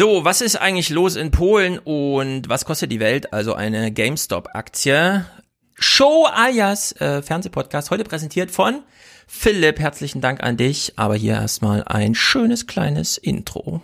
[0.00, 3.34] So, was ist eigentlich los in Polen und was kostet die Welt?
[3.34, 5.26] Also eine GameStop-Aktie.
[5.74, 8.82] Show alias äh, Fernsehpodcast, heute präsentiert von
[9.26, 9.78] Philipp.
[9.78, 10.94] Herzlichen Dank an dich.
[10.96, 13.82] Aber hier erstmal ein schönes kleines Intro.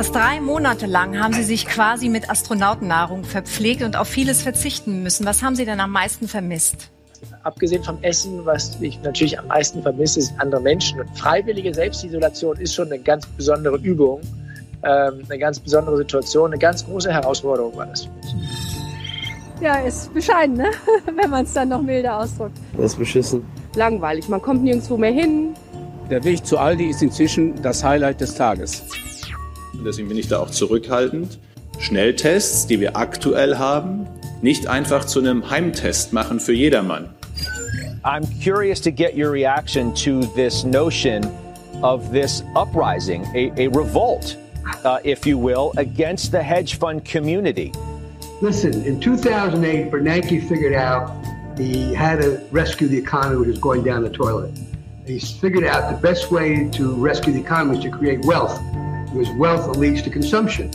[0.00, 5.02] Fast drei Monate lang haben Sie sich quasi mit Astronautennahrung verpflegt und auf vieles verzichten
[5.02, 5.26] müssen.
[5.26, 6.88] Was haben Sie denn am meisten vermisst?
[7.42, 11.00] Abgesehen vom Essen, was ich natürlich am meisten vermisse, sind andere Menschen.
[11.00, 14.22] Und freiwillige Selbstisolation ist schon eine ganz besondere Übung,
[14.84, 18.34] ähm, eine ganz besondere Situation, eine ganz große Herausforderung war das für mich.
[19.60, 20.70] Ja, ist bescheiden, ne?
[21.14, 22.56] wenn man es dann noch milder ausdrückt.
[22.74, 23.44] Das ist beschissen.
[23.74, 25.52] Langweilig, man kommt nirgendwo mehr hin.
[26.08, 28.82] Der Weg zu Aldi ist inzwischen das Highlight des Tages.
[29.84, 31.38] Deswegen bin ich da auch zurückhaltend.
[31.78, 34.06] Schnelltests, die wir aktuell haben,
[34.42, 37.08] nicht einfach zu einem Heimtest machen für jedermann.
[38.02, 41.22] I'm curious to get your reaction to this notion
[41.82, 44.36] of this uprising, a, a revolt,
[44.84, 47.72] uh, if you will, against the hedge fund community.
[48.40, 51.10] Listen, in 2008, Bernanke figured out
[51.58, 54.50] he had to rescue the economy, which was going down the toilet.
[55.06, 58.58] He figured out the best way to rescue the economy is to create wealth.
[59.12, 60.70] Because wealth leads to consumption.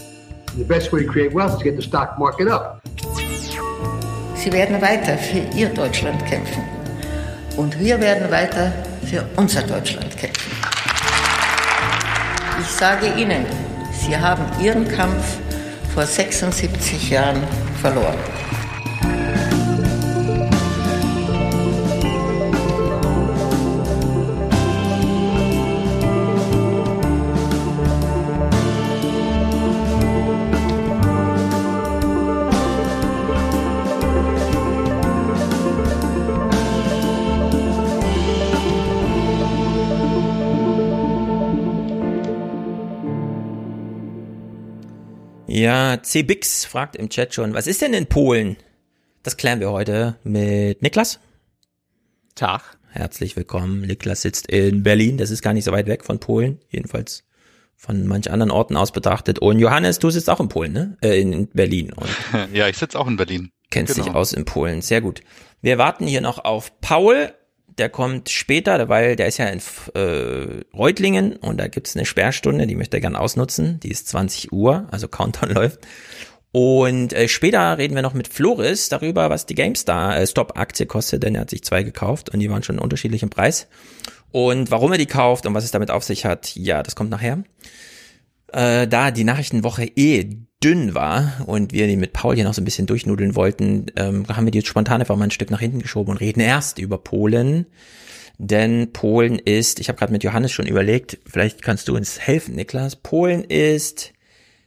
[0.49, 2.81] And the best way to create wealth is to get the stock market up.
[4.35, 6.63] Sie werden weiter für Ihr Deutschland kämpfen.
[7.57, 8.71] Und wir werden weiter
[9.05, 10.51] für unser Deutschland kämpfen.
[12.59, 13.45] Ich sage Ihnen,
[13.93, 15.37] Sie haben Ihren Kampf
[15.93, 17.41] vor 76 Jahren
[17.81, 18.17] verloren.
[45.65, 48.55] Ja, CBix fragt im Chat schon, was ist denn in Polen?
[49.23, 51.19] Das klären wir heute mit Niklas.
[52.35, 52.77] Tag.
[52.91, 53.81] Herzlich willkommen.
[53.81, 55.17] Niklas sitzt in Berlin.
[55.17, 56.59] Das ist gar nicht so weit weg von Polen.
[56.69, 57.23] Jedenfalls
[57.75, 59.39] von manch anderen Orten aus betrachtet.
[59.39, 60.97] Und Johannes, du sitzt auch in Polen, ne?
[61.01, 61.91] Äh, in Berlin.
[61.93, 62.09] Und
[62.53, 63.49] ja, ich sitze auch in Berlin.
[63.71, 64.05] Kennst genau.
[64.05, 64.83] dich aus in Polen.
[64.83, 65.21] Sehr gut.
[65.63, 67.33] Wir warten hier noch auf Paul
[67.77, 69.61] der kommt später, weil der ist ja in
[69.93, 73.79] äh, Reutlingen und da gibt's eine Sperrstunde, die möchte er gern ausnutzen.
[73.81, 75.79] Die ist 20 Uhr, also Countdown läuft.
[76.51, 81.23] Und äh, später reden wir noch mit Floris darüber, was die GameStar äh, Stop-Aktie kostet,
[81.23, 83.67] denn er hat sich zwei gekauft und die waren schon unterschiedlich im Preis.
[84.31, 87.09] Und warum er die kauft und was es damit auf sich hat, ja, das kommt
[87.09, 87.43] nachher.
[88.53, 92.61] Äh, da die Nachrichtenwoche eh dünn war und wir die mit Paul hier noch so
[92.61, 95.59] ein bisschen durchnudeln wollten, ähm, haben wir die jetzt spontan einfach mal ein Stück nach
[95.59, 97.67] hinten geschoben und reden erst über Polen.
[98.39, 102.55] Denn Polen ist, ich habe gerade mit Johannes schon überlegt, vielleicht kannst du uns helfen,
[102.55, 102.95] Niklas.
[102.95, 104.11] Polen ist,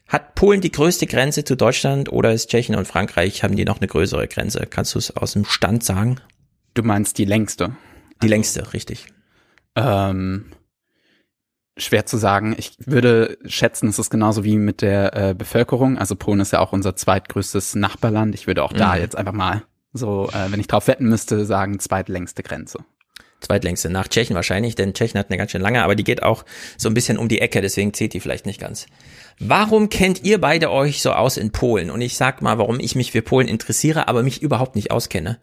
[0.07, 3.79] hat Polen die größte Grenze zu Deutschland oder ist Tschechien und Frankreich, haben die noch
[3.79, 4.67] eine größere Grenze?
[4.71, 6.21] Kannst du es aus dem Stand sagen?
[6.75, 7.77] Du meinst die längste?
[8.23, 9.07] Die also, längste, richtig.
[9.75, 10.47] Ähm,
[11.79, 12.55] schwer zu sagen.
[12.59, 15.99] Ich würde schätzen, es ist genauso wie mit der äh, Bevölkerung.
[15.99, 18.35] Also Polen ist ja auch unser zweitgrößtes Nachbarland.
[18.35, 18.79] Ich würde auch mhm.
[18.79, 22.79] da jetzt einfach mal so, äh, wenn ich drauf wetten müsste, sagen zweitlängste Grenze.
[23.41, 26.45] Zweitlängste nach Tschechien wahrscheinlich, denn Tschechien hat eine ganz schön lange, aber die geht auch
[26.77, 28.87] so ein bisschen um die Ecke, deswegen zählt die vielleicht nicht ganz.
[29.39, 31.91] Warum kennt ihr beide euch so aus in Polen?
[31.91, 35.39] Und ich sag mal, warum ich mich für Polen interessiere, aber mich überhaupt nicht auskenne.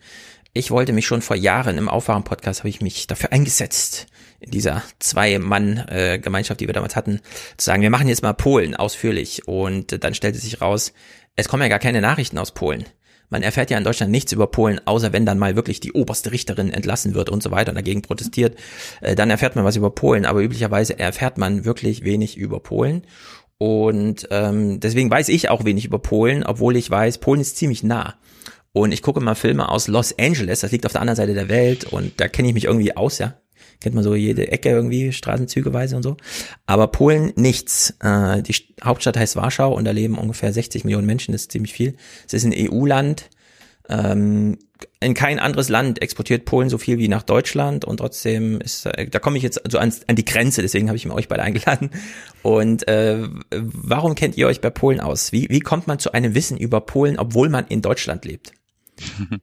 [0.52, 4.08] Ich wollte mich schon vor Jahren im Aufwachen-Podcast habe ich mich dafür eingesetzt,
[4.40, 7.22] in dieser Zwei-Mann-Gemeinschaft, die wir damals hatten,
[7.58, 9.48] zu sagen, wir machen jetzt mal Polen ausführlich.
[9.48, 10.94] Und dann stellte sich raus,
[11.36, 12.86] es kommen ja gar keine Nachrichten aus Polen.
[13.30, 16.32] Man erfährt ja in Deutschland nichts über Polen, außer wenn dann mal wirklich die oberste
[16.32, 18.58] Richterin entlassen wird und so weiter und dagegen protestiert.
[19.02, 23.06] Äh, dann erfährt man was über Polen, aber üblicherweise erfährt man wirklich wenig über Polen.
[23.58, 27.84] Und ähm, deswegen weiß ich auch wenig über Polen, obwohl ich weiß, Polen ist ziemlich
[27.84, 28.16] nah.
[28.74, 31.48] Und ich gucke mal Filme aus Los Angeles, das liegt auf der anderen Seite der
[31.48, 33.36] Welt und da kenne ich mich irgendwie aus, ja
[33.86, 36.18] kennt man so jede Ecke irgendwie, Straßenzügeweise und so.
[36.66, 37.96] Aber Polen nichts.
[38.02, 41.72] Äh, die Hauptstadt heißt Warschau und da leben ungefähr 60 Millionen Menschen, das ist ziemlich
[41.72, 41.96] viel.
[42.26, 43.30] Es ist ein EU-Land.
[43.88, 44.58] Ähm,
[45.00, 49.08] in kein anderes Land exportiert Polen so viel wie nach Deutschland und trotzdem ist, äh,
[49.08, 51.92] da komme ich jetzt so an, an die Grenze, deswegen habe ich euch beide eingeladen.
[52.42, 53.20] Und äh,
[53.52, 55.32] warum kennt ihr euch bei Polen aus?
[55.32, 58.52] Wie, wie kommt man zu einem Wissen über Polen, obwohl man in Deutschland lebt?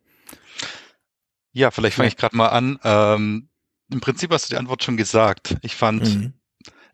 [1.52, 2.78] Ja, vielleicht fange ich gerade mal an.
[2.82, 3.48] Ähm,
[3.92, 5.56] Im Prinzip hast du die Antwort schon gesagt.
[5.60, 6.32] Ich fand mhm.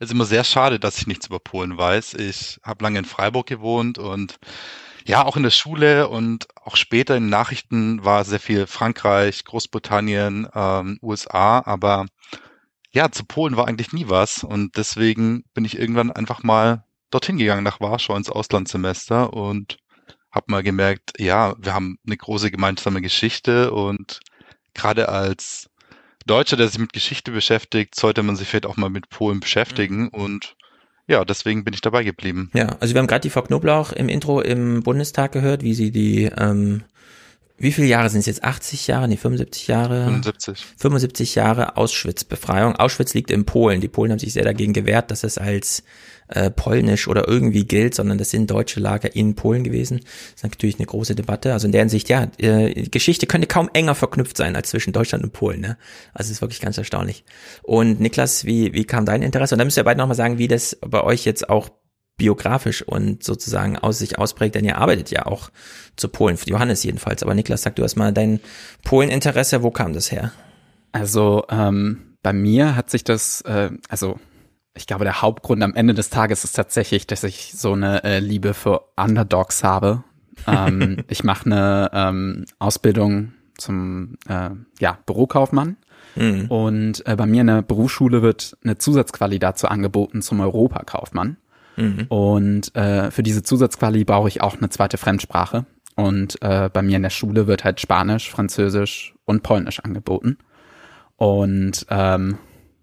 [0.01, 2.15] es immer sehr schade, dass ich nichts über Polen weiß.
[2.15, 4.39] Ich habe lange in Freiburg gewohnt und
[5.07, 10.49] ja, auch in der Schule und auch später in Nachrichten war sehr viel Frankreich, Großbritannien,
[10.55, 12.07] ähm, USA, aber
[12.91, 17.39] ja, zu Polen war eigentlich nie was und deswegen bin ich irgendwann einfach mal dorthin
[17.39, 19.79] gegangen nach Warschau ins Auslandssemester und
[20.31, 24.21] habe mal gemerkt, ja, wir haben eine große gemeinsame Geschichte und
[24.75, 25.68] gerade als
[26.29, 30.03] Deutscher, der sich mit Geschichte beschäftigt, sollte man sich vielleicht auch mal mit Polen beschäftigen
[30.03, 30.09] mhm.
[30.09, 30.57] und
[31.09, 32.51] ja, deswegen bin ich dabei geblieben.
[32.53, 35.91] Ja, also wir haben gerade die Frau Knoblauch im Intro im Bundestag gehört, wie sie
[35.91, 36.85] die, ähm,
[37.57, 38.45] wie viele Jahre sind es jetzt?
[38.45, 39.09] 80 Jahre?
[39.09, 40.05] Nee, 75 Jahre?
[40.05, 40.67] 75.
[40.77, 42.77] 75 Jahre Auschwitz-Befreiung.
[42.77, 43.81] Auschwitz liegt in Polen.
[43.81, 45.83] Die Polen haben sich sehr dagegen gewehrt, dass es als
[46.29, 50.01] äh, polnisch oder irgendwie gilt, sondern das sind deutsche Lager in Polen gewesen.
[50.01, 51.53] Das ist natürlich eine große Debatte.
[51.53, 55.25] Also in der Hinsicht, ja, äh, Geschichte könnte kaum enger verknüpft sein als zwischen Deutschland
[55.25, 55.61] und Polen.
[55.61, 55.77] Ne?
[56.13, 57.25] Also ist wirklich ganz erstaunlich.
[57.63, 59.55] Und Niklas, wie, wie kam dein Interesse?
[59.55, 61.71] Und dann müsst ihr beide nochmal sagen, wie das bei euch jetzt auch
[62.19, 65.51] biografisch und sozusagen aus sich ausprägt, denn ihr arbeitet ja auch
[65.97, 67.23] zu Polen, für Johannes jedenfalls.
[67.23, 68.41] Aber Niklas, sag du erstmal dein
[68.85, 70.33] Polen-Interesse, wo kam das her?
[70.93, 74.19] Also ähm, bei mir hat sich das, äh, also
[74.79, 78.21] ich glaube, der Hauptgrund am Ende des Tages ist tatsächlich, dass ich so eine äh,
[78.21, 80.05] Liebe für Underdogs habe.
[80.47, 85.77] ähm, ich mache eine ähm, Ausbildung zum äh, ja, Bürokaufmann.
[86.15, 86.47] Mhm.
[86.47, 91.39] Und äh, bei mir in der Berufsschule wird eine Zusatzquali dazu angeboten zum Europakaufmann.
[91.77, 92.07] Mhm.
[92.09, 95.67] Und äh, für diese Zusatzquali brauche ich auch eine zweite Fremdsprache.
[95.97, 100.39] Und äh, bei mir in der Schule wird halt Spanisch, Französisch und Polnisch angeboten.
[101.17, 102.39] Und ähm,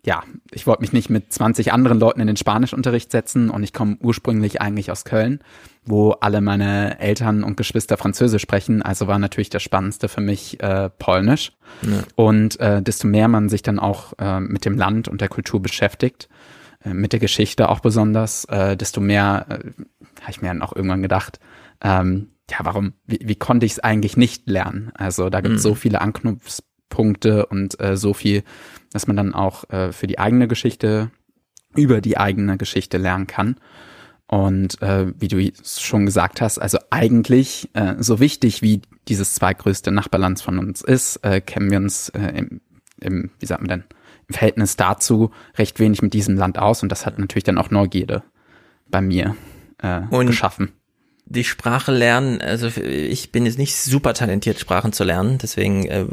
[0.05, 3.73] ja, ich wollte mich nicht mit 20 anderen Leuten in den Spanischunterricht setzen und ich
[3.73, 5.39] komme ursprünglich eigentlich aus Köln,
[5.83, 8.83] wo alle meine Eltern und Geschwister Französisch sprechen.
[8.83, 11.53] Also war natürlich das Spannendste für mich äh, Polnisch.
[11.81, 12.03] Ja.
[12.15, 15.59] Und äh, desto mehr man sich dann auch äh, mit dem Land und der Kultur
[15.59, 16.29] beschäftigt,
[16.83, 19.53] äh, mit der Geschichte auch besonders, äh, desto mehr äh,
[20.21, 21.39] habe ich mir dann auch irgendwann gedacht,
[21.81, 24.91] ähm, ja, warum, wie, wie konnte ich es eigentlich nicht lernen?
[24.93, 25.69] Also da gibt es mhm.
[25.69, 28.43] so viele Anknüpfpunkte und äh, so viel
[28.95, 31.11] dass man dann auch äh, für die eigene Geschichte
[31.75, 33.57] über die eigene Geschichte lernen kann.
[34.25, 39.91] Und äh, wie du schon gesagt hast, also eigentlich äh, so wichtig wie dieses zweitgrößte
[39.91, 42.61] Nachbarland von uns ist, äh, kennen wir uns äh, im,
[43.01, 43.83] im, wie sagt man denn,
[44.29, 46.81] im Verhältnis dazu recht wenig mit diesem Land aus.
[46.81, 48.23] Und das hat natürlich dann auch Neugierde
[48.89, 49.35] bei mir
[49.79, 50.71] äh, und geschaffen.
[51.25, 56.05] Die Sprache lernen, also ich bin jetzt nicht super talentiert, Sprachen zu lernen, deswegen äh,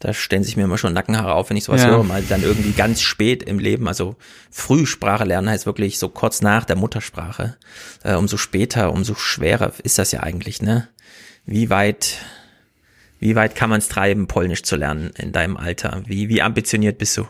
[0.00, 1.88] da stellen sich mir immer schon Nackenhaare auf, wenn ich sowas ja.
[1.88, 4.16] höre, mal dann irgendwie ganz spät im Leben, also
[4.50, 7.56] früh Sprache lernen heißt wirklich so kurz nach der Muttersprache.
[8.02, 10.88] Äh, umso später, umso schwerer ist das ja eigentlich, ne?
[11.44, 12.16] Wie weit,
[13.18, 16.02] wie weit kann man es treiben, Polnisch zu lernen in deinem Alter?
[16.06, 17.26] Wie, wie ambitioniert bist du?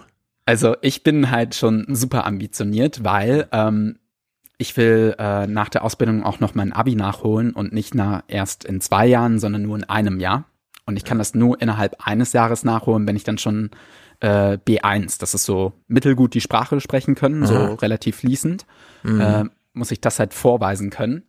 [0.46, 3.98] Also ich bin halt schon super ambitioniert, weil ähm,
[4.58, 8.64] ich will äh, nach der Ausbildung auch noch mein Abi nachholen und nicht na, erst
[8.64, 10.44] in zwei Jahren, sondern nur in einem Jahr.
[10.86, 13.70] Und ich kann das nur innerhalb eines Jahres nachholen, wenn ich dann schon
[14.20, 17.46] äh, B1, das ist so mittelgut die Sprache sprechen können, Aha.
[17.46, 18.66] so relativ fließend,
[19.02, 19.20] mhm.
[19.20, 21.24] äh, muss ich das halt vorweisen können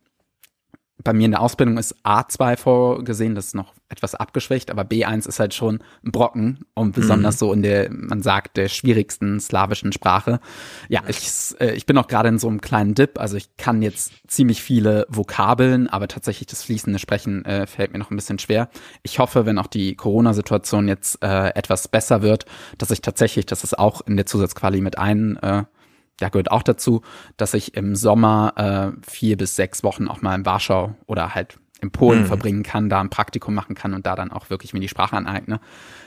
[1.04, 5.28] bei mir in der Ausbildung ist A2 vorgesehen, das ist noch etwas abgeschwächt, aber B1
[5.28, 7.38] ist halt schon ein Brocken und besonders mhm.
[7.38, 10.40] so in der, man sagt, der schwierigsten slawischen Sprache.
[10.88, 11.28] Ja, ich,
[11.60, 14.62] äh, ich bin auch gerade in so einem kleinen Dip, also ich kann jetzt ziemlich
[14.62, 18.70] viele Vokabeln, aber tatsächlich das fließende Sprechen äh, fällt mir noch ein bisschen schwer.
[19.02, 22.46] Ich hoffe, wenn auch die Corona-Situation jetzt äh, etwas besser wird,
[22.78, 25.64] dass ich tatsächlich, das ist auch in der Zusatzquali mit ein, äh,
[26.18, 27.02] da gehört auch dazu,
[27.36, 31.58] dass ich im Sommer äh, vier bis sechs Wochen auch mal in Warschau oder halt
[31.82, 32.26] in Polen mhm.
[32.26, 35.16] verbringen kann, da ein Praktikum machen kann und da dann auch wirklich mir die Sprache
[35.16, 35.60] aneigne.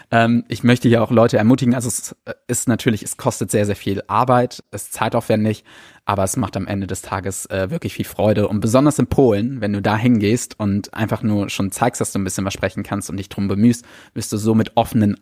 [0.09, 3.65] Ähm, ich möchte hier auch Leute ermutigen, also es äh, ist natürlich, es kostet sehr,
[3.65, 5.65] sehr viel Arbeit, es ist zeitaufwendig,
[6.05, 8.47] aber es macht am Ende des Tages äh, wirklich viel Freude.
[8.47, 12.19] Und besonders in Polen, wenn du da hingehst und einfach nur schon zeigst, dass du
[12.19, 15.17] ein bisschen was sprechen kannst und dich drum bemühst, wirst du so mit offenen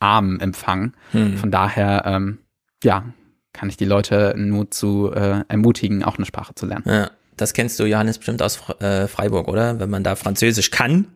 [0.00, 0.94] Armen empfangen.
[1.12, 1.36] Mhm.
[1.36, 2.38] Von daher, ähm,
[2.82, 3.04] ja,
[3.52, 6.84] kann ich die Leute nur zu äh, ermutigen, auch eine Sprache zu lernen.
[6.86, 9.80] Ja, das kennst du, Johannes, bestimmt aus äh, Freiburg, oder?
[9.80, 11.06] Wenn man da Französisch kann,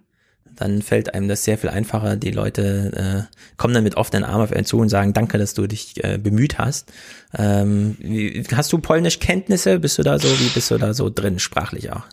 [0.56, 2.16] dann fällt einem das sehr viel einfacher.
[2.16, 5.54] Die Leute äh, kommen dann mit offenen Armen auf einen zu und sagen, danke, dass
[5.54, 6.92] du dich äh, bemüht hast.
[7.36, 9.78] Ähm, wie, hast du Polnisch Kenntnisse?
[9.78, 12.04] Bist du da so, wie bist du da so drin, sprachlich auch?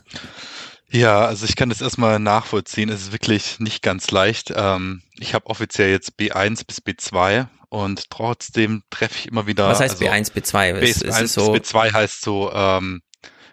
[0.91, 2.89] Ja, also ich kann das erstmal nachvollziehen.
[2.89, 4.51] Es ist wirklich nicht ganz leicht.
[4.55, 9.67] Ähm, ich habe offiziell jetzt B1 bis B2 und trotzdem treffe ich immer wieder.
[9.67, 10.79] Was heißt also, B1, B2?
[10.79, 11.53] B1 bis so?
[11.53, 13.01] B2 heißt so, ähm,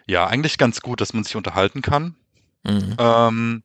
[0.07, 2.15] ja, eigentlich ganz gut, dass man sich unterhalten kann.
[2.63, 2.95] Mhm.
[2.97, 3.63] Ähm,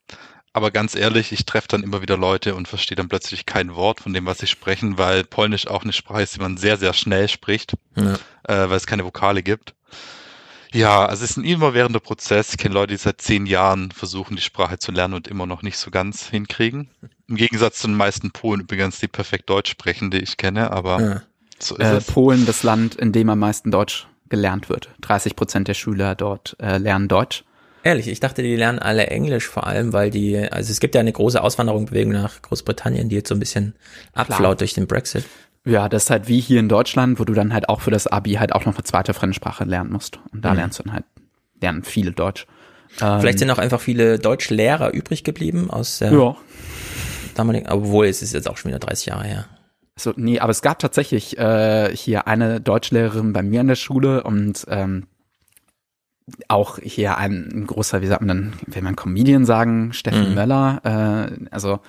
[0.53, 4.01] aber ganz ehrlich, ich treffe dann immer wieder Leute und verstehe dann plötzlich kein Wort
[4.01, 6.93] von dem, was sie sprechen, weil Polnisch auch eine Sprache ist, die man sehr, sehr
[6.93, 8.15] schnell spricht, ja.
[8.45, 9.75] äh, weil es keine Vokale gibt.
[10.75, 12.51] Ja, also es ist ein immerwährender Prozess.
[12.51, 15.63] Ich kenne Leute, die seit zehn Jahren versuchen, die Sprache zu lernen und immer noch
[15.63, 16.89] nicht so ganz hinkriegen.
[17.29, 21.01] Im Gegensatz zu den meisten Polen übrigens, die perfekt Deutsch sprechen, die ich kenne, aber
[21.01, 21.23] ja.
[21.59, 22.07] so ist äh, es.
[22.07, 24.89] Polen, das Land, in dem am meisten Deutsch gelernt wird.
[25.03, 27.45] 30 Prozent der Schüler dort äh, lernen Deutsch.
[27.85, 31.03] Ehrlich, ich dachte, die lernen alle Englisch vor allem, weil die, also es gibt ja
[31.03, 33.75] eine große Auswanderungsbewegung nach Großbritannien, die jetzt so ein bisschen
[34.15, 35.25] abflaut durch den Brexit.
[35.67, 38.07] Ja, das ist halt wie hier in Deutschland, wo du dann halt auch für das
[38.07, 40.19] Abi halt auch noch eine zweite Fremdsprache lernen musst.
[40.33, 40.57] Und da mhm.
[40.57, 41.05] lernst du dann halt,
[41.61, 42.47] lernen viele Deutsch.
[42.89, 46.37] Vielleicht ähm, sind auch einfach viele Deutschlehrer übrig geblieben aus der ja.
[47.35, 49.45] damaligen, obwohl es ist jetzt auch schon wieder 30 Jahre her.
[50.03, 54.25] So, nee, aber es gab tatsächlich äh, hier eine Deutschlehrerin bei mir in der Schule
[54.25, 55.07] und ähm,
[56.49, 60.35] auch hier ein, ein großer, wie sagt man dann, will man Comedian sagen, Steffen mhm.
[60.35, 61.81] Möller, äh, also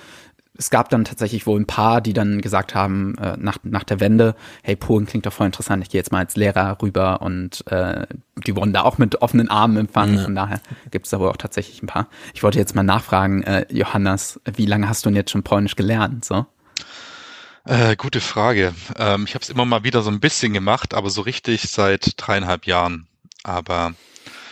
[0.56, 4.00] es gab dann tatsächlich wohl ein paar, die dann gesagt haben, äh, nach, nach der
[4.00, 7.66] Wende, hey, Polen klingt doch voll interessant, ich gehe jetzt mal als Lehrer rüber und
[7.72, 8.06] äh,
[8.46, 10.18] die wurden da auch mit offenen Armen empfangen.
[10.18, 10.24] Ja.
[10.24, 12.08] Von daher gibt es da wohl auch tatsächlich ein paar.
[12.36, 15.76] Ich wollte jetzt mal nachfragen, äh, Johannes, wie lange hast du denn jetzt schon Polnisch
[15.76, 16.24] gelernt?
[16.24, 16.46] So?
[17.66, 18.74] Äh, gute Frage.
[18.98, 22.14] Ähm, ich habe es immer mal wieder so ein bisschen gemacht, aber so richtig seit
[22.18, 23.08] dreieinhalb Jahren.
[23.44, 23.94] Aber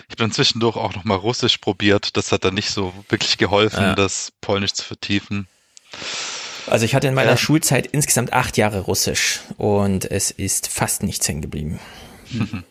[0.08, 2.16] ich habe dann zwischendurch auch noch mal Russisch probiert.
[2.16, 3.96] Das hat dann nicht so wirklich geholfen, ja.
[3.96, 5.48] das Polnisch zu vertiefen.
[6.68, 7.38] Also ich hatte in meiner ja.
[7.38, 11.80] Schulzeit insgesamt acht Jahre Russisch und es ist fast nichts hängen geblieben.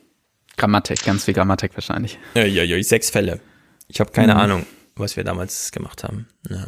[0.57, 2.19] Grammatik, ganz viel Grammatik wahrscheinlich.
[2.35, 3.41] Ja, ja, ja, sechs Fälle.
[3.89, 4.41] Ich habe keine mhm.
[4.41, 6.29] Ahnung, was wir damals gemacht haben.
[6.49, 6.67] Ja.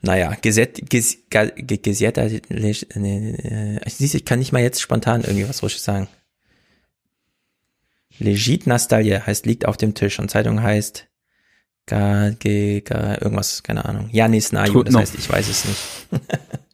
[0.00, 5.80] Naja, Geset, ges, Geseta, äh, siehst ich kann nicht mal jetzt spontan irgendwie was Russisch
[5.80, 6.08] sagen.
[8.18, 11.06] Legit Nastalje heißt liegt auf dem Tisch und Zeitung heißt
[11.86, 14.10] Ga, ge, ga, irgendwas, keine Ahnung.
[14.12, 15.80] Janis Naju, das heißt, ich weiß es nicht.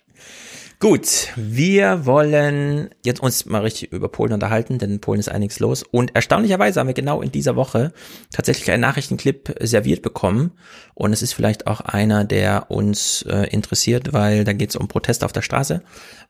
[0.84, 5.58] Gut, wir wollen jetzt uns mal richtig über Polen unterhalten, denn in Polen ist einiges
[5.58, 5.82] los.
[5.82, 7.94] Und erstaunlicherweise haben wir genau in dieser Woche
[8.30, 10.52] tatsächlich einen Nachrichtenclip serviert bekommen.
[10.92, 14.86] Und es ist vielleicht auch einer, der uns äh, interessiert, weil da geht es um
[14.86, 15.82] Protest auf der Straße.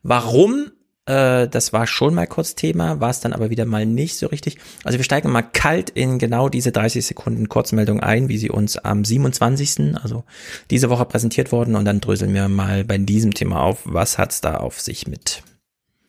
[0.03, 0.71] Warum
[1.05, 4.27] äh, das war schon mal kurz Thema, war es dann aber wieder mal nicht so
[4.27, 4.57] richtig.
[4.83, 8.77] Also wir steigen mal kalt in genau diese 30 Sekunden Kurzmeldung ein, wie sie uns
[8.77, 10.23] am 27., also
[10.69, 14.41] diese Woche präsentiert wurden und dann dröseln wir mal bei diesem Thema auf, was hat's
[14.41, 15.43] da auf sich mit.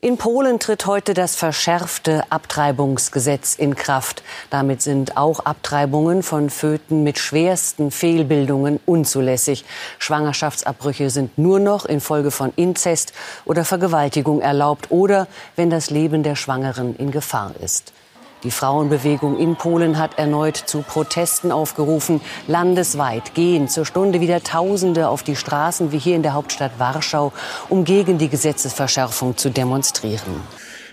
[0.02, 4.22] In Polen tritt heute das verschärfte Abtreibungsgesetz in Kraft.
[4.50, 9.64] Damit sind auch Abtreibungen von Föten mit schwersten Fehlbildungen unzulässig.
[9.98, 13.14] Schwangerschaftsabbrüche sind nur noch infolge von Inzest
[13.46, 17.94] oder Vergewaltigung erlaubt oder wenn das Leben der Schwangeren in Gefahr ist.
[18.42, 22.20] Die Frauenbewegung in Polen hat erneut zu Protesten aufgerufen.
[22.46, 27.32] Landesweit gehen zur Stunde wieder Tausende auf die Straßen wie hier in der Hauptstadt Warschau,
[27.68, 30.42] um gegen die Gesetzesverschärfung zu demonstrieren.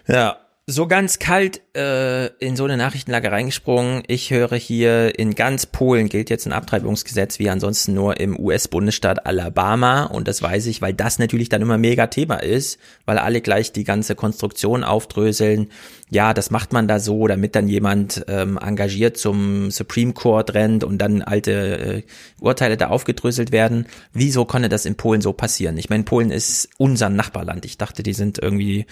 [0.08, 4.03] Ja, so ganz kalt äh, in so eine Nachrichtenlage reingesprungen.
[4.08, 9.25] Ich höre hier, in ganz Polen gilt jetzt ein Abtreibungsgesetz wie ansonsten nur im US-Bundesstaat
[9.25, 10.05] Alabama.
[10.05, 13.74] Und das weiß ich, weil das natürlich dann immer mega Thema ist, weil alle gleich
[13.74, 15.67] die ganze Konstruktion aufdröseln.
[16.10, 20.86] Ja, das macht man da so, damit dann jemand ähm, engagiert zum Supreme Court rennt
[20.86, 22.03] und dann alte äh,
[22.39, 23.88] Urteile da aufgedröselt werden.
[24.13, 25.77] Wieso konnte das in Polen so passieren?
[25.77, 27.65] Ich meine, Polen ist unser Nachbarland.
[27.65, 28.86] Ich dachte, die sind irgendwie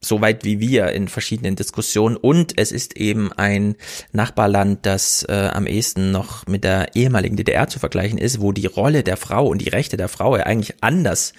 [0.00, 3.76] so weit wie wir in verschiedenen Diskussionen und es ist eben ein
[4.12, 8.66] Nachbarland, das äh, am ehesten noch mit der ehemaligen DDR zu vergleichen ist, wo die
[8.66, 11.32] Rolle der Frau und die Rechte der Frau eigentlich anders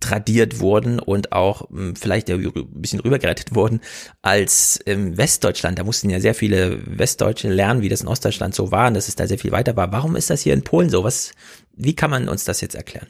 [0.00, 3.80] tradiert wurden und auch mh, hm, vielleicht ein bisschen rübergerettet wurden
[4.22, 5.78] als im Westdeutschland.
[5.78, 9.08] Da mussten ja sehr viele Westdeutsche lernen, wie das in Ostdeutschland so war und dass
[9.08, 9.92] es da sehr viel weiter war.
[9.92, 11.04] Warum ist das hier in Polen so?
[11.04, 11.32] Was,
[11.76, 13.08] wie kann man uns das jetzt erklären?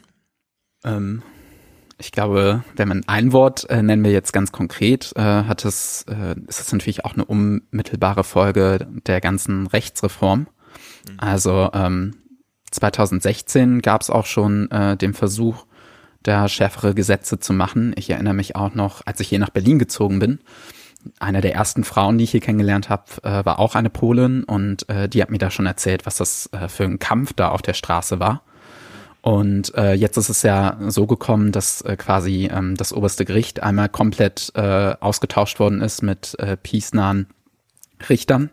[0.83, 1.23] Ähm,
[2.01, 6.05] ich glaube, wenn man ein Wort äh, nennen wir jetzt ganz konkret, äh, hat es,
[6.09, 10.39] äh, ist es natürlich auch eine unmittelbare Folge der ganzen Rechtsreform.
[10.39, 10.47] Mhm.
[11.17, 12.15] Also ähm,
[12.71, 15.65] 2016 gab es auch schon äh, den Versuch,
[16.23, 17.93] da schärfere Gesetze zu machen.
[17.95, 20.39] Ich erinnere mich auch noch, als ich hier nach Berlin gezogen bin,
[21.19, 24.87] eine der ersten Frauen, die ich hier kennengelernt habe, äh, war auch eine Polin und
[24.89, 27.61] äh, die hat mir da schon erzählt, was das äh, für ein Kampf da auf
[27.61, 28.43] der Straße war.
[29.21, 33.61] Und äh, jetzt ist es ja so gekommen, dass äh, quasi ähm, das oberste Gericht
[33.61, 37.27] einmal komplett äh, ausgetauscht worden ist mit äh, peace-nahen
[38.09, 38.49] Richtern.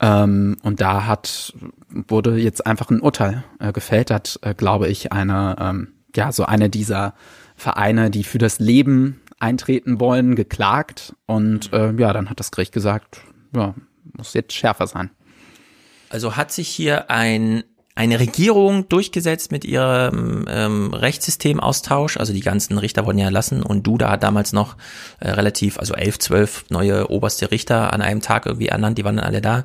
[0.00, 1.52] Ähm, und da hat,
[1.90, 6.44] wurde jetzt einfach ein Urteil äh, gefällt, hat, äh, glaube ich, eine, ähm, ja, so
[6.44, 7.14] eine dieser
[7.54, 11.14] Vereine, die für das Leben eintreten wollen, geklagt.
[11.26, 13.20] Und äh, ja, dann hat das Gericht gesagt,
[13.54, 13.74] ja,
[14.16, 15.10] muss jetzt schärfer sein.
[16.08, 17.64] Also hat sich hier ein
[17.96, 22.16] eine Regierung durchgesetzt mit ihrem ähm, Rechtssystemaustausch.
[22.16, 24.76] Also die ganzen Richter wurden ja erlassen und Duda hat damals noch
[25.20, 29.16] äh, relativ, also elf, zwölf neue oberste Richter an einem Tag irgendwie ernannt, die waren
[29.16, 29.64] dann alle da.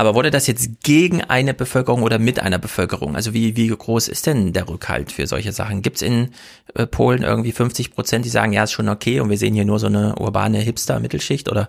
[0.00, 3.16] Aber wurde das jetzt gegen eine Bevölkerung oder mit einer Bevölkerung?
[3.16, 5.82] Also wie, wie groß ist denn der Rückhalt für solche Sachen?
[5.82, 6.30] Gibt es in
[6.74, 9.66] äh, Polen irgendwie 50 Prozent, die sagen, ja, ist schon okay und wir sehen hier
[9.66, 11.50] nur so eine urbane Hipster-Mittelschicht?
[11.50, 11.68] Oder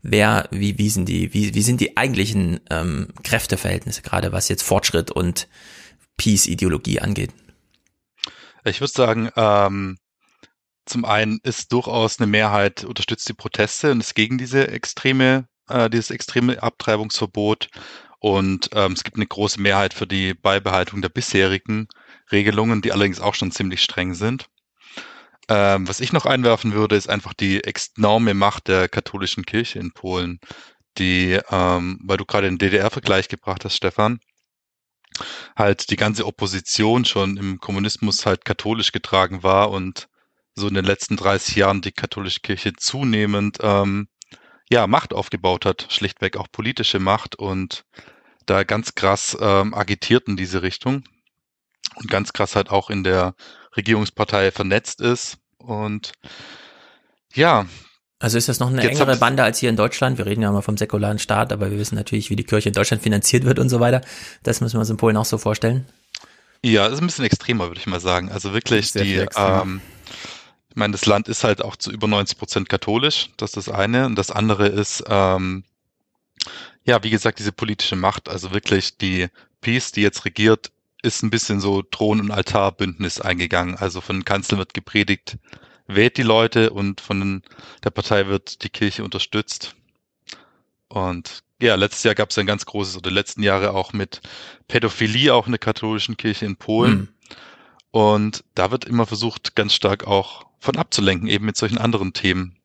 [0.00, 4.62] wer, wie, wie sind die, wie, wie sind die eigentlichen ähm, Kräfteverhältnisse gerade, was jetzt
[4.62, 5.48] Fortschritt und
[6.18, 7.32] Peace-Ideologie angeht?
[8.64, 9.98] Ich würde sagen, ähm,
[10.86, 15.90] zum einen ist durchaus eine Mehrheit unterstützt die Proteste und ist gegen diese extreme äh,
[15.90, 17.68] dieses extreme Abtreibungsverbot.
[18.18, 21.88] Und ähm, es gibt eine große Mehrheit für die Beibehaltung der bisherigen
[22.30, 24.48] Regelungen, die allerdings auch schon ziemlich streng sind.
[25.48, 29.92] Ähm, was ich noch einwerfen würde, ist einfach die enorme Macht der katholischen Kirche in
[29.92, 30.38] Polen,
[30.98, 34.20] die, ähm, weil du gerade den DDR-Vergleich gebracht hast, Stefan,
[35.56, 40.08] halt die ganze Opposition schon im Kommunismus halt katholisch getragen war und
[40.54, 44.08] so in den letzten 30 Jahren die katholische Kirche zunehmend ähm,
[44.72, 47.84] ja, Macht aufgebaut hat, schlichtweg auch politische Macht und
[48.46, 51.04] da ganz krass ähm, agitiert in diese Richtung
[51.96, 53.34] und ganz krass halt auch in der
[53.76, 56.12] Regierungspartei vernetzt ist und
[57.34, 57.66] ja.
[58.18, 60.16] Also ist das noch eine engere Bande als hier in Deutschland?
[60.16, 62.72] Wir reden ja mal vom säkularen Staat, aber wir wissen natürlich, wie die Kirche in
[62.72, 64.00] Deutschland finanziert wird und so weiter.
[64.42, 65.86] Das müssen wir uns in Polen auch so vorstellen.
[66.64, 68.30] Ja, das ist ein bisschen extremer, würde ich mal sagen.
[68.30, 69.80] Also wirklich die, ähm,
[70.72, 73.68] ich meine, das Land ist halt auch zu über 90 Prozent katholisch, das ist das
[73.68, 74.06] eine.
[74.06, 75.64] Und das andere ist, ähm,
[76.84, 79.28] ja, wie gesagt, diese politische Macht, also wirklich die
[79.60, 83.76] Peace, die jetzt regiert, ist ein bisschen so Thron- und Altarbündnis eingegangen.
[83.76, 85.36] Also von den Kanzeln wird gepredigt,
[85.88, 87.42] wählt die Leute und von
[87.84, 89.76] der Partei wird die Kirche unterstützt.
[90.88, 94.22] Und ja, letztes Jahr gab es ein ganz großes, oder letzten Jahre auch mit
[94.68, 96.98] Pädophilie auch in der katholischen Kirche in Polen.
[96.98, 97.08] Mhm.
[97.90, 102.56] Und da wird immer versucht, ganz stark auch von abzulenken, eben mit solchen anderen Themen.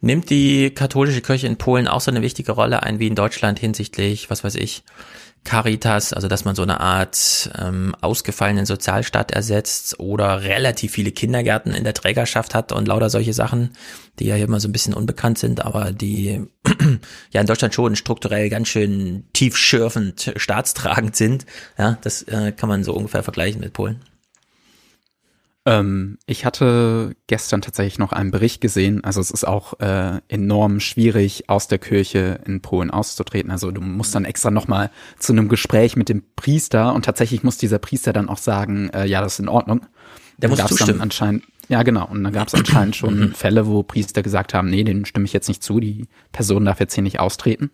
[0.00, 3.58] Nimmt die katholische Kirche in Polen auch so eine wichtige Rolle ein wie in Deutschland
[3.60, 4.82] hinsichtlich, was weiß ich,
[5.44, 11.74] Caritas, also dass man so eine Art ähm, ausgefallenen Sozialstaat ersetzt oder relativ viele Kindergärten
[11.74, 13.70] in der Trägerschaft hat und lauter solche Sachen,
[14.18, 16.46] die ja hier immer so ein bisschen unbekannt sind, aber die
[17.30, 21.44] ja in Deutschland schon strukturell ganz schön tiefschürfend staatstragend sind.
[21.76, 24.00] Ja, das äh, kann man so ungefähr vergleichen mit Polen.
[25.64, 29.04] Ähm, ich hatte gestern tatsächlich noch einen Bericht gesehen.
[29.04, 33.50] Also es ist auch äh, enorm schwierig, aus der Kirche in Polen auszutreten.
[33.50, 37.58] Also du musst dann extra nochmal zu einem Gespräch mit dem Priester und tatsächlich muss
[37.58, 39.86] dieser Priester dann auch sagen, äh, ja, das ist in Ordnung.
[40.38, 40.98] Der muss zustimmen.
[40.98, 42.06] Dann anscheinend, ja, genau.
[42.06, 43.34] Und dann gab es anscheinend schon mhm.
[43.34, 46.80] Fälle, wo Priester gesagt haben, nee, den stimme ich jetzt nicht zu, die Person darf
[46.80, 47.70] jetzt hier nicht austreten.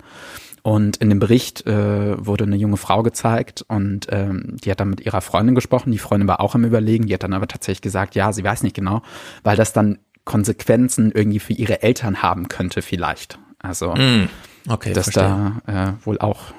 [0.69, 4.91] Und in dem Bericht äh, wurde eine junge Frau gezeigt und ähm, die hat dann
[4.91, 5.93] mit ihrer Freundin gesprochen.
[5.93, 8.63] Die Freundin war auch am Überlegen, die hat dann aber tatsächlich gesagt, ja, sie weiß
[8.65, 9.01] nicht genau,
[9.43, 13.39] weil das dann Konsequenzen irgendwie für ihre Eltern haben könnte vielleicht.
[13.61, 14.29] Also, mm,
[14.69, 15.59] okay, dass verstehe.
[15.65, 16.53] da äh, wohl auch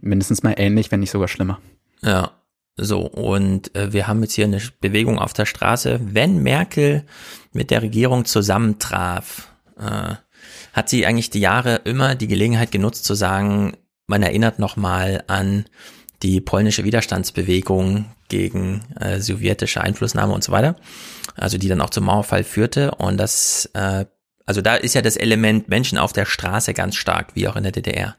[0.00, 1.60] mindestens mal ähnlich, wenn nicht sogar schlimmer.
[2.00, 2.30] Ja,
[2.78, 6.00] so, und äh, wir haben jetzt hier eine Bewegung auf der Straße.
[6.02, 7.04] Wenn Merkel
[7.52, 10.14] mit der Regierung zusammentraf, äh,
[10.74, 15.64] hat sie eigentlich die Jahre immer die Gelegenheit genutzt zu sagen, man erinnert nochmal an
[16.22, 20.76] die polnische Widerstandsbewegung gegen äh, sowjetische Einflussnahme und so weiter,
[21.36, 24.04] also die dann auch zum Mauerfall führte und das, äh,
[24.46, 27.62] also da ist ja das Element Menschen auf der Straße ganz stark, wie auch in
[27.62, 28.16] der DDR.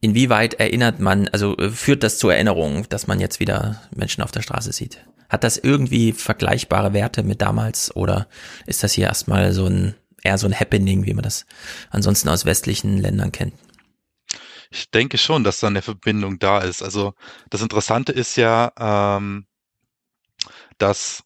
[0.00, 4.30] Inwieweit erinnert man, also äh, führt das zur Erinnerung, dass man jetzt wieder Menschen auf
[4.30, 4.98] der Straße sieht?
[5.28, 8.28] Hat das irgendwie vergleichbare Werte mit damals oder
[8.66, 11.46] ist das hier erstmal so ein eher so ein Happening, wie man das
[11.90, 13.54] ansonsten aus westlichen Ländern kennt.
[14.70, 16.82] Ich denke schon, dass da eine Verbindung da ist.
[16.82, 17.14] Also
[17.50, 19.46] das Interessante ist ja, ähm,
[20.78, 21.22] dass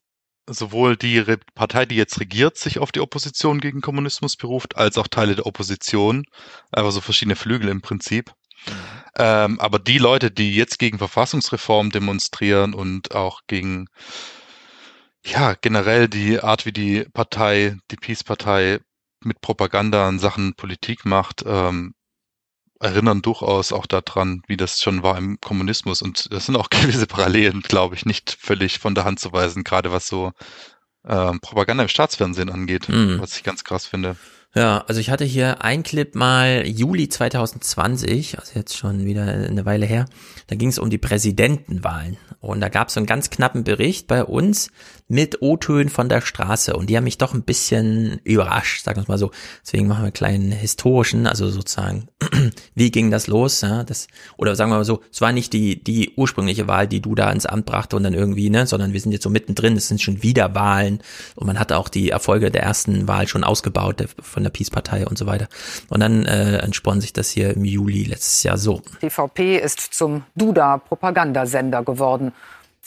[0.46, 1.22] sowohl die
[1.54, 5.46] Partei, die jetzt regiert, sich auf die Opposition gegen Kommunismus beruft, als auch Teile der
[5.46, 6.24] Opposition,
[6.72, 8.32] aber so verschiedene Flügel im Prinzip.
[8.66, 8.72] Mhm.
[9.16, 13.86] Ähm, aber die Leute, die jetzt gegen Verfassungsreform demonstrieren und auch gegen
[15.24, 18.80] ja generell die Art, wie die Partei, die Peace-Partei
[19.24, 21.94] mit Propaganda in Sachen Politik macht, ähm,
[22.80, 26.02] erinnern durchaus auch daran, wie das schon war im Kommunismus.
[26.02, 29.64] Und das sind auch gewisse Parallelen, glaube ich, nicht völlig von der Hand zu weisen,
[29.64, 30.32] gerade was so
[31.06, 33.20] ähm, Propaganda im Staatsfernsehen angeht, mm.
[33.20, 34.16] was ich ganz krass finde.
[34.54, 39.66] Ja, also ich hatte hier ein Clip mal Juli 2020, also jetzt schon wieder eine
[39.66, 40.06] Weile her.
[40.46, 42.16] Da ging es um die Präsidentenwahlen.
[42.40, 44.70] Und da gab es so einen ganz knappen Bericht bei uns
[45.08, 46.76] mit O-Tönen von der Straße.
[46.76, 49.30] Und die haben mich doch ein bisschen überrascht, sagen wir mal so.
[49.64, 52.08] Deswegen machen wir einen kleinen historischen, also sozusagen,
[52.74, 53.62] wie ging das los?
[53.62, 57.00] Ja, das, oder sagen wir mal so, es war nicht die, die ursprüngliche Wahl, die
[57.00, 59.76] du da ins Amt brachte und dann irgendwie, ne, sondern wir sind jetzt so mittendrin,
[59.76, 61.00] es sind schon wieder Wahlen
[61.36, 65.06] und man hat auch die Erfolge der ersten Wahl schon ausgebaut der, von der Peace-Partei
[65.06, 65.48] und so weiter.
[65.88, 68.82] Und dann äh, entspann sich das hier im Juli letztes Jahr so.
[69.00, 72.32] Die VP ist zum Duda-Propagandasender geworden.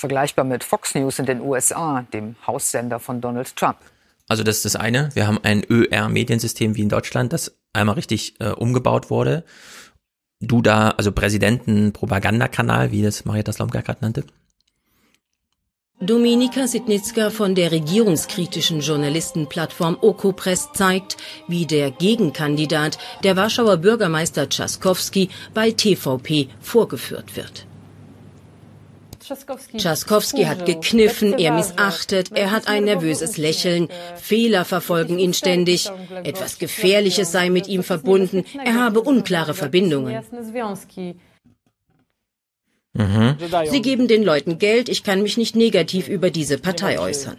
[0.02, 3.78] Vergleichbar mit Fox News in den USA, dem Haussender von Donald Trump.
[4.28, 5.10] Also das ist das eine.
[5.14, 9.44] Wir haben ein ÖR-Mediensystem wie in Deutschland, das einmal richtig äh, umgebaut wurde.
[10.40, 14.24] Duda, also Präsidenten-Propagandakanal, wie das Marietta Slomka gerade nannte.
[16.00, 25.30] Dominika Sitnicka von der regierungskritischen Journalistenplattform Okopress zeigt, wie der Gegenkandidat, der Warschauer Bürgermeister Tschaskowski,
[25.54, 27.68] bei TVP vorgeführt wird.
[29.22, 35.92] Tschaskowski hat gekniffen, er missachtet, er hat ein nervöses Lächeln, Fehler verfolgen ihn ständig,
[36.24, 40.24] etwas Gefährliches sei mit ihm verbunden, er habe unklare Verbindungen.
[42.94, 43.38] Mhm.
[43.70, 47.38] Sie geben den Leuten Geld, ich kann mich nicht negativ über diese Partei äußern.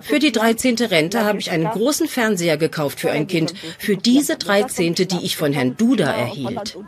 [0.00, 0.76] Für die 13.
[0.76, 5.36] Rente habe ich einen großen Fernseher gekauft für ein Kind, für diese 13., die ich
[5.36, 6.78] von Herrn Duda erhielt.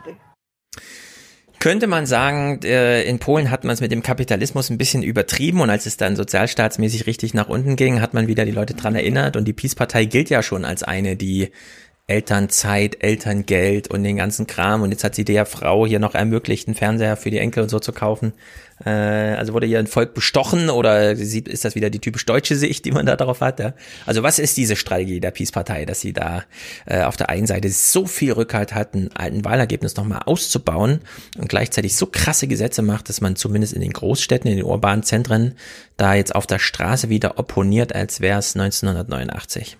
[1.59, 5.59] Könnte man sagen, äh, in Polen hat man es mit dem Kapitalismus ein bisschen übertrieben
[5.59, 8.95] und als es dann sozialstaatsmäßig richtig nach unten ging, hat man wieder die Leute dran
[8.95, 11.51] erinnert und die Peace-Partei gilt ja schon als eine, die
[12.09, 14.81] Elternzeit, Elterngeld und den ganzen Kram.
[14.81, 17.69] Und jetzt hat sie der Frau hier noch ermöglicht, einen Fernseher für die Enkel und
[17.69, 18.33] so zu kaufen.
[18.85, 22.55] Äh, also wurde hier ein Volk bestochen oder sieht, ist das wieder die typisch deutsche
[22.55, 23.59] Sicht, die man da darauf hat?
[23.59, 23.73] Ja?
[24.05, 26.43] Also was ist diese Strategie der Peace-Partei, dass sie da
[26.85, 31.01] äh, auf der einen Seite so viel Rückhalt hat, ein, ein Wahlergebnis nochmal auszubauen
[31.37, 35.03] und gleichzeitig so krasse Gesetze macht, dass man zumindest in den Großstädten, in den urbanen
[35.03, 35.55] Zentren
[35.97, 39.77] da jetzt auf der Straße wieder opponiert, als wäre es 1989.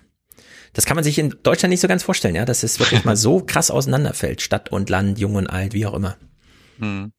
[0.73, 3.15] Das kann man sich in Deutschland nicht so ganz vorstellen, ja, dass es wirklich mal
[3.17, 6.17] so krass auseinanderfällt, Stadt und Land, jung und alt, wie auch immer.
[6.79, 7.11] Hm.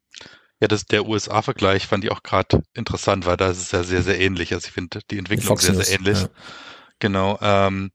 [0.60, 4.02] Ja, das, der USA-Vergleich fand ich auch gerade interessant, weil da ist es ja sehr,
[4.02, 4.52] sehr ähnlich.
[4.52, 6.22] Also ich finde die Entwicklung sehr, sehr ähnlich.
[6.22, 6.28] Ja.
[6.98, 7.38] Genau.
[7.40, 7.90] Ähm,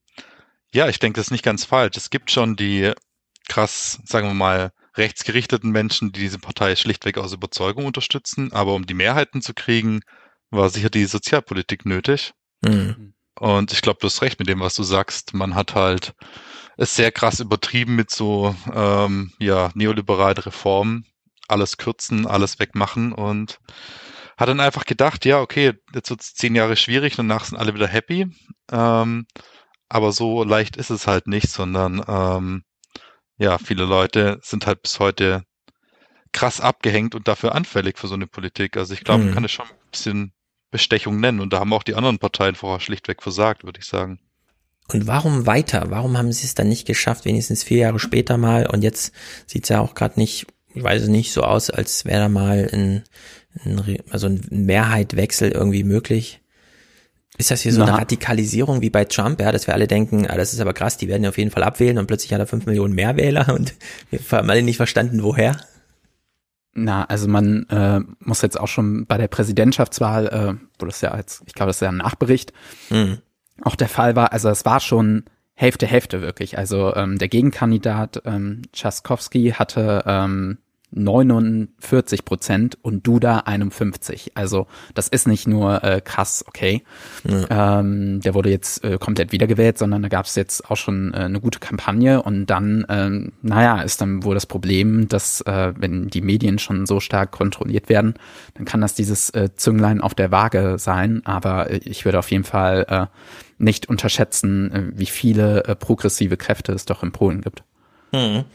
[0.74, 1.96] ja, ich denke, das ist nicht ganz falsch.
[1.96, 2.92] Es gibt schon die
[3.48, 8.52] krass, sagen wir mal, rechtsgerichteten Menschen, die diese Partei schlichtweg aus Überzeugung unterstützen.
[8.52, 10.02] Aber um die Mehrheiten zu kriegen,
[10.50, 12.34] war sicher die Sozialpolitik nötig.
[12.62, 13.14] Mhm.
[13.38, 15.34] Und ich glaube, du hast recht mit dem, was du sagst.
[15.34, 16.16] Man hat halt
[16.78, 21.06] es sehr krass übertrieben mit so ähm, ja neoliberalen Reformen,
[21.48, 23.60] alles kürzen, alles wegmachen und
[24.38, 27.74] hat dann einfach gedacht, ja, okay, jetzt wird es zehn Jahre schwierig, danach sind alle
[27.74, 28.28] wieder happy.
[28.72, 29.28] Ähm,
[29.88, 32.64] aber so leicht ist es halt nicht, sondern ähm,
[33.38, 35.44] ja, viele Leute sind halt bis heute
[36.32, 38.76] krass abgehängt und dafür anfällig für so eine Politik.
[38.78, 39.26] Also ich glaube, mhm.
[39.28, 40.34] man kann es schon ein bisschen
[40.70, 41.40] Bestechung nennen.
[41.40, 44.20] Und da haben auch die anderen Parteien vorher schlichtweg versagt, würde ich sagen.
[44.90, 45.86] Und warum weiter?
[45.90, 48.68] Warum haben sie es dann nicht geschafft, wenigstens vier Jahre später mal?
[48.68, 49.14] Und jetzt
[49.48, 52.30] sieht es ja auch gerade nicht, ich weiß es nicht, so aus, als wäre da
[52.30, 53.04] mal ein,
[53.64, 56.42] ein, also ein Mehrheitwechsel irgendwie möglich.
[57.38, 57.88] Ist das hier so Na.
[57.88, 60.98] eine Radikalisierung wie bei Trump, ja, dass wir alle denken, ah, das ist aber krass,
[60.98, 63.54] die werden ja auf jeden Fall abwählen und plötzlich hat er fünf Millionen mehr Wähler
[63.56, 63.74] und
[64.10, 65.58] wir haben alle nicht verstanden, woher?
[66.74, 71.12] Na, also man äh, muss jetzt auch schon bei der Präsidentschaftswahl, äh, wo das ja
[71.12, 72.52] als, ich glaube, das ist ja ein Nachbericht,
[72.90, 73.20] mhm.
[73.62, 75.24] auch der Fall war, also es war schon
[75.56, 76.58] Hälfte, Hälfte wirklich.
[76.58, 80.58] Also ähm, der Gegenkandidat ähm, Tschaskowski hatte ähm,
[80.92, 84.32] 49 Prozent und Duda 51.
[84.36, 86.84] Also das ist nicht nur äh, krass, okay.
[87.24, 87.80] Ja.
[87.80, 91.18] Ähm, der wurde jetzt äh, komplett wiedergewählt, sondern da gab es jetzt auch schon äh,
[91.18, 96.08] eine gute Kampagne und dann, ähm, naja, ist dann wohl das Problem, dass äh, wenn
[96.08, 98.16] die Medien schon so stark kontrolliert werden,
[98.54, 101.22] dann kann das dieses äh, Zünglein auf der Waage sein.
[101.26, 103.06] Aber äh, ich würde auf jeden Fall äh,
[103.58, 107.64] nicht unterschätzen, äh, wie viele äh, progressive Kräfte es doch in Polen gibt.
[108.14, 108.46] Hm.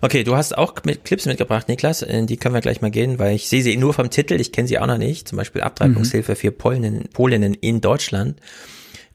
[0.00, 2.02] Okay, du hast auch mit Clips mitgebracht, Niklas.
[2.02, 4.40] In die können wir gleich mal gehen, weil ich sehe sie nur vom Titel.
[4.40, 5.28] Ich kenne sie auch noch nicht.
[5.28, 6.36] Zum Beispiel Abtreibungshilfe mhm.
[6.36, 8.40] für Polinnen, Polinnen in Deutschland.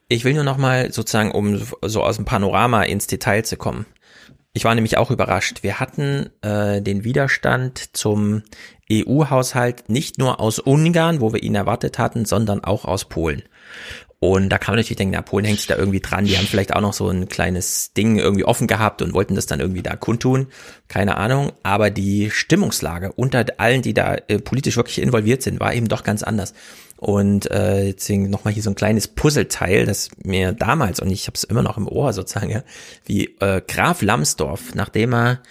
[0.08, 3.86] Ich will nur noch mal sozusagen, um so aus dem Panorama ins Detail zu kommen.
[4.52, 5.62] Ich war nämlich auch überrascht.
[5.62, 8.42] Wir hatten äh, den Widerstand zum
[8.92, 13.42] EU-Haushalt nicht nur aus Ungarn, wo wir ihn erwartet hatten, sondern auch aus Polen.
[14.24, 16.24] Und da kann man natürlich denken, ja, Polen hängt sich da irgendwie dran.
[16.24, 19.44] Die haben vielleicht auch noch so ein kleines Ding irgendwie offen gehabt und wollten das
[19.44, 20.46] dann irgendwie da kundtun.
[20.88, 21.52] Keine Ahnung.
[21.62, 26.04] Aber die Stimmungslage unter allen, die da äh, politisch wirklich involviert sind, war eben doch
[26.04, 26.54] ganz anders.
[26.96, 31.34] Und äh, deswegen nochmal hier so ein kleines Puzzleteil, das mir damals, und ich habe
[31.34, 32.62] es immer noch im Ohr sozusagen, ja,
[33.04, 35.42] wie äh, Graf Lambsdorff, nachdem er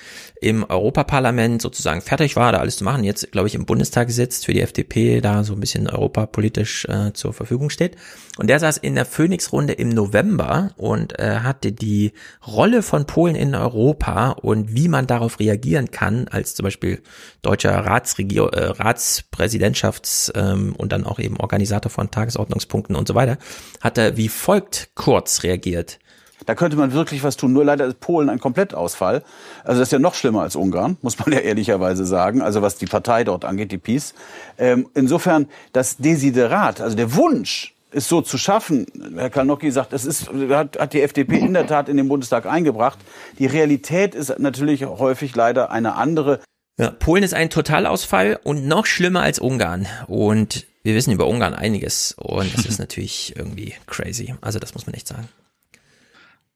[0.43, 4.45] im Europaparlament sozusagen fertig war, da alles zu machen, jetzt glaube ich im Bundestag sitzt,
[4.45, 7.95] für die FDP da so ein bisschen europapolitisch äh, zur Verfügung steht.
[8.37, 12.11] Und der saß in der Phoenix-Runde im November und äh, hatte die
[12.45, 17.01] Rolle von Polen in Europa und wie man darauf reagieren kann, als zum Beispiel
[17.41, 23.37] deutscher Ratsregier äh, Ratspräsidentschafts ähm, und dann auch eben Organisator von Tagesordnungspunkten und so weiter,
[23.79, 25.99] hat er wie folgt kurz reagiert.
[26.45, 27.53] Da könnte man wirklich was tun.
[27.53, 29.23] Nur leider ist Polen ein Komplettausfall.
[29.63, 32.41] Also das ist ja noch schlimmer als Ungarn, muss man ja ehrlicherweise sagen.
[32.41, 34.13] Also was die Partei dort angeht, die PiS.
[34.57, 40.05] Ähm, insofern das Desiderat, also der Wunsch, es so zu schaffen, Herr Kalnocki sagt, es
[40.05, 42.99] ist, hat, hat die FDP in der Tat in den Bundestag eingebracht.
[43.39, 46.39] Die Realität ist natürlich häufig leider eine andere.
[46.79, 49.87] Ja, Polen ist ein Totalausfall und noch schlimmer als Ungarn.
[50.07, 52.15] Und wir wissen über Ungarn einiges.
[52.17, 54.33] Und das ist natürlich irgendwie crazy.
[54.41, 55.29] Also das muss man echt sagen.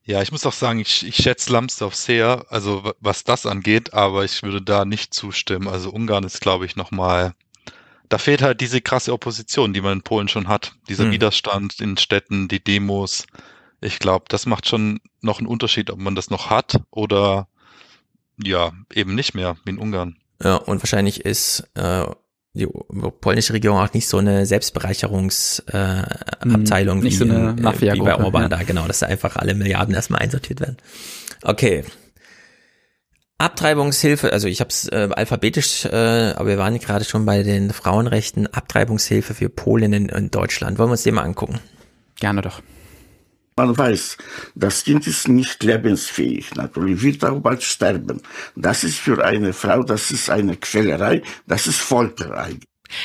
[0.08, 4.24] Ja, ich muss auch sagen, ich, ich schätze Lambsdorff sehr, also was das angeht, aber
[4.24, 5.68] ich würde da nicht zustimmen.
[5.68, 7.34] Also Ungarn ist, glaube ich, nochmal,
[8.08, 10.72] da fehlt halt diese krasse Opposition, die man in Polen schon hat.
[10.88, 11.12] Dieser hm.
[11.12, 13.28] Widerstand in Städten, die Demos.
[13.82, 17.50] Ich glaube, das macht schon noch einen Unterschied, ob man das noch hat oder
[18.42, 20.16] ja, eben nicht mehr, wie in Ungarn.
[20.42, 22.06] Ja, und wahrscheinlich ist äh,
[22.58, 22.68] die
[23.22, 28.42] polnische Regierung auch nicht so eine Selbstbereicherungsabteilung äh, wie, so eine Mafia wie bei Orban
[28.44, 28.50] ja.
[28.50, 30.76] da, genau, dass da einfach alle Milliarden erstmal einsortiert werden.
[31.44, 31.86] Okay.
[33.40, 37.72] Abtreibungshilfe, also ich habe es äh, alphabetisch, äh, aber wir waren gerade schon bei den
[37.72, 40.80] Frauenrechten, Abtreibungshilfe für Polen in, in Deutschland.
[40.80, 41.60] Wollen wir uns den mal angucken?
[42.20, 42.62] Gerne doch.
[43.60, 44.18] Man weiß,
[44.54, 48.22] das Kind ist nicht lebensfähig, natürlich wird auch bald sterben.
[48.56, 52.60] Das ist für eine Frau, das ist eine Quälerei, das ist Folterei.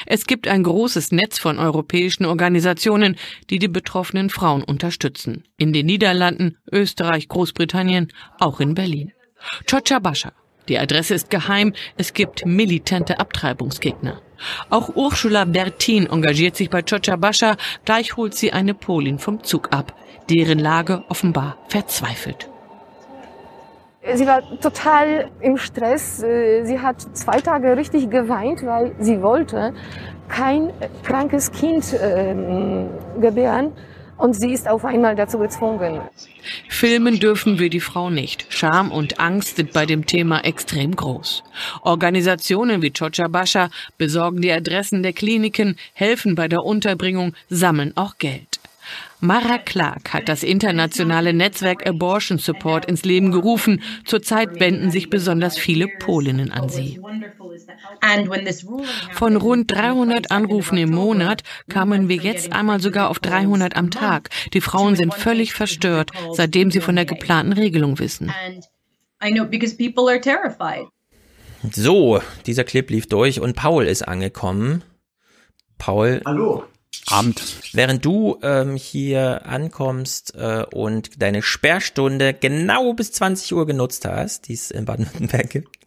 [0.04, 3.16] Es gibt ein großes Netz von europäischen Organisationen,
[3.48, 5.44] die die betroffenen Frauen unterstützen.
[5.56, 9.12] In den Niederlanden, Österreich, Großbritannien, auch in Berlin.
[9.68, 10.32] Chocha Bascha.
[10.68, 14.20] Die Adresse ist geheim, es gibt militante Abtreibungsgegner.
[14.68, 19.72] Auch Ursula Bertin engagiert sich bei Chocha Bascha, gleich holt sie eine Polin vom Zug
[19.72, 19.96] ab
[20.30, 22.48] deren Lage offenbar verzweifelt.
[24.14, 26.18] Sie war total im Stress.
[26.18, 29.74] Sie hat zwei Tage richtig geweint, weil sie wollte
[30.28, 30.70] kein
[31.04, 32.34] krankes Kind äh,
[33.20, 33.72] gebären.
[34.18, 36.00] Und sie ist auf einmal dazu gezwungen.
[36.68, 38.46] Filmen dürfen wir die Frau nicht.
[38.50, 41.42] Scham und Angst sind bei dem Thema extrem groß.
[41.82, 48.18] Organisationen wie Chocha Bascha besorgen die Adressen der Kliniken, helfen bei der Unterbringung, sammeln auch
[48.18, 48.51] Geld.
[49.24, 53.80] Mara Clark hat das internationale Netzwerk Abortion Support ins Leben gerufen.
[54.04, 57.00] Zurzeit wenden sich besonders viele Polinnen an sie.
[59.12, 64.30] Von rund 300 Anrufen im Monat kamen wir jetzt einmal sogar auf 300 am Tag.
[64.54, 68.32] Die Frauen sind völlig verstört, seitdem sie von der geplanten Regelung wissen.
[71.70, 74.82] So, dieser Clip lief durch und Paul ist angekommen.
[75.78, 76.22] Paul.
[76.24, 76.64] Hallo.
[77.08, 77.42] Abend.
[77.72, 84.48] Während du ähm, hier ankommst äh, und deine Sperrstunde genau bis 20 Uhr genutzt hast,
[84.48, 85.78] die es in Baden-Württemberg gibt,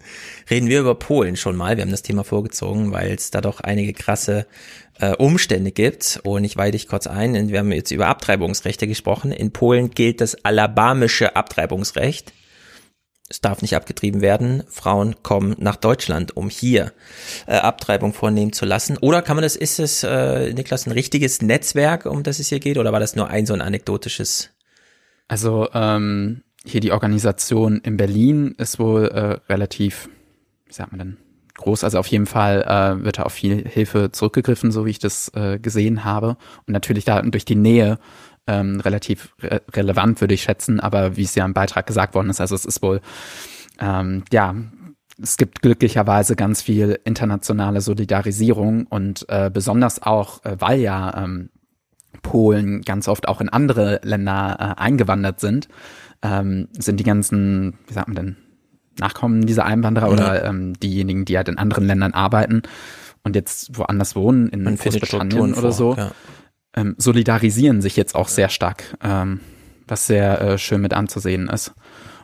[0.50, 1.78] reden wir über Polen schon mal.
[1.78, 4.46] Wir haben das Thema vorgezogen, weil es da doch einige krasse
[5.00, 6.20] äh, Umstände gibt.
[6.24, 7.50] Und ich weide dich kurz ein.
[7.50, 9.32] Wir haben jetzt über Abtreibungsrechte gesprochen.
[9.32, 12.34] In Polen gilt das alabamische Abtreibungsrecht
[13.30, 14.64] es darf nicht abgetrieben werden.
[14.70, 16.94] Frauen kommen nach Deutschland, um hier
[17.48, 18.98] äh, Abtreibung vornehmen zu lassen.
[19.00, 22.60] Oder kann man das, ist es, äh, Niklas, ein richtiges Netzwerk, um das es hier
[22.60, 24.52] geht, oder war das nur ein so ein anekdotisches?
[25.28, 30.08] Also ähm, hier die Organisation in Berlin ist wohl äh, relativ,
[30.68, 31.18] wie sagt man denn,
[31.56, 31.84] groß.
[31.84, 35.32] Also auf jeden Fall äh, wird da auf viel Hilfe zurückgegriffen, so wie ich das
[35.34, 36.38] äh, gesehen habe.
[36.68, 37.98] Und natürlich da durch die Nähe
[38.48, 42.30] ähm, relativ re relevant, würde ich schätzen, aber wie es ja im Beitrag gesagt worden
[42.30, 43.02] ist, also es ist wohl,
[43.80, 44.56] ähm, ja,
[45.22, 51.50] es gibt glücklicherweise ganz viel internationale Solidarisierung und äh, besonders auch, äh, weil ja ähm,
[52.22, 55.68] Polen ganz oft auch in andere Länder äh, eingewandert sind,
[56.22, 58.38] ähm, sind die ganzen, wie sagt man denn,
[58.98, 60.14] Nachkommen dieser Einwanderer mhm.
[60.14, 62.62] oder ähm, diejenigen, die halt in anderen Ländern arbeiten
[63.24, 66.12] und jetzt woanders wohnen, in Großbritannien oder so, ja
[66.76, 69.40] ähm, solidarisieren sich jetzt auch sehr stark, ähm,
[69.88, 71.74] was sehr äh, schön mit anzusehen ist.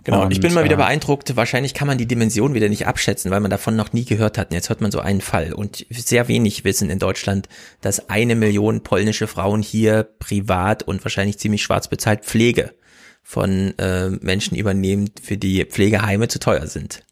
[0.04, 1.36] Genau, und, ich bin mal wieder äh, beeindruckt.
[1.36, 4.50] Wahrscheinlich kann man die Dimension wieder nicht abschätzen, weil man davon noch nie gehört hat.
[4.50, 5.54] Und jetzt hört man so einen Fall.
[5.54, 7.48] Und sehr wenig wissen in Deutschland,
[7.82, 12.74] dass eine Million polnische Frauen hier privat und wahrscheinlich ziemlich schwarz bezahlt Pflege
[13.22, 17.04] von äh, Menschen übernehmen, für die Pflegeheime zu teuer sind.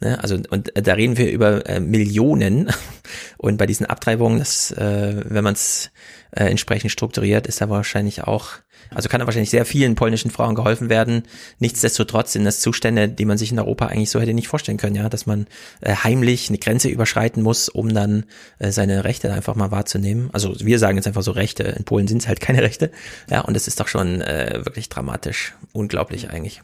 [0.00, 0.22] Ne?
[0.22, 2.70] Also und da reden wir über äh, Millionen
[3.38, 5.90] und bei diesen Abtreibungen, das, äh, wenn man es
[6.34, 8.50] äh, entsprechend strukturiert, ist da wahrscheinlich auch,
[8.90, 11.22] also kann da wahrscheinlich sehr vielen polnischen Frauen geholfen werden.
[11.58, 14.96] Nichtsdestotrotz sind das Zustände, die man sich in Europa eigentlich so hätte nicht vorstellen können,
[14.96, 15.46] ja, dass man
[15.80, 18.24] äh, heimlich eine Grenze überschreiten muss, um dann
[18.58, 20.30] äh, seine Rechte einfach mal wahrzunehmen.
[20.32, 22.90] Also wir sagen jetzt einfach so Rechte, in Polen sind es halt keine Rechte,
[23.30, 26.62] ja, und das ist doch schon äh, wirklich dramatisch, unglaublich eigentlich.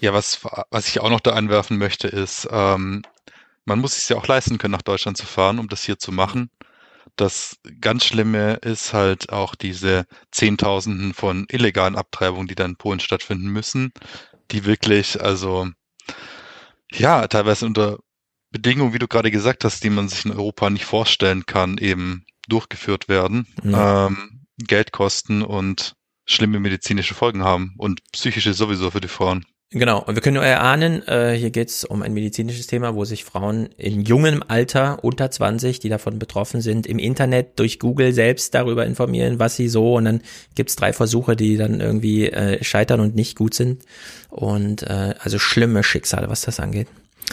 [0.00, 3.02] Ja, was, was ich auch noch da anwerfen möchte, ist, ähm,
[3.64, 6.12] man muss es ja auch leisten können, nach Deutschland zu fahren, um das hier zu
[6.12, 6.50] machen.
[7.16, 13.00] Das ganz Schlimme ist halt auch diese Zehntausenden von illegalen Abtreibungen, die dann in Polen
[13.00, 13.92] stattfinden müssen,
[14.50, 15.68] die wirklich, also
[16.92, 17.98] ja, teilweise unter
[18.50, 22.24] Bedingungen, wie du gerade gesagt hast, die man sich in Europa nicht vorstellen kann, eben
[22.48, 24.06] durchgeführt werden, ja.
[24.06, 25.96] ähm, Geld kosten und
[26.26, 29.44] schlimme medizinische Folgen haben und psychische sowieso für die Frauen.
[29.76, 33.04] Genau, und wir können nur erahnen, äh, hier geht es um ein medizinisches Thema, wo
[33.04, 38.12] sich Frauen in jungem Alter, unter 20, die davon betroffen sind, im Internet durch Google
[38.12, 40.20] selbst darüber informieren, was sie so, und dann
[40.54, 43.82] gibt's drei Versuche, die dann irgendwie äh, scheitern und nicht gut sind.
[44.30, 46.86] Und äh, also schlimme Schicksale, was das angeht.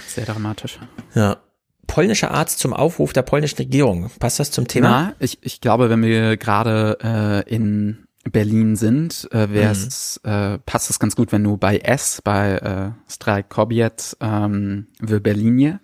[0.08, 0.80] Sehr dramatisch.
[1.14, 1.38] Ja.
[1.86, 4.10] Polnischer Arzt zum Aufruf der polnischen Regierung.
[4.20, 4.90] Passt das zum Thema?
[4.90, 6.98] Na, ich, ich glaube, wenn wir gerade
[7.48, 10.32] äh, in Berlin sind, äh, wär's, mhm.
[10.32, 15.20] äh, passt es ganz gut, wenn du bei S, bei äh, Strajk Kobiet, ähm, w
[15.20, 15.80] Berlinie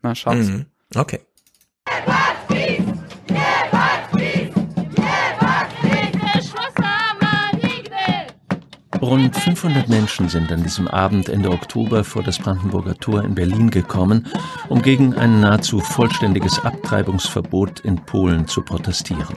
[0.00, 0.50] mal schaust.
[0.50, 0.66] Mhm.
[0.94, 1.20] Okay.
[9.02, 13.68] Rund 500 Menschen sind an diesem Abend Ende Oktober vor das Brandenburger Tor in Berlin
[13.68, 14.28] gekommen,
[14.68, 19.36] um gegen ein nahezu vollständiges Abtreibungsverbot in Polen zu protestieren.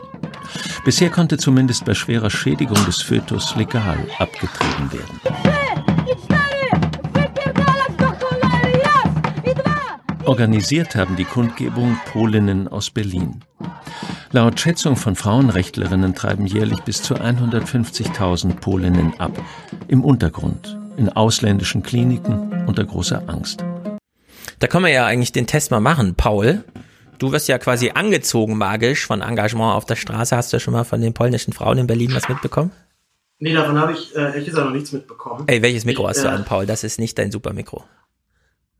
[0.84, 5.20] Bisher konnte zumindest bei schwerer Schädigung des Fötus legal abgetrieben werden.
[10.26, 13.42] Organisiert haben die Kundgebung Polinnen aus Berlin.
[14.32, 19.32] Laut Schätzung von Frauenrechtlerinnen treiben jährlich bis zu 150.000 Polinnen ab.
[19.88, 23.64] Im Untergrund, in ausländischen Kliniken unter großer Angst.
[24.60, 26.64] Da können wir ja eigentlich den Test mal machen, Paul.
[27.18, 30.36] Du wirst ja quasi angezogen magisch von Engagement auf der Straße.
[30.36, 32.72] Hast du schon mal von den polnischen Frauen in Berlin was mitbekommen?
[33.40, 35.44] Nee, davon habe ich äh, ehrlich gesagt noch nichts mitbekommen.
[35.48, 36.66] Ey, welches Mikro ich, hast du äh, an, Paul?
[36.66, 37.84] Das ist nicht dein Supermikro.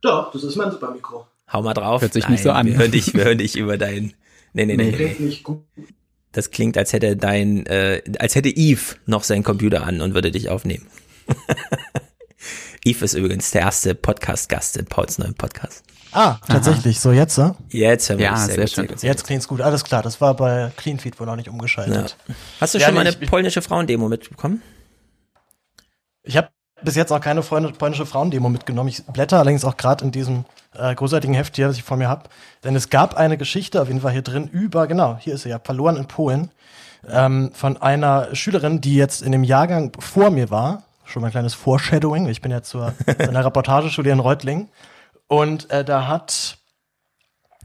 [0.02, 1.28] Doch, das ist mein Supermikro.
[1.52, 2.02] Hau mal drauf.
[2.02, 2.66] Hört sich Nein, nicht so an.
[2.66, 4.14] Wir hören dich, wir hören dich über dein
[4.56, 4.94] Nee, nee, nee.
[4.94, 5.66] Klingt nicht gut.
[6.32, 10.32] Das klingt, als hätte dein, äh, als hätte Eve noch seinen Computer an und würde
[10.32, 10.88] dich aufnehmen.
[12.86, 15.84] Eve ist übrigens der erste Podcast-Gast in Pauls neuen Podcast.
[16.16, 16.96] Ah, tatsächlich.
[16.96, 17.02] Aha.
[17.02, 17.56] So jetzt, ne?
[17.70, 18.98] Jetzt hören wir ja, sehr, sehr gut, schön.
[18.98, 19.60] Sehr jetzt klingt's gut.
[19.60, 20.02] Alles klar.
[20.02, 22.16] Das war bei Cleanfeed wohl noch nicht umgeschaltet.
[22.28, 22.36] Ja.
[22.62, 24.62] Hast du ja, schon mal eine polnische Frauendemo mitbekommen?
[26.24, 26.48] Ich habe
[26.82, 28.90] bis jetzt auch keine polnische Frauendemo mitgenommen.
[28.90, 32.08] Ich blätter allerdings auch gerade in diesem äh, großartigen Heft hier, was ich vor mir
[32.08, 32.30] habe.
[32.64, 35.50] Denn es gab eine Geschichte, auf jeden Fall hier drin, über, genau, hier ist sie
[35.50, 36.50] ja, verloren in Polen,
[37.10, 40.84] ähm, von einer Schülerin, die jetzt in dem Jahrgang vor mir war.
[41.04, 42.28] Schon mal ein kleines Foreshadowing.
[42.28, 44.70] Ich bin ja zur einer Reportageschule in Reutlingen.
[45.28, 46.58] Und äh, da hat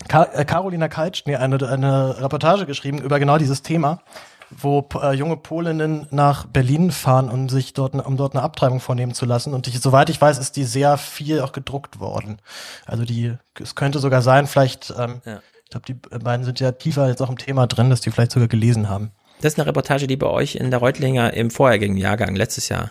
[0.08, 4.02] Ka äh, Carolina Kaltsch nee, eine, eine Reportage geschrieben über genau dieses Thema
[4.50, 9.14] wo äh, junge Polinnen nach Berlin fahren, um sich dort, um dort eine Abtreibung vornehmen
[9.14, 9.54] zu lassen.
[9.54, 12.38] Und ich, soweit ich weiß, ist die sehr viel auch gedruckt worden.
[12.84, 15.40] Also die, es könnte sogar sein, vielleicht, ähm, ja.
[15.64, 18.32] ich glaube, die beiden sind ja tiefer jetzt auch im Thema drin, dass die vielleicht
[18.32, 19.12] sogar gelesen haben.
[19.40, 22.90] Das ist eine Reportage, die bei euch in der Reutlinger im vorherigen Jahrgang letztes Jahr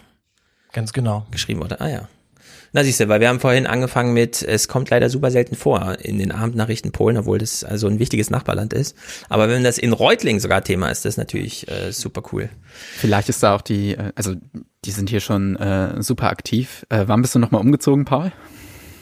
[0.72, 1.82] ganz genau geschrieben wurde.
[1.82, 2.08] Ah ja.
[2.72, 5.98] Na siehst du, weil wir haben vorhin angefangen mit, es kommt leider super selten vor
[6.02, 8.96] in den Abendnachrichten Polen, obwohl das also ein wichtiges Nachbarland ist.
[9.28, 12.50] Aber wenn das in Reutlingen sogar Thema ist, das ist natürlich äh, super cool.
[12.98, 14.36] Vielleicht ist da auch die, äh, also
[14.86, 16.86] die sind hier schon äh, super aktiv.
[16.90, 18.32] Äh, wann bist du nochmal umgezogen, Paul?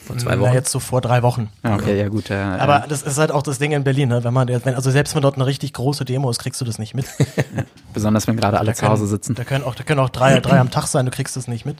[0.07, 0.49] Vor zwei Wochen.
[0.49, 1.49] Na, jetzt so vor drei Wochen.
[1.63, 2.30] Ah, okay, ja gut.
[2.30, 4.24] Äh, Aber das ist halt auch das Ding in Berlin, ne?
[4.24, 6.80] wenn man, wenn, also selbst wenn dort eine richtig große Demo ist, kriegst du das
[6.80, 7.05] nicht mit.
[7.93, 9.36] Besonders wenn gerade alle zu Hause sitzen.
[9.36, 11.65] Da können auch, da können auch drei, drei am Tag sein, du kriegst das nicht
[11.65, 11.78] mit.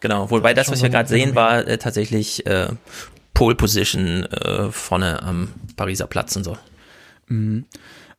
[0.00, 2.68] Genau, wobei das, was wir gerade sehen, war äh, tatsächlich äh,
[3.34, 6.56] Pole Position äh, vorne am Pariser Platz und so.
[7.28, 7.64] Mhm.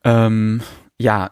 [0.03, 0.61] Ähm,
[0.97, 1.29] ja,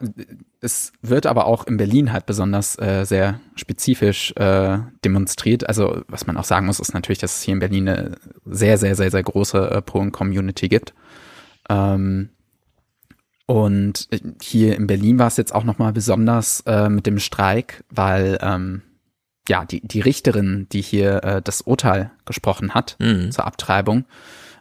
[0.62, 5.68] es wird aber auch in Berlin halt besonders äh, sehr spezifisch äh, demonstriert.
[5.68, 8.78] Also was man auch sagen muss, ist natürlich, dass es hier in Berlin eine sehr,
[8.78, 10.94] sehr, sehr, sehr große äh, Polen-Community gibt.
[11.70, 12.30] Ähm,
[13.46, 14.10] und
[14.42, 18.82] hier in Berlin war es jetzt auch nochmal besonders äh, mit dem Streik, weil ähm,
[19.48, 23.32] ja, die, die Richterin, die hier äh, das Urteil gesprochen hat mhm.
[23.32, 24.06] zur Abtreibung,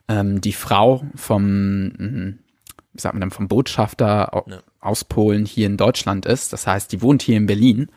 [0.09, 2.35] ähm, die Frau vom, mh,
[2.93, 4.59] wie sagt man dann, vom Botschafter ja.
[4.81, 6.53] aus Polen hier in Deutschland ist.
[6.53, 7.89] Das heißt, die wohnt hier in Berlin.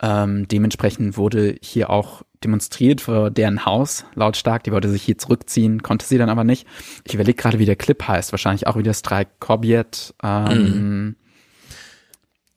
[0.00, 4.64] Ähm, dementsprechend wurde hier auch demonstriert vor deren Haus lautstark.
[4.64, 6.66] Die wollte sich hier zurückziehen, konnte sie dann aber nicht.
[7.06, 8.32] Ich überlege gerade, wie der Clip heißt.
[8.32, 10.14] Wahrscheinlich auch wieder Strike Kobiet.
[10.22, 11.16] Ähm, mhm.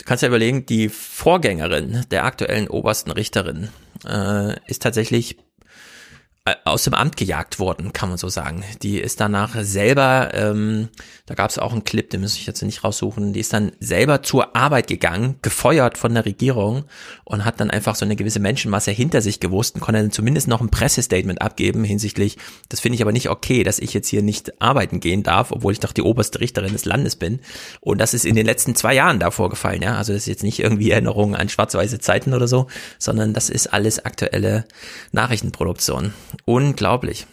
[0.06, 3.70] Du kannst ja überlegen, die Vorgängerin der aktuellen obersten Richterin
[4.08, 5.38] äh, ist tatsächlich
[6.64, 8.64] aus dem Amt gejagt worden, kann man so sagen.
[8.84, 10.90] Die ist danach selber, ähm,
[11.26, 13.72] da gab es auch einen Clip, den muss ich jetzt nicht raussuchen, die ist dann
[13.80, 16.86] selber zur Arbeit gegangen, gefeuert von der Regierung
[17.24, 20.48] und hat dann einfach so eine gewisse Menschenmasse hinter sich gewusst und konnte dann zumindest
[20.48, 22.38] noch ein Pressestatement abgeben hinsichtlich,
[22.70, 25.74] das finde ich aber nicht okay, dass ich jetzt hier nicht arbeiten gehen darf, obwohl
[25.74, 27.40] ich doch die oberste Richterin des Landes bin.
[27.82, 29.98] Und das ist in den letzten zwei Jahren da vorgefallen, ja.
[29.98, 32.68] Also das ist jetzt nicht irgendwie Erinnerungen an schwarz-weiße Zeiten oder so,
[33.00, 34.66] sondern das ist alles aktuelle
[35.12, 36.14] Nachrichtenproduktion.
[36.46, 37.28] Unglaublich.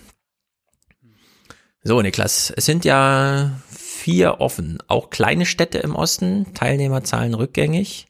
[1.82, 4.78] So, Niklas, es sind ja vier offen.
[4.86, 8.06] Auch kleine Städte im Osten, Teilnehmerzahlen rückgängig.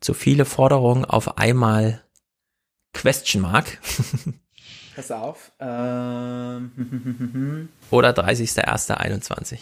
[0.00, 2.02] Zu viele Forderungen auf einmal
[2.92, 3.78] Question Mark.
[4.94, 5.52] Pass auf.
[5.60, 6.70] Ähm.
[7.90, 9.58] Oder 30.01.21.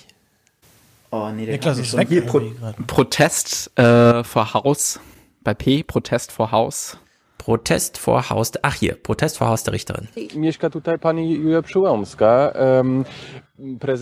[1.11, 2.27] Oh nee, der Niklas ist weg.
[2.27, 2.41] Pro
[2.87, 4.99] Protest äh, vor Haus.
[5.43, 6.99] Bei P, Protest vor Haus.
[7.47, 10.09] Protest vor Haus, ach hier, Protest vor Haus der Richterin.
[10.35, 12.53] Mieszka tutaj pani Julia Przyłębska.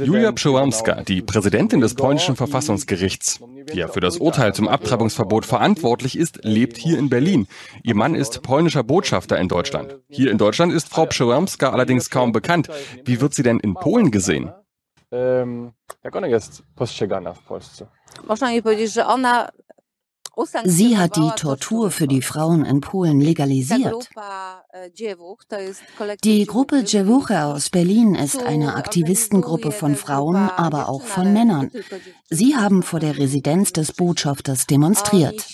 [0.04, 3.38] Julia Przyłębska, die Präsidentin des polnischen Verfassungsgerichts,
[3.74, 7.46] die ja für das Urteil zum Abtreibungsverbot verantwortlich ist, lebt hier in Berlin.
[7.82, 9.98] Ihr Mann ist polnischer Botschafter in Deutschland.
[10.08, 12.68] Hier in Deutschland ist Frau Przyłębska allerdings kaum bekannt.
[13.04, 14.52] Wie wird sie denn in Polen gesehen?
[16.04, 17.86] Jak ona jest postrzegana w Polsce?
[18.28, 19.48] Można mi powiedzieć, że ona
[20.64, 24.10] Sie hat die Tortur für die Frauen in Polen legalisiert.
[26.24, 31.70] Die Gruppe Dziewuche aus Berlin ist eine Aktivistengruppe von Frauen, aber auch von Männern.
[32.28, 35.44] Sie haben vor der Residenz des Botschafters demonstriert.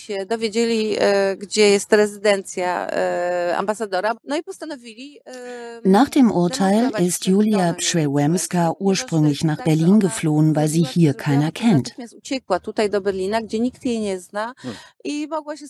[5.83, 11.95] Nach dem Urteil ist Julia Przewemska ursprünglich nach Berlin geflohen, weil sie hier keiner kennt.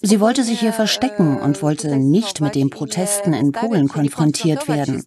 [0.02, 5.04] Sie wollte sich hier verstecken und wollte nicht mit den Protesten in Polen konfrontiert werden.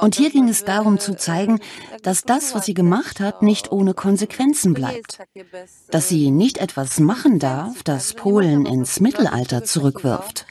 [0.00, 1.58] Und hier ging es darum zu zeigen,
[2.02, 5.18] dass das, was sie gemacht hat, nicht ohne Konsequenzen bleibt.
[5.90, 10.46] Dass sie nicht etwas machen darf, das Polen ins Mittelalter zurückwirft.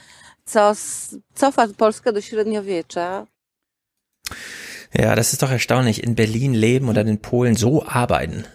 [4.95, 6.03] Ja, das ist doch erstaunlich.
[6.03, 8.45] In Berlin leben oder in Polen so arbeiten.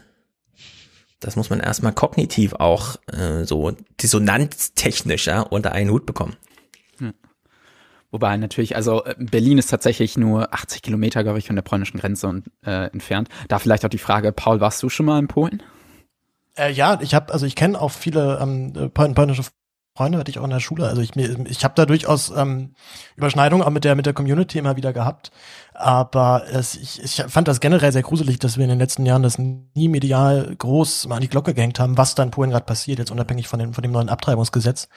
[1.20, 6.36] Das muss man erstmal kognitiv auch äh, so dissonanztechnisch ja, unter einen Hut bekommen.
[7.00, 7.10] Ja.
[8.10, 11.98] Wobei natürlich, also äh, Berlin ist tatsächlich nur 80 Kilometer, glaube ich, von der polnischen
[11.98, 13.28] Grenze und, äh, entfernt.
[13.48, 15.62] Da vielleicht auch die Frage, Paul, warst du schon mal in Polen?
[16.56, 19.44] Äh, ja, ich habe, also ich kenne auch viele ähm, polnische
[19.98, 20.86] Freunde, hatte ich auch in der Schule.
[20.86, 22.74] Also ich, ich habe da durchaus ähm,
[23.16, 25.32] Überschneidungen auch mit der mit der Community immer wieder gehabt.
[25.74, 29.24] Aber es, ich, ich fand das generell sehr gruselig, dass wir in den letzten Jahren
[29.24, 32.64] das nie medial groß mal an die Glocke gehängt haben, was da in Polen gerade
[32.64, 34.88] passiert, jetzt unabhängig von dem, von dem neuen Abtreibungsgesetz.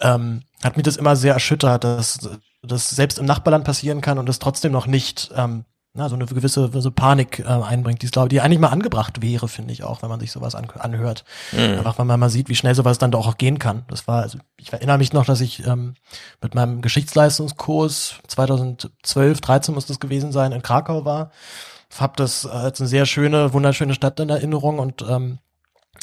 [0.00, 2.30] Ähm, hat mich das immer sehr erschüttert, dass
[2.62, 5.64] das selbst im Nachbarland passieren kann und es trotzdem noch nicht ähm,
[5.96, 9.46] na, so eine gewisse so Panik äh, einbringt, die, glaub, die eigentlich mal angebracht wäre,
[9.46, 11.24] finde ich auch, wenn man sich sowas an, anhört.
[11.52, 11.78] Mhm.
[11.78, 13.84] Einfach, wenn man mal sieht, wie schnell sowas dann doch auch gehen kann.
[13.86, 15.94] Das war, also ich erinnere mich noch, dass ich ähm,
[16.42, 21.30] mit meinem Geschichtsleistungskurs 2012, 13 muss das gewesen sein, in Krakau war.
[21.96, 25.38] Hab das als eine sehr schöne, wunderschöne Stadt in Erinnerung und ähm,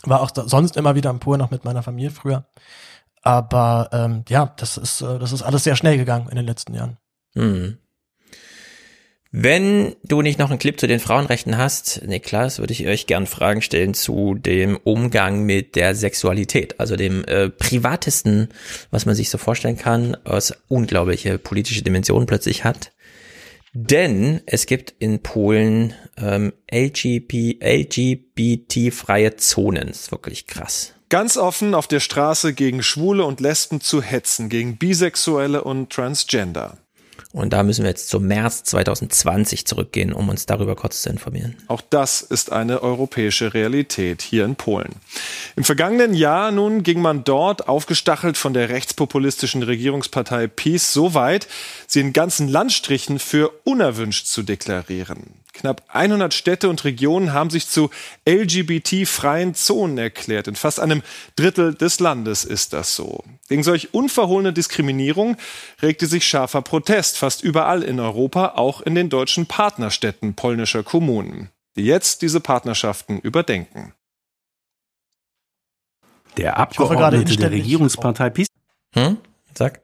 [0.04, 2.46] war auch sonst immer wieder am Pur noch mit meiner Familie früher.
[3.24, 6.74] Aber ähm, ja, das ist, äh, das ist alles sehr schnell gegangen in den letzten
[6.74, 6.98] Jahren.
[7.34, 7.78] Mhm.
[9.34, 13.28] Wenn du nicht noch einen Clip zu den Frauenrechten hast, Niklas, würde ich euch gern
[13.28, 18.50] Fragen stellen zu dem Umgang mit der Sexualität, also dem äh, privatesten,
[18.90, 22.92] was man sich so vorstellen kann, was unglaubliche politische Dimensionen plötzlich hat.
[23.74, 29.88] Denn es gibt in Polen ähm, LGBT, LGBT-freie Zonen.
[29.88, 30.94] Das ist wirklich krass.
[31.08, 36.80] Ganz offen auf der Straße gegen Schwule und Lesben zu hetzen, gegen Bisexuelle und Transgender.
[37.32, 41.56] Und da müssen wir jetzt zum März 2020 zurückgehen, um uns darüber kurz zu informieren.
[41.68, 44.96] Auch das ist eine europäische Realität hier in Polen.
[45.56, 51.48] Im vergangenen Jahr nun ging man dort, aufgestachelt von der rechtspopulistischen Regierungspartei PiS, so weit,
[51.88, 55.41] sie in ganzen Landstrichen für unerwünscht zu deklarieren.
[55.62, 57.92] Knapp 100 Städte und Regionen haben sich zu
[58.28, 60.48] LGBT-freien Zonen erklärt.
[60.48, 61.04] In fast einem
[61.36, 63.24] Drittel des Landes ist das so.
[63.48, 65.38] Gegen solch unverhohlene Diskriminierung
[65.80, 71.52] regte sich scharfer Protest fast überall in Europa, auch in den deutschen Partnerstädten polnischer Kommunen,
[71.76, 73.94] die jetzt diese Partnerschaften überdenken.
[76.38, 78.48] Der Abgeordnete der Regierungspartei PiS
[78.96, 79.18] Hm?
[79.56, 79.82] Sag.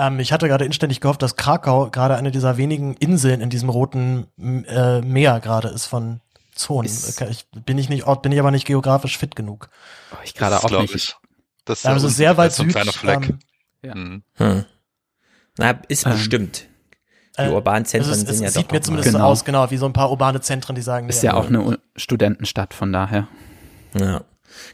[0.00, 3.68] Ähm, ich hatte gerade inständig gehofft, dass Krakau gerade eine dieser wenigen Inseln in diesem
[3.68, 6.20] roten äh, Meer gerade ist von
[6.54, 6.86] Zonen.
[6.86, 9.68] Ist, ich, bin ich nicht, bin ich aber nicht geografisch fit genug.
[10.12, 10.94] Oh, ich gerade auch nicht.
[10.94, 11.16] Ich.
[11.66, 12.74] Das ist also sehr weit süd.
[12.74, 13.28] Ein Fleck.
[13.28, 13.38] Ähm,
[13.82, 13.94] ja.
[13.94, 14.22] Mhm.
[14.36, 14.64] Hm.
[15.58, 16.66] Na, ist ähm, bestimmt.
[17.38, 19.26] Die äh, urbanen Zentren es, es, sind ja es sieht mir zumindest genau.
[19.26, 21.10] so aus, genau, wie so ein paar urbane Zentren, die sagen.
[21.10, 23.28] Ist ja, ja auch eine Studentenstadt, von daher.
[23.92, 24.22] Ja.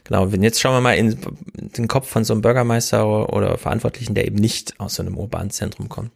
[0.03, 1.17] Genau, wenn jetzt schauen wir mal in
[1.55, 5.49] den Kopf von so einem Bürgermeister oder Verantwortlichen, der eben nicht aus so einem urbanen
[5.49, 6.11] Zentrum kommt.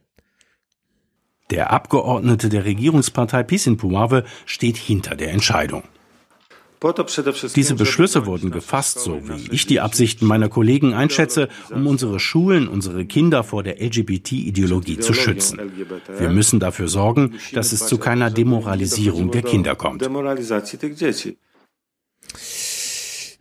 [1.49, 5.83] Der Abgeordnete der Regierungspartei PiS in Puławy steht hinter der Entscheidung.
[7.55, 12.67] Diese Beschlüsse wurden gefasst, so wie ich die Absichten meiner Kollegen einschätze, um unsere Schulen,
[12.67, 15.59] unsere Kinder vor der LGBT-Ideologie zu schützen.
[16.17, 20.01] Wir müssen dafür sorgen, dass es zu keiner Demoralisierung der Kinder kommt.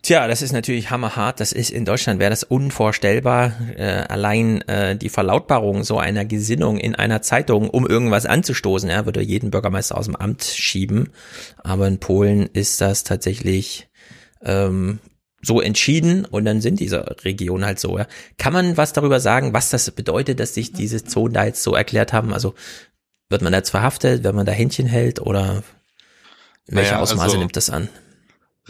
[0.02, 1.40] Tja, das ist natürlich hammerhart.
[1.40, 3.52] Das ist in Deutschland wäre das unvorstellbar.
[3.76, 9.04] Äh, allein äh, die Verlautbarung so einer Gesinnung in einer Zeitung, um irgendwas anzustoßen, ja,
[9.04, 11.10] würde jeden Bürgermeister aus dem Amt schieben.
[11.58, 13.88] Aber in Polen ist das tatsächlich
[14.42, 15.00] ähm,
[15.42, 17.98] so entschieden und dann sind diese Regionen halt so.
[17.98, 18.06] Ja.
[18.38, 21.74] Kann man was darüber sagen, was das bedeutet, dass sich diese Zonen da jetzt so
[21.74, 22.32] erklärt haben?
[22.32, 22.54] Also
[23.28, 25.62] wird man da jetzt verhaftet, wenn man da Händchen hält oder
[26.66, 27.88] welche naja, Ausmaße also nimmt das an?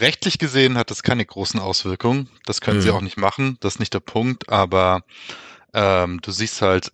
[0.01, 2.27] Rechtlich gesehen hat das keine großen Auswirkungen.
[2.45, 2.81] Das können mhm.
[2.81, 3.57] sie auch nicht machen.
[3.59, 4.49] Das ist nicht der Punkt.
[4.49, 5.03] Aber
[5.73, 6.91] ähm, du siehst halt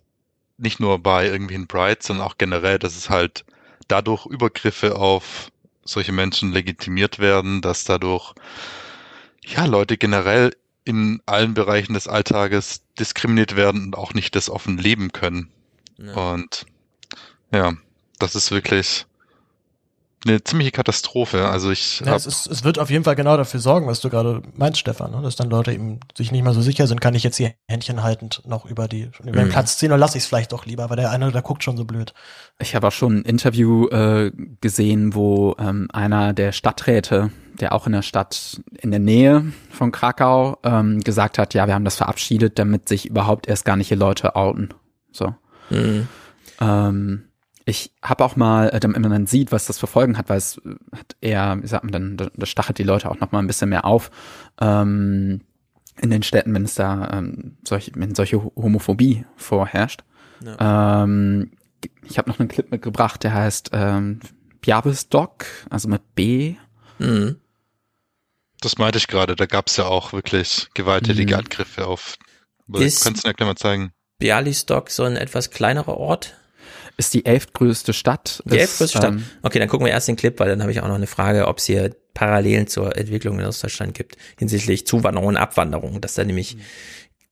[0.58, 3.44] nicht nur bei irgendwie in Bright, sondern auch generell, dass es halt
[3.88, 5.50] dadurch Übergriffe auf
[5.84, 8.34] solche Menschen legitimiert werden, dass dadurch
[9.44, 10.54] ja Leute generell
[10.84, 15.50] in allen Bereichen des Alltages diskriminiert werden und auch nicht das offen leben können.
[15.96, 16.12] Ja.
[16.32, 16.66] Und
[17.52, 17.74] ja,
[18.18, 19.06] das ist wirklich
[20.26, 21.48] eine ziemliche Katastrophe.
[21.48, 24.10] Also ich ja, es, ist, es wird auf jeden Fall genau dafür sorgen, was du
[24.10, 25.22] gerade meinst, Stefan, ne?
[25.22, 28.02] dass dann Leute eben sich nicht mehr so sicher sind, kann ich jetzt hier Händchen
[28.02, 29.50] haltend noch über die über den mhm.
[29.52, 31.76] Platz ziehen oder lasse ich es vielleicht doch lieber, weil der eine, der guckt schon
[31.76, 32.14] so blöd.
[32.58, 37.86] Ich habe auch schon ein Interview äh, gesehen, wo ähm, einer der Stadträte, der auch
[37.86, 41.96] in der Stadt in der Nähe von Krakau ähm, gesagt hat, ja, wir haben das
[41.96, 44.74] verabschiedet, damit sich überhaupt erst gar nicht hier Leute outen.
[45.12, 45.34] So.
[45.70, 46.08] Mhm.
[46.60, 47.27] Ähm,
[47.68, 50.56] ich habe auch mal, äh, wenn man sieht, was das für Folgen hat, weil es
[50.64, 53.46] äh, hat eher, wie sagt man dann, das stachelt die Leute auch noch mal ein
[53.46, 54.10] bisschen mehr auf.
[54.58, 55.42] Ähm,
[56.00, 60.02] in den Städten, wenn es da ähm, solche, wenn solche Homophobie vorherrscht.
[60.42, 61.02] Ja.
[61.04, 61.50] Ähm,
[62.04, 64.20] ich habe noch einen Clip mitgebracht, der heißt ähm,
[64.62, 66.54] Biabelsdog, also mit B.
[66.98, 67.36] Mhm.
[68.62, 71.40] Das meinte ich gerade, da gab es ja auch wirklich gewalttätige mhm.
[71.40, 72.16] Angriffe auf.
[72.72, 73.92] Ist kannst du gleich mal zeigen?
[74.18, 76.37] Bialystok so ein etwas kleinerer Ort?
[76.98, 78.42] Ist die elftgrößte Stadt.
[78.44, 79.12] Die elftgrößte Stadt.
[79.12, 81.06] Ähm, okay, dann gucken wir erst den Clip, weil dann habe ich auch noch eine
[81.06, 86.14] Frage, ob es hier Parallelen zur Entwicklung in Ostdeutschland gibt hinsichtlich Zuwanderung und Abwanderung, dass
[86.14, 86.60] da nämlich mhm.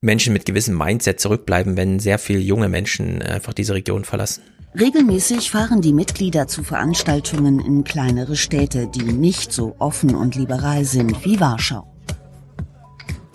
[0.00, 4.42] Menschen mit gewissem Mindset zurückbleiben, wenn sehr viele junge Menschen einfach diese Region verlassen.
[4.78, 10.84] Regelmäßig fahren die Mitglieder zu Veranstaltungen in kleinere Städte, die nicht so offen und liberal
[10.84, 11.92] sind wie Warschau.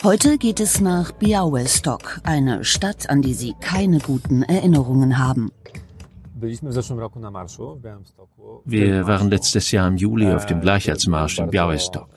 [0.04, 5.50] Heute geht es nach Białystok, eine Stadt, an die sie keine guten Erinnerungen haben.
[8.64, 12.08] Wir waren letztes Jahr im Juli auf dem Gleichheitsmarsch in Białystok.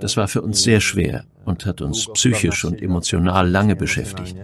[0.00, 4.36] Das war für uns sehr schwer und hat uns psychisch und emotional lange beschäftigt.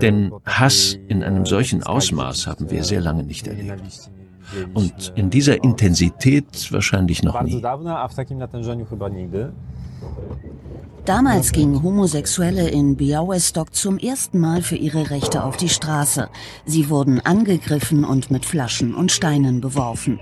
[0.00, 4.10] Denn Hass in einem solchen Ausmaß haben wir sehr lange nicht erlebt.
[4.74, 7.62] Und in dieser Intensität wahrscheinlich noch nie.
[11.04, 16.28] Damals gingen Homosexuelle in Białystok zum ersten Mal für ihre Rechte auf die Straße.
[16.64, 20.20] Sie wurden angegriffen und mit Flaschen und Steinen beworfen.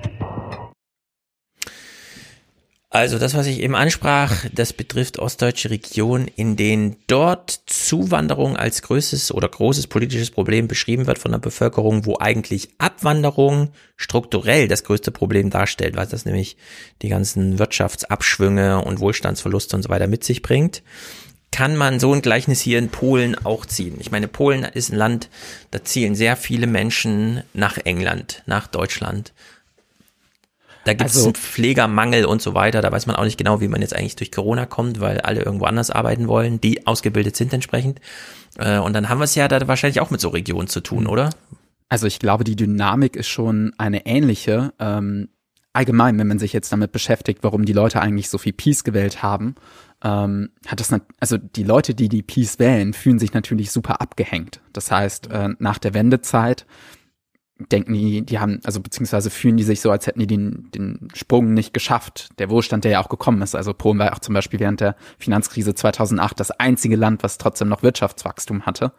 [2.93, 8.82] Also das, was ich eben ansprach, das betrifft ostdeutsche Regionen, in denen dort Zuwanderung als
[8.82, 14.82] größtes oder großes politisches Problem beschrieben wird von der Bevölkerung, wo eigentlich Abwanderung strukturell das
[14.82, 16.57] größte Problem darstellt, weil das nämlich
[17.01, 20.82] die ganzen Wirtschaftsabschwünge und Wohlstandsverluste und so weiter mit sich bringt
[21.53, 23.97] kann man so ein Gleichnis hier in Polen auch ziehen.
[23.99, 25.28] Ich meine, Polen ist ein Land,
[25.72, 29.32] da zielen sehr viele Menschen nach England, nach Deutschland,
[30.85, 32.81] da gibt es also, einen Pflegermangel und so weiter.
[32.81, 35.43] Da weiß man auch nicht genau, wie man jetzt eigentlich durch Corona kommt, weil alle
[35.43, 38.01] irgendwo anders arbeiten wollen, die ausgebildet sind entsprechend.
[38.59, 41.07] Äh, und dann haben wir es ja da wahrscheinlich auch mit so Regionen zu tun,
[41.07, 41.31] oder?
[41.89, 44.72] Also ich glaube, die Dynamik ist schon eine ähnliche.
[44.78, 45.28] Ähm,
[45.72, 49.22] allgemein, wenn man sich jetzt damit beschäftigt, warum die Leute eigentlich so viel Peace gewählt
[49.22, 49.57] haben,
[50.03, 54.61] ähm, hat das, also die Leute, die die Peace wählen, fühlen sich natürlich super abgehängt.
[54.72, 56.64] Das heißt, äh, nach der Wendezeit
[57.69, 61.09] denken die, die haben, also beziehungsweise fühlen die sich so, als hätten die den, den
[61.15, 62.31] Sprung nicht geschafft.
[62.39, 63.55] Der Wohlstand, der ja auch gekommen ist.
[63.55, 67.39] Also Polen war ja auch zum Beispiel während der Finanzkrise 2008 das einzige Land, was
[67.39, 68.93] trotzdem noch Wirtschaftswachstum hatte.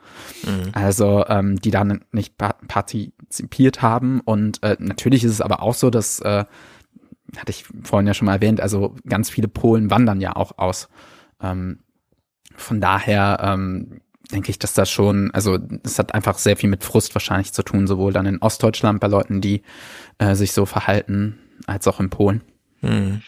[0.44, 0.72] Mhm.
[0.74, 4.22] Also ähm, die dann nicht partizipiert haben.
[4.22, 6.46] Und äh, natürlich ist es aber auch so, dass, äh,
[7.38, 10.90] hatte ich vorhin ja schon mal erwähnt, also ganz viele Polen wandern ja auch aus.
[11.42, 11.80] Ähm,
[12.56, 14.02] von daher ähm,
[14.32, 17.64] denke ich, dass das schon, also es hat einfach sehr viel mit Frust wahrscheinlich zu
[17.64, 19.64] tun, sowohl dann in Ostdeutschland bei Leuten, die
[20.18, 22.42] äh, sich so verhalten, als auch in Polen.
[22.82, 23.22] Hm.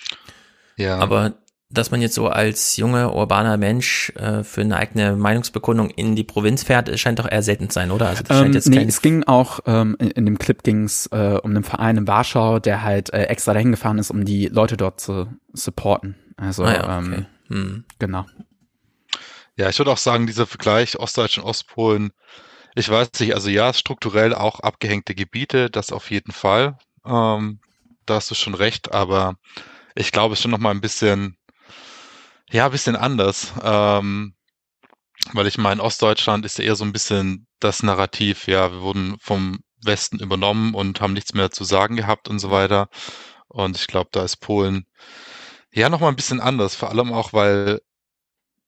[0.78, 0.98] Ja.
[0.98, 1.36] Aber
[1.74, 6.24] dass man jetzt so als junger urbaner Mensch äh, für eine eigene Meinungsbekundung in die
[6.24, 8.08] Provinz fährt, scheint doch eher selten zu sein, oder?
[8.10, 11.08] Also das scheint ähm, nee, es ging auch, ähm, in, in dem Clip ging es
[11.08, 14.48] äh, um einen Verein in Warschau, der halt äh, extra dahin gefahren ist, um die
[14.48, 16.16] Leute dort zu supporten.
[16.38, 17.16] Also ah ja, okay.
[17.16, 17.84] ähm, hm.
[17.98, 18.26] genau.
[19.56, 22.12] Ja, ich würde auch sagen, dieser Vergleich Ostdeutsch und Ostpolen,
[22.76, 26.78] ich weiß nicht, also ja, strukturell auch abgehängte Gebiete, das auf jeden Fall.
[27.06, 27.60] Ähm,
[28.06, 29.36] da hast du schon recht, aber
[29.96, 31.38] ich glaube, es ist schon nochmal ein bisschen,
[32.52, 33.54] ja, ein bisschen anders.
[33.64, 34.36] Ähm,
[35.34, 39.60] weil ich meine, Ostdeutschland ist eher so ein bisschen das Narrativ, ja, wir wurden vom
[39.84, 42.90] Westen übernommen und haben nichts mehr zu sagen gehabt und so weiter.
[43.48, 44.86] Und ich glaube, da ist Polen
[45.72, 47.82] ja nochmal ein bisschen anders, vor allem auch, weil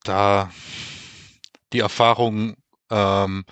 [0.07, 0.51] da
[1.73, 2.55] die Erfahrung,
[2.89, 3.45] ähm,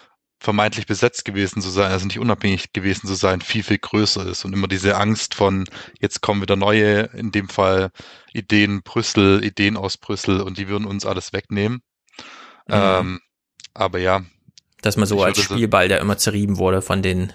[0.43, 4.43] vermeintlich besetzt gewesen zu sein, also nicht unabhängig gewesen zu sein, viel, viel größer ist
[4.43, 5.63] und immer diese Angst von,
[6.01, 7.91] jetzt kommen wieder neue, in dem Fall
[8.33, 11.81] Ideen Brüssel, Ideen aus Brüssel und die würden uns alles wegnehmen.
[12.67, 12.73] Mhm.
[12.73, 13.19] Ähm,
[13.73, 14.21] aber ja.
[14.81, 17.31] Dass man so als Spielball, der immer zerrieben wurde von den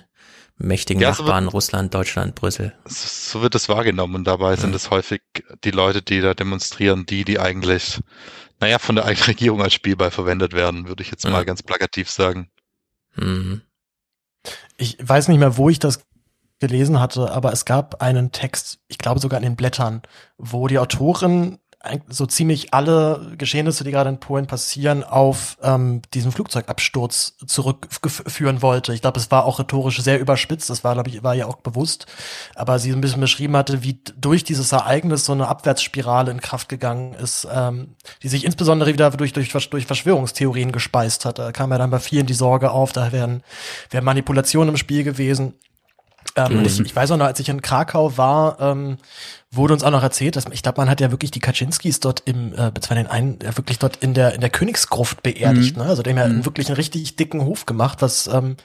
[0.58, 2.74] mächtigen ja, Nachbarn, so wird, Russland, Deutschland, Brüssel.
[2.84, 4.60] So wird es wahrgenommen und dabei mhm.
[4.60, 5.22] sind es häufig
[5.64, 8.00] die Leute, die da demonstrieren, die, die eigentlich
[8.60, 11.30] naja, von der eigenen Regierung als Spielball verwendet werden, würde ich jetzt ja.
[11.30, 12.50] mal ganz plakativ sagen.
[13.14, 13.62] Mhm.
[14.76, 16.04] Ich weiß nicht mehr, wo ich das
[16.60, 20.02] gelesen hatte, aber es gab einen Text, ich glaube sogar in den Blättern,
[20.38, 21.58] wo die Autorin
[22.08, 28.92] so ziemlich alle Geschehnisse, die gerade in Polen passieren, auf ähm, diesen Flugzeugabsturz zurückführen wollte.
[28.92, 31.56] Ich glaube, es war auch rhetorisch sehr überspitzt, das war, glaube ich, war ja auch
[31.56, 32.06] bewusst,
[32.56, 36.68] aber sie ein bisschen beschrieben hatte, wie durch dieses Ereignis so eine Abwärtsspirale in Kraft
[36.68, 41.38] gegangen ist, ähm, die sich insbesondere wieder durch, durch, durch Verschwörungstheorien gespeist hat.
[41.38, 43.44] Da kam ja dann bei vielen die Sorge auf, da wären,
[43.90, 45.54] wären Manipulationen im Spiel gewesen.
[46.46, 46.64] Ähm, mhm.
[46.64, 48.98] ich, ich, weiß auch noch, als ich in Krakau war, ähm,
[49.50, 52.22] wurde uns auch noch erzählt, dass ich glaube, man hat ja wirklich die Kaczynskis dort
[52.26, 55.82] im, äh, beziehungsweise den einen, ja wirklich dort in der in der Königsgruft beerdigt, mhm.
[55.82, 55.88] ne?
[55.88, 56.44] Also dem ja mhm.
[56.44, 58.56] wirklich einen richtig dicken Hof gemacht, was ähm,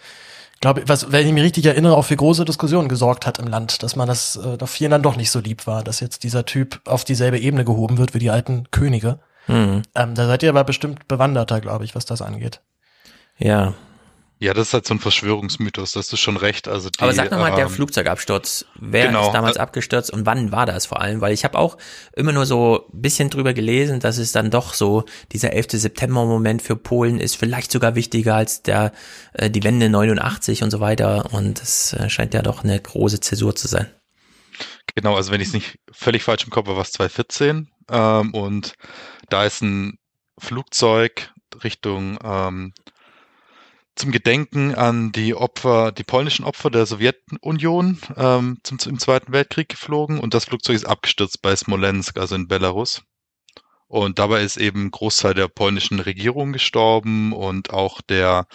[0.59, 3.83] glaube was, wenn ich mich richtig erinnere, auch für große Diskussionen gesorgt hat im Land,
[3.83, 6.45] dass man das äh, doch vielen dann doch nicht so lieb war, dass jetzt dieser
[6.45, 9.19] Typ auf dieselbe Ebene gehoben wird wie die alten Könige.
[9.47, 9.81] Mhm.
[9.95, 12.61] Ähm, da seid ihr aber bestimmt bewanderter, glaube ich, was das angeht.
[13.37, 13.73] Ja,
[14.43, 16.67] ja, das ist halt so ein Verschwörungsmythos, das ist schon recht.
[16.67, 19.27] Also die, Aber sag nochmal, ähm, der Flugzeugabsturz, wer genau.
[19.27, 21.21] ist damals abgestürzt und wann war das vor allem?
[21.21, 21.77] Weil ich habe auch
[22.13, 25.71] immer nur so ein bisschen drüber gelesen, dass es dann doch so, dieser 11.
[25.71, 28.91] September-Moment für Polen ist vielleicht sogar wichtiger als der
[29.31, 31.33] äh, die Wende 89 und so weiter.
[31.33, 33.89] Und es äh, scheint ja doch eine große Zäsur zu sein.
[34.93, 37.69] Genau, also wenn ich es nicht völlig falsch im Kopf habe, war es 2014.
[37.89, 38.73] Ähm, und
[39.29, 39.97] da ist ein
[40.37, 41.31] Flugzeug
[41.63, 42.73] Richtung ähm,
[43.95, 49.69] zum Gedenken an die Opfer, die polnischen Opfer der Sowjetunion ähm, zum, im Zweiten Weltkrieg
[49.69, 53.03] geflogen und das Flugzeug ist abgestürzt bei Smolensk, also in Belarus.
[53.87, 58.47] Und dabei ist eben Großteil der polnischen Regierung gestorben und auch der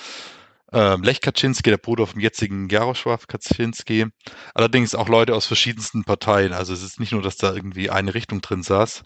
[0.73, 4.07] äh, Lech Kaczynski, der Bruder vom jetzigen Jarosław Kaczynski.
[4.55, 6.53] Allerdings auch Leute aus verschiedensten Parteien.
[6.53, 9.05] Also es ist nicht nur, dass da irgendwie eine Richtung drin saß.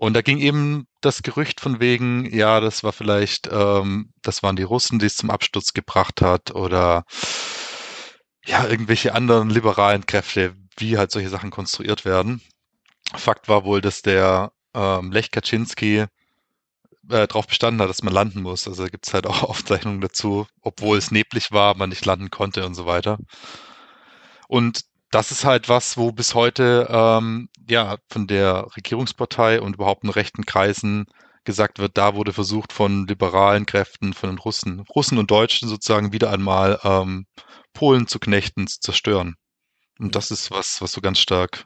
[0.00, 4.54] Und da ging eben das Gerücht von wegen, ja, das war vielleicht, ähm, das waren
[4.54, 7.04] die Russen, die es zum Absturz gebracht hat oder
[8.46, 12.40] ja, irgendwelche anderen liberalen Kräfte, wie halt solche Sachen konstruiert werden.
[13.16, 16.06] Fakt war wohl, dass der ähm, Lech Kaczynski äh,
[17.08, 18.68] darauf bestanden hat, dass man landen muss.
[18.68, 22.64] Also gibt es halt auch Aufzeichnungen dazu, obwohl es neblig war, man nicht landen konnte
[22.66, 23.18] und so weiter.
[24.46, 30.04] Und das ist halt was, wo bis heute ähm, ja von der Regierungspartei und überhaupt
[30.04, 31.06] in rechten Kreisen
[31.44, 36.12] gesagt wird, da wurde versucht von liberalen Kräften, von den Russen, Russen und Deutschen sozusagen
[36.12, 37.26] wieder einmal ähm,
[37.72, 39.36] Polen zu knechten, zu zerstören.
[39.98, 41.64] Und das ist was, was so ganz stark,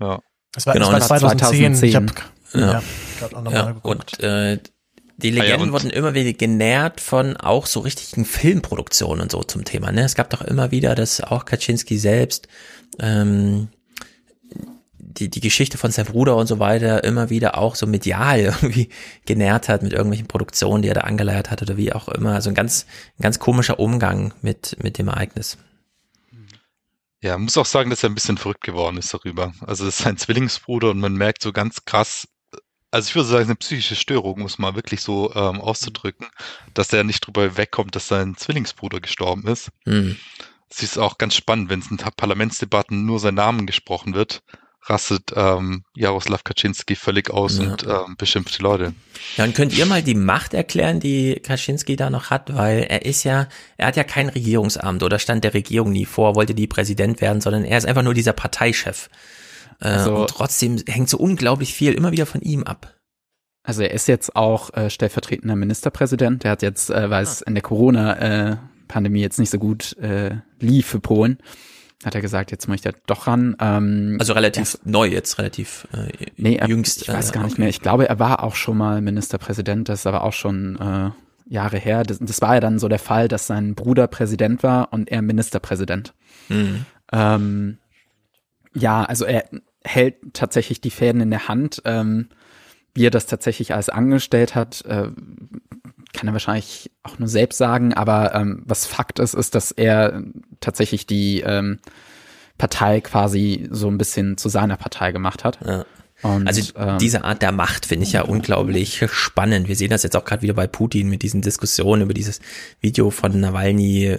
[0.00, 0.20] ja.
[0.52, 1.74] Das war, genau, das war 2010.
[1.74, 1.88] 2010.
[1.88, 2.82] Ich hab, ja.
[3.20, 3.76] Ja, ja.
[3.82, 4.60] Und äh,
[5.16, 9.42] die Legenden ah ja, wurden immer wieder genährt von auch so richtigen Filmproduktionen und so
[9.42, 9.92] zum Thema.
[9.92, 10.04] Ne?
[10.04, 12.48] Es gab doch immer wieder, dass auch Kaczynski selbst
[12.98, 13.68] ähm,
[14.98, 18.88] die, die Geschichte von seinem Bruder und so weiter immer wieder auch so medial irgendwie
[19.26, 22.34] genährt hat mit irgendwelchen Produktionen, die er da angeleiert hat oder wie auch immer.
[22.34, 22.86] Also ein ganz,
[23.18, 25.58] ein ganz komischer Umgang mit, mit dem Ereignis.
[27.20, 29.54] Ja, muss auch sagen, dass er ein bisschen verrückt geworden ist darüber.
[29.66, 32.28] Also es ist sein Zwillingsbruder und man merkt so ganz krass,
[32.90, 36.26] also ich würde sagen, eine psychische Störung, muss man wirklich so ähm, auszudrücken,
[36.74, 39.70] dass er nicht drüber wegkommt, dass sein Zwillingsbruder gestorben ist.
[39.84, 40.16] Mhm.
[40.76, 44.42] Es ist auch ganz spannend, wenn es in Parlamentsdebatten nur sein Namen gesprochen wird,
[44.82, 47.70] rastet ähm, Jaroslav Kaczynski völlig aus ja.
[47.70, 48.92] und ähm, beschimpft die Leute.
[49.36, 53.04] Ja, und könnt ihr mal die Macht erklären, die Kaczynski da noch hat, weil er
[53.04, 56.66] ist ja, er hat ja kein Regierungsamt oder stand der Regierung nie vor, wollte die
[56.66, 59.10] Präsident werden, sondern er ist einfach nur dieser Parteichef.
[59.80, 62.94] Äh, also, und trotzdem hängt so unglaublich viel immer wieder von ihm ab.
[63.62, 66.44] Also er ist jetzt auch äh, stellvertretender Ministerpräsident.
[66.44, 67.46] Er hat jetzt, äh, weil es ah.
[67.46, 67.62] in der
[68.94, 71.38] Corona-Pandemie jetzt nicht so gut äh, lief für Polen,
[72.04, 73.56] hat er gesagt, jetzt möchte er doch ran.
[73.60, 77.02] Ähm, also relativ neu jetzt, relativ äh, nee, er, jüngst.
[77.02, 77.68] Ich weiß äh, gar nicht mehr.
[77.68, 79.88] Ich glaube, er war auch schon mal Ministerpräsident.
[79.88, 81.10] Das ist aber auch schon äh,
[81.52, 82.04] Jahre her.
[82.04, 85.22] Das, das war ja dann so der Fall, dass sein Bruder Präsident war und er
[85.22, 86.14] Ministerpräsident.
[86.48, 86.86] Mhm.
[87.12, 87.78] Ähm,
[88.74, 89.44] ja, also er
[89.82, 91.82] hält tatsächlich die Fäden in der Hand.
[91.84, 92.28] Ähm,
[92.94, 95.08] wie er das tatsächlich alles angestellt hat, äh,
[96.14, 100.22] kann er wahrscheinlich auch nur selbst sagen, aber ähm, was Fakt ist, ist, dass er
[100.60, 101.78] tatsächlich die ähm,
[102.56, 105.58] Partei quasi so ein bisschen zu seiner Partei gemacht hat.
[105.66, 105.84] Ja.
[106.22, 109.68] Und, also ähm, diese Art der Macht finde ich ja unglaublich spannend.
[109.68, 112.40] Wir sehen das jetzt auch gerade wieder bei Putin mit diesen Diskussionen über dieses
[112.80, 114.16] Video von Nawalny.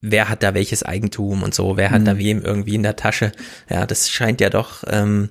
[0.00, 1.76] Wer hat da welches Eigentum und so?
[1.76, 2.04] Wer hat mhm.
[2.06, 3.32] da wem irgendwie in der Tasche?
[3.70, 5.30] Ja, das scheint ja doch ähm,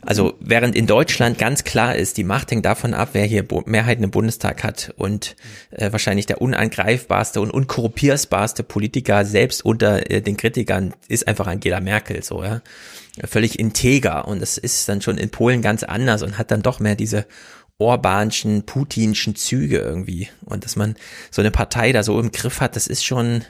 [0.00, 4.04] also während in Deutschland ganz klar ist, die Macht hängt davon ab, wer hier Mehrheiten
[4.04, 5.36] im Bundestag hat und
[5.70, 11.80] äh, wahrscheinlich der unangreifbarste und unkorrupierbarste Politiker selbst unter äh, den Kritikern ist einfach Angela
[11.80, 12.62] Merkel so, ja.
[13.24, 16.80] Völlig integer und das ist dann schon in Polen ganz anders und hat dann doch
[16.80, 17.26] mehr diese
[17.78, 20.94] Orbanschen, Putinschen Züge irgendwie und dass man
[21.30, 23.44] so eine Partei da so im Griff hat, das ist schon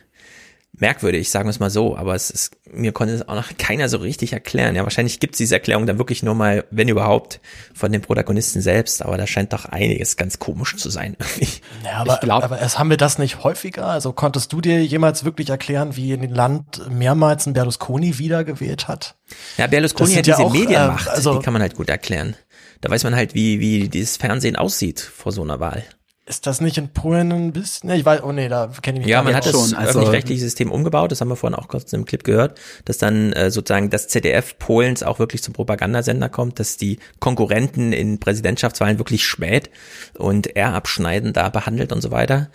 [0.78, 3.88] merkwürdig, sagen wir es mal so, aber es ist, mir konnte es auch noch keiner
[3.88, 4.74] so richtig erklären.
[4.74, 7.40] Ja, wahrscheinlich gibt es diese Erklärung dann wirklich nur mal, wenn überhaupt,
[7.74, 11.16] von den Protagonisten selbst, aber da scheint doch einiges ganz komisch zu sein.
[11.84, 13.86] ja, aber, glaub, aber es haben wir das nicht häufiger?
[13.86, 18.88] Also konntest du dir jemals wirklich erklären, wie in dem Land mehrmals ein Berlusconi wiedergewählt
[18.88, 19.16] hat?
[19.58, 22.34] Ja, Berlusconi hat diese ja auch, Medienmacht, äh, also, die kann man halt gut erklären.
[22.80, 25.84] Da weiß man halt, wie, wie dieses Fernsehen aussieht vor so einer Wahl.
[26.24, 27.88] Ist das nicht in Polen ein bisschen?
[27.88, 29.98] Ne, ich weiß, oh nee, da kenne ich mich Ja, man hat das schon, also
[29.98, 33.50] öffentlich-rechtliche System umgebaut, das haben wir vorhin auch kurz im Clip gehört, dass dann äh,
[33.50, 39.24] sozusagen das ZDF Polens auch wirklich zum Propagandasender kommt, dass die Konkurrenten in Präsidentschaftswahlen wirklich
[39.24, 39.70] schmäht
[40.16, 42.50] und er abschneiden da behandelt und so weiter.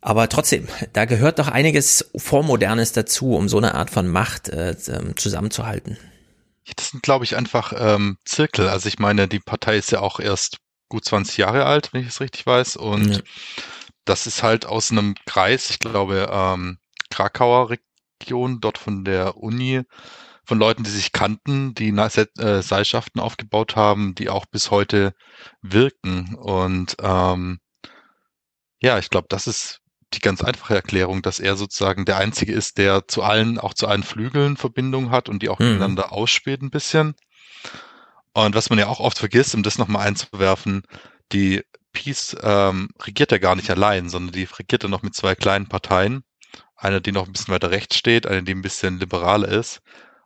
[0.00, 4.74] Aber trotzdem, da gehört doch einiges Vormodernes dazu, um so eine Art von Macht äh,
[4.88, 5.98] ähm, zusammenzuhalten.
[6.76, 8.68] Das sind, glaube ich, einfach ähm, Zirkel.
[8.68, 10.58] Also ich meine, die Partei ist ja auch erst
[10.92, 12.76] gut 20 Jahre alt, wenn ich es richtig weiß.
[12.76, 13.20] Und ja.
[14.04, 16.78] das ist halt aus einem Kreis, ich glaube, ähm,
[17.10, 17.70] Krakauer
[18.20, 19.82] Region, dort von der Uni,
[20.44, 25.14] von Leuten, die sich kannten, die äh, Seilschaften aufgebaut haben, die auch bis heute
[25.62, 26.34] wirken.
[26.34, 27.58] Und ähm,
[28.80, 29.80] ja, ich glaube, das ist
[30.12, 33.86] die ganz einfache Erklärung, dass er sozusagen der Einzige ist, der zu allen, auch zu
[33.88, 35.68] allen Flügeln Verbindungen hat und die auch mhm.
[35.68, 37.14] miteinander ausspielt ein bisschen.
[38.34, 40.82] Und was man ja auch oft vergisst, um das nochmal einzuwerfen,
[41.32, 41.62] die
[41.92, 45.68] Peace ähm, regiert ja gar nicht allein, sondern die regiert ja noch mit zwei kleinen
[45.68, 46.24] Parteien.
[46.76, 49.80] Eine, die noch ein bisschen weiter rechts steht, eine, die ein bisschen liberaler ist.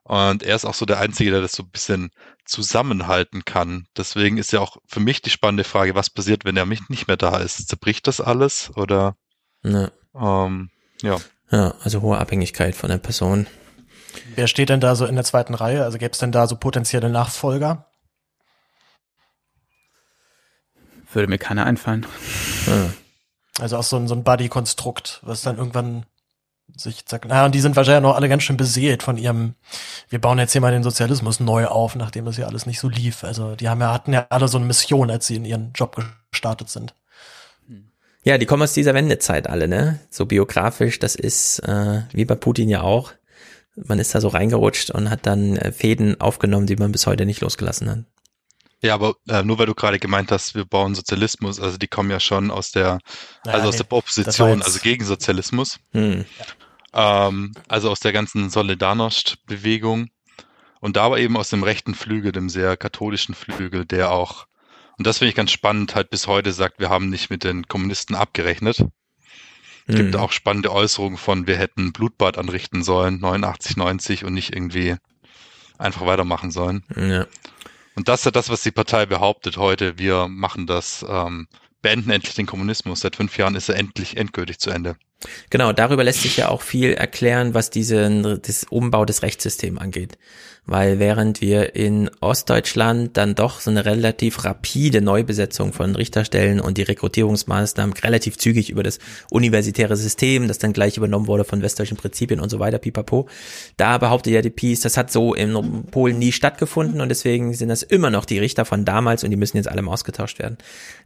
[0.04, 2.10] Und er ist auch so der Einzige, der das so ein bisschen
[2.44, 3.86] zusammenhalten kann.
[3.96, 7.08] Deswegen ist ja auch für mich die spannende Frage, was passiert, wenn er mich nicht
[7.08, 7.68] mehr da ist?
[7.68, 9.16] Zerbricht das alles oder?
[9.64, 9.90] Ja.
[10.14, 10.70] Ähm,
[11.02, 11.16] ja.
[11.50, 13.48] Ja, also hohe Abhängigkeit von der Person.
[14.36, 15.82] Wer steht denn da so in der zweiten Reihe?
[15.82, 17.86] Also gäbe es denn da so potenzielle Nachfolger?
[21.16, 22.04] Würde mir keiner einfallen.
[22.66, 22.92] Ja.
[23.58, 26.04] Also auch so ein, so ein Buddy-Konstrukt, was dann irgendwann
[26.76, 29.54] sich sagt, na, und die sind wahrscheinlich noch alle ganz schön beseelt von ihrem,
[30.10, 32.90] wir bauen jetzt hier mal den Sozialismus neu auf, nachdem das ja alles nicht so
[32.90, 33.24] lief.
[33.24, 35.96] Also die haben ja, hatten ja alle so eine Mission, als sie in ihren Job
[36.30, 36.94] gestartet sind.
[38.24, 40.00] Ja, die kommen aus dieser Wendezeit alle, ne?
[40.10, 43.12] So biografisch, das ist äh, wie bei Putin ja auch.
[43.76, 47.24] Man ist da so reingerutscht und hat dann äh, Fäden aufgenommen, die man bis heute
[47.24, 47.98] nicht losgelassen hat.
[48.82, 52.10] Ja, aber äh, nur weil du gerade gemeint hast, wir bauen Sozialismus, also die kommen
[52.10, 52.98] ja schon aus der,
[53.44, 55.78] also ja, aus nee, der Opposition, also gegen Sozialismus.
[55.92, 56.24] Hm.
[56.92, 60.08] Ähm, also aus der ganzen Solidarność-Bewegung.
[60.80, 64.46] Und da aber eben aus dem rechten Flügel, dem sehr katholischen Flügel, der auch,
[64.98, 67.66] und das finde ich ganz spannend, halt bis heute sagt, wir haben nicht mit den
[67.66, 68.84] Kommunisten abgerechnet.
[69.86, 69.96] Es hm.
[69.96, 74.96] gibt auch spannende Äußerungen von, wir hätten Blutbad anrichten sollen, 89, 90 und nicht irgendwie
[75.78, 76.84] einfach weitermachen sollen.
[76.94, 77.26] Ja.
[77.96, 79.98] Und das ist ja das, was die Partei behauptet heute.
[79.98, 81.48] Wir machen das, ähm,
[81.82, 83.00] beenden endlich den Kommunismus.
[83.00, 84.96] Seit fünf Jahren ist er endlich endgültig zu Ende.
[85.50, 90.18] Genau, darüber lässt sich ja auch viel erklären, was diesen das Umbau des Rechtssystems angeht
[90.66, 96.76] weil während wir in Ostdeutschland dann doch so eine relativ rapide Neubesetzung von Richterstellen und
[96.76, 98.98] die Rekrutierungsmaßnahmen relativ zügig über das
[99.30, 103.28] universitäre System, das dann gleich übernommen wurde von westdeutschen Prinzipien und so weiter, pipapo,
[103.76, 107.68] da behauptet ja die Peace, das hat so in Polen nie stattgefunden und deswegen sind
[107.68, 110.58] das immer noch die Richter von damals und die müssen jetzt alle mal ausgetauscht werden.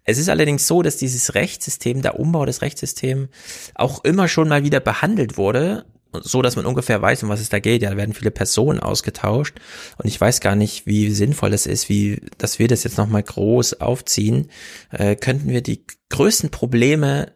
[0.05, 3.29] Es ist allerdings so, dass dieses Rechtssystem, der Umbau des Rechtssystems
[3.75, 7.49] auch immer schon mal wieder behandelt wurde so, dass man ungefähr weiß, um was es
[7.49, 7.83] da geht.
[7.83, 9.59] Ja, da werden viele Personen ausgetauscht
[9.99, 13.23] und ich weiß gar nicht, wie sinnvoll es ist, wie, dass wir das jetzt nochmal
[13.23, 14.49] groß aufziehen.
[14.91, 17.33] Äh, könnten wir die größten Probleme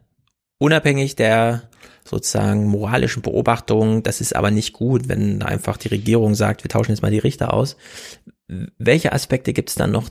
[0.59, 1.69] unabhängig der
[2.05, 6.91] sozusagen moralischen Beobachtung, das ist aber nicht gut, wenn einfach die Regierung sagt, wir tauschen
[6.91, 7.77] jetzt mal die Richter aus.
[8.79, 10.11] Welche Aspekte gibt es dann noch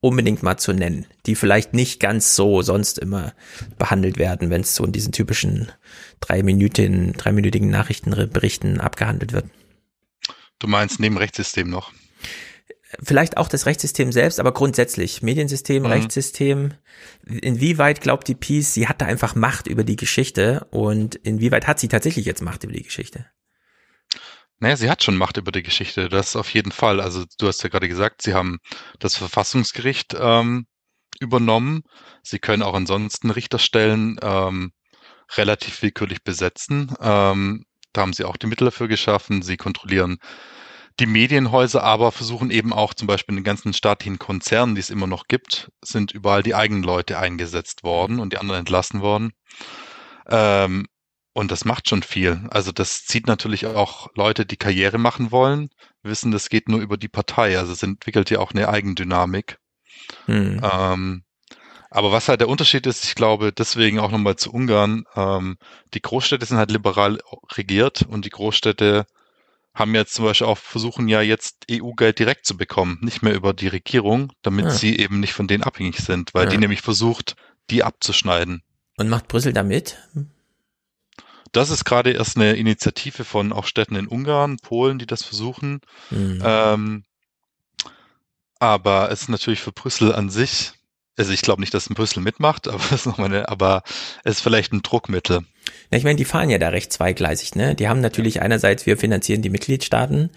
[0.00, 3.34] unbedingt mal zu nennen, die vielleicht nicht ganz so sonst immer
[3.78, 5.70] behandelt werden, wenn es so in diesen typischen
[6.20, 9.46] drei Minuten, dreiminütigen Nachrichtenberichten abgehandelt wird.
[10.58, 11.92] Du meinst neben Rechtssystem noch?
[13.02, 15.90] Vielleicht auch das Rechtssystem selbst, aber grundsätzlich Mediensystem, mhm.
[15.90, 16.72] Rechtssystem.
[17.24, 21.88] Inwieweit glaubt die Peace, sie hatte einfach Macht über die Geschichte und inwieweit hat sie
[21.88, 23.26] tatsächlich jetzt Macht über die Geschichte?
[24.60, 27.00] Naja, sie hat schon Macht über die Geschichte, das auf jeden Fall.
[27.00, 28.58] Also du hast ja gerade gesagt, sie haben
[28.98, 30.66] das Verfassungsgericht ähm,
[31.18, 31.82] übernommen.
[32.22, 34.72] Sie können auch ansonsten Richterstellen ähm,
[35.36, 36.94] relativ willkürlich besetzen.
[37.00, 39.40] Ähm, da haben sie auch die Mittel dafür geschaffen.
[39.40, 40.18] Sie kontrollieren
[40.98, 44.90] die Medienhäuser, aber versuchen eben auch zum Beispiel in den ganzen staatlichen Konzernen, die es
[44.90, 49.32] immer noch gibt, sind überall die eigenen Leute eingesetzt worden und die anderen entlassen worden.
[50.28, 50.86] Ähm,
[51.32, 52.40] und das macht schon viel.
[52.50, 55.70] Also das zieht natürlich auch Leute, die Karriere machen wollen,
[56.02, 57.58] wissen, das geht nur über die Partei.
[57.58, 59.58] Also es entwickelt ja auch eine Eigendynamik.
[60.26, 60.60] Hm.
[60.62, 61.24] Ähm,
[61.90, 65.58] aber was halt der Unterschied ist, ich glaube, deswegen auch nochmal zu Ungarn, ähm,
[65.92, 67.20] die Großstädte sind halt liberal
[67.52, 69.06] regiert und die Großstädte
[69.74, 73.52] haben jetzt zum Beispiel auch versuchen ja jetzt EU-Geld direkt zu bekommen, nicht mehr über
[73.52, 74.70] die Regierung, damit ja.
[74.70, 76.50] sie eben nicht von denen abhängig sind, weil ja.
[76.50, 77.36] die nämlich versucht,
[77.70, 78.62] die abzuschneiden.
[78.96, 79.96] Und macht Brüssel damit?
[81.52, 85.80] Das ist gerade erst eine Initiative von auch Städten in Ungarn, Polen, die das versuchen.
[86.10, 86.40] Mhm.
[86.44, 87.04] Ähm,
[88.58, 90.72] aber es ist natürlich für Brüssel an sich,
[91.16, 93.82] also ich glaube nicht, dass ein Brüssel mitmacht, aber es ist noch aber
[94.24, 95.44] es ist vielleicht ein Druckmittel.
[95.90, 97.74] Ja, ich meine, die fahren ja da recht zweigleisig, ne?
[97.74, 100.30] Die haben natürlich einerseits, wir finanzieren die Mitgliedstaaten,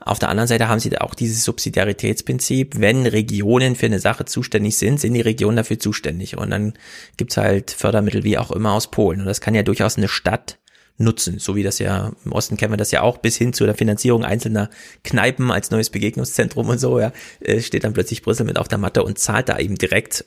[0.00, 4.24] auf der anderen Seite haben sie da auch dieses Subsidiaritätsprinzip, wenn Regionen für eine Sache
[4.24, 6.36] zuständig sind, sind die Regionen dafür zuständig.
[6.36, 6.74] Und dann
[7.16, 9.20] gibt's halt Fördermittel wie auch immer aus Polen.
[9.20, 10.58] Und das kann ja durchaus eine Stadt
[10.96, 13.64] nutzen, so wie das ja im Osten kennen wir das ja auch bis hin zu
[13.64, 14.70] der Finanzierung einzelner
[15.02, 18.78] Kneipen als neues Begegnungszentrum und so, ja, äh, steht dann plötzlich Brüssel mit auf der
[18.78, 20.24] Matte und zahlt da eben direkt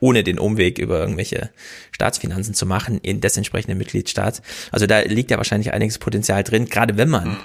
[0.00, 1.50] ohne den Umweg über irgendwelche
[1.92, 4.42] Staatsfinanzen zu machen in des entsprechenden Mitgliedstaats.
[4.70, 7.36] Also da liegt ja wahrscheinlich einiges Potenzial drin, gerade wenn man mhm.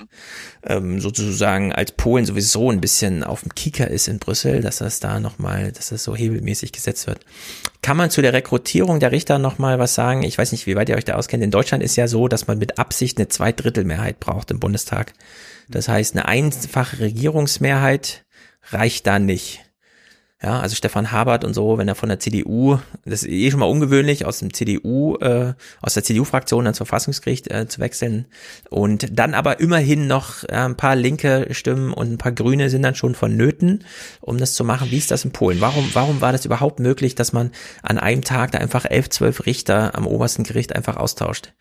[0.64, 5.00] ähm, sozusagen als Polen sowieso ein bisschen auf dem Kieker ist in Brüssel, dass das
[5.00, 7.20] da nochmal, dass das so hebelmäßig gesetzt wird.
[7.82, 10.24] Kann man zu der Rekrutierung der Richter nochmal was sagen?
[10.24, 11.44] Ich weiß nicht, wie weit ihr euch da auskennt.
[11.44, 15.14] In Deutschland ist ja so, dass man mit Absicht eine Zweidrittelmehrheit braucht im Bundestag.
[15.70, 18.26] Das heißt, eine einfache Regierungsmehrheit
[18.72, 19.69] reicht da nicht.
[20.42, 23.60] Ja, also Stefan Habert und so, wenn er von der CDU, das ist eh schon
[23.60, 28.26] mal ungewöhnlich, aus dem CDU, äh, aus der CDU-Fraktion ans Verfassungsgericht äh, zu wechseln.
[28.70, 32.84] Und dann aber immerhin noch äh, ein paar linke Stimmen und ein paar Grüne sind
[32.84, 33.84] dann schon vonnöten,
[34.22, 34.92] um das zu machen.
[34.92, 35.60] Wie ist das in Polen?
[35.60, 37.52] Warum, warum war das überhaupt möglich, dass man
[37.84, 41.52] an einem Tag da einfach elf, zwölf Richter am obersten Gericht einfach austauscht?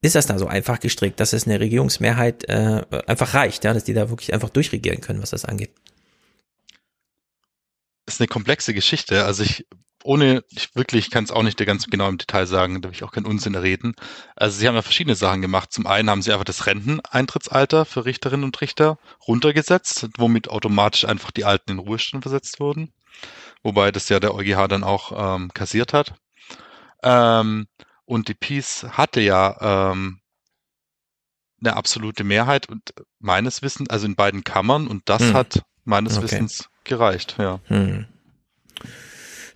[0.00, 3.84] Ist das da so einfach gestrickt, dass es eine Regierungsmehrheit äh, einfach reicht, ja, dass
[3.84, 5.72] die da wirklich einfach durchregieren können, was das angeht?
[8.14, 9.24] Ist eine komplexe Geschichte.
[9.24, 9.66] Also ich,
[10.02, 13.04] ohne, ich wirklich kann es auch nicht ganz genau im Detail sagen, da will ich
[13.04, 13.94] auch keinen Unsinn reden.
[14.36, 15.72] Also sie haben ja verschiedene Sachen gemacht.
[15.72, 21.30] Zum einen haben sie einfach das Renteneintrittsalter für Richterinnen und Richter runtergesetzt, womit automatisch einfach
[21.30, 22.92] die Alten in Ruhestand versetzt wurden.
[23.62, 26.14] Wobei das ja der EuGH dann auch ähm, kassiert hat.
[27.02, 27.66] Ähm,
[28.06, 30.20] und die Peace hatte ja ähm,
[31.60, 35.34] eine absolute Mehrheit und meines Wissens, also in beiden Kammern, und das hm.
[35.34, 36.24] hat meines okay.
[36.24, 37.60] Wissens gereicht, ja.
[37.68, 38.04] Hm.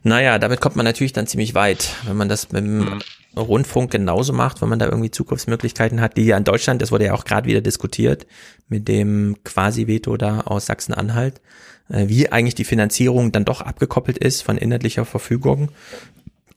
[0.03, 3.03] Naja, damit kommt man natürlich dann ziemlich weit, wenn man das mit dem hm.
[3.37, 7.07] Rundfunk genauso macht, wenn man da irgendwie Zukunftsmöglichkeiten hat, die ja in Deutschland, das wurde
[7.07, 8.27] ja auch gerade wieder diskutiert,
[8.69, 11.41] mit dem Quasi-Veto da aus Sachsen-Anhalt,
[11.89, 15.71] äh, wie eigentlich die Finanzierung dann doch abgekoppelt ist von inhaltlicher Verfügung.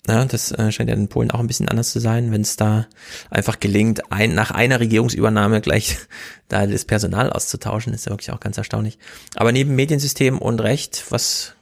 [0.08, 2.56] Ja, das äh, scheint ja in Polen auch ein bisschen anders zu sein, wenn es
[2.56, 2.88] da
[3.30, 5.98] einfach gelingt, ein, nach einer Regierungsübernahme gleich
[6.48, 8.98] da das Personal auszutauschen, ist ja wirklich auch ganz erstaunlich.
[9.36, 11.56] Aber neben Mediensystem und Recht, was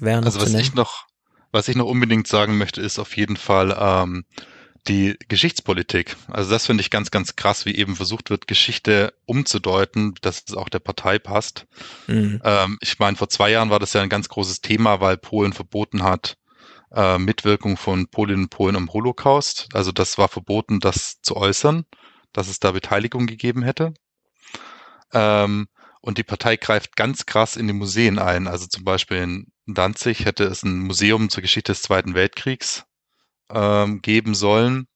[0.00, 1.06] wäre noch Also was ich noch,
[1.52, 4.24] was ich noch unbedingt sagen möchte, ist auf jeden Fall, ähm,
[4.88, 6.16] die Geschichtspolitik.
[6.28, 10.56] Also das finde ich ganz, ganz krass, wie eben versucht wird, Geschichte umzudeuten, dass es
[10.56, 11.66] auch der Partei passt.
[12.08, 12.40] Mhm.
[12.42, 15.52] Ähm, ich meine, vor zwei Jahren war das ja ein ganz großes Thema, weil Polen
[15.52, 16.36] verboten hat,
[16.94, 19.68] äh, Mitwirkung von Polinnen und Polen am Holocaust.
[19.72, 21.84] Also das war verboten, das zu äußern,
[22.32, 23.94] dass es da Beteiligung gegeben hätte.
[25.12, 25.68] Ähm,
[26.00, 28.48] und die Partei greift ganz krass in die Museen ein.
[28.48, 32.84] Also zum Beispiel in Danzig hätte es ein Museum zur Geschichte des Zweiten Weltkriegs
[33.50, 34.88] ähm, geben sollen.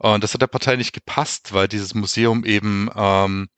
[0.00, 3.48] Und das hat der Partei nicht gepasst, weil dieses Museum eben ähm,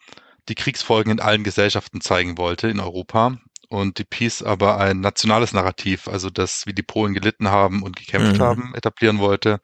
[0.48, 3.38] die Kriegsfolgen in allen Gesellschaften zeigen wollte in Europa
[3.68, 7.96] und die Peace aber ein nationales Narrativ, also das, wie die Polen gelitten haben und
[7.96, 8.42] gekämpft mhm.
[8.42, 9.60] haben, etablieren wollte.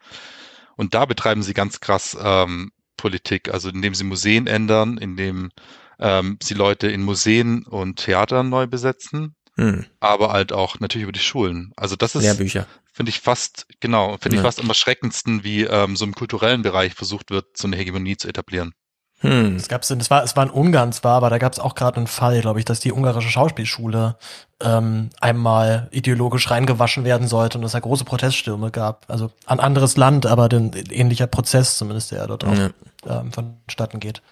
[0.77, 5.51] Und da betreiben sie ganz krass ähm, Politik, also indem sie Museen ändern, indem
[5.99, 9.87] ähm, sie Leute in Museen und Theatern neu besetzen, mhm.
[10.01, 11.73] aber halt auch natürlich über die Schulen.
[11.77, 12.67] Also das ist, Lehrbücher.
[12.93, 14.43] finde ich fast, genau, finde ja.
[14.43, 18.17] ich fast am erschreckendsten, wie ähm, so im kulturellen Bereich versucht wird, so eine Hegemonie
[18.17, 18.75] zu etablieren.
[19.23, 19.57] Hm.
[19.57, 21.97] Es gab's, es war, es war in Ungarn zwar, aber da gab es auch gerade
[21.97, 24.17] einen Fall, glaube ich, dass die ungarische Schauspielschule
[24.61, 29.05] ähm, einmal ideologisch reingewaschen werden sollte und es da große Proteststürme gab.
[29.09, 32.71] Also ein anderes Land, aber ein ähnlicher Prozess zumindest, der dort auch ja.
[33.07, 34.23] ähm, vonstatten geht.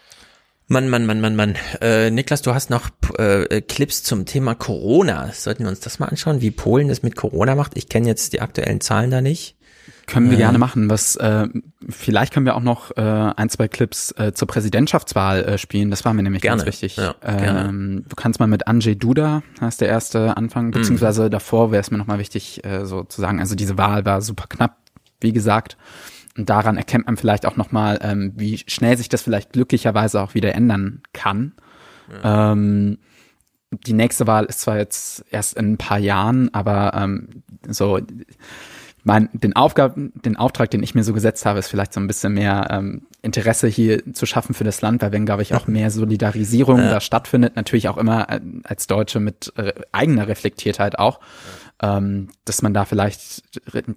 [0.66, 1.57] Mann, Mann, Mann, Mann, Mann.
[1.80, 5.32] Äh, Niklas, du hast noch äh, Clips zum Thema Corona.
[5.32, 7.76] Sollten wir uns das mal anschauen, wie Polen das mit Corona macht?
[7.76, 9.57] Ich kenne jetzt die aktuellen Zahlen da nicht.
[10.11, 10.90] Können wir äh, gerne machen.
[10.90, 11.48] Was äh,
[11.88, 15.90] vielleicht können wir auch noch äh, ein, zwei Clips äh, zur Präsidentschaftswahl äh, spielen.
[15.90, 16.58] Das war mir nämlich gerne.
[16.58, 16.96] ganz wichtig.
[16.96, 20.70] Ja, ähm, du kannst mal mit Andrzej Duda, das ist der erste Anfang, mhm.
[20.72, 21.30] beziehungsweise mhm.
[21.30, 24.46] davor wäre es mir nochmal wichtig, äh, so zu sagen, also diese Wahl war super
[24.48, 24.76] knapp,
[25.20, 25.76] wie gesagt.
[26.36, 30.34] Und daran erkennt man vielleicht auch nochmal, ähm, wie schnell sich das vielleicht glücklicherweise auch
[30.34, 31.52] wieder ändern kann.
[32.22, 32.52] Ja.
[32.52, 32.98] Ähm,
[33.70, 37.28] die nächste Wahl ist zwar jetzt erst in ein paar Jahren, aber ähm,
[37.68, 38.00] so
[39.05, 42.07] mein, den Aufgaben, den Auftrag, den ich mir so gesetzt habe, ist vielleicht so ein
[42.07, 45.66] bisschen mehr ähm, Interesse hier zu schaffen für das Land, weil wenn, glaube ich, auch
[45.68, 46.90] mehr Solidarisierung ja.
[46.90, 51.20] da stattfindet, natürlich auch immer äh, als Deutsche mit äh, eigener Reflektiertheit auch,
[51.82, 53.42] ähm, dass man da vielleicht,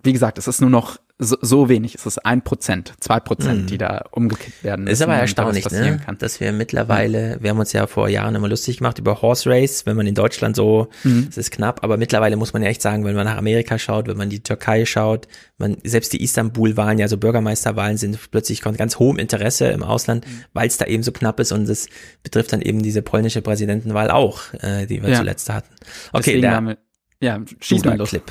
[0.04, 3.64] wie gesagt, es ist nur noch so, so wenig, es ist ein Prozent, zwei Prozent,
[3.64, 3.68] mhm.
[3.68, 4.86] die da umgekippt werden.
[4.86, 6.00] Müssen, ist aber erstaunlich, ne?
[6.20, 9.86] dass wir mittlerweile, wir haben uns ja vor Jahren immer lustig gemacht über Horse Race,
[9.86, 11.28] wenn man in Deutschland so, mhm.
[11.30, 14.08] es ist knapp, aber mittlerweile muss man ja echt sagen, wenn man nach Amerika schaut,
[14.08, 18.76] wenn man die Türkei schaut, man, selbst die Istanbul-Wahlen, ja so Bürgermeisterwahlen sind plötzlich von
[18.76, 20.44] ganz hohem Interesse im Ausland, mhm.
[20.54, 21.88] weil es da eben so knapp ist und es
[22.24, 25.18] betrifft dann eben diese polnische Präsidentenwahl auch, äh, die wir ja.
[25.18, 25.74] zuletzt hatten.
[26.12, 26.78] Okay, der,
[27.20, 28.10] ja, schieß mal los.
[28.10, 28.24] Clip.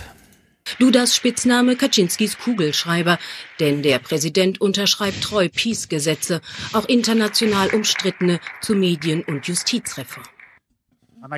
[0.79, 3.19] Dudas Spitzname Kaczynskis Kugelschreiber,
[3.61, 6.41] denn der Präsident unterschreibt treu Peace-Gesetze,
[6.73, 10.25] auch international umstrittene zu Medien- und Justizreform.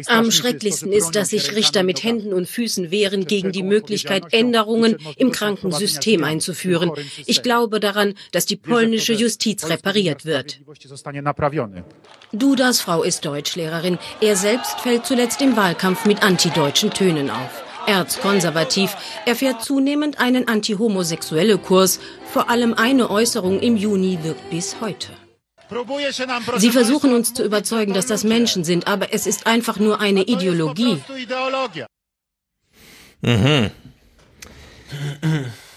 [0.07, 4.97] Am schrecklichsten ist, dass sich Richter mit Händen und Füßen wehren gegen die Möglichkeit, Änderungen
[5.17, 6.93] im Krankensystem einzuführen.
[7.27, 10.61] Ich glaube daran, dass die polnische Justiz repariert wird.
[12.33, 13.99] Dudas Frau ist Deutschlehrerin.
[14.23, 17.64] Er selbst fällt zuletzt im Wahlkampf mit antideutschen Tönen auf.
[17.87, 18.97] Erzkonservativ.
[19.27, 22.01] Er fährt zunehmend einen antihomosexuelle Kurs.
[22.33, 25.09] Vor allem eine Äußerung im Juni wirkt bis heute.
[26.59, 30.23] Sie versuchen uns zu überzeugen, dass das Menschen sind, aber es ist einfach nur eine
[30.23, 31.01] Ideologie.
[33.23, 33.71] Mhm.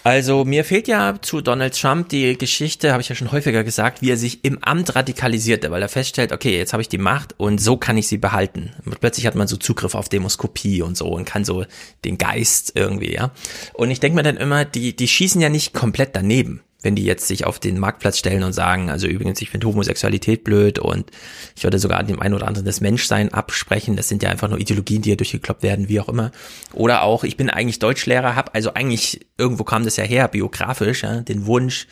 [0.08, 4.00] Also mir fehlt ja zu Donald Trump die Geschichte, habe ich ja schon häufiger gesagt,
[4.00, 7.34] wie er sich im Amt radikalisierte, weil er feststellt, okay, jetzt habe ich die Macht
[7.36, 8.72] und so kann ich sie behalten.
[8.86, 11.66] Und plötzlich hat man so Zugriff auf Demoskopie und so und kann so
[12.06, 13.32] den Geist irgendwie, ja.
[13.74, 17.04] Und ich denke mir dann immer, die, die schießen ja nicht komplett daneben wenn die
[17.04, 21.10] jetzt sich auf den Marktplatz stellen und sagen, also übrigens, ich finde Homosexualität blöd und
[21.56, 24.58] ich würde sogar dem einen oder anderen das Menschsein absprechen, das sind ja einfach nur
[24.58, 26.30] Ideologien, die hier durchgekloppt werden, wie auch immer.
[26.72, 31.02] Oder auch, ich bin eigentlich Deutschlehrer, habe also eigentlich, irgendwo kam das ja her, biografisch,
[31.02, 31.88] ja, den Wunsch,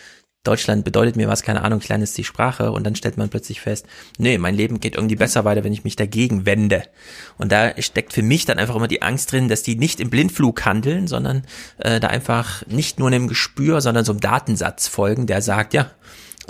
[0.46, 3.60] Deutschland bedeutet mir was, keine Ahnung, lerne jetzt die Sprache und dann stellt man plötzlich
[3.60, 3.86] fest,
[4.18, 6.82] nee, mein Leben geht irgendwie besser weiter, wenn ich mich dagegen wende.
[7.38, 10.10] Und da steckt für mich dann einfach immer die Angst drin, dass die nicht im
[10.10, 11.42] Blindflug handeln, sondern
[11.78, 15.90] äh, da einfach nicht nur einem Gespür, sondern so einem Datensatz folgen, der sagt, ja,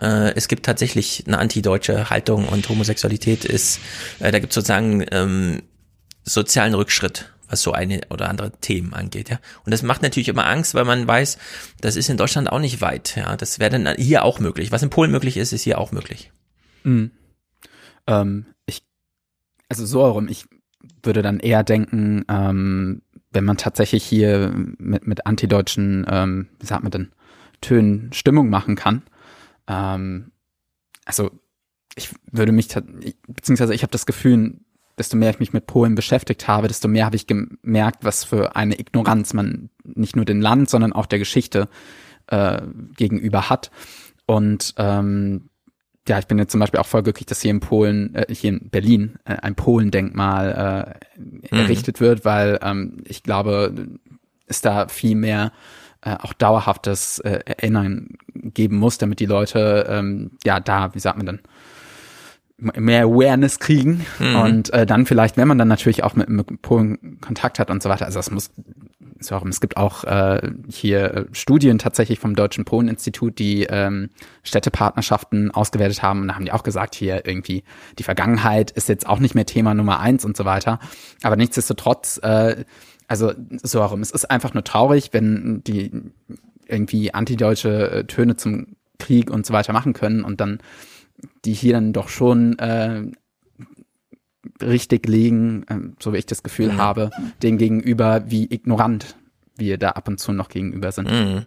[0.00, 3.80] äh, es gibt tatsächlich eine antideutsche Haltung und Homosexualität ist,
[4.20, 5.62] äh, da gibt sozusagen ähm,
[6.24, 9.38] sozialen Rückschritt was so eine oder andere Themen angeht, ja.
[9.64, 11.38] Und das macht natürlich immer Angst, weil man weiß,
[11.80, 13.36] das ist in Deutschland auch nicht weit, ja.
[13.36, 14.72] Das wäre dann hier auch möglich.
[14.72, 16.32] Was in Polen möglich ist, ist hier auch möglich.
[16.84, 17.10] Mhm.
[18.06, 18.82] Ähm, ich,
[19.68, 20.46] also so herum, ich
[21.02, 26.82] würde dann eher denken, ähm, wenn man tatsächlich hier mit, mit antideutschen, ähm, wie sagt
[26.82, 27.12] man denn,
[27.60, 29.02] Tönen Stimmung machen kann.
[29.66, 30.32] Ähm,
[31.04, 31.30] also
[31.96, 32.68] ich würde mich,
[33.26, 34.58] beziehungsweise ich habe das Gefühl,
[34.98, 38.56] desto mehr ich mich mit Polen beschäftigt habe, desto mehr habe ich gemerkt, was für
[38.56, 41.68] eine Ignoranz man nicht nur dem Land, sondern auch der Geschichte
[42.28, 42.60] äh,
[42.96, 43.70] gegenüber hat.
[44.26, 45.50] Und ähm,
[46.08, 48.50] ja, ich bin jetzt zum Beispiel auch voll glücklich, dass hier in Polen, äh, hier
[48.50, 51.40] in Berlin äh, ein Polendenkmal äh, mhm.
[51.50, 53.74] errichtet wird, weil ähm, ich glaube,
[54.46, 55.52] es da viel mehr
[56.02, 61.16] äh, auch dauerhaftes äh, Erinnern geben muss, damit die Leute ähm, ja da, wie sagt
[61.16, 61.40] man denn,
[62.58, 64.06] mehr Awareness kriegen.
[64.18, 64.36] Mhm.
[64.36, 67.82] und äh, dann vielleicht, wenn man dann natürlich auch mit, mit Polen Kontakt hat und
[67.82, 68.50] so weiter, also es muss
[69.20, 74.10] sorry, es gibt auch äh, hier äh, Studien tatsächlich vom Deutschen Polen-Institut, die ähm,
[74.42, 76.22] Städtepartnerschaften ausgewertet haben.
[76.22, 77.64] Und da haben die auch gesagt, hier irgendwie
[77.98, 80.78] die Vergangenheit ist jetzt auch nicht mehr Thema Nummer eins und so weiter,
[81.22, 82.64] aber nichtsdestotrotz, äh,
[83.08, 83.32] also
[83.62, 85.92] so warum, es ist einfach nur traurig, wenn die
[86.66, 90.24] irgendwie antideutsche äh, Töne zum Krieg und so weiter machen können.
[90.24, 90.58] Und dann
[91.44, 93.02] die hier dann doch schon äh,
[94.62, 96.78] richtig liegen, ähm, so wie ich das Gefühl mhm.
[96.78, 97.10] habe,
[97.42, 99.16] dem gegenüber, wie ignorant
[99.56, 101.10] wir da ab und zu noch gegenüber sind.
[101.10, 101.46] Mhm.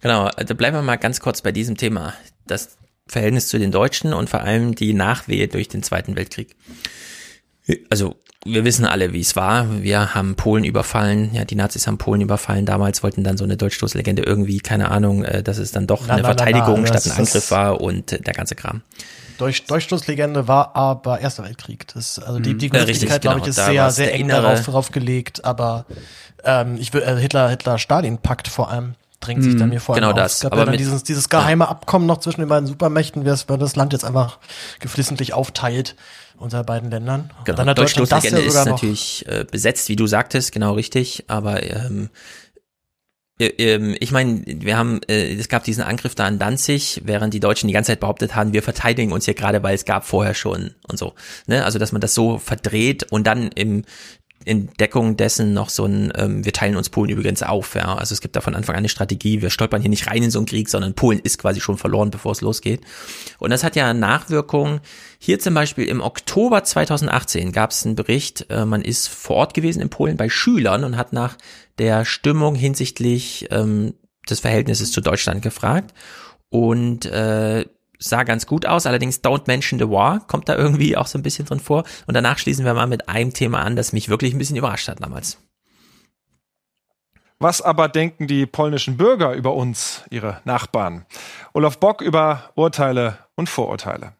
[0.00, 2.14] Genau, da bleiben wir mal ganz kurz bei diesem Thema.
[2.46, 6.56] Das Verhältnis zu den Deutschen und vor allem die Nachwehe durch den Zweiten Weltkrieg.
[7.90, 9.82] Also wir wissen alle, wie es war.
[9.82, 13.56] Wir haben Polen überfallen, ja, die Nazis haben Polen überfallen damals, wollten dann so eine
[13.56, 17.06] Deutschstoßlegende irgendwie, keine Ahnung, äh, dass es dann doch na, eine na, Verteidigung na, statt
[17.06, 18.82] ein Angriff war und der ganze Kram.
[19.36, 21.86] Durch, Durchstoßlegende war aber Erster Weltkrieg.
[21.94, 22.72] Das, also die, die mhm.
[22.72, 25.84] Gerechtigkeit, glaube ich, ist sehr, sehr eng darauf, darauf gelegt, aber
[26.44, 29.70] ähm, ich will, äh, Hitler, Hitler-Stalin-Pakt vor allem drängt sich da mhm.
[29.70, 30.16] mir vor genau auf.
[30.16, 30.34] das.
[30.36, 31.70] Es gab aber ja dann dieses, dieses geheime ja.
[31.70, 34.38] Abkommen noch zwischen den beiden Supermächten, man das Land jetzt einfach
[34.78, 35.94] geflissentlich aufteilt
[36.40, 37.30] unter beiden Ländern.
[37.44, 37.56] Genau.
[37.56, 41.62] dann hat Deutschland das ja ist natürlich äh, besetzt, wie du sagtest, genau richtig, aber
[41.62, 42.10] ähm,
[43.40, 47.40] ähm, ich meine, wir haben, äh, es gab diesen Angriff da an Danzig, während die
[47.40, 50.34] Deutschen die ganze Zeit behauptet haben, wir verteidigen uns hier gerade, weil es gab vorher
[50.34, 51.14] schon und so.
[51.46, 51.64] Ne?
[51.64, 53.84] Also dass man das so verdreht und dann im
[54.46, 57.96] in Deckung dessen noch so ein, ähm, wir teilen uns Polen übrigens auf, ja.
[57.96, 60.30] Also es gibt da von Anfang an eine Strategie, wir stolpern hier nicht rein in
[60.30, 62.80] so einen Krieg, sondern Polen ist quasi schon verloren, bevor es losgeht.
[63.38, 64.80] Und das hat ja Nachwirkungen.
[65.22, 69.54] Hier zum Beispiel im Oktober 2018 gab es einen Bericht, äh, man ist vor Ort
[69.54, 71.36] gewesen in Polen bei Schülern und hat nach
[71.76, 73.92] der Stimmung hinsichtlich ähm,
[74.30, 75.92] des Verhältnisses zu Deutschland gefragt.
[76.48, 77.66] Und äh,
[77.98, 81.22] sah ganz gut aus, allerdings Don't Mention the War kommt da irgendwie auch so ein
[81.22, 81.84] bisschen drin vor.
[82.06, 84.88] Und danach schließen wir mal mit einem Thema an, das mich wirklich ein bisschen überrascht
[84.88, 85.36] hat damals.
[87.38, 91.04] Was aber denken die polnischen Bürger über uns, ihre Nachbarn?
[91.52, 94.14] Olaf Bock über Urteile und Vorurteile.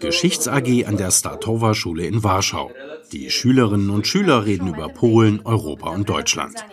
[0.00, 2.70] Geschichts AG an der Statowa Schule in Warschau.
[3.12, 6.64] Die Schülerinnen und Schüler reden über Polen, Europa und Deutschland.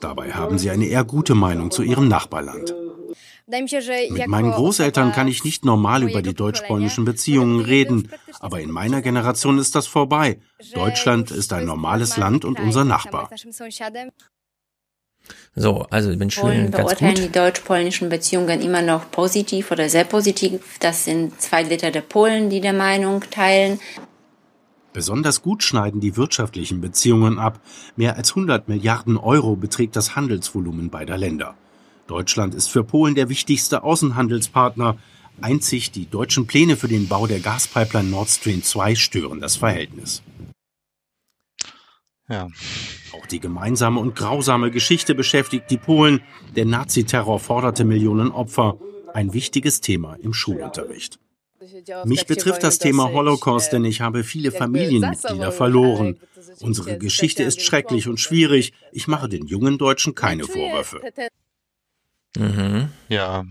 [0.00, 2.74] Dabei haben sie eine eher gute Meinung zu ihrem Nachbarland.
[3.46, 9.00] Mit meinen Großeltern kann ich nicht normal über die deutsch-polnischen Beziehungen reden, aber in meiner
[9.00, 10.40] Generation ist das vorbei.
[10.74, 13.30] Deutschland ist ein normales Land und unser Nachbar.
[15.54, 17.24] So, also ich bin schön ganz beurteilen gut.
[17.24, 20.60] die deutsch-polnischen Beziehungen immer noch positiv oder sehr positiv.
[20.80, 23.80] Das sind zwei Drittel der Polen, die der Meinung teilen.
[24.92, 27.60] Besonders gut schneiden die wirtschaftlichen Beziehungen ab.
[27.96, 31.54] Mehr als 100 Milliarden Euro beträgt das Handelsvolumen beider Länder.
[32.06, 34.96] Deutschland ist für Polen der wichtigste Außenhandelspartner.
[35.40, 40.22] Einzig die deutschen Pläne für den Bau der Gaspipeline Nord Stream 2 stören das Verhältnis.
[42.28, 42.48] Ja.
[43.12, 46.22] Auch die gemeinsame und grausame Geschichte beschäftigt die Polen.
[46.56, 48.78] Der Naziterror forderte Millionen Opfer.
[49.14, 51.18] Ein wichtiges Thema im Schulunterricht.
[52.04, 56.18] Mich betrifft das Thema Holocaust, denn ich habe viele Familienmitglieder verloren.
[56.60, 58.72] Unsere Geschichte ist schrecklich und schwierig.
[58.92, 61.00] Ich mache den jungen Deutschen keine Vorwürfe.
[62.36, 62.90] Mhm.
[63.08, 63.44] Ja.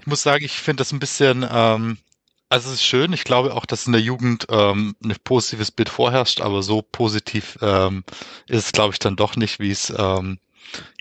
[0.00, 1.98] Ich muss sagen, ich finde das ein bisschen, ähm,
[2.52, 3.14] also es ist schön.
[3.14, 7.56] Ich glaube auch, dass in der Jugend ähm, ein positives Bild vorherrscht, aber so positiv
[7.62, 8.04] ähm,
[8.46, 10.38] ist es, glaube ich, dann doch nicht, wie es ähm,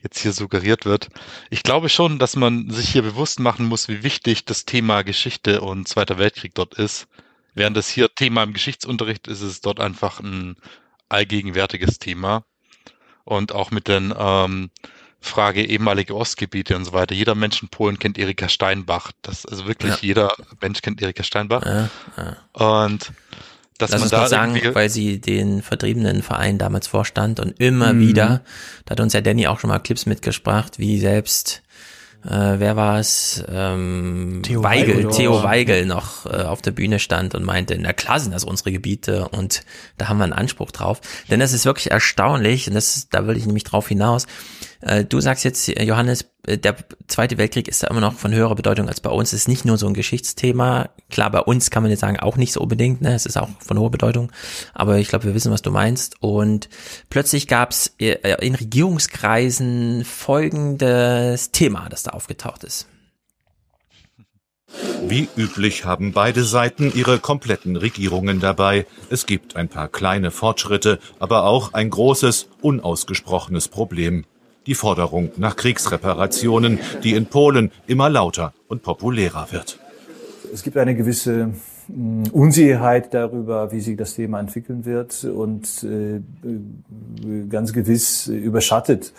[0.01, 1.09] jetzt hier suggeriert wird.
[1.49, 5.59] Ich glaube schon, dass man sich hier bewusst machen muss, wie wichtig das Thema Geschichte
[5.59, 7.09] und Zweiter Weltkrieg dort ist.
[7.53, 10.55] Während das hier Thema im Geschichtsunterricht ist, ist es dort einfach ein
[11.09, 12.45] allgegenwärtiges Thema.
[13.25, 14.71] Und auch mit den ähm,
[15.21, 17.13] Frage ehemalige Ostgebiete und so weiter.
[17.13, 19.11] Jeder Mensch in Polen kennt Erika Steinbach.
[19.21, 19.99] Das also wirklich ja.
[20.01, 21.63] jeder Mensch kennt Erika Steinbach.
[21.63, 22.87] Ja, ja.
[22.87, 23.11] Und
[23.77, 27.99] dass Lass man da sagen, weil sie den vertriebenen Verein damals vorstand und immer mhm.
[28.01, 28.41] wieder,
[28.85, 31.61] da hat uns ja Danny auch schon mal Clips mitgespracht, wie selbst
[32.23, 33.43] äh, wer war es?
[33.49, 37.93] Ähm, Theo Weigel, Weigel Theo Weigel noch äh, auf der Bühne stand und meinte, na
[37.93, 39.63] klar sind das unsere Gebiete und
[39.97, 41.01] da haben wir einen Anspruch drauf.
[41.31, 45.19] Denn das ist wirklich erstaunlich und das, da will ich nämlich drauf hinaus Äh, du
[45.19, 46.75] sagst jetzt, Johannes, äh, der
[47.07, 49.33] Zweite Weltkrieg ist da immer noch von höherer Bedeutung als bei uns.
[49.33, 50.89] Es ist nicht nur so ein Geschichtsthema.
[51.09, 53.01] Klar, bei uns kann man jetzt sagen, auch nicht so unbedingt.
[53.01, 53.13] Ne?
[53.13, 54.31] Es ist auch von hoher Bedeutung.
[54.73, 56.21] Aber ich glaube, wir wissen, was du meinst.
[56.21, 56.69] Und
[57.09, 62.87] plötzlich gab es äh, in Regierungskreisen folgendes Thema, das da aufgetaucht ist.
[65.05, 68.85] Wie üblich haben beide Seiten ihre kompletten Regierungen dabei.
[69.09, 74.23] Es gibt ein paar kleine Fortschritte, aber auch ein großes, unausgesprochenes Problem.
[74.67, 79.79] Die Forderung nach Kriegsreparationen, die in Polen immer lauter und populärer wird.
[80.53, 81.53] Es gibt eine gewisse
[81.87, 86.21] hm, Unsicherheit darüber, wie sich das Thema entwickeln wird und äh,
[87.49, 89.13] ganz gewiss überschattet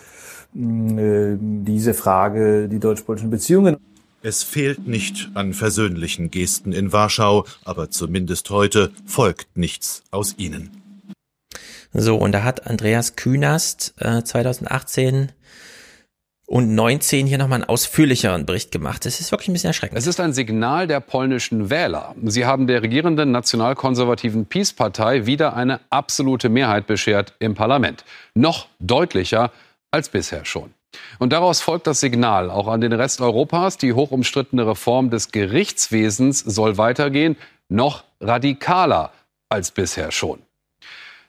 [0.53, 3.77] hm, äh, diese Frage die deutsch-polnischen Beziehungen.
[4.21, 10.82] Es fehlt nicht an versöhnlichen Gesten in Warschau, aber zumindest heute folgt nichts aus ihnen.
[11.93, 15.31] So, und da hat Andreas Künast äh, 2018
[16.47, 19.05] und 19 hier nochmal einen ausführlicheren Bericht gemacht.
[19.05, 19.97] Das ist wirklich ein bisschen erschreckend.
[19.97, 22.15] Es ist ein Signal der polnischen Wähler.
[22.23, 28.03] Sie haben der regierenden nationalkonservativen PiS-Partei wieder eine absolute Mehrheit beschert im Parlament.
[28.33, 29.51] Noch deutlicher
[29.91, 30.73] als bisher schon.
[31.19, 36.39] Und daraus folgt das Signal auch an den Rest Europas, die hochumstrittene Reform des Gerichtswesens
[36.39, 37.35] soll weitergehen,
[37.69, 39.11] noch radikaler
[39.49, 40.39] als bisher schon.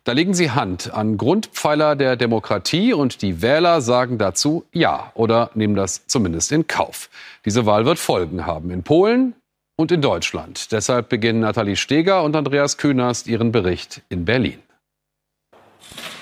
[0.05, 5.51] Da legen sie Hand an Grundpfeiler der Demokratie und die Wähler sagen dazu Ja oder
[5.55, 7.09] nehmen das zumindest in Kauf.
[7.47, 9.35] Diese Wahl wird Folgen haben in Polen
[9.77, 10.73] und in Deutschland.
[10.73, 14.59] Deshalb beginnen Nathalie Steger und Andreas Künast ihren Bericht in Berlin.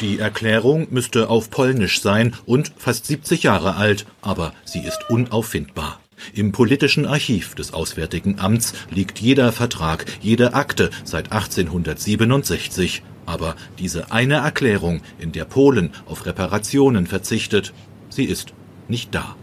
[0.00, 5.98] Die Erklärung müsste auf Polnisch sein und fast 70 Jahre alt, aber sie ist unauffindbar.
[6.34, 13.02] Im politischen Archiv des Auswärtigen Amts liegt jeder Vertrag, jede Akte seit 1867.
[13.26, 17.72] Aber diese eine Erklärung, in der Polen auf Reparationen verzichtet,
[18.08, 18.52] sie ist
[18.88, 19.36] nicht da.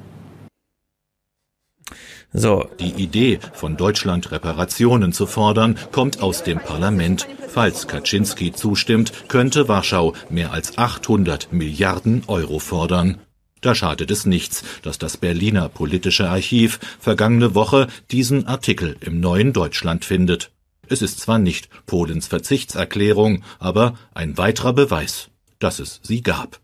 [2.31, 2.69] So.
[2.79, 7.27] Die Idee, von Deutschland Reparationen zu fordern, kommt aus dem Parlament.
[7.47, 13.17] Falls Kaczynski zustimmt, könnte Warschau mehr als 800 Milliarden Euro fordern.
[13.61, 19.51] Da schadet es nichts, dass das Berliner politische Archiv vergangene Woche diesen Artikel im neuen
[19.51, 20.51] Deutschland findet.
[20.89, 25.29] Es ist zwar nicht Polens Verzichtserklärung, aber ein weiterer Beweis,
[25.59, 26.59] dass es sie gab.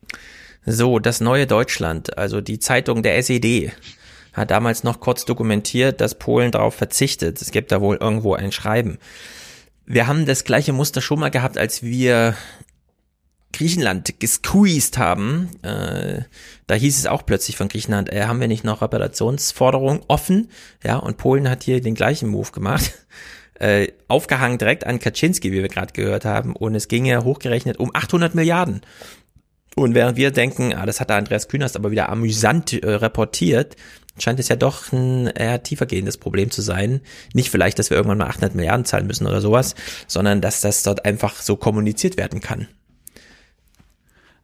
[0.66, 3.72] So, das neue Deutschland, also die Zeitung der SED,
[4.34, 7.42] hat damals noch kurz dokumentiert, dass Polen darauf verzichtet.
[7.42, 8.98] Es gibt da wohl irgendwo ein Schreiben.
[9.86, 12.36] Wir haben das gleiche Muster schon mal gehabt, als wir
[13.54, 15.50] Griechenland gesqueezed haben.
[15.62, 16.24] Äh,
[16.68, 20.50] da hieß es auch plötzlich von Griechenland, äh, haben wir nicht noch Reparationsforderungen offen?
[20.84, 22.92] Ja, und Polen hat hier den gleichen Move gemacht.
[23.58, 26.56] Äh, aufgehangen direkt an Kaczynski, wie wir gerade gehört haben.
[26.56, 28.82] Und es ging ja hochgerechnet um 800 Milliarden.
[29.76, 33.76] Und während wir denken, ah, das hat der Andreas Künast aber wieder amüsant äh, reportiert,
[34.18, 37.02] scheint es ja doch ein eher tiefergehendes Problem zu sein.
[37.34, 39.76] Nicht vielleicht, dass wir irgendwann mal 800 Milliarden zahlen müssen oder sowas,
[40.08, 42.68] sondern dass das dort einfach so kommuniziert werden kann.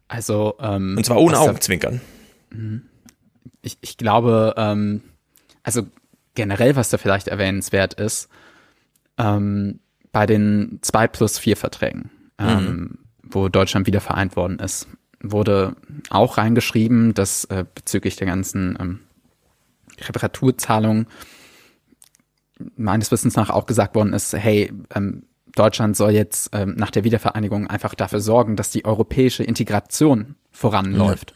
[0.08, 2.02] Also ähm, und zwar ohne Augenzwinkern.
[2.50, 2.82] Mhm.
[3.62, 5.02] Ich, ich glaube, ähm,
[5.62, 5.86] also
[6.34, 8.28] generell, was da vielleicht erwähnenswert ist,
[9.18, 9.80] ähm,
[10.12, 12.98] bei den zwei plus vier Verträgen, ähm, mhm.
[13.22, 14.88] wo Deutschland wieder vereint worden ist,
[15.22, 15.76] wurde
[16.10, 19.00] auch reingeschrieben, dass äh, bezüglich der ganzen ähm,
[20.00, 21.06] Reparaturzahlung
[22.76, 25.24] meines Wissens nach auch gesagt worden ist, hey, ähm,
[25.54, 31.34] Deutschland soll jetzt ähm, nach der Wiedervereinigung einfach dafür sorgen, dass die europäische Integration voranläuft.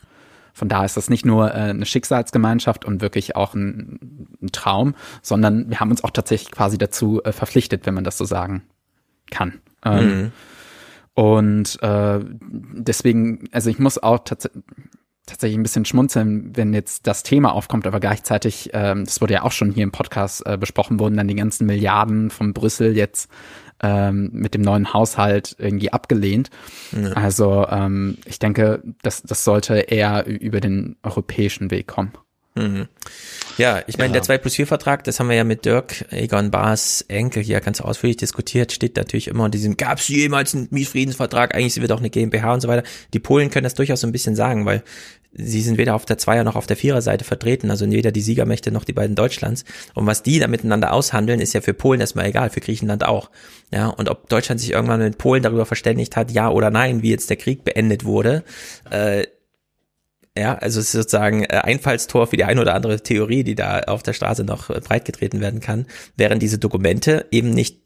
[0.56, 4.94] Von daher ist das nicht nur äh, eine Schicksalsgemeinschaft und wirklich auch ein, ein, Traum,
[5.20, 8.62] sondern wir haben uns auch tatsächlich quasi dazu äh, verpflichtet, wenn man das so sagen
[9.30, 9.60] kann.
[9.84, 10.32] Ähm, mhm.
[11.12, 14.62] Und äh, deswegen, also ich muss auch tatsächlich
[15.26, 19.42] tatsächlich ein bisschen schmunzeln, wenn jetzt das Thema aufkommt, aber gleichzeitig, ähm, das wurde ja
[19.42, 23.28] auch schon hier im Podcast äh, besprochen, wurden dann die ganzen Milliarden von Brüssel jetzt
[23.82, 26.50] ähm, mit dem neuen Haushalt irgendwie abgelehnt.
[26.92, 27.12] Ja.
[27.12, 32.12] Also ähm, ich denke, das, das sollte eher über den europäischen Weg kommen.
[32.56, 32.88] Mhm.
[33.58, 34.14] Ja, ich meine, ja.
[34.14, 37.60] der 2 plus 4 Vertrag, das haben wir ja mit Dirk Egon Bars Enkel hier
[37.60, 41.82] ganz ausführlich diskutiert, steht natürlich immer in diesem, gab es jemals einen Mietfriedensvertrag, eigentlich sind
[41.82, 42.82] wir doch eine GmbH und so weiter.
[43.12, 44.82] Die Polen können das durchaus so ein bisschen sagen, weil
[45.38, 48.20] sie sind weder auf der Zweier noch auf der Vierer Seite vertreten, also weder die
[48.20, 49.64] Siegermächte noch die beiden Deutschlands.
[49.94, 53.30] Und was die da miteinander aushandeln, ist ja für Polen erstmal egal, für Griechenland auch.
[53.72, 57.10] Ja, und ob Deutschland sich irgendwann mit Polen darüber verständigt hat, ja oder nein, wie
[57.10, 58.44] jetzt der Krieg beendet wurde,
[58.90, 59.26] äh,
[60.38, 63.80] ja, also es ist sozusagen äh, Einfallstor für die eine oder andere Theorie, die da
[63.80, 65.86] auf der Straße noch äh, breitgetreten werden kann,
[66.16, 67.78] während diese Dokumente eben nicht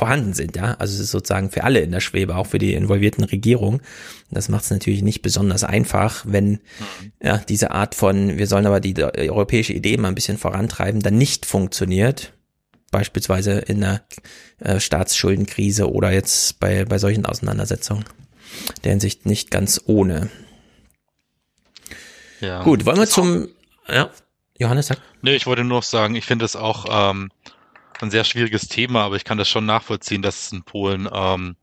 [0.00, 0.76] vorhanden sind, ja.
[0.78, 3.82] Also es ist sozusagen für alle in der Schwebe, auch für die involvierten Regierungen.
[4.30, 6.58] Das macht es natürlich nicht besonders einfach, wenn mhm.
[7.22, 11.18] ja diese Art von, wir sollen aber die europäische Idee mal ein bisschen vorantreiben, dann
[11.18, 12.32] nicht funktioniert.
[12.90, 14.00] Beispielsweise in einer
[14.60, 18.06] äh, Staatsschuldenkrise oder jetzt bei, bei solchen Auseinandersetzungen.
[18.84, 20.30] Der Hinsicht nicht ganz ohne.
[22.40, 22.62] Ja.
[22.62, 23.48] Gut, wollen wir zum,
[23.86, 24.08] ja,
[24.58, 25.02] Johannes sagt.
[25.20, 27.28] Nee, ich wollte nur noch sagen, ich finde es auch ähm,
[28.02, 31.56] ein sehr schwieriges Thema, aber ich kann das schon nachvollziehen, dass es in Polen ähm,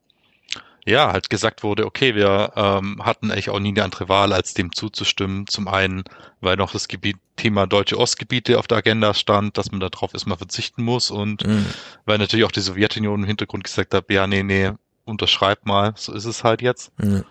[0.85, 4.53] ja halt gesagt wurde, okay, wir ähm, hatten eigentlich auch nie eine andere Wahl, als
[4.53, 5.45] dem zuzustimmen.
[5.47, 6.03] Zum einen,
[6.39, 10.38] weil noch das Gebiet, Thema deutsche Ostgebiete auf der Agenda stand, dass man darauf erstmal
[10.38, 11.65] verzichten muss und mhm.
[12.05, 14.72] weil natürlich auch die Sowjetunion im Hintergrund gesagt hat, ja, nee, nee,
[15.05, 16.91] unterschreib mal, so ist es halt jetzt.
[16.99, 17.23] Mhm.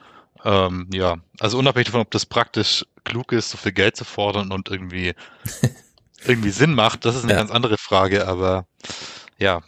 [0.45, 4.53] Ähm, ja, also unabhängig davon, ob das praktisch klug ist, so viel Geld zu fordern
[4.53, 5.15] und irgendwie
[6.25, 7.39] irgendwie Sinn macht, das ist eine ja.
[7.39, 8.67] ganz andere Frage, aber
[9.39, 9.63] ja.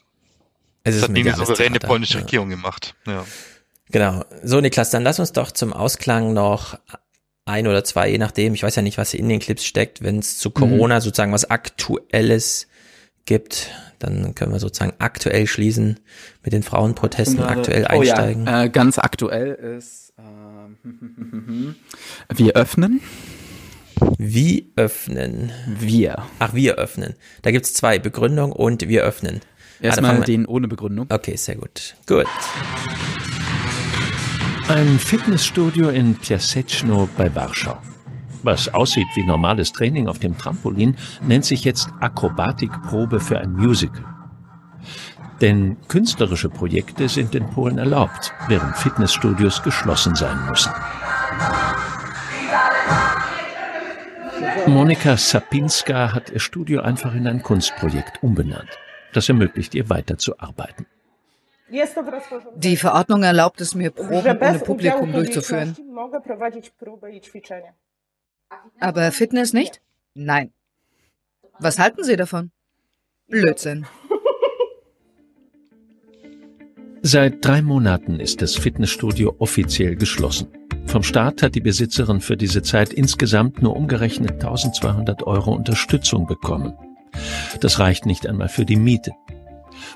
[0.85, 2.21] Es das hat nie eine souveräne polnische ja.
[2.21, 2.95] Regierung gemacht.
[3.07, 3.25] Ja.
[3.91, 4.25] Genau.
[4.43, 6.79] So, Niklas, dann lass uns doch zum Ausklang noch
[7.45, 10.19] ein oder zwei, je nachdem, ich weiß ja nicht, was in den Clips steckt, wenn
[10.19, 11.01] es zu Corona mhm.
[11.01, 12.69] sozusagen was Aktuelles
[13.25, 16.01] gibt, dann können wir sozusagen aktuell schließen
[16.43, 18.47] mit den Frauenprotesten, aktuell oh, einsteigen.
[18.47, 18.65] Ja.
[18.65, 20.23] Äh, ganz aktuell ist, äh,
[22.37, 23.01] wir öffnen.
[24.19, 25.53] Wie öffnen?
[25.67, 26.23] Wir.
[26.39, 27.15] Ach, wir öffnen.
[27.43, 29.41] Da gibt's zwei, Begründung und wir öffnen.
[29.81, 31.07] Erstmal ah, den ohne Begründung.
[31.09, 31.95] Okay, sehr gut.
[32.07, 32.27] Gut.
[34.69, 37.79] Ein Fitnessstudio in Piaseczno bei Warschau.
[38.43, 40.97] Was aussieht wie normales Training auf dem Trampolin,
[41.27, 44.05] nennt sich jetzt Akrobatikprobe für ein Musical.
[45.41, 50.73] Denn künstlerische Projekte sind in Polen erlaubt, während Fitnessstudios geschlossen sein müssen.
[54.69, 58.79] Monika Sapinska hat ihr Studio einfach in ein Kunstprojekt umbenannt.
[59.13, 60.87] Das ermöglicht ihr weiterzuarbeiten.
[62.57, 65.77] Die Verordnung erlaubt es mir, Proben ohne Publikum durchzuführen.
[68.81, 69.81] Aber Fitness nicht?
[70.15, 70.53] Nein.
[71.59, 72.51] Was halten Sie davon?
[73.27, 73.87] Blödsinn.
[77.03, 80.49] Seit drei Monaten ist das Fitnessstudio offiziell geschlossen.
[80.87, 86.75] Vom Staat hat die Besitzerin für diese Zeit insgesamt nur umgerechnet 1200 Euro Unterstützung bekommen.
[87.61, 89.13] Das reicht nicht einmal für die Miete.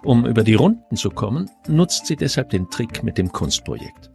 [0.05, 4.11] Um über die Runden zu kommen, nutzt sie deshalb den Trick mit dem Kunstprojekt.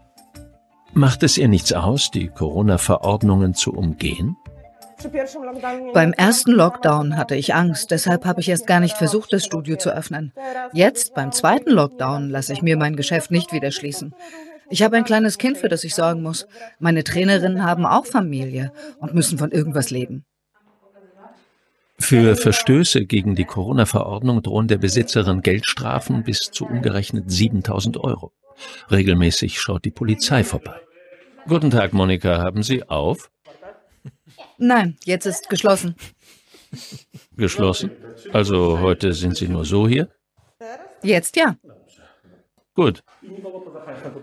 [0.93, 4.37] Macht es ihr nichts aus, die Corona-Verordnungen zu umgehen?
[5.93, 9.77] Beim ersten Lockdown hatte ich Angst, deshalb habe ich erst gar nicht versucht, das Studio
[9.77, 10.33] zu öffnen.
[10.73, 14.15] Jetzt, beim zweiten Lockdown, lasse ich mir mein Geschäft nicht wieder schließen.
[14.69, 16.47] Ich habe ein kleines Kind, für das ich sorgen muss.
[16.79, 20.25] Meine Trainerinnen haben auch Familie und müssen von irgendwas leben.
[21.99, 28.33] Für Verstöße gegen die Corona-Verordnung drohen der Besitzerin Geldstrafen bis zu umgerechnet 7000 Euro.
[28.91, 30.79] Regelmäßig schaut die Polizei vorbei.
[31.47, 32.39] Guten Tag, Monika.
[32.39, 33.31] Haben Sie auf?
[34.57, 35.95] Nein, jetzt ist geschlossen.
[37.35, 37.91] Geschlossen?
[38.33, 40.09] Also heute sind Sie nur so hier?
[41.03, 41.55] Jetzt ja.
[42.73, 43.03] Gut.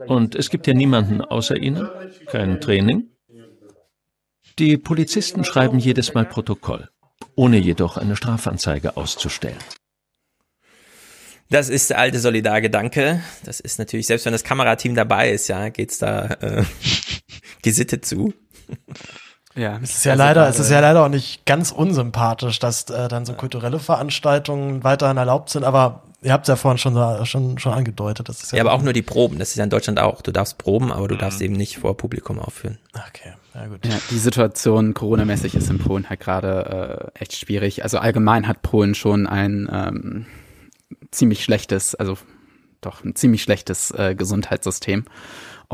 [0.06, 1.89] Und es gibt ja niemanden außer Ihnen?
[2.27, 3.11] Kein Training?
[4.59, 6.89] Die Polizisten schreiben jedes Mal Protokoll,
[7.35, 9.59] ohne jedoch eine Strafanzeige auszustellen.
[11.51, 13.23] Das ist der alte Solidargedanke.
[13.44, 16.65] Das ist natürlich, selbst wenn das Kamerateam dabei ist, ja, geht's da äh,
[17.62, 18.32] gesittet zu.
[19.56, 23.09] Ja, es ist ja leider, es ist ja leider auch nicht ganz unsympathisch, dass äh,
[23.09, 27.59] dann so kulturelle Veranstaltungen weiterhin erlaubt sind, aber ihr habt es ja vorhin schon, schon,
[27.59, 28.28] schon angedeutet.
[28.28, 29.39] Das ist ja, ja aber auch nur die Proben.
[29.39, 30.22] Das ist ja in Deutschland auch.
[30.22, 31.47] Du darfst proben, aber du darfst mhm.
[31.47, 32.78] eben nicht vor Publikum aufführen.
[32.94, 33.85] Okay, ja gut.
[33.86, 37.85] Ja, die Situation Corona-mäßig ist in Polen halt gerade äh, echt schwierig.
[37.85, 40.26] Also allgemein hat Polen schon ein ähm,
[41.12, 42.18] ziemlich schlechtes, also
[42.81, 45.05] doch ein ziemlich schlechtes äh, Gesundheitssystem.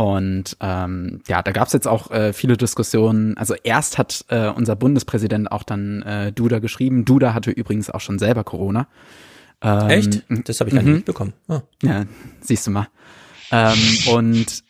[0.01, 3.37] Und ähm, ja, da gab es jetzt auch äh, viele Diskussionen.
[3.37, 7.05] Also erst hat äh, unser Bundespräsident auch dann äh, Duda geschrieben.
[7.05, 8.89] Duda hatte übrigens auch schon selber Corona.
[9.61, 10.25] Ähm, Echt?
[10.49, 10.97] Das habe ich gar nicht mhm.
[10.97, 11.35] mitbekommen.
[11.49, 11.61] Oh.
[11.83, 12.07] Ja,
[12.41, 12.89] siehst du mal.
[13.53, 13.77] Ähm,
[14.11, 14.65] und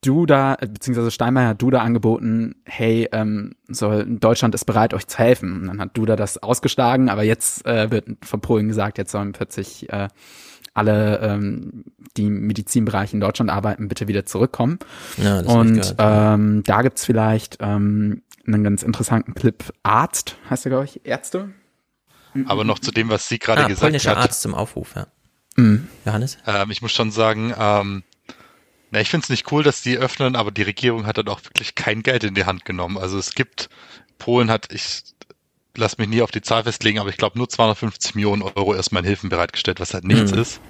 [0.00, 5.60] Duda, beziehungsweise Steinmeier hat Duda angeboten, hey, ähm, so, Deutschland ist bereit, euch zu helfen.
[5.60, 9.30] Und dann hat Duda das ausgeschlagen, aber jetzt äh, wird von Polen gesagt, jetzt sollen
[9.30, 10.08] plötzlich äh,
[10.76, 11.84] alle, ähm,
[12.16, 14.78] die im Medizinbereich in Deutschland arbeiten, bitte wieder zurückkommen.
[15.16, 19.64] Ja, das Und ähm, da gibt's vielleicht ähm, einen ganz interessanten Clip.
[19.82, 21.50] Arzt, heißt er, glaube ich, Ärzte?
[22.46, 24.16] Aber noch zu dem, was sie gerade ah, gesagt hat.
[24.18, 25.06] Arzt zum Aufruf, ja.
[25.56, 25.88] Mhm.
[26.04, 26.38] Johannes?
[26.46, 28.02] Ähm, ich muss schon sagen, ähm,
[28.90, 31.42] na, ich finde es nicht cool, dass die öffnen, aber die Regierung hat dann auch
[31.44, 32.98] wirklich kein Geld in die Hand genommen.
[32.98, 33.68] Also es gibt,
[34.18, 35.02] Polen hat, ich
[35.76, 39.02] lass mich nie auf die Zahl festlegen, aber ich glaube nur 250 Millionen Euro erstmal
[39.02, 40.38] in Hilfen bereitgestellt, was halt nichts mhm.
[40.38, 40.60] ist.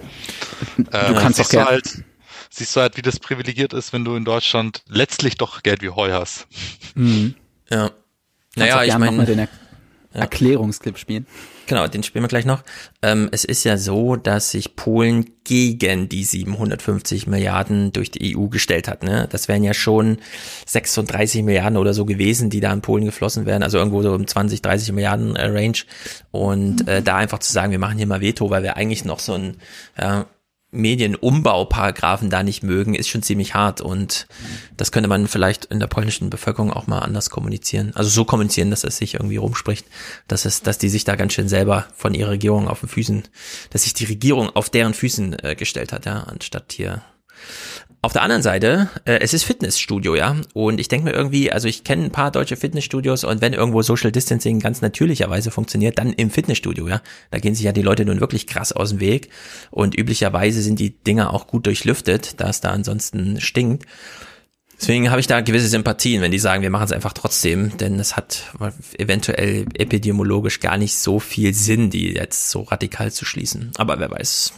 [0.76, 1.70] Du äh, kannst auch gerne.
[1.70, 2.04] Halt,
[2.50, 5.90] siehst du halt, wie das privilegiert ist, wenn du in Deutschland letztlich doch Geld wie
[5.90, 6.46] Heu hast.
[6.94, 7.34] Mhm.
[7.70, 7.90] Ja.
[8.54, 9.24] Naja, ich meine.
[9.24, 9.48] den er
[10.14, 10.20] ja.
[10.20, 11.26] Erklärungsclip spielen.
[11.66, 12.62] Genau, den spielen wir gleich noch.
[13.02, 18.46] Ähm, es ist ja so, dass sich Polen gegen die 750 Milliarden durch die EU
[18.46, 19.02] gestellt hat.
[19.02, 19.28] Ne?
[19.30, 20.18] Das wären ja schon
[20.66, 23.64] 36 Milliarden oder so gewesen, die da in Polen geflossen wären.
[23.64, 25.78] Also irgendwo so um 20, 30 Milliarden äh, Range.
[26.30, 29.18] Und äh, da einfach zu sagen, wir machen hier mal Veto, weil wir eigentlich noch
[29.18, 29.56] so ein
[29.98, 30.26] ja,
[30.72, 34.26] Medienumbauparagraphen da nicht mögen, ist schon ziemlich hart und
[34.76, 37.92] das könnte man vielleicht in der polnischen Bevölkerung auch mal anders kommunizieren.
[37.94, 39.86] Also so kommunizieren, dass es sich irgendwie rumspricht,
[40.28, 43.28] dass es, dass die sich da ganz schön selber von ihrer Regierung auf den Füßen,
[43.70, 47.02] dass sich die Regierung auf deren Füßen äh, gestellt hat, ja, anstatt hier
[48.06, 50.36] auf der anderen Seite, äh, es ist Fitnessstudio, ja.
[50.54, 53.82] Und ich denke mir irgendwie, also ich kenne ein paar deutsche Fitnessstudios und wenn irgendwo
[53.82, 57.02] Social Distancing ganz natürlicherweise funktioniert, dann im Fitnessstudio, ja.
[57.32, 59.30] Da gehen sich ja die Leute nun wirklich krass aus dem Weg.
[59.72, 63.86] Und üblicherweise sind die Dinger auch gut durchlüftet, da es da ansonsten stinkt.
[64.78, 67.98] Deswegen habe ich da gewisse Sympathien, wenn die sagen, wir machen es einfach trotzdem, denn
[67.98, 68.52] es hat
[68.98, 73.72] eventuell epidemiologisch gar nicht so viel Sinn, die jetzt so radikal zu schließen.
[73.78, 74.52] Aber wer weiß,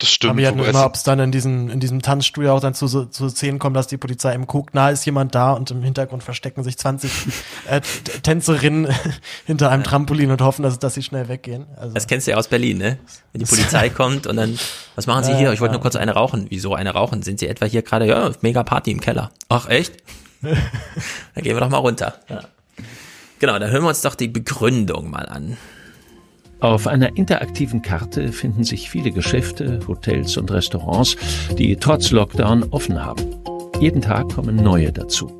[0.00, 0.30] das stimmt.
[0.32, 2.86] Aber ja nur immer, ob es dann in diesem, in diesem Tanzstudio auch dann zu,
[2.86, 6.22] zu Szenen kommt, dass die Polizei im guckt, na, ist jemand da und im Hintergrund
[6.22, 7.10] verstecken sich 20
[7.68, 7.82] äh,
[8.22, 8.88] Tänzerinnen
[9.46, 11.66] hinter einem Trampolin und hoffen, dass, dass sie schnell weggehen.
[11.76, 11.92] Also.
[11.92, 12.98] Das kennst du ja aus Berlin, ne?
[13.32, 14.58] Wenn die Polizei kommt und dann,
[14.96, 15.52] was machen sie hier?
[15.52, 16.46] Ich wollte nur kurz eine rauchen.
[16.48, 17.22] Wieso eine rauchen?
[17.22, 19.30] Sind sie etwa hier gerade, ja, mega Party im Keller.
[19.50, 19.92] Ach, echt?
[20.40, 22.14] dann gehen wir doch mal runter.
[22.30, 22.40] Ja.
[23.38, 25.58] Genau, dann hören wir uns doch die Begründung mal an.
[26.60, 31.16] Auf einer interaktiven Karte finden sich viele Geschäfte, Hotels und Restaurants,
[31.58, 33.24] die trotz Lockdown offen haben.
[33.80, 35.32] Jeden Tag kommen neue dazu.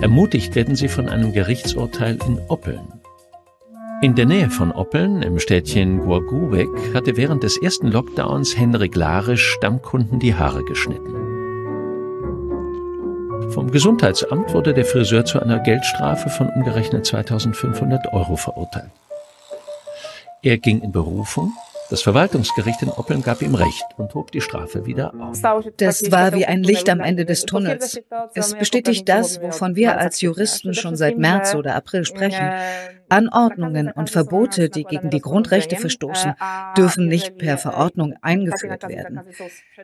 [0.00, 2.80] Ermutigt werden sie von einem Gerichtsurteil in Oppeln.
[4.02, 9.52] In der Nähe von Oppeln, im Städtchen Głogówek, hatte während des ersten Lockdowns Henrik Larisch
[9.52, 11.14] Stammkunden die Haare geschnitten.
[13.50, 18.90] Vom Gesundheitsamt wurde der Friseur zu einer Geldstrafe von umgerechnet 2500 Euro verurteilt.
[20.42, 21.52] Er ging in Berufung.
[21.90, 25.40] Das Verwaltungsgericht in Oppeln gab ihm Recht und hob die Strafe wieder auf.
[25.78, 27.98] Das war wie ein Licht am Ende des Tunnels.
[28.34, 32.52] Es bestätigt das, wovon wir als Juristen schon seit März oder April sprechen.
[33.08, 36.34] Anordnungen und Verbote, die gegen die Grundrechte verstoßen,
[36.76, 39.22] dürfen nicht per Verordnung eingeführt werden.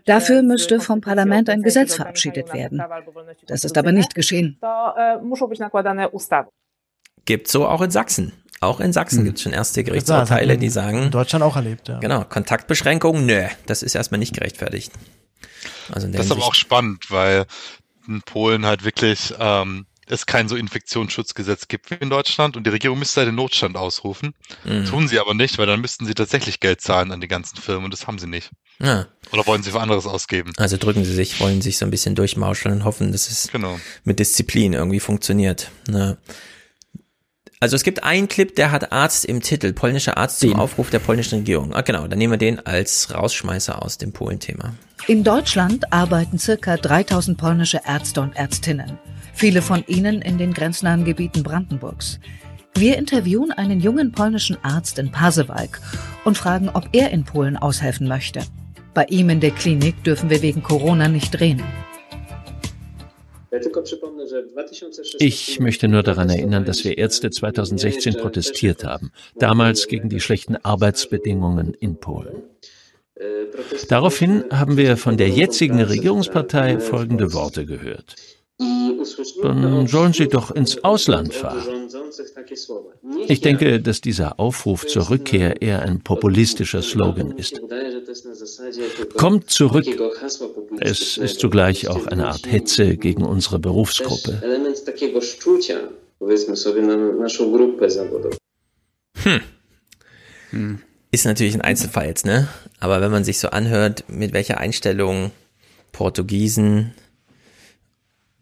[0.05, 2.83] Dafür müsste vom Parlament ein Gesetz verabschiedet werden.
[3.47, 4.61] Das ist aber nicht geschehen.
[7.25, 8.44] Gibt so auch in Sachsen.
[8.61, 9.25] Auch in Sachsen hm.
[9.27, 11.05] gibt es schon erste Gerichtsurteile, die sagen.
[11.05, 11.99] In Deutschland auch erlebt, ja.
[11.99, 14.93] Genau, Kontaktbeschränkungen, nö, das ist erstmal nicht gerechtfertigt.
[15.91, 17.45] Also das ist aber auch spannend, weil
[18.07, 22.71] in Polen halt wirklich ähm, es kein so Infektionsschutzgesetz gibt wie in Deutschland und die
[22.71, 24.35] Regierung müsste halt den Notstand ausrufen.
[24.65, 24.85] Mhm.
[24.85, 27.87] Tun sie aber nicht, weil dann müssten sie tatsächlich Geld zahlen an die ganzen Firmen
[27.87, 28.51] und das haben sie nicht.
[28.81, 29.07] Ja.
[29.33, 30.53] Oder wollen sie für anderes ausgeben?
[30.57, 33.79] Also drücken sie sich, wollen sich so ein bisschen durchmauscheln und hoffen, dass es genau.
[34.05, 35.71] mit Disziplin irgendwie funktioniert.
[35.89, 36.19] Ne?
[37.65, 40.99] Also es gibt einen Clip, der hat Arzt im Titel, polnischer Arzt zum Aufruf der
[40.99, 41.73] polnischen Regierung.
[41.73, 44.75] Ah, genau, dann nehmen wir den als Rausschmeißer aus dem Polen-Thema.
[45.07, 48.99] In Deutschland arbeiten circa 3000 polnische Ärzte und Ärztinnen.
[49.33, 52.21] Viele von ihnen in den grenznahen Gebieten Brandenburgs.
[52.75, 55.81] Wir interviewen einen jungen polnischen Arzt in Pasewalk
[56.27, 58.43] und fragen, ob er in Polen aushelfen möchte.
[58.93, 61.63] Bei ihm in der Klinik dürfen wir wegen Corona nicht drehen.
[65.19, 70.57] Ich möchte nur daran erinnern, dass wir Ärzte 2016 protestiert haben, damals gegen die schlechten
[70.57, 72.43] Arbeitsbedingungen in Polen.
[73.89, 78.17] Daraufhin haben wir von der jetzigen Regierungspartei folgende Worte gehört.
[79.43, 81.89] Dann sollen sie doch ins Ausland fahren.
[83.27, 87.61] Ich denke, dass dieser Aufruf zur Rückkehr eher ein populistischer Slogan ist.
[89.17, 89.87] Kommt zurück.
[90.81, 94.41] Es ist zugleich auch eine Art Hetze gegen unsere Berufsgruppe.
[99.17, 99.41] Hm.
[100.51, 100.79] hm.
[101.11, 102.49] Ist natürlich ein Einzelfall jetzt, ne?
[102.81, 105.31] Aber wenn man sich so anhört, mit welcher Einstellung
[105.93, 106.93] Portugiesen,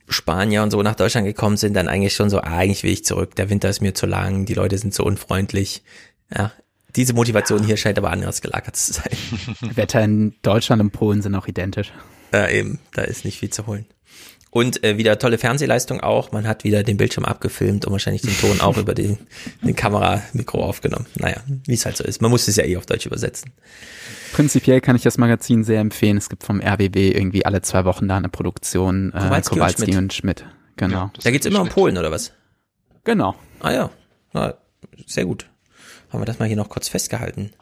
[0.09, 3.05] Spanier und so nach Deutschland gekommen sind, dann eigentlich schon so, ah, eigentlich will ich
[3.05, 5.83] zurück, der Winter ist mir zu lang, die Leute sind so unfreundlich.
[6.35, 6.53] Ja,
[6.97, 7.67] diese Motivation ja.
[7.67, 9.17] hier scheint aber anders gelagert zu sein.
[9.75, 11.93] Wetter in Deutschland und Polen sind auch identisch.
[12.33, 13.87] Ja, eben, da ist nicht viel zu holen.
[14.55, 16.31] Und äh, wieder tolle Fernsehleistung auch.
[16.31, 19.17] Man hat wieder den Bildschirm abgefilmt und wahrscheinlich den Ton auch über den,
[19.63, 21.07] den Kameramikro aufgenommen.
[21.15, 22.21] Naja, wie es halt so ist.
[22.21, 23.51] Man muss es ja eh auf Deutsch übersetzen.
[24.35, 26.19] Prinzipiell kann ich das Magazin sehr empfehlen.
[26.19, 29.15] Es gibt vom RBB irgendwie alle zwei Wochen da eine Produktion.
[29.15, 29.97] Äh, Kowalski, Kowalski und, Schmidt.
[29.97, 30.45] und Schmidt.
[30.77, 30.97] Genau.
[30.97, 32.33] Ja, da geht's immer um Polen oder was?
[33.05, 33.35] Genau.
[33.61, 33.91] Ah ja.
[34.35, 34.55] ja
[35.07, 35.47] sehr gut.
[36.11, 37.53] Haben wir das mal hier noch kurz festgehalten.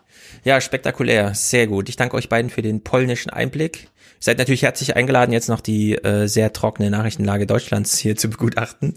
[0.43, 1.89] Ja, spektakulär, sehr gut.
[1.89, 3.89] Ich danke euch beiden für den polnischen Einblick.
[4.23, 8.95] Seid natürlich herzlich eingeladen, jetzt noch die äh, sehr trockene Nachrichtenlage Deutschlands hier zu begutachten.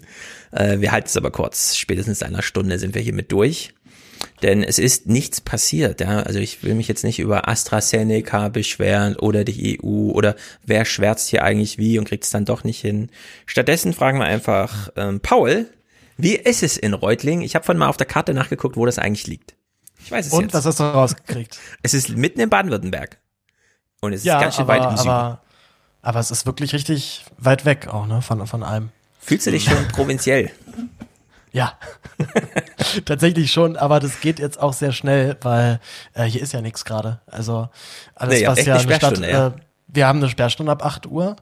[0.52, 1.76] Äh, wir halten es aber kurz.
[1.76, 3.72] Spätestens einer Stunde sind wir hier mit durch.
[4.42, 6.02] Denn es ist nichts passiert.
[6.02, 6.20] Ja?
[6.20, 11.30] Also ich will mich jetzt nicht über AstraZeneca beschweren oder die EU oder wer schwärzt
[11.30, 13.08] hier eigentlich wie und kriegt es dann doch nicht hin.
[13.46, 15.66] Stattdessen fragen wir einfach ähm, Paul,
[16.18, 17.40] wie ist es in Reutling?
[17.40, 19.54] Ich habe von mal auf der Karte nachgeguckt, wo das eigentlich liegt.
[20.04, 20.54] Ich weiß es Und jetzt.
[20.54, 21.58] was hast du rausgekriegt?
[21.82, 23.18] Es ist mitten in Baden-Württemberg.
[24.04, 25.10] Und es ja, ist ganz schön aber, weit im Süden.
[25.10, 25.38] aber,
[26.02, 28.90] aber es ist wirklich richtig weit weg auch, ne, von, von allem.
[29.20, 30.50] Fühlst du dich schon provinziell?
[31.52, 31.74] Ja,
[33.04, 35.78] tatsächlich schon, aber das geht jetzt auch sehr schnell, weil
[36.12, 37.20] äh, hier ist ja nichts gerade.
[37.28, 37.68] Also
[38.16, 39.46] alles, Nee, was ja eine eine Stadt, ja.
[39.46, 39.50] äh,
[39.86, 41.36] wir haben eine Sperrstunde ab 8 Uhr.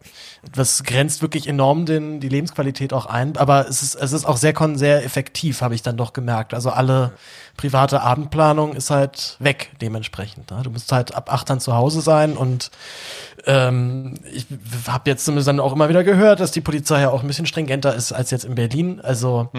[0.54, 4.36] Das grenzt wirklich enorm den, die Lebensqualität auch ein, aber es ist, es ist auch
[4.36, 6.52] sehr, sehr effektiv, habe ich dann doch gemerkt.
[6.52, 7.12] Also alle
[7.56, 10.50] private Abendplanung ist halt weg dementsprechend.
[10.50, 10.60] Ne?
[10.64, 12.70] Du musst halt ab 8 dann zu Hause sein und
[13.44, 14.46] ähm, ich
[14.86, 17.46] habe jetzt zumindest dann auch immer wieder gehört, dass die Polizei ja auch ein bisschen
[17.46, 19.00] stringenter ist als jetzt in Berlin.
[19.00, 19.50] Also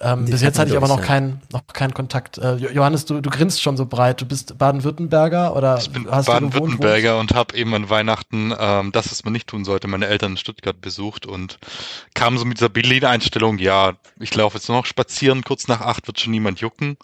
[0.00, 2.36] ähm, Die bis jetzt hatte ich aber noch keinen noch keinen Kontakt.
[2.38, 4.20] Äh, Jo- Johannes, du, du grinst schon so breit.
[4.20, 6.26] Du bist Baden-Württemberger oder hast du gewohnt?
[6.26, 10.32] Baden-Württemberger und habe eben an Weihnachten ähm, das, was man nicht tun sollte, meine Eltern
[10.32, 11.58] in Stuttgart besucht und
[12.14, 16.06] kam so mit dieser Berlin-Einstellung, ja, ich laufe jetzt nur noch spazieren, kurz nach acht
[16.06, 16.96] wird schon niemand jucken.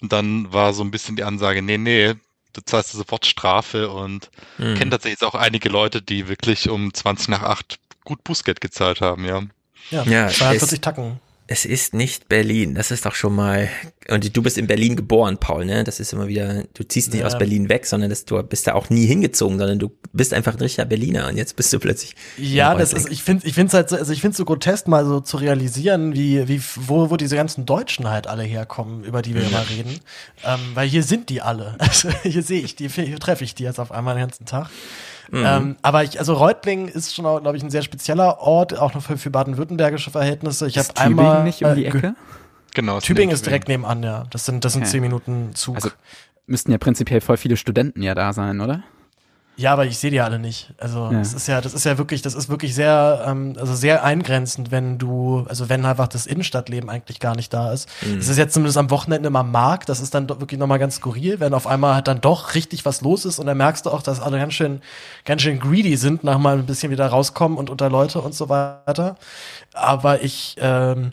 [0.00, 2.14] Und dann war so ein bisschen die Ansage, nee, nee,
[2.52, 4.74] du zahlst sofort Strafe und Mhm.
[4.76, 9.00] kenne tatsächlich jetzt auch einige Leute, die wirklich um 20 nach acht gut Bußgeld gezahlt
[9.00, 9.42] haben, ja.
[9.90, 11.20] Ja, Ja, 42 es- Tacken.
[11.48, 12.74] Es ist nicht Berlin.
[12.74, 13.68] Das ist doch schon mal.
[14.08, 15.84] Und du bist in Berlin geboren, Paul, ne?
[15.84, 16.64] Das ist immer wieder.
[16.72, 17.26] Du ziehst nicht Ja.
[17.26, 20.54] aus Berlin weg, sondern das, du bist da auch nie hingezogen, sondern du bist einfach
[20.54, 22.14] ein richtiger Berliner und jetzt bist du plötzlich.
[22.38, 25.04] Ja, das ist, ich finde, ich finde halt, so, also ich finde so grotesk mal
[25.04, 29.34] so zu realisieren, wie, wie, wo, wo diese ganzen Deutschen halt alle herkommen, über die
[29.34, 29.98] wir immer reden,
[30.44, 31.76] ähm, weil hier sind die alle.
[31.92, 34.70] Also hier sehe ich die, hier treffe ich die jetzt auf einmal den ganzen Tag.
[35.30, 35.44] Mhm.
[35.46, 39.02] Ähm, aber ich, also Reutlingen ist schon, glaube ich, ein sehr spezieller Ort, auch noch
[39.02, 40.66] für, für baden-württembergische Verhältnisse.
[40.66, 42.14] Ich habe einmal nicht um die äh, ge- Ecke?
[42.74, 43.00] Genau.
[43.00, 44.24] Tübingen ist direkt nebenan, ja.
[44.30, 44.90] Das sind, das sind Okay.
[44.90, 45.76] zehn Minuten Zug.
[45.76, 45.90] Also
[46.46, 48.82] müssten ja prinzipiell voll viele Studenten ja da sein, oder?
[49.56, 50.72] Ja, aber ich sehe die alle nicht.
[50.78, 51.18] Also Ja.
[51.18, 54.70] das ist ja, das ist ja wirklich, das ist wirklich sehr, ähm, also sehr eingrenzend,
[54.70, 57.86] wenn du, also wenn einfach das Innenstadtleben eigentlich gar nicht da ist.
[58.00, 58.18] Mhm.
[58.18, 60.96] Es ist jetzt zumindest am Wochenende mal Markt, das ist dann doch wirklich nochmal ganz
[60.96, 63.90] skurril, wenn auf einmal halt dann doch richtig was los ist und dann merkst du
[63.90, 64.80] auch, dass alle ganz schön,
[65.26, 68.48] ganz schön greedy sind, nach mal ein bisschen wieder rauskommen und unter Leute und so
[68.48, 69.16] weiter.
[69.74, 71.12] Aber ich, ähm,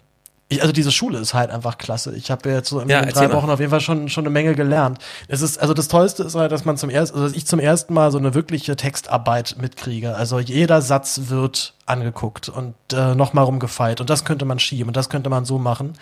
[0.52, 2.16] ich, also diese Schule ist halt einfach klasse.
[2.16, 3.36] Ich habe jetzt so in Ja, drei mal.
[3.36, 4.98] Wochen auf jeden Fall schon schon eine Menge gelernt.
[5.28, 7.60] Es ist also das Tollste ist halt, dass man zum ersten, also dass ich zum
[7.60, 10.16] ersten Mal so eine wirkliche Textarbeit mitkriege.
[10.16, 14.98] Also jeder Satz wird angeguckt und äh, nochmal rumgefeilt und das könnte man schieben und
[14.98, 15.94] das könnte man so machen.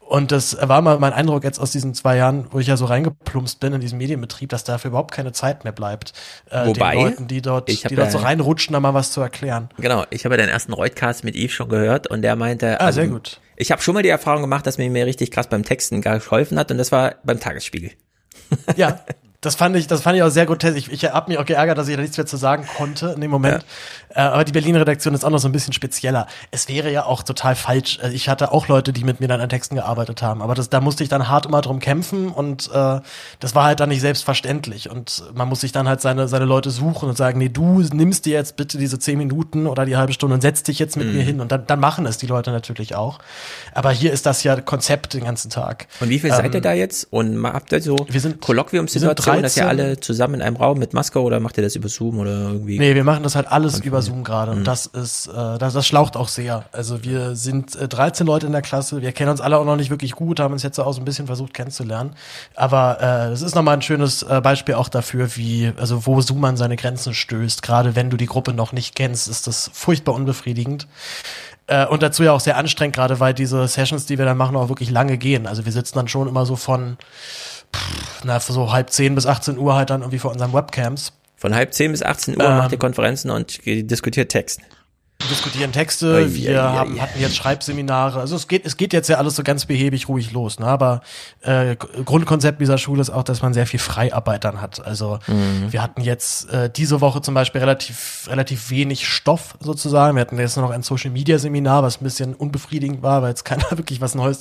[0.00, 2.84] Und das war mal mein Eindruck jetzt aus diesen zwei Jahren, wo ich ja so
[2.84, 6.12] reingeplumpst bin in diesem Medienbetrieb, dass dafür überhaupt keine Zeit mehr bleibt,
[6.50, 9.68] äh, Wobei, den Leuten, die dort, die dort so reinrutschen, da mal was zu erklären.
[9.78, 12.86] Genau, ich habe ja den ersten Reutcast mit Yves schon gehört und der meinte, Ah,
[12.86, 13.40] also, sehr gut.
[13.56, 16.58] Ich habe schon mal die Erfahrung gemacht, dass mir mir richtig krass beim Texten geholfen
[16.58, 17.92] hat und das war beim Tagesspiegel.
[18.76, 19.00] Ja,
[19.40, 20.76] das fand ich, das fand ich auch sehr grotesk.
[20.76, 23.20] Ich, ich habe mich auch geärgert, dass ich da nichts mehr zu sagen konnte in
[23.20, 23.64] dem Moment.
[24.16, 26.26] Äh, aber die Berlin-Redaktion ist auch noch so ein bisschen spezieller.
[26.50, 27.98] Es wäre ja auch total falsch.
[28.02, 30.70] Äh, Ich hatte auch Leute, die mit mir dann an Texten gearbeitet haben, aber das,
[30.70, 33.00] da musste ich dann hart immer drum kämpfen und äh,
[33.40, 34.90] das war halt dann nicht selbstverständlich.
[34.90, 38.24] Und man muss sich dann halt seine, seine Leute suchen und sagen, nee, du nimmst
[38.26, 41.06] dir jetzt bitte diese zehn Minuten oder die halbe Stunde und setzt dich jetzt mit
[41.08, 41.12] Mhm.
[41.14, 41.40] mir hin.
[41.40, 43.18] Und dann, dann machen es die Leute natürlich auch.
[43.74, 45.86] Aber hier ist das ja Konzept den ganzen Tag.
[46.00, 47.06] Und wie viel Ähm, seid ihr da jetzt?
[47.12, 49.68] Und habt ihr so wir sind, Kolloquiumsituationen, dass ihr 13.
[49.84, 52.78] alle zusammen in einem Raum mit Maske oder macht ihr das über Zoom oder irgendwie?
[52.78, 54.58] Nee, wir machen das halt alles über Zoom gerade Mhm.
[54.58, 56.64] und das ist, äh, das, das schlaucht auch sehr.
[56.72, 59.76] Also wir sind äh, 13 Leute in der Klasse, wir kennen uns alle auch noch
[59.76, 62.14] nicht wirklich gut, haben uns jetzt auch so ein bisschen versucht kennenzulernen.
[62.54, 66.44] Aber äh, das ist nochmal ein schönes äh, Beispiel auch dafür, wie, also wo Zoom
[66.44, 67.62] an seine Grenzen stößt.
[67.62, 70.86] Gerade wenn du die Gruppe noch nicht kennst, ist das furchtbar unbefriedigend.
[71.66, 74.56] Äh, und dazu ja auch sehr anstrengend, gerade weil diese Sessions, die wir dann machen,
[74.56, 75.46] auch wirklich lange gehen.
[75.46, 76.96] Also wir sitzen dann schon immer so von,
[77.74, 81.12] pff, na, so halb zehn bis 18 Uhr halt dann irgendwie vor unseren Webcams.
[81.36, 84.60] Von halb zehn bis 18 Uhr Ähm, macht ihr Konferenzen und diskutiert Text.
[85.18, 86.98] Wir diskutieren Texte, Ui, wir ui, haben, ui.
[87.00, 88.20] hatten jetzt Schreibseminare.
[88.20, 90.58] Also es geht, es geht jetzt ja alles so ganz behäbig ruhig los.
[90.58, 90.66] Ne?
[90.66, 91.00] Aber
[91.40, 94.84] äh, Grundkonzept dieser Schule ist auch, dass man sehr viel Freiarbeit dann hat.
[94.84, 95.72] Also Mhm.
[95.72, 100.16] wir hatten jetzt äh, diese Woche zum Beispiel relativ, relativ wenig Stoff sozusagen.
[100.16, 103.30] Wir hatten jetzt nur noch ein Social Media Seminar, was ein bisschen unbefriedigend war, weil
[103.30, 104.40] jetzt keiner wirklich was Neues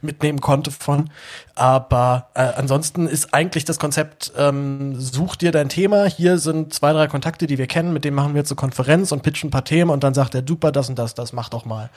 [0.00, 1.10] mitnehmen konnte von.
[1.56, 6.06] Aber äh, ansonsten ist eigentlich das Konzept, ähm, such dir dein Thema.
[6.06, 9.12] Hier sind zwei, drei Kontakte, die wir kennen, mit denen machen wir jetzt eine Konferenz
[9.12, 11.48] und pitchen ein paar Themen und dann sagt er, super, das und das, das mach
[11.50, 11.90] doch mal.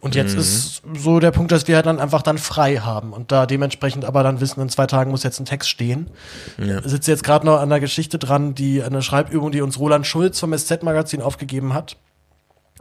[0.00, 0.40] Und jetzt mhm.
[0.40, 4.22] ist so der Punkt, dass wir dann einfach dann frei haben und da dementsprechend aber
[4.22, 6.10] dann wissen, in zwei Tagen muss jetzt ein Text stehen.
[6.58, 6.86] Ja.
[6.86, 10.38] Sitze jetzt gerade noch an der Geschichte dran, die eine Schreibübung, die uns Roland Schulz
[10.38, 11.96] vom SZ-Magazin aufgegeben hat,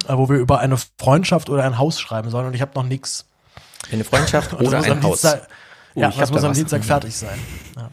[0.09, 2.83] äh, wo wir über eine Freundschaft oder ein Haus schreiben sollen und ich habe noch
[2.83, 3.25] nix.
[3.93, 5.21] Eine Freundschaft oder ein Haus.
[5.21, 5.47] Dienstag,
[5.97, 7.37] oh, ja, das muss am Dienstag fertig sein.
[7.75, 7.89] Ja.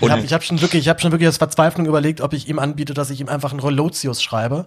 [0.00, 2.58] Ich habe hab schon wirklich, ich habe schon wirklich aus Verzweiflung überlegt, ob ich ihm
[2.58, 4.66] anbiete, dass ich ihm einfach einen Relotius schreibe.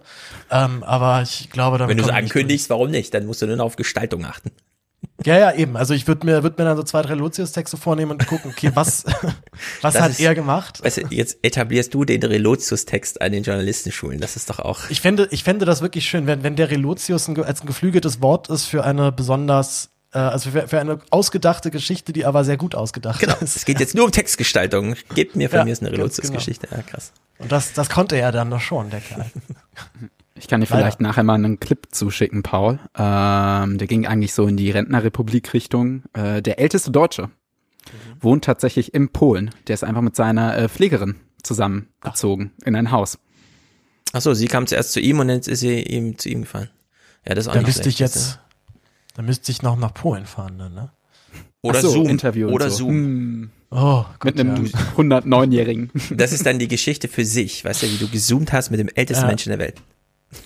[0.50, 3.14] Ähm, aber ich glaube, dann wenn du es ankündigst, warum nicht?
[3.14, 4.50] Dann musst du nur noch auf Gestaltung achten.
[5.24, 5.76] Ja, ja, eben.
[5.76, 8.72] Also ich würde mir, würd mir dann so zwei, drei Relotius-Texte vornehmen und gucken, okay,
[8.74, 9.04] was,
[9.80, 10.82] was hat ist, er gemacht?
[10.82, 14.20] Weißt du, jetzt etablierst du den Relotius-Text an den Journalistenschulen.
[14.20, 14.80] Das ist doch auch.
[14.90, 18.20] Ich fände, ich fände das wirklich schön, wenn, wenn der Relotius ein, als ein geflügeltes
[18.20, 22.74] Wort ist für eine besonders also für, für, eine ausgedachte Geschichte, die aber sehr gut
[22.74, 23.36] ausgedacht genau.
[23.40, 23.56] ist.
[23.56, 24.94] Es geht jetzt nur um Textgestaltung.
[25.14, 26.66] Gebt mir von ja, mir eine Relotius-Geschichte.
[26.66, 26.80] Genau.
[26.80, 27.12] Ja, krass.
[27.38, 29.26] Und das, das konnte er dann doch schon, der Kerl.
[30.34, 31.08] Ich kann dir vielleicht Leider.
[31.08, 32.80] nachher mal einen Clip zuschicken, Paul.
[32.96, 36.02] Ähm, der ging eigentlich so in die Rentnerrepublik-Richtung.
[36.14, 37.30] Äh, der älteste Deutsche mhm.
[38.18, 39.50] wohnt tatsächlich in Polen.
[39.68, 41.14] Der ist einfach mit seiner äh, Pflegerin
[41.44, 42.66] zusammengezogen Ach.
[42.66, 43.18] in ein Haus.
[44.12, 46.70] Ach so, sie kam zuerst zu ihm und jetzt ist sie ihm zu ihm gefallen.
[47.26, 48.40] Ja, das ist auch da nicht müsste ich jetzt,
[49.14, 50.90] da müsste ich noch nach Polen fahren, dann, ne?
[51.62, 52.08] Oder so, Zoom.
[52.08, 52.78] Interview oder so.
[52.78, 52.90] Zoom.
[52.90, 53.50] Hm.
[53.70, 54.78] Oh, Gott, mit einem ja.
[54.96, 55.90] 109-Jährigen.
[56.10, 58.88] Das ist dann die Geschichte für sich, weißt du, wie du gezoomt hast mit dem
[58.94, 59.28] ältesten ja.
[59.28, 59.80] Menschen der Welt.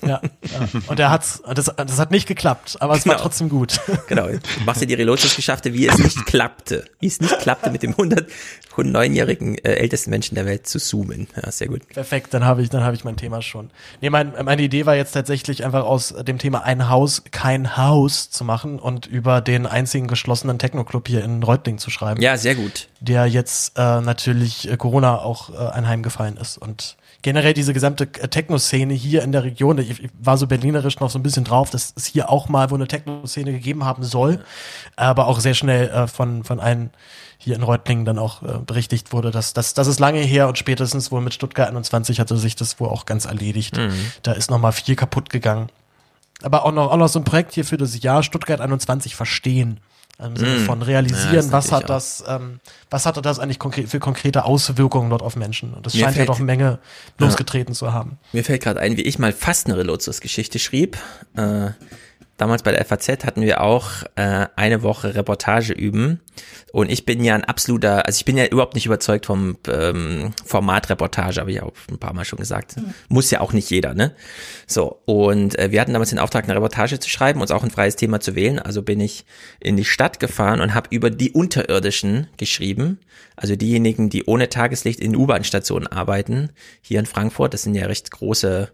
[0.03, 0.81] Ja, ja.
[0.89, 3.15] und er hat's, das, das hat nicht geklappt, aber es genau.
[3.15, 3.81] war trotzdem gut.
[4.09, 7.83] Genau, du machst dir die Relotius-Geschichte, wie es nicht klappte, wie es nicht klappte, mit
[7.83, 11.27] dem 109-jährigen äh, ältesten Menschen der Welt zu zoomen.
[11.35, 11.89] Ja, sehr gut.
[11.89, 13.71] Perfekt, dann habe ich, dann habe ich mein Thema schon.
[14.01, 18.31] Nee, mein, meine Idee war jetzt tatsächlich einfach aus dem Thema ein Haus, kein Haus
[18.31, 22.21] zu machen und über den einzigen geschlossenen Techno-Club hier in Reutling zu schreiben.
[22.21, 22.89] Ja, sehr gut.
[23.01, 26.97] Der jetzt äh, natürlich äh, Corona auch äh, anheimgefallen ist und
[27.27, 31.11] generell diese gesamte äh, Techno-Szene hier in der Region, ich, ich, war so berlinerisch noch
[31.11, 34.45] so ein bisschen drauf, dass es hier auch mal wo eine Techno-Szene gegeben haben soll,
[34.95, 36.91] aber auch sehr schnell äh, von, von allen
[37.37, 40.57] hier in Reutlingen dann auch äh, berichtigt wurde, dass das, das ist lange her und
[40.57, 43.77] spätestens wohl mit Stuttgart 21 hatte sich das wohl auch ganz erledigt.
[43.77, 44.13] Mhm.
[44.23, 45.67] Da ist noch mal viel kaputt gegangen.
[46.45, 49.81] Aber auch noch, auch noch so ein Projekt hier für das Jahr Stuttgart 21 verstehen.
[50.19, 50.65] Im Sinne mm.
[50.65, 55.11] von realisieren, ja, was hat das, ähm, was hatte das eigentlich konkret für konkrete Auswirkungen
[55.11, 55.75] dort auf Menschen?
[55.75, 56.79] Und das Mir scheint fällt, ja doch eine Menge
[57.19, 57.79] losgetreten ja.
[57.79, 58.19] zu haben.
[58.33, 60.97] Mir fällt gerade ein, wie ich mal fast eine Relotius-Geschichte schrieb.
[61.37, 61.71] Äh,
[62.37, 66.21] damals bei der FAZ hatten wir auch äh, eine Woche Reportage üben.
[66.73, 70.33] Und ich bin ja ein absoluter, also ich bin ja überhaupt nicht überzeugt vom ähm,
[70.45, 72.77] Format Reportage, habe ich auch ein paar Mal schon gesagt.
[72.77, 72.95] Mhm.
[73.09, 74.15] Muss ja auch nicht jeder, ne?
[74.67, 77.71] So, und äh, wir hatten damals den Auftrag, eine Reportage zu schreiben, uns auch ein
[77.71, 78.59] freies Thema zu wählen.
[78.59, 79.25] Also bin ich
[79.61, 82.99] in die Stadt gefahren und habe über die Unterirdischen geschrieben.
[83.37, 86.51] Also diejenigen, die ohne Tageslicht in U-Bahn-Stationen arbeiten,
[86.81, 87.55] hier in Frankfurt.
[87.55, 88.71] Das sind ja recht große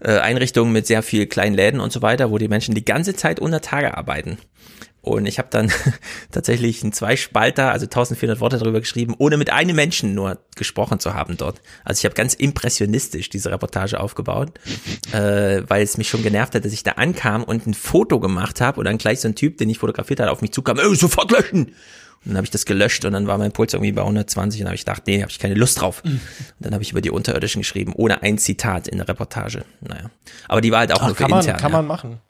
[0.00, 3.14] äh, Einrichtungen mit sehr viel kleinen Läden und so weiter, wo die Menschen die ganze
[3.14, 4.38] Zeit unter Tage arbeiten.
[5.00, 5.72] Und ich habe dann
[6.32, 11.14] tatsächlich ein Zweispalter, also 1400 Worte darüber geschrieben, ohne mit einem Menschen nur gesprochen zu
[11.14, 11.62] haben dort.
[11.84, 14.58] Also ich habe ganz impressionistisch diese Reportage aufgebaut,
[15.12, 18.60] äh, weil es mich schon genervt hat, dass ich da ankam und ein Foto gemacht
[18.60, 21.30] habe und dann gleich so ein Typ, den ich fotografiert hatte, auf mich zukam, sofort
[21.30, 21.74] löschen!
[22.28, 24.68] Dann habe ich das gelöscht und dann war mein Puls irgendwie bei 120 und dann
[24.68, 26.02] habe ich gedacht, nee, habe ich keine Lust drauf.
[26.04, 26.10] Mhm.
[26.10, 26.20] Und
[26.60, 29.64] dann habe ich über die Unterirdischen geschrieben, ohne ein Zitat in der Reportage.
[29.80, 30.10] Naja.
[30.46, 31.56] Aber die war halt auch Ach, nur für kann man, intern.
[31.56, 31.76] Kann ja.
[31.78, 32.20] man machen.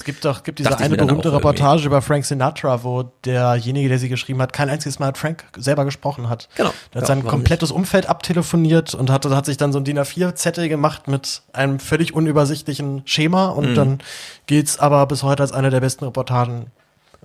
[0.00, 4.08] Es gibt doch gibt diese eine berühmte Reportage über Frank Sinatra, wo derjenige, der sie
[4.08, 6.48] geschrieben hat, kein einziges Mal Frank selber gesprochen hat.
[6.56, 6.72] Genau.
[6.94, 7.76] Der hat ja, sein komplettes nicht.
[7.76, 12.14] Umfeld abtelefoniert und hat, hat sich dann so ein DIN A4-Zettel gemacht mit einem völlig
[12.14, 13.74] unübersichtlichen Schema und mhm.
[13.74, 13.98] dann
[14.46, 16.70] gilt's aber bis heute als eine der besten Reportagen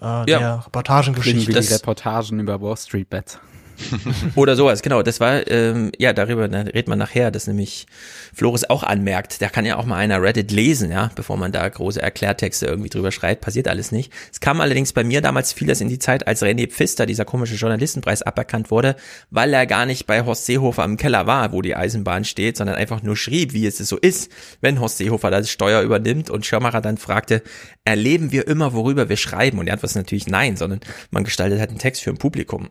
[0.02, 0.24] äh, ja.
[0.26, 1.56] der Reportagengeschichte.
[1.56, 3.40] Wie die Reportagen über Wall Street Bets.
[4.36, 5.04] Oder sowas, genau.
[5.04, 7.88] Das war, ähm, ja, darüber da redet man nachher, dass nämlich
[8.34, 11.68] Flores auch anmerkt, da kann ja auch mal einer Reddit lesen, ja, bevor man da
[11.68, 14.12] große Erklärtexte irgendwie drüber schreibt, passiert alles nicht.
[14.32, 17.56] Es kam allerdings bei mir damals vieles in die Zeit, als René Pfister, dieser komische
[17.56, 18.96] Journalistenpreis, aberkannt wurde,
[19.30, 22.76] weil er gar nicht bei Horst Seehofer im Keller war, wo die Eisenbahn steht, sondern
[22.76, 24.32] einfach nur schrieb, wie es so ist,
[24.62, 27.44] wenn Horst Seehofer das Steuer übernimmt und Schirmacher dann fragte,
[27.84, 29.60] erleben wir immer, worüber wir schreiben?
[29.60, 30.80] Und die Antwort ist natürlich nein, sondern
[31.12, 32.70] man gestaltet halt einen Text für ein Publikum.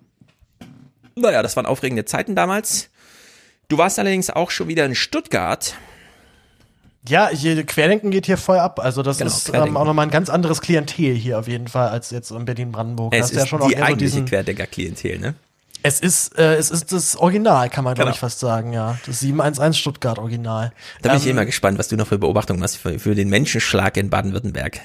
[1.17, 2.91] Naja, das waren aufregende Zeiten damals.
[3.69, 5.75] Du warst allerdings auch schon wieder in Stuttgart.
[7.09, 8.81] Ja, hier, Querdenken geht hier voll ab.
[8.81, 11.89] Also das genau, ist ähm, auch nochmal ein ganz anderes Klientel hier auf jeden Fall
[11.89, 13.15] als jetzt in Berlin-Brandenburg.
[13.15, 15.35] Es ist ja schon die eigentliche so Querdenker-Klientel, ne?
[15.83, 18.15] Es ist, äh, es ist das Original, kann man glaube genau.
[18.15, 18.99] ich fast sagen, ja.
[19.05, 20.73] Das 711 Stuttgart Original.
[21.03, 23.29] Da bin ähm, ich immer gespannt, was du noch für Beobachtungen hast für, für den
[23.29, 24.81] Menschenschlag in Baden-Württemberg.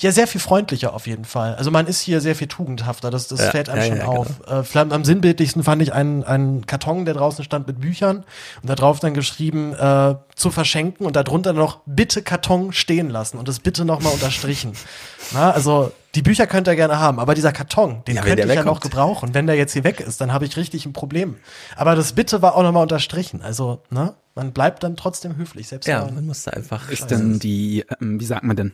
[0.00, 1.56] Ja, sehr viel freundlicher auf jeden Fall.
[1.56, 4.04] Also man ist hier sehr viel tugendhafter, das, das ja, fällt einem ja, schon ja,
[4.06, 4.28] auf.
[4.44, 4.60] Genau.
[4.60, 8.24] Äh, vielleicht am sinnbildlichsten fand ich einen, einen Karton, der draußen stand mit Büchern
[8.62, 13.38] und da drauf dann geschrieben, äh, zu verschenken und darunter noch bitte Karton stehen lassen
[13.38, 14.72] und das bitte nochmal unterstrichen.
[15.32, 18.54] Na, also die Bücher könnt ihr gerne haben, aber dieser Karton, den ja, könnte ich
[18.54, 19.34] ja noch gebrauchen.
[19.34, 21.36] Wenn der jetzt hier weg ist, dann habe ich richtig ein Problem.
[21.76, 23.42] Aber das bitte war auch nochmal unterstrichen.
[23.42, 24.14] Also, ne?
[24.34, 26.88] Man bleibt dann trotzdem höflich, selbst Ja, man muss da einfach.
[26.88, 28.72] Ist denn die, ähm, wie sagt man denn?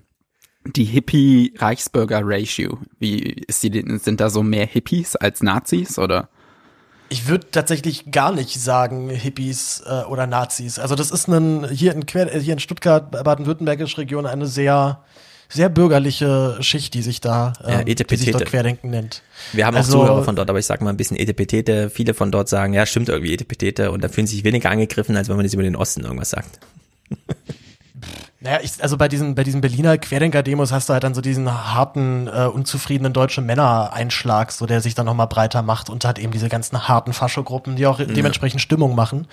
[0.66, 6.28] Die Hippie-Reichsbürger-Ratio, wie ist die, sind da so mehr Hippies als Nazis oder?
[7.11, 10.78] Ich würde tatsächlich gar nicht sagen Hippies äh, oder Nazis.
[10.78, 15.05] Also das ist ein hier in Quer, hier in Stuttgart, baden-württembergische Region eine sehr
[15.49, 19.23] sehr bürgerliche Schicht, die sich da ähm, ja, die sich dort Querdenken nennt.
[19.53, 21.91] Wir haben auch also, Zuhörer von dort, aber ich sage mal ein bisschen Etepetete.
[21.91, 25.28] Viele von dort sagen, ja, stimmt irgendwie Etepetete und da fühlen sich weniger angegriffen, als
[25.28, 26.59] wenn man jetzt über den Osten irgendwas sagt.
[28.45, 31.51] Naja, ich, also bei diesen, bei diesen Berliner Querdenker-Demos hast du halt dann so diesen
[31.51, 36.31] harten, äh, unzufriedenen deutschen Männer-Einschlag, so der sich dann nochmal breiter macht und hat eben
[36.31, 38.05] diese ganzen harten Faschogruppen, die auch ja.
[38.05, 39.29] dementsprechend Stimmung machen.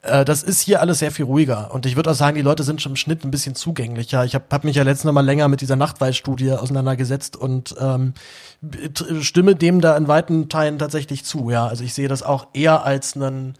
[0.00, 1.74] Äh, das ist hier alles sehr viel ruhiger.
[1.74, 4.24] Und ich würde auch sagen, die Leute sind schon im Schnitt ein bisschen zugänglicher.
[4.24, 8.14] Ich habe hab mich ja letztens Mal länger mit dieser Nachtweißstudie auseinandergesetzt und ähm,
[9.20, 11.50] stimme dem da in weiten Teilen tatsächlich zu.
[11.50, 13.56] Ja, also ich sehe das auch eher als einen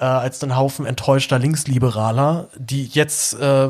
[0.00, 3.68] äh, als einen Haufen enttäuschter Linksliberaler, die jetzt äh,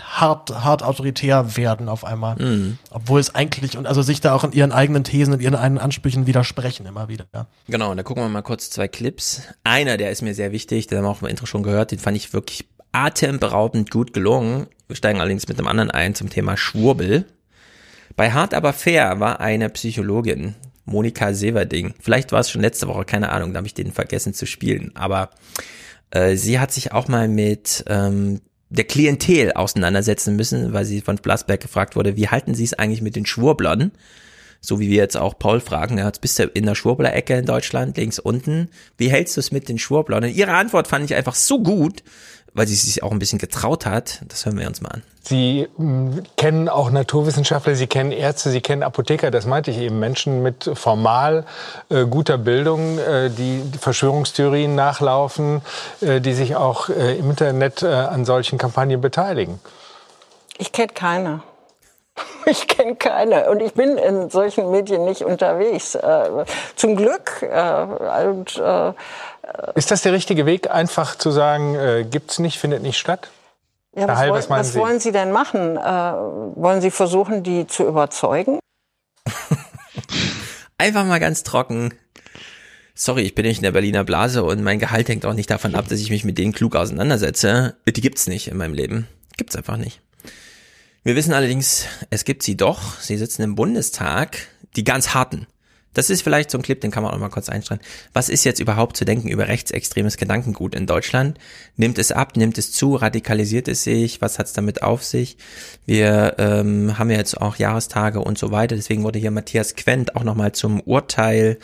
[0.00, 2.36] hart, hart autoritär werden auf einmal.
[2.36, 2.78] Mhm.
[2.90, 5.82] Obwohl es eigentlich, und also sich da auch in ihren eigenen Thesen und ihren eigenen
[5.82, 7.26] Ansprüchen widersprechen immer wieder.
[7.34, 7.46] Ja.
[7.66, 9.42] Genau, und da gucken wir mal kurz zwei Clips.
[9.64, 11.98] Einer, der ist mir sehr wichtig, den haben wir auch im Intro schon gehört, den
[11.98, 14.68] fand ich wirklich atemberaubend gut gelungen.
[14.86, 17.24] Wir steigen allerdings mit einem anderen ein zum Thema Schwurbel.
[18.14, 20.54] Bei Hart aber fair war eine Psychologin,
[20.84, 21.94] Monika Severding.
[22.00, 24.92] Vielleicht war es schon letzte Woche, keine Ahnung, da habe ich den vergessen zu spielen.
[24.94, 25.30] Aber
[26.10, 28.40] äh, sie hat sich auch mal mit ähm,
[28.72, 33.02] der Klientel auseinandersetzen müssen, weil sie von Blasberg gefragt wurde, wie halten Sie es eigentlich
[33.02, 33.92] mit den Schwurblern?
[34.60, 37.96] So wie wir jetzt auch Paul fragen, ja, jetzt bist in der Schwurbler-Ecke in Deutschland,
[37.96, 38.68] links unten.
[38.96, 40.24] Wie hältst du es mit den Schwurblern?
[40.24, 42.02] Ihre Antwort fand ich einfach so gut,
[42.54, 44.22] weil sie sich auch ein bisschen getraut hat.
[44.28, 45.02] Das hören wir uns mal an.
[45.22, 49.78] Sie mh, hm, kennen auch Naturwissenschaftler, Sie kennen Ärzte, Sie kennen Apotheker, das meinte ich
[49.78, 51.46] eben, Menschen mit formal
[51.88, 55.62] äh, guter Bildung, äh, die Verschwörungstheorien nachlaufen,
[56.00, 59.60] äh, die sich auch äh, im Internet äh, an solchen Kampagnen beteiligen.
[60.58, 61.42] Ich kenne keine.
[62.44, 65.94] Ich kenne keine und ich bin in solchen Medien nicht unterwegs.
[65.94, 67.40] Äh, zum Glück.
[67.40, 68.60] und,
[69.74, 73.30] ist das der richtige Weg, einfach zu sagen, äh, gibt's nicht, findet nicht statt?
[73.94, 75.76] Ja, was, Heil, was, wollen, was wollen Sie denn machen?
[75.76, 78.58] Äh, wollen Sie versuchen, die zu überzeugen?
[80.78, 81.92] einfach mal ganz trocken.
[82.94, 85.74] Sorry, ich bin nicht in der Berliner Blase und mein Gehalt hängt auch nicht davon
[85.74, 87.76] ab, dass ich mich mit denen klug auseinandersetze.
[87.86, 89.08] Die gibt's nicht in meinem Leben.
[89.36, 90.00] Gibt's einfach nicht.
[91.02, 93.00] Wir wissen allerdings, es gibt sie doch.
[93.00, 94.38] Sie sitzen im Bundestag,
[94.76, 95.46] die ganz harten.
[95.94, 97.80] Das ist vielleicht so ein Clip, den kann man auch mal kurz einstellen.
[98.12, 101.38] Was ist jetzt überhaupt zu denken über rechtsextremes Gedankengut in Deutschland?
[101.76, 104.20] Nimmt es ab, nimmt es zu, radikalisiert es sich?
[104.20, 105.36] Was hat es damit auf sich?
[105.86, 108.76] Wir ähm, haben ja jetzt auch Jahrestage und so weiter.
[108.76, 111.58] Deswegen wurde hier Matthias Quent auch nochmal zum Urteil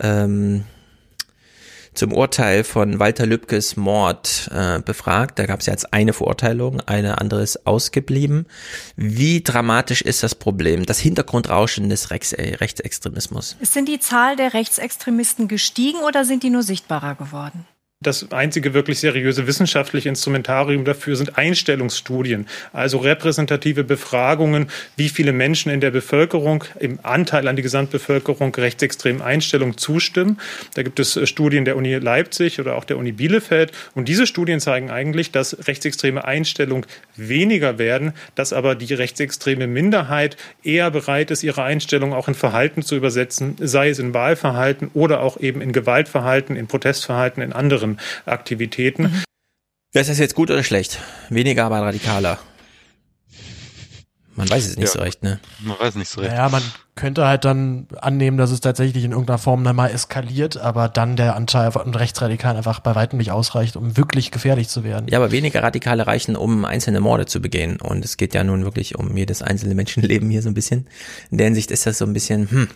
[0.00, 0.64] ähm,
[1.94, 5.38] zum Urteil von Walter Lübkes Mord äh, befragt.
[5.38, 8.46] Da gab es jetzt eine Verurteilung, eine andere ist ausgeblieben.
[8.96, 13.56] Wie dramatisch ist das Problem, das Hintergrundrauschen des Rechts, äh, Rechtsextremismus?
[13.60, 17.66] Sind die Zahl der Rechtsextremisten gestiegen oder sind die nur sichtbarer geworden?
[18.02, 24.66] Das einzige wirklich seriöse wissenschaftliche Instrumentarium dafür sind Einstellungsstudien, also repräsentative Befragungen,
[24.96, 30.40] wie viele Menschen in der Bevölkerung im Anteil an die Gesamtbevölkerung rechtsextremen Einstellungen zustimmen.
[30.74, 34.26] Da gibt es äh, Studien der Uni Leipzig oder auch der Uni Bielefeld und diese
[34.26, 41.30] Studien zeigen eigentlich, dass rechtsextreme Einstellungen weniger werden, dass aber die rechtsextreme Minderheit eher bereit
[41.30, 45.60] ist, ihre Einstellung auch in Verhalten zu übersetzen, sei es in Wahlverhalten oder auch eben
[45.60, 47.91] in Gewaltverhalten, in Protestverhalten, in anderen
[48.26, 49.04] Aktivitäten.
[49.04, 49.22] Mhm.
[49.94, 51.00] Ist das jetzt gut oder schlecht?
[51.28, 52.38] Weniger, aber radikaler.
[54.34, 54.92] Man weiß es nicht ja.
[54.92, 55.40] so recht, ne?
[55.60, 56.32] Man weiß nicht so recht.
[56.32, 56.62] Ja, man
[56.94, 61.16] könnte halt dann annehmen, dass es tatsächlich in irgendeiner Form dann mal eskaliert, aber dann
[61.16, 65.06] der Anteil von Rechtsradikalen einfach bei weitem nicht ausreicht, um wirklich gefährlich zu werden.
[65.08, 67.78] Ja, aber weniger Radikale reichen, um einzelne Morde zu begehen.
[67.78, 70.88] Und es geht ja nun wirklich um jedes einzelne Menschenleben hier so ein bisschen.
[71.30, 72.68] In der Hinsicht ist das so ein bisschen, hm.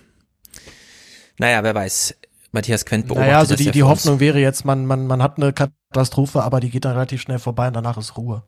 [1.39, 2.17] Naja, wer weiß.
[2.53, 3.29] Matthias Quent beobachtet.
[3.29, 6.71] Naja, also die, die Hoffnung wäre jetzt, man, man, man hat eine Katastrophe, aber die
[6.71, 8.43] geht dann relativ schnell vorbei und danach ist Ruhe.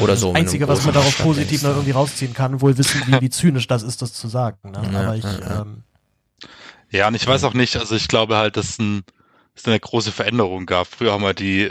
[0.00, 0.32] Oder so.
[0.32, 3.68] Das Einzige, was man darauf positiv noch irgendwie rausziehen kann, wohl wissen, wie, wie zynisch
[3.68, 4.70] das ist, das zu sagen.
[4.70, 4.90] Ne?
[4.92, 5.62] Ja, aber ich, ja.
[5.62, 5.82] Ähm,
[6.90, 9.04] ja, und ich weiß auch nicht, also ich glaube halt, dass es ein,
[9.54, 10.86] dass eine große Veränderung gab.
[10.88, 11.70] Früher haben wir die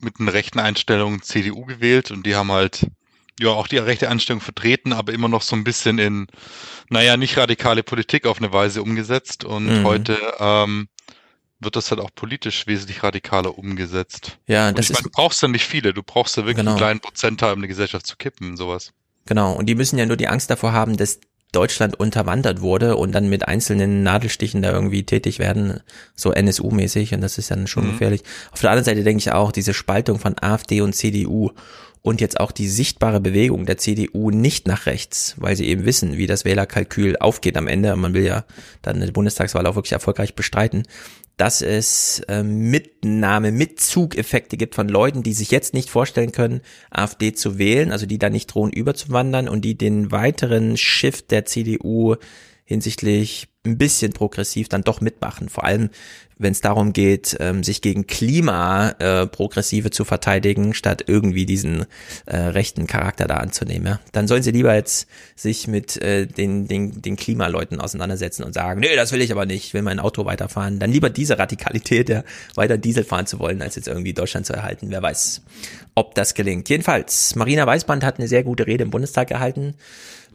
[0.00, 2.86] mit den rechten Einstellungen CDU gewählt und die haben halt
[3.38, 6.26] ja auch die rechte Anstellung vertreten, aber immer noch so ein bisschen in,
[6.88, 9.44] naja, nicht radikale Politik auf eine Weise umgesetzt.
[9.44, 9.84] Und mhm.
[9.84, 10.88] heute ähm,
[11.60, 14.38] wird das halt auch politisch wesentlich radikaler umgesetzt.
[14.46, 14.96] Ja, und das ich ist.
[14.96, 16.72] Meine, du brauchst ja nicht viele, du brauchst ja wirklich Genau.
[16.72, 18.92] einen kleinen Prozentteil, um eine Gesellschaft zu kippen, sowas.
[19.26, 19.52] Genau.
[19.52, 21.20] Und die müssen ja nur die Angst davor haben, dass
[21.52, 25.80] Deutschland unterwandert wurde und dann mit einzelnen Nadelstichen da irgendwie tätig werden,
[26.14, 27.14] so NSU-mäßig.
[27.14, 27.92] Und das ist dann schon Mhm.
[27.92, 28.22] gefährlich.
[28.52, 31.50] Auf der anderen Seite denke ich auch, diese Spaltung von AfD und CDU
[32.02, 36.16] und jetzt auch die sichtbare Bewegung der CDU nicht nach rechts, weil sie eben wissen,
[36.16, 37.92] wie das Wählerkalkül aufgeht am Ende.
[37.94, 38.44] Und man will ja
[38.82, 40.84] dann eine Bundestagswahl auch wirklich erfolgreich bestreiten
[41.38, 46.60] dass es äh, Mitnahme, Mitzugeffekte gibt von Leuten, die sich jetzt nicht vorstellen können,
[46.90, 51.46] AfD zu wählen, also die da nicht drohen überzuwandern und die den weiteren Shift der
[51.46, 52.16] CDU
[52.64, 55.48] hinsichtlich ein bisschen progressiv dann doch mitmachen.
[55.48, 55.90] Vor allem,
[56.38, 59.28] wenn es darum geht, ähm, sich gegen Klima äh,
[59.90, 61.86] zu verteidigen, statt irgendwie diesen
[62.26, 63.86] äh, rechten Charakter da anzunehmen.
[63.86, 64.00] Ja?
[64.12, 68.80] Dann sollen sie lieber jetzt sich mit äh, den, den, den Klimaleuten auseinandersetzen und sagen,
[68.80, 70.78] nee, das will ich aber nicht, ich will mein Auto weiterfahren.
[70.78, 72.22] Dann lieber diese Radikalität, ja,
[72.54, 74.90] weiter Diesel fahren zu wollen, als jetzt irgendwie Deutschland zu erhalten.
[74.90, 75.42] Wer weiß,
[75.94, 76.68] ob das gelingt.
[76.68, 79.74] Jedenfalls, Marina Weißband hat eine sehr gute Rede im Bundestag gehalten.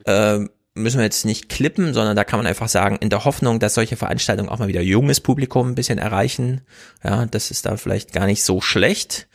[0.05, 3.59] Ähm, müssen wir jetzt nicht klippen, sondern da kann man einfach sagen, in der Hoffnung,
[3.59, 6.61] dass solche Veranstaltungen auch mal wieder junges Publikum ein bisschen erreichen.
[7.03, 9.27] Ja, das ist da vielleicht gar nicht so schlecht.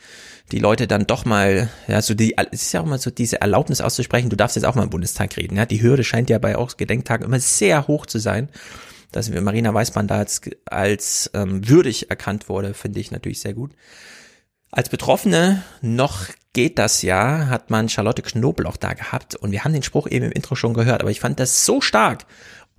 [0.51, 3.39] Die Leute dann doch mal, ja, so die, es ist ja auch mal so diese
[3.39, 5.55] Erlaubnis auszusprechen, du darfst jetzt auch mal im Bundestag reden.
[5.55, 8.49] Ja, die Hürde scheint ja bei auch Gedenktagen immer sehr hoch zu sein.
[9.11, 13.53] Dass wir Marina Weißband da als, als ähm, würdig erkannt wurde, finde ich natürlich sehr
[13.53, 13.71] gut.
[14.71, 19.73] Als Betroffene noch geht das ja, hat man Charlotte Knobloch da gehabt und wir haben
[19.73, 22.25] den Spruch eben im Intro schon gehört, aber ich fand das so stark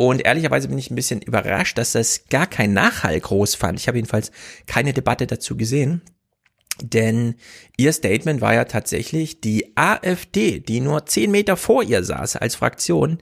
[0.01, 3.78] und ehrlicherweise bin ich ein bisschen überrascht, dass das gar kein Nachhall groß fand.
[3.78, 4.30] Ich habe jedenfalls
[4.66, 6.01] keine Debatte dazu gesehen.
[6.80, 7.34] Denn
[7.76, 12.55] ihr Statement war ja tatsächlich, die AfD, die nur zehn Meter vor ihr saß als
[12.55, 13.18] Fraktion,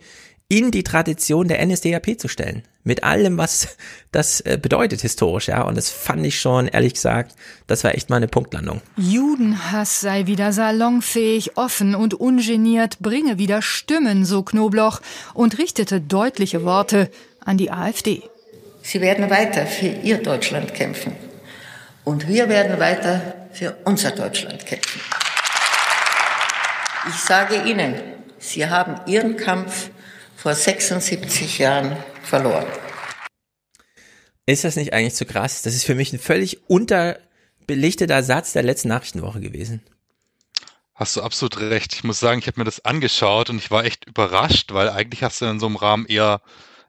[0.49, 2.63] in die Tradition der NSDAP zu stellen.
[2.83, 3.77] Mit allem, was
[4.13, 5.63] das äh, bedeutet historisch, ja.
[5.63, 7.35] Und das fand ich schon, ehrlich gesagt,
[7.67, 8.81] das war echt mal eine Punktlandung.
[8.97, 15.03] Judenhass sei wieder salonfähig, offen und ungeniert, bringe wieder Stimmen, so Knobloch,
[15.35, 17.11] und richtete deutliche Worte
[17.45, 18.23] an die AfD.
[18.83, 21.13] Sie werden weiter für ihr Deutschland kämpfen.
[22.05, 25.03] Und wir werden weiter für unser Deutschland kämpfen.
[27.11, 27.97] Ich sage Ihnen,
[28.39, 29.91] Sie haben Ihren Kampf
[30.39, 32.67] vor 76 Jahren verloren.
[34.47, 35.63] Ist das nicht eigentlich zu krass?
[35.63, 39.83] Das ist für mich ein völlig unterbelichteter Satz der letzten Nachrichtenwoche gewesen.
[40.95, 41.93] Hast du absolut recht.
[41.95, 45.25] Ich muss sagen, ich habe mir das angeschaut und ich war echt überrascht, weil eigentlich
[45.25, 46.41] hast du in so einem Rahmen eher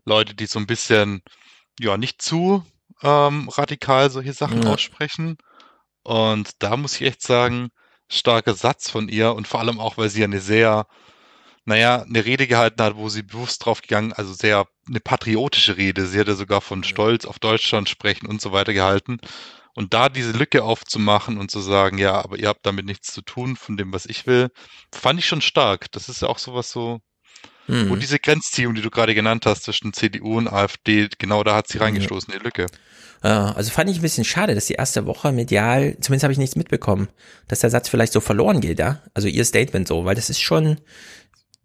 [0.05, 1.23] Leute, die so ein bisschen,
[1.79, 2.63] ja, nicht zu
[3.01, 4.73] ähm, radikal solche Sachen Ja.
[4.73, 5.37] aussprechen.
[6.03, 7.69] Und da muss ich echt sagen,
[8.09, 10.87] starker Satz von ihr und vor allem auch, weil sie ja eine sehr,
[11.69, 16.05] naja, eine Rede gehalten hat, wo sie bewusst drauf gegangen, also sehr eine patriotische Rede.
[16.05, 19.19] Sie hat ja sogar von Stolz auf Deutschland sprechen und so weiter gehalten.
[19.75, 23.21] Und da diese Lücke aufzumachen und zu sagen, ja, aber ihr habt damit nichts zu
[23.21, 24.49] tun von dem, was ich will,
[24.91, 25.91] fand ich schon stark.
[25.91, 26.99] Das ist ja auch sowas so,
[27.67, 27.99] wo Mhm.
[27.99, 31.77] diese Grenzziehung, die du gerade genannt hast zwischen CDU und AfD, genau da hat sie
[31.77, 32.65] reingestoßen, die Lücke.
[33.21, 36.55] Also fand ich ein bisschen schade, dass die erste Woche medial, zumindest habe ich nichts
[36.55, 37.09] mitbekommen,
[37.49, 39.01] dass der Satz vielleicht so verloren geht, ja.
[39.13, 40.79] Also ihr Statement so, weil das ist schon,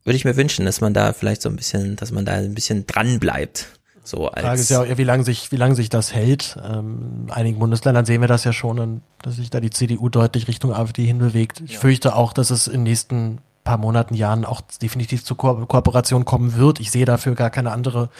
[0.04, 2.54] würde ich mir wünschen, dass man da vielleicht so ein bisschen, dass man da ein
[2.54, 3.68] bisschen dran bleibt.
[4.04, 4.44] So als.
[4.44, 6.58] Frage ist ja auch wie lange sich, wie lange sich das hält.
[6.62, 10.46] Ähm, in einigen Bundesländern sehen wir das ja schon, dass sich da die CDU deutlich
[10.46, 11.62] Richtung AfD hinbewegt.
[11.64, 15.66] Ich fürchte auch, dass es in den nächsten paar Monaten, Jahren auch definitiv zur Ko
[15.66, 16.80] Kooperation kommen wird.
[16.80, 18.10] Ich sehe dafür gar keine andere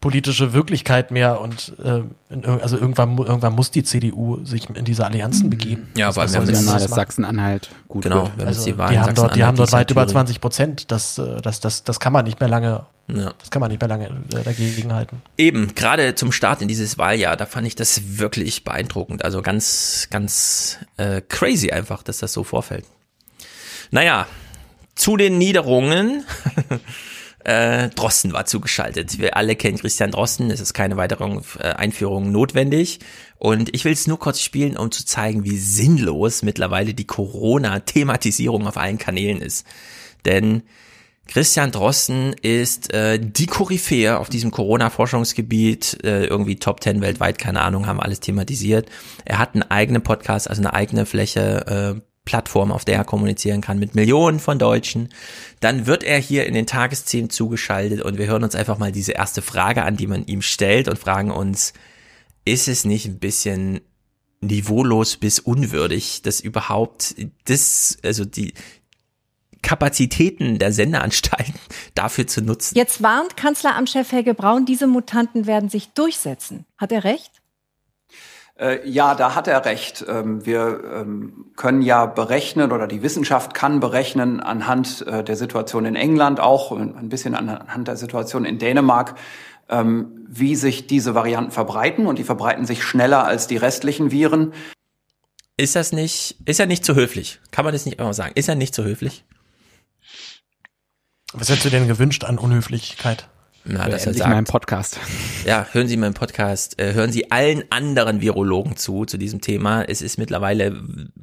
[0.00, 5.04] politische Wirklichkeit mehr und äh, in, also irgendwann, irgendwann muss die CDU sich in diese
[5.06, 5.88] Allianzen begeben.
[5.96, 6.88] Ja, aber anders dass machen?
[6.88, 8.32] Sachsen-Anhalt gut Genau, wird.
[8.38, 10.26] wenn Also, es die Wahl die haben dort, die haben dort weit über Thüringen.
[10.26, 10.90] 20 Prozent.
[10.90, 13.32] Das, äh, das, das, das kann man nicht mehr lange, Ja.
[13.38, 15.22] das kann man nicht mehr lange äh, dagegen halten.
[15.38, 19.24] Eben, gerade zum Start in dieses Wahljahr, da fand ich das wirklich beeindruckend.
[19.24, 22.84] Also ganz, ganz äh, crazy einfach, dass das so vorfällt.
[23.90, 24.26] Naja,
[24.94, 26.24] zu den Niederungen.
[27.44, 29.18] äh, Drosten war zugeschaltet.
[29.18, 31.24] Wir alle kennen Christian Drosten, es ist keine weitere
[31.58, 33.00] äh, Einführung notwendig.
[33.38, 38.66] Und ich will es nur kurz spielen, um zu zeigen, wie sinnlos mittlerweile die Corona-Thematisierung
[38.66, 39.66] auf allen Kanälen ist.
[40.24, 40.62] Denn
[41.26, 47.62] Christian Drosten ist äh, die Koryphäe auf diesem Corona-Forschungsgebiet, äh, irgendwie Top 10 weltweit, keine
[47.62, 48.88] Ahnung, haben alles thematisiert.
[49.24, 53.60] Er hat einen eigenen Podcast, also eine eigene Fläche, äh, Plattform, auf der er kommunizieren
[53.60, 55.10] kann mit Millionen von Deutschen.
[55.60, 59.12] Dann wird er hier in den Tagesthemen zugeschaltet und wir hören uns einfach mal diese
[59.12, 61.74] erste Frage an, die man ihm stellt und fragen uns,
[62.44, 63.80] ist es nicht ein bisschen
[64.40, 67.14] niveaulos bis unwürdig, dass überhaupt
[67.44, 68.54] das, also die,
[69.64, 71.54] Kapazitäten der Sendeanstalten
[71.94, 72.76] dafür zu nutzen.
[72.76, 76.66] Jetzt warnt Kanzleramtschef Helge Braun, diese Mutanten werden sich durchsetzen.
[76.76, 77.40] Hat er recht?
[78.56, 80.04] Äh, ja, da hat er recht.
[80.08, 85.84] Ähm, wir ähm, können ja berechnen oder die Wissenschaft kann berechnen anhand äh, der Situation
[85.84, 89.16] in England, auch ein bisschen anhand der Situation in Dänemark,
[89.68, 94.52] ähm, wie sich diese Varianten verbreiten und die verbreiten sich schneller als die restlichen Viren.
[95.56, 97.40] Ist das nicht, ist er nicht zu höflich?
[97.50, 98.32] Kann man das nicht immer sagen?
[98.34, 99.24] Ist er nicht zu höflich?
[101.32, 103.28] Was hättest du denn gewünscht an Unhöflichkeit?
[103.64, 104.98] Na, dass er sagt, meinen Podcast.
[105.46, 109.82] Ja, hören Sie meinen Podcast, äh, hören Sie allen anderen Virologen zu, zu diesem Thema.
[109.82, 110.76] Es ist mittlerweile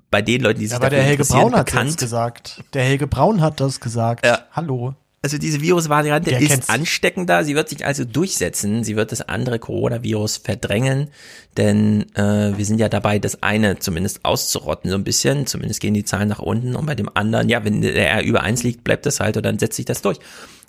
[0.09, 2.63] bei den Leuten, die sich ja, aber der Helge Braun hat das gesagt.
[2.73, 4.25] Der Helge Braun hat das gesagt.
[4.25, 4.39] Ja.
[4.51, 4.95] Hallo.
[5.23, 6.69] Also diese Virusvariante ist kennt's.
[6.69, 11.09] ansteckender, sie wird sich also durchsetzen, sie wird das andere Coronavirus verdrängen,
[11.57, 15.93] denn äh, wir sind ja dabei, das eine zumindest auszurotten, so ein bisschen, zumindest gehen
[15.93, 18.83] die Zahlen nach unten und bei dem anderen, ja, wenn der R über eins liegt,
[18.83, 20.17] bleibt das halt und dann setzt sich das durch.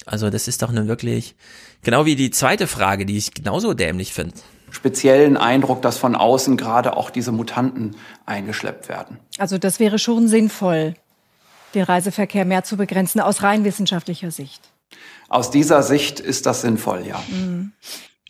[0.07, 1.35] Also das ist doch eine wirklich,
[1.83, 4.35] genau wie die zweite Frage, die ich genauso dämlich finde.
[4.71, 9.19] Speziellen Eindruck, dass von außen gerade auch diese Mutanten eingeschleppt werden.
[9.39, 10.95] Also das wäre schon sinnvoll,
[11.75, 14.63] den Reiseverkehr mehr zu begrenzen, aus rein wissenschaftlicher Sicht.
[15.29, 17.23] Aus dieser Sicht ist das sinnvoll, ja.
[17.29, 17.73] Mhm.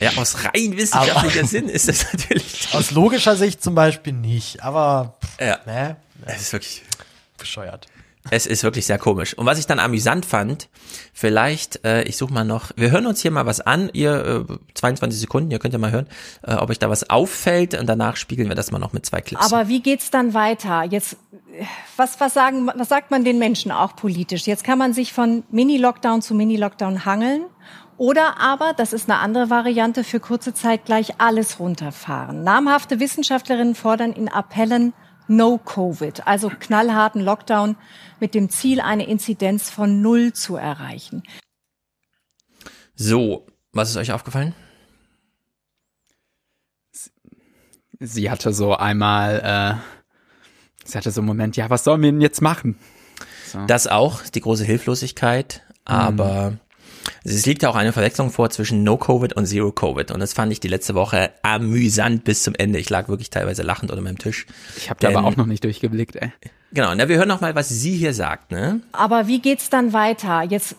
[0.00, 2.68] Ja, aus rein wissenschaftlicher Sinn ist das natürlich.
[2.72, 5.60] Aus logischer Sicht zum Beispiel nicht, aber ja.
[5.64, 5.96] ne?
[6.26, 6.82] Es ist wirklich
[7.38, 7.86] bescheuert.
[8.30, 9.36] Es ist wirklich sehr komisch.
[9.36, 10.68] Und was ich dann amüsant fand,
[11.12, 14.54] vielleicht, äh, ich suche mal noch, wir hören uns hier mal was an, ihr äh,
[14.74, 16.06] 22 Sekunden, ihr könnt ja mal hören,
[16.42, 19.20] äh, ob euch da was auffällt und danach spiegeln wir das mal noch mit zwei
[19.20, 19.44] Clips.
[19.44, 20.84] Aber wie geht's dann weiter?
[20.84, 21.16] Jetzt,
[21.96, 24.46] was, was, sagen, was sagt man den Menschen auch politisch?
[24.46, 27.42] Jetzt kann man sich von Mini-Lockdown zu Mini-Lockdown hangeln.
[27.98, 32.42] Oder aber, das ist eine andere Variante, für kurze Zeit gleich alles runterfahren.
[32.42, 34.92] Namhafte Wissenschaftlerinnen fordern in Appellen
[35.28, 37.76] No Covid, also knallharten Lockdown
[38.22, 41.24] mit dem Ziel, eine Inzidenz von null zu erreichen.
[42.94, 44.54] So, was ist euch aufgefallen?
[47.98, 52.20] Sie hatte so einmal, äh, sie hatte so einen Moment, ja, was sollen wir denn
[52.20, 52.78] jetzt machen?
[53.48, 53.66] So.
[53.66, 56.58] Das auch, die große Hilflosigkeit, aber mhm.
[57.24, 60.12] Es liegt ja auch eine Verwechslung vor zwischen No-Covid und Zero-Covid.
[60.12, 62.78] Und das fand ich die letzte Woche amüsant bis zum Ende.
[62.78, 64.46] Ich lag wirklich teilweise lachend unter meinem Tisch.
[64.76, 66.30] Ich habe da aber auch noch nicht durchgeblickt, ey.
[66.74, 68.80] Genau, na, wir hören noch mal, was sie hier sagt, ne?
[68.92, 70.42] Aber wie geht's dann weiter?
[70.42, 70.74] Jetzt,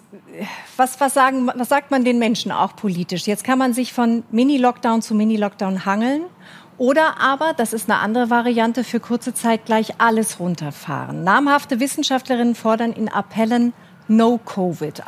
[0.75, 3.27] was, was sagen, was sagt man den Menschen auch politisch?
[3.27, 6.23] Jetzt kann man sich von Mini-Lockdown zu Mini-Lockdown hangeln.
[6.79, 11.23] Oder aber, das ist eine andere Variante, für kurze Zeit gleich alles runterfahren.
[11.23, 13.73] Namhafte Wissenschaftlerinnen fordern in Appellen
[14.07, 15.03] No Covid.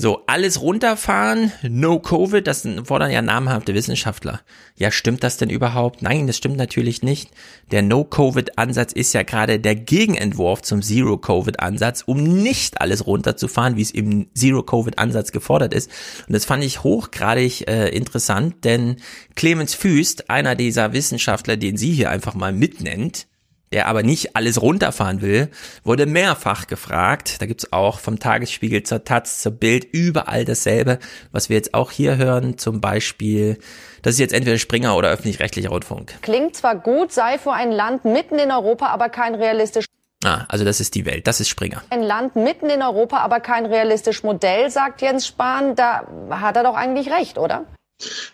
[0.00, 4.40] So, alles runterfahren, no Covid, das fordern ja namhafte Wissenschaftler.
[4.74, 6.00] Ja, stimmt das denn überhaupt?
[6.00, 7.32] Nein, das stimmt natürlich nicht.
[7.70, 13.90] Der No-Covid-Ansatz ist ja gerade der Gegenentwurf zum Zero-Covid-Ansatz, um nicht alles runterzufahren, wie es
[13.90, 15.90] im Zero-Covid-Ansatz gefordert ist.
[16.26, 18.96] Und das fand ich hochgradig äh, interessant, denn
[19.34, 23.26] Clemens Füst, einer dieser Wissenschaftler, den sie hier einfach mal mitnennt,
[23.72, 25.48] der aber nicht alles runterfahren will,
[25.84, 27.40] wurde mehrfach gefragt.
[27.40, 30.98] Da gibt's auch vom Tagesspiegel zur Taz, zur Bild, überall dasselbe,
[31.30, 33.58] was wir jetzt auch hier hören, zum Beispiel,
[34.02, 36.14] das ist jetzt entweder Springer oder öffentlich-rechtlicher Rundfunk.
[36.22, 39.86] Klingt zwar gut, sei für ein Land mitten in Europa aber kein realistisch
[40.22, 41.82] Ah, also das ist die Welt, das ist Springer.
[41.88, 45.74] Ein Land mitten in Europa, aber kein realistisches Modell, sagt Jens Spahn.
[45.76, 47.64] Da hat er doch eigentlich recht, oder?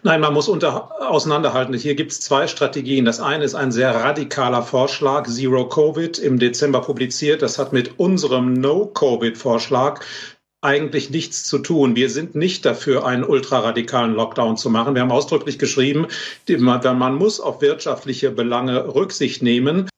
[0.03, 1.75] Nein, man muss unter, auseinanderhalten.
[1.75, 3.05] Hier gibt es zwei Strategien.
[3.05, 7.43] Das eine ist ein sehr radikaler Vorschlag, Zero Covid, im Dezember publiziert.
[7.43, 10.01] Das hat mit unserem No-Covid-Vorschlag
[10.63, 11.97] eigentlich nichts zu tun.
[11.97, 14.95] Wir sind nicht dafür, einen ultraradikalen Lockdown zu machen.
[14.95, 16.09] Wir haben ausdrücklich geschrieben,
[16.49, 19.89] man muss auf wirtschaftliche Belange Rücksicht nehmen.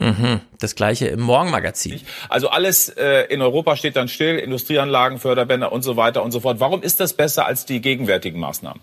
[0.00, 0.40] Mhm.
[0.58, 2.00] Das gleiche im Morgenmagazin.
[2.28, 6.40] Also alles äh, in Europa steht dann still, Industrieanlagen, Förderbänder und so weiter und so
[6.40, 6.58] fort.
[6.58, 8.80] Warum ist das besser als die gegenwärtigen Maßnahmen?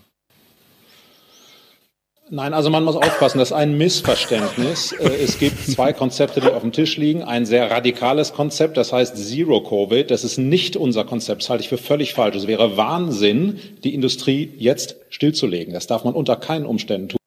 [2.30, 4.92] Nein, also man muss aufpassen, das ist ein Missverständnis.
[4.92, 7.22] Äh, es gibt zwei Konzepte, die auf dem Tisch liegen.
[7.22, 10.10] Ein sehr radikales Konzept, das heißt Zero Covid.
[10.10, 12.36] Das ist nicht unser Konzept, das halte ich für völlig falsch.
[12.36, 15.72] Es wäre Wahnsinn, die Industrie jetzt stillzulegen.
[15.72, 17.18] Das darf man unter keinen Umständen tun.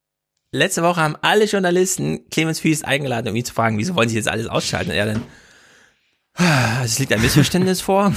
[0.54, 4.18] Letzte Woche haben alle Journalisten Clemens Fies eingeladen, um ihn zu fragen, wieso wollen sie
[4.18, 4.92] jetzt alles ausschalten?
[4.92, 5.24] Und er dann,
[6.84, 8.14] es liegt ein Missverständnis vor.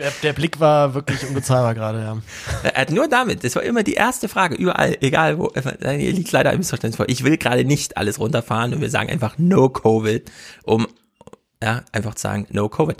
[0.00, 2.16] Der, der, Blick war wirklich unbezahlbar gerade, ja.
[2.62, 6.32] Er hat nur damit, das war immer die erste Frage, überall, egal wo, hier liegt
[6.32, 7.08] leider ein Missverständnis vor.
[7.10, 10.30] Ich will gerade nicht alles runterfahren und wir sagen einfach No Covid,
[10.64, 10.88] um
[11.62, 12.96] ja, einfach zu sagen No Covid.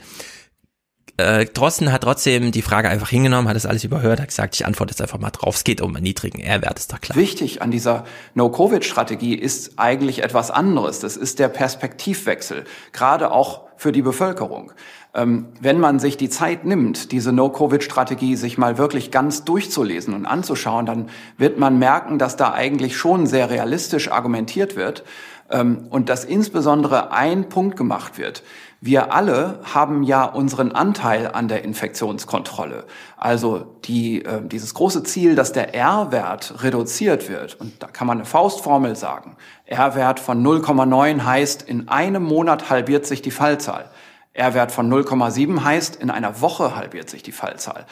[1.17, 4.67] Äh, Drosten hat trotzdem die Frage einfach hingenommen, hat das alles überhört, hat gesagt, ich
[4.67, 5.57] antworte jetzt einfach mal drauf.
[5.57, 7.17] Es geht um einen niedrigen R-Wert, ist doch klar.
[7.17, 8.05] Wichtig an dieser
[8.35, 11.01] No-Covid-Strategie ist eigentlich etwas anderes.
[11.01, 14.73] Das ist der Perspektivwechsel, gerade auch für die Bevölkerung.
[15.13, 20.25] Ähm, wenn man sich die Zeit nimmt, diese No-Covid-Strategie sich mal wirklich ganz durchzulesen und
[20.25, 25.05] anzuschauen, dann wird man merken, dass da eigentlich schon sehr realistisch argumentiert wird
[25.51, 28.45] ähm, und dass insbesondere ein Punkt gemacht wird.
[28.83, 32.85] Wir alle haben ja unseren Anteil an der Infektionskontrolle.
[33.19, 37.61] Also die, äh, dieses große Ziel, dass der R-Wert reduziert wird.
[37.61, 39.37] Und da kann man eine Faustformel sagen.
[39.67, 43.91] R-Wert von 0,9 heißt, in einem Monat halbiert sich die Fallzahl.
[44.33, 47.87] R-Wert von 0,7 heißt, in einer Woche halbiert sich die Fallzahl.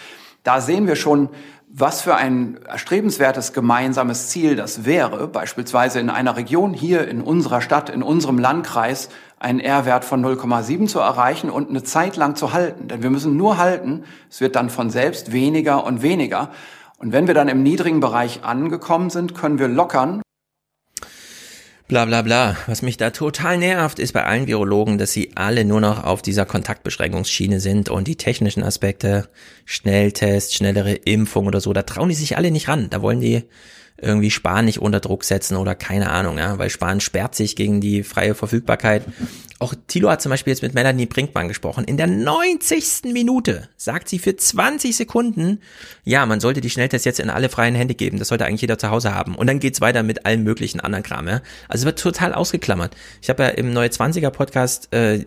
[0.44, 1.28] Da sehen wir schon,
[1.69, 7.60] was für ein erstrebenswertes gemeinsames Ziel das wäre, beispielsweise in einer Region hier in unserer
[7.60, 12.52] Stadt, in unserem Landkreis, einen R-Wert von 0,7 zu erreichen und eine Zeit lang zu
[12.52, 12.89] halten.
[12.89, 16.51] Denn wir müssen nur halten, es wird dann von selbst weniger und weniger.
[16.98, 20.23] Und wenn wir dann im niedrigen Bereich angekommen sind, können wir lockern
[21.89, 22.55] Bla bla bla.
[22.66, 26.20] Was mich da total nervt, ist bei allen Virologen, dass sie alle nur noch auf
[26.20, 29.31] dieser Kontaktbeschränkungsschiene sind und die technischen Aspekte,
[29.65, 32.90] Schnelltest, schnellere Impfung oder so, da trauen die sich alle nicht ran.
[32.90, 33.44] Da wollen die
[34.01, 37.81] irgendwie Spahn nicht unter Druck setzen oder keine Ahnung, ja, weil Spahn sperrt sich gegen
[37.81, 39.05] die freie Verfügbarkeit.
[39.61, 41.85] Auch Thilo hat zum Beispiel jetzt mit Melanie Brinkmann gesprochen.
[41.85, 43.12] In der 90.
[43.12, 45.61] Minute sagt sie für 20 Sekunden,
[46.05, 48.20] ja, man sollte die Schnelltests jetzt in alle freien Hände geben.
[48.20, 49.35] Das sollte eigentlich jeder zu Hause haben.
[49.35, 51.27] Und dann geht's weiter mit allen möglichen anderen Kram.
[51.27, 51.43] Ja?
[51.66, 52.95] Also wird total ausgeklammert.
[53.20, 55.25] Ich habe ja im Neue 20er Podcast äh,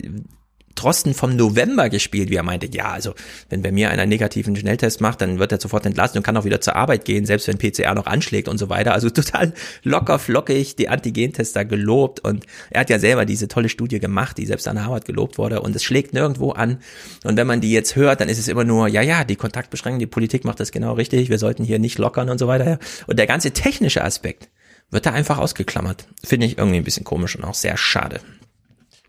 [0.74, 3.14] Drosten vom November gespielt, wie er meinte, ja, also
[3.48, 6.44] wenn bei mir einer negativen Schnelltest macht, dann wird er sofort entlassen und kann auch
[6.44, 8.92] wieder zur Arbeit gehen, selbst wenn PCR noch anschlägt und so weiter.
[8.92, 14.00] Also total locker flockig die Antigentester gelobt und er hat ja selber diese tolle Studie
[14.00, 16.78] gemacht, die selbst an Harvard gelobt wurde und es schlägt nirgendwo an.
[17.24, 19.98] Und wenn man die jetzt hört, dann ist es immer nur, ja, ja, die Kontaktbeschränkung,
[19.98, 22.78] die Politik macht das genau richtig, wir sollten hier nicht lockern und so weiter.
[23.06, 24.48] Und der ganze technische Aspekt
[24.90, 26.06] wird da einfach ausgeklammert.
[26.22, 28.20] Finde ich irgendwie ein bisschen komisch und auch sehr schade.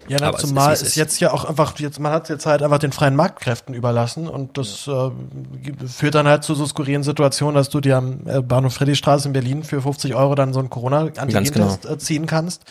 [0.07, 2.61] Ja, na, zumal es ist, ist, jetzt ja auch einfach, jetzt, man hat jetzt halt
[2.61, 5.07] einfach den freien Marktkräften überlassen und das ja.
[5.07, 5.11] äh,
[5.87, 9.33] führt dann halt zu so skurrilen Situationen, dass du dir am äh, Bahnhof Friedrichstraße in
[9.33, 11.93] Berlin für 50 Euro dann so einen Corona-Antigen-Test genau.
[11.93, 12.63] Äh, ziehen kannst.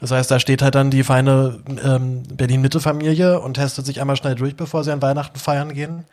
[0.00, 4.34] Das heißt, da steht halt dann die feine ähm, Berlin-Mitte-Familie und testet sich einmal schnell
[4.34, 6.04] durch, bevor sie an Weihnachten feiern gehen.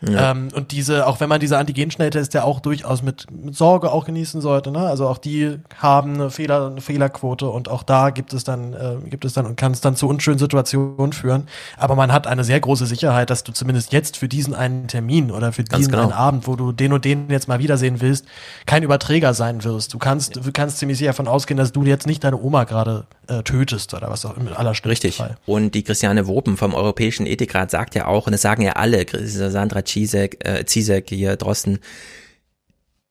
[0.00, 0.30] Ja.
[0.30, 4.04] Ähm, und diese, auch wenn man diese Antigen-Schnelltests ja auch durchaus mit, mit Sorge auch
[4.04, 4.80] genießen sollte, ne?
[4.80, 8.96] Also auch die haben eine Fehler, eine Fehlerquote und auch da gibt es dann, äh,
[9.08, 11.48] gibt es dann und kann es dann zu unschönen Situationen führen.
[11.76, 15.30] Aber man hat eine sehr große Sicherheit, dass du zumindest jetzt für diesen einen Termin
[15.30, 16.04] oder für diesen genau.
[16.04, 18.26] einen Abend, wo du den und den jetzt mal wiedersehen willst,
[18.66, 19.94] kein Überträger sein wirst.
[19.94, 23.06] Du kannst, du kannst ziemlich sicher davon ausgehen, dass du jetzt nicht deine Oma gerade
[23.28, 25.16] äh, tötest oder was auch im allerschlimmsten Richtig.
[25.16, 25.36] Fall.
[25.46, 29.06] Und die Christiane Wopen vom Europäischen Ethikrat sagt ja auch, und das sagen ja alle,
[29.24, 31.80] Sandra Zizek, äh, Zizek hier Drosten,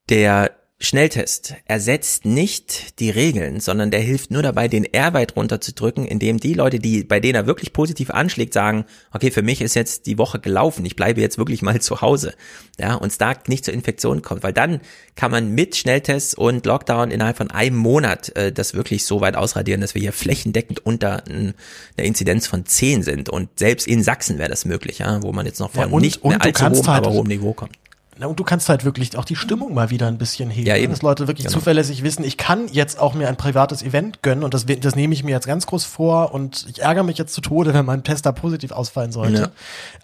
[0.08, 6.04] der Schnelltest ersetzt nicht die Regeln, sondern der hilft nur dabei, den R weit runterzudrücken,
[6.06, 9.74] indem die Leute, die, bei denen er wirklich positiv anschlägt, sagen, okay, für mich ist
[9.74, 12.34] jetzt die Woche gelaufen, ich bleibe jetzt wirklich mal zu Hause.
[12.78, 14.80] Ja, und es da nicht zur Infektion kommt, weil dann
[15.16, 19.36] kann man mit Schnelltests und Lockdown innerhalb von einem Monat äh, das wirklich so weit
[19.36, 21.54] ausradieren, dass wir hier flächendeckend unter einer
[21.96, 23.28] Inzidenz von 10 sind.
[23.28, 26.02] Und selbst in Sachsen wäre das möglich, ja, wo man jetzt noch von ja, und,
[26.02, 27.72] nicht mehr allzu hohem, halt aber hohem Niveau kommt.
[28.18, 30.66] Na, und du kannst halt wirklich auch die Stimmung mal wieder ein bisschen heben.
[30.66, 30.92] Ja, eben.
[30.92, 31.58] Dass Leute wirklich genau.
[31.58, 35.14] zuverlässig wissen, ich kann jetzt auch mir ein privates Event gönnen und das, das nehme
[35.14, 38.04] ich mir jetzt ganz groß vor und ich ärgere mich jetzt zu Tode, wenn mein
[38.04, 39.42] Test da positiv ausfallen sollte.
[39.42, 39.48] Ja.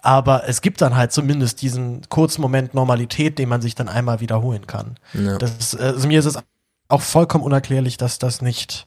[0.03, 4.21] Aber es gibt dann halt zumindest diesen kurzen Moment Normalität, den man sich dann einmal
[4.21, 4.97] wiederholen kann.
[5.15, 5.39] Ja.
[5.39, 6.39] Das, also mir ist es
[6.89, 8.87] auch vollkommen unerklärlich, dass das nicht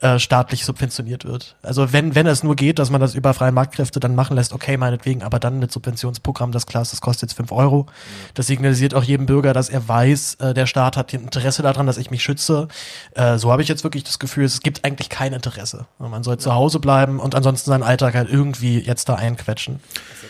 [0.00, 1.56] äh, staatlich subventioniert wird.
[1.62, 4.52] Also wenn, wenn es nur geht, dass man das über freie Marktkräfte dann machen lässt,
[4.52, 7.86] okay, meinetwegen, aber dann mit Subventionsprogramm, das klar das kostet jetzt fünf Euro.
[8.34, 11.98] Das signalisiert auch jedem Bürger, dass er weiß, äh, der Staat hat Interesse daran, dass
[11.98, 12.68] ich mich schütze.
[13.14, 15.86] Äh, so habe ich jetzt wirklich das Gefühl, es gibt eigentlich kein Interesse.
[15.98, 19.80] Man soll zu Hause bleiben und ansonsten seinen Alltag halt irgendwie jetzt da einquetschen.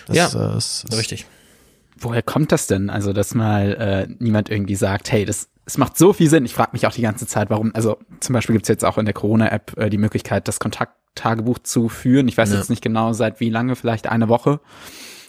[0.07, 1.27] Das, ja, äh, ist, ist richtig.
[2.01, 2.90] Woher kommt das denn?
[2.90, 6.47] Also, dass mal äh, niemand irgendwie sagt, hey, das es macht so viel Sinn.
[6.47, 7.74] Ich frage mich auch die ganze Zeit, warum.
[7.74, 11.90] Also zum Beispiel gibt's jetzt auch in der Corona-App äh, die Möglichkeit, das Kontakttagebuch zu
[11.90, 12.27] führen.
[12.27, 12.57] Ich weiß ja.
[12.57, 14.61] jetzt nicht genau, seit wie lange, vielleicht eine Woche.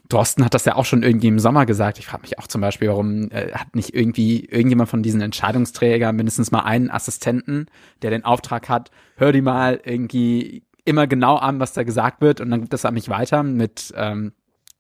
[0.07, 1.99] Drosten hat das ja auch schon irgendwie im Sommer gesagt.
[1.99, 6.15] Ich frage mich auch zum Beispiel, warum äh, hat nicht irgendwie irgendjemand von diesen Entscheidungsträgern
[6.15, 7.65] mindestens mal einen Assistenten,
[8.01, 12.39] der den Auftrag hat, hör die mal irgendwie immer genau an, was da gesagt wird
[12.39, 14.31] und dann gibt es an mich weiter mit ähm,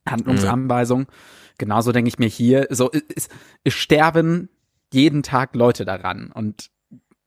[0.07, 1.07] Handlungsanweisungen.
[1.09, 1.15] Ja.
[1.57, 3.27] Genauso denke ich mir hier, so es,
[3.65, 4.47] es sterben
[4.93, 6.69] jeden Tag Leute daran und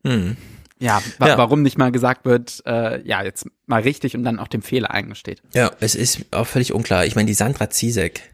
[0.04, 0.36] hm.
[0.78, 4.40] Ja, wa ja, warum nicht mal gesagt wird, äh, ja, jetzt mal richtig und dann
[4.40, 5.40] auch dem Fehler eingesteht.
[5.54, 7.06] Ja, es ist auch völlig unklar.
[7.06, 8.32] Ich meine, die Sandra Ziesek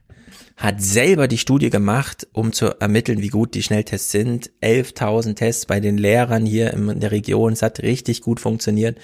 [0.57, 4.51] hat selber die Studie gemacht, um zu ermitteln, wie gut die Schnelltests sind.
[4.61, 7.53] 11.000 Tests bei den Lehrern hier in der Region.
[7.53, 8.99] Es hat richtig gut funktioniert.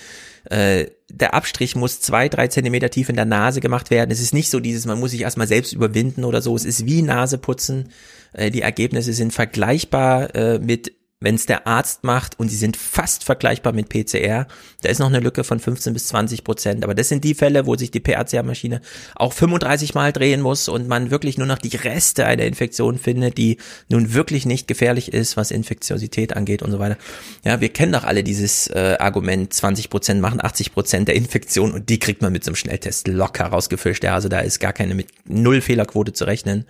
[0.47, 4.11] Äh, der Abstrich muss zwei, drei Zentimeter tief in der Nase gemacht werden.
[4.11, 6.57] Es ist nicht so dieses, man muss sich erstmal selbst überwinden oder so.
[6.57, 7.91] Es ist wie Naseputzen.
[8.35, 10.93] Äh, die Ergebnisse sind vergleichbar äh, mit
[11.25, 14.47] wenn es der Arzt macht und sie sind fast vergleichbar mit PCR.
[14.83, 16.85] Da ist noch eine Lücke von 15 bis 20 Prozent.
[16.85, 18.83] Aber das sind die Fälle, wo sich die PCR-Maschine
[19.17, 23.39] auch 35 Mal drehen muss und man wirklich nur noch die Reste einer Infektion findet,
[23.39, 23.57] die
[23.89, 26.99] nun wirklich nicht gefährlich ist, was Infektiosität angeht und so weiter.
[27.43, 31.73] Ja, wir kennen doch alle dieses äh, Argument, 20 Prozent machen 80 Prozent der Infektion
[31.73, 34.05] und die kriegt man mit so einem Schnelltest locker rausgefischt.
[34.05, 36.67] Ja, also da ist gar keine mit Null Fehlerquote zu rechnen.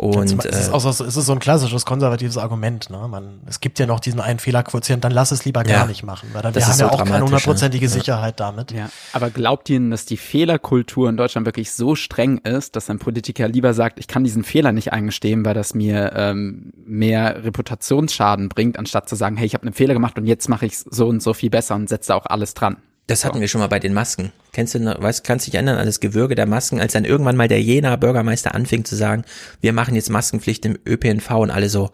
[0.00, 2.88] Und es ist, auch so, es ist so ein klassisches konservatives Argument.
[2.88, 3.06] Ne?
[3.06, 6.04] Man, es gibt ja noch diesen einen Fehlerquotient, dann lass es lieber gar ja, nicht
[6.04, 7.90] machen, weil dann wir haben so ja auch keine hundertprozentige ja.
[7.90, 8.72] Sicherheit damit.
[8.72, 8.88] Ja.
[9.12, 13.46] Aber glaubt ihr, dass die Fehlerkultur in Deutschland wirklich so streng ist, dass ein Politiker
[13.46, 18.78] lieber sagt, ich kann diesen Fehler nicht eingestehen, weil das mir ähm, mehr Reputationsschaden bringt,
[18.78, 21.22] anstatt zu sagen, hey, ich habe einen Fehler gemacht und jetzt mache ich so und
[21.22, 22.78] so viel besser und setze auch alles dran.
[23.10, 24.30] Das hatten wir schon mal bei den Masken.
[24.52, 27.48] Kennst du, weißt, kannst dich erinnern an das Gewürge der Masken, als dann irgendwann mal
[27.48, 29.24] der Jena Bürgermeister anfing zu sagen,
[29.60, 31.90] wir machen jetzt Maskenpflicht im ÖPNV und alle so,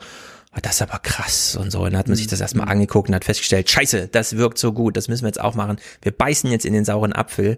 [0.54, 1.78] oh, das ist aber krass und so.
[1.78, 4.74] Und dann hat man sich das erstmal angeguckt und hat festgestellt, scheiße, das wirkt so
[4.74, 5.78] gut, das müssen wir jetzt auch machen.
[6.02, 7.56] Wir beißen jetzt in den sauren Apfel.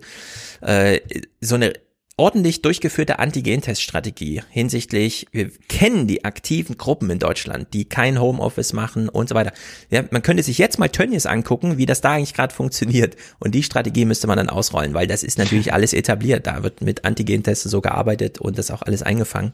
[0.61, 1.01] Äh,
[1.41, 1.73] so eine
[2.19, 9.09] ordentlich durchgeführte Antigenteststrategie hinsichtlich, wir kennen die aktiven Gruppen in Deutschland, die kein Homeoffice machen
[9.09, 9.53] und so weiter.
[9.89, 13.17] Ja, man könnte sich jetzt mal Tönnies angucken, wie das da eigentlich gerade funktioniert.
[13.39, 16.49] Und die Strategie müsste man dann ausrollen, weil das ist natürlich alles etabliert.
[16.49, 19.53] Da wird mit Antigentests so gearbeitet und das auch alles eingefangen.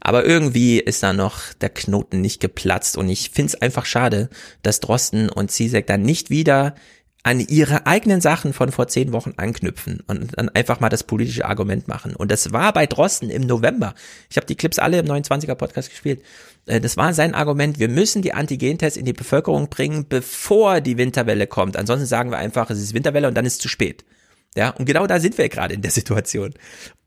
[0.00, 4.28] Aber irgendwie ist da noch der Knoten nicht geplatzt und ich finde es einfach schade,
[4.62, 6.74] dass Drosten und Zizek dann nicht wieder
[7.22, 11.44] an ihre eigenen Sachen von vor zehn Wochen anknüpfen und dann einfach mal das politische
[11.44, 12.16] Argument machen.
[12.16, 13.94] Und das war bei Drosten im November.
[14.30, 16.22] Ich habe die Clips alle im 29er Podcast gespielt.
[16.66, 20.96] Äh, das war sein Argument, wir müssen die Antigentests in die Bevölkerung bringen, bevor die
[20.96, 21.76] Winterwelle kommt.
[21.76, 24.04] Ansonsten sagen wir einfach, es ist Winterwelle und dann ist es zu spät.
[24.56, 26.54] Ja, und genau da sind wir gerade in der Situation.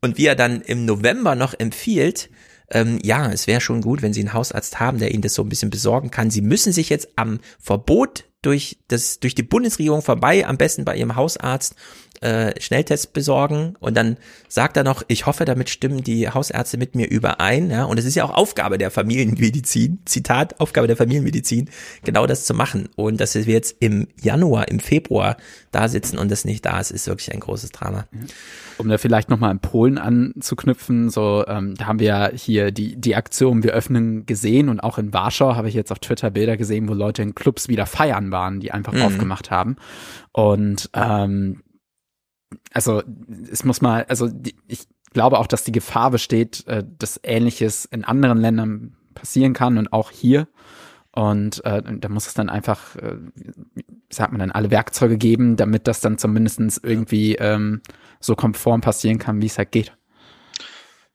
[0.02, 2.30] Und wie er dann im November noch empfiehlt,
[2.70, 5.44] ähm, ja, es wäre schon gut, wenn Sie einen Hausarzt haben, der Ihnen das so
[5.44, 6.30] ein bisschen besorgen kann.
[6.30, 10.96] Sie müssen sich jetzt am Verbot durch das durch die Bundesregierung vorbei, am besten bei
[10.96, 11.76] ihrem Hausarzt
[12.24, 14.18] äh, Schnelltests besorgen und dann
[14.48, 18.06] sagt er noch, ich hoffe, damit stimmen die Hausärzte mit mir überein, ja, und es
[18.06, 21.70] ist ja auch Aufgabe der Familienmedizin, Zitat, Aufgabe der Familienmedizin,
[22.04, 25.38] genau das zu machen und dass wir jetzt im Januar, im Februar
[25.72, 28.06] da sitzen und das nicht da ist, ist wirklich ein großes Drama.
[28.78, 32.96] Um da vielleicht nochmal in Polen anzuknüpfen, so, ähm, da haben wir ja hier die,
[32.96, 36.58] die Aktion Wir öffnen gesehen und auch in Warschau habe ich jetzt auf Twitter Bilder
[36.58, 39.02] gesehen, wo Leute in Clubs wieder feiern waren, die einfach mhm.
[39.04, 39.76] aufgemacht haben.
[40.32, 41.62] Und ähm,
[42.74, 43.04] also
[43.52, 47.86] es muss mal, also die, ich glaube auch, dass die Gefahr besteht, äh, dass Ähnliches
[47.86, 50.48] in anderen Ländern passieren kann und auch hier.
[51.16, 55.56] Und äh, da muss es dann einfach, äh, wie sagt man dann, alle Werkzeuge geben,
[55.56, 57.82] damit das dann zumindestens irgendwie ähm,
[58.20, 59.96] so konform passieren kann, wie es halt geht.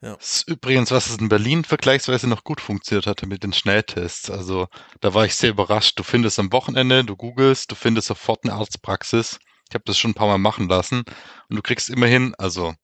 [0.00, 0.14] Ja.
[0.14, 4.30] Das ist übrigens, was es in Berlin vergleichsweise noch gut funktioniert hatte mit den Schnelltests.
[4.30, 4.68] Also
[5.00, 5.98] da war ich sehr überrascht.
[5.98, 9.40] Du findest am Wochenende, du googelst, du findest sofort eine Arztpraxis.
[9.68, 11.04] Ich habe das schon ein paar Mal machen lassen
[11.48, 12.74] und du kriegst immerhin, also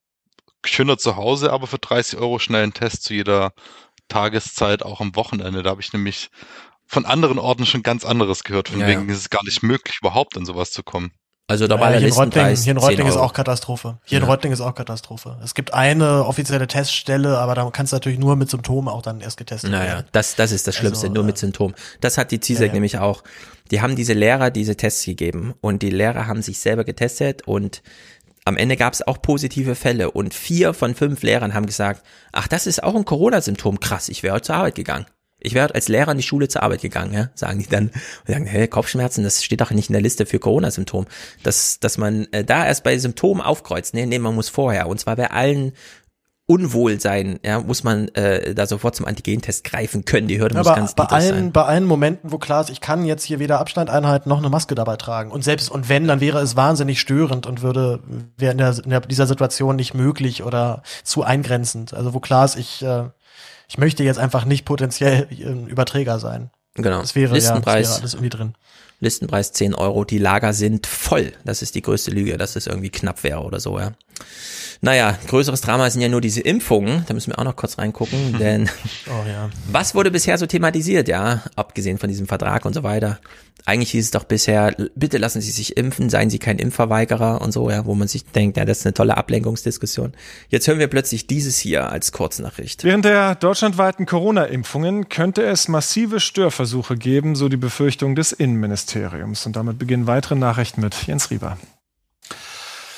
[0.65, 3.53] schöner zu Hause, aber für 30 Euro schnell einen Test zu jeder
[4.09, 5.63] Tageszeit, auch am Wochenende.
[5.63, 6.31] Da habe ich nämlich
[6.87, 8.69] von anderen Orten schon ganz anderes gehört.
[8.69, 9.15] Von ja, wegen ja.
[9.15, 11.13] ist es gar nicht möglich, überhaupt an sowas zu kommen.
[11.47, 13.99] Also da war ja, hier, in Reutlingen, hier in Reutlingen ist auch Katastrophe.
[14.05, 14.25] Hier ja.
[14.25, 15.39] in Reutlingen ist auch Katastrophe.
[15.45, 19.21] Es gibt eine offizielle Teststelle, aber da kannst du natürlich nur mit Symptomen auch dann
[19.21, 19.99] erst getestet naja, werden.
[19.99, 21.75] Naja, das, das ist das Schlimmste, also, nur mit äh, Symptomen.
[22.01, 23.23] Das hat die CISEC ja, nämlich auch.
[23.71, 27.83] Die haben diese Lehrer diese Tests gegeben und die Lehrer haben sich selber getestet und
[28.47, 32.49] am Ende gab es auch positive Fälle und vier von fünf Lehrern haben gesagt, ach,
[32.49, 35.07] das ist auch ein Corona-Symptom, krass, ich wäre heute zur Arbeit gegangen.
[35.45, 37.89] Ich wäre als Lehrer in die Schule zur Arbeit gegangen, ja, sagen die dann.
[37.89, 41.07] Und sagen, hey, Kopfschmerzen, das steht doch nicht in der Liste für Corona-Symptom.
[41.43, 43.95] Dass, dass man äh, da erst bei Symptomen aufkreuzt.
[43.95, 44.89] Nee, nee, man muss vorher.
[44.89, 45.73] Und zwar bei allen
[46.47, 50.29] Unwohlsein, ja, muss man äh, da sofort zum Antigentest greifen können.
[50.29, 51.53] Die Hürde ja, muss ganz bei allen, sein.
[51.53, 54.51] Bei allen Momenten, wo klar ist, ich kann jetzt hier weder Abstand einhalten noch eine
[54.51, 55.31] Maske dabei tragen.
[55.31, 58.01] Und selbst und wenn, dann wäre es wahnsinnig störend und würde
[58.37, 61.95] wäre in, der, in der, dieser Situation nicht möglich oder zu eingrenzend.
[61.95, 63.05] Also wo klar ist, ich äh,
[63.69, 66.51] ich möchte jetzt einfach nicht potenziell ein Überträger sein.
[66.75, 67.01] Genau.
[67.01, 68.55] Das wäre Listenpreis, ja wäre alles irgendwie drin.
[69.01, 71.33] Listenpreis 10 Euro, die Lager sind voll.
[71.45, 73.93] Das ist die größte Lüge, dass es irgendwie knapp wäre oder so, ja.
[74.85, 77.05] Naja, größeres Drama sind ja nur diese Impfungen.
[77.09, 78.69] Da müssen wir auch noch kurz reingucken, denn
[79.07, 79.49] oh, ja.
[79.71, 83.19] was wurde bisher so thematisiert, ja, abgesehen von diesem Vertrag und so weiter?
[83.65, 87.51] Eigentlich hieß es doch bisher, bitte lassen Sie sich impfen, seien Sie kein Impfverweigerer und
[87.51, 90.13] so, ja, wo man sich denkt, ja, das ist eine tolle Ablenkungsdiskussion.
[90.51, 92.85] Jetzt hören wir plötzlich dieses hier als Kurznachricht.
[92.85, 99.47] Während der deutschlandweiten Corona-Impfungen könnte es massive Störversuche geben, so die Befürchtung des Innenministeriums.
[99.47, 101.57] Und damit beginnen weitere Nachrichten mit Jens Rieber.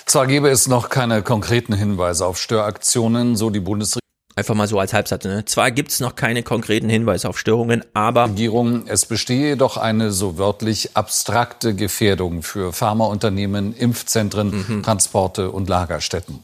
[0.06, 4.00] Zwar gäbe es noch keine konkreten Hinweise auf Störaktionen, so die Bundesregierung.
[4.36, 5.24] Einfach mal so als Halbsatz.
[5.24, 5.46] Ne?
[5.46, 10.12] Zwar gibt es noch keine konkreten Hinweise auf Störungen, aber Regierung, es bestehe jedoch eine
[10.12, 14.82] so wörtlich abstrakte Gefährdung für Pharmaunternehmen, Impfzentren, mhm.
[14.84, 16.38] Transporte und Lagerstätten.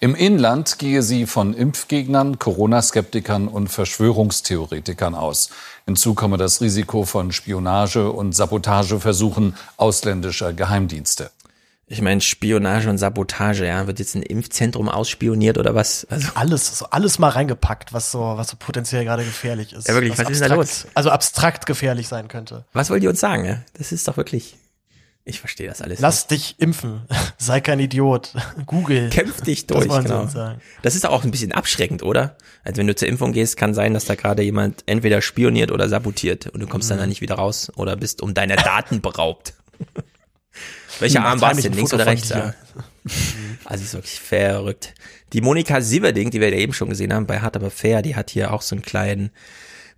[0.00, 5.50] Im Inland gehe sie von Impfgegnern, Corona-Skeptikern und Verschwörungstheoretikern aus.
[5.84, 11.30] Hinzu komme das Risiko von Spionage und Sabotageversuchen ausländischer Geheimdienste
[11.92, 16.06] ich meine, Spionage und Sabotage, ja, wird jetzt ein Impfzentrum ausspioniert oder was?
[16.08, 19.88] Also alles, so alles mal reingepackt, was so, was so potenziell gerade gefährlich ist.
[19.88, 20.86] Ja, wirklich, was, was ist da los?
[20.94, 22.64] Also abstrakt gefährlich sein könnte.
[22.72, 23.44] Was wollt ihr uns sagen?
[23.44, 23.58] Ja?
[23.74, 24.56] Das ist doch wirklich.
[25.24, 26.00] Ich verstehe das alles.
[26.00, 26.30] Lass nicht.
[26.30, 27.02] dich impfen.
[27.36, 28.32] Sei kein Idiot.
[28.66, 29.10] Google.
[29.10, 29.86] Kämpf dich durch.
[29.86, 30.56] Das, genau.
[30.80, 32.38] das ist auch ein bisschen abschreckend, oder?
[32.64, 35.90] Also wenn du zur Impfung gehst, kann sein, dass da gerade jemand entweder spioniert oder
[35.90, 36.94] sabotiert und du kommst mhm.
[36.94, 39.52] dann da nicht wieder raus oder bist um deine Daten beraubt.
[41.02, 41.72] Welcher Arm war es denn?
[41.72, 42.30] Links oder rechts?
[42.30, 42.54] Ja.
[43.64, 44.94] Also ist wirklich verrückt.
[45.32, 48.16] Die Monika Sieverding, die wir ja eben schon gesehen haben bei Hart aber fair, die
[48.16, 49.30] hat hier auch so einen kleinen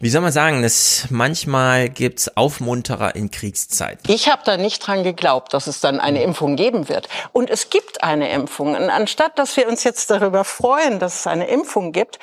[0.01, 3.99] wie soll man sagen, das manchmal gibt's Aufmunterer in Kriegszeit.
[4.09, 7.09] Ich habe da nicht dran geglaubt, dass es dann eine Impfung geben wird.
[7.33, 8.75] Und es gibt eine Impfung.
[8.75, 12.19] Und anstatt dass wir uns jetzt darüber freuen, dass es eine Impfung gibt,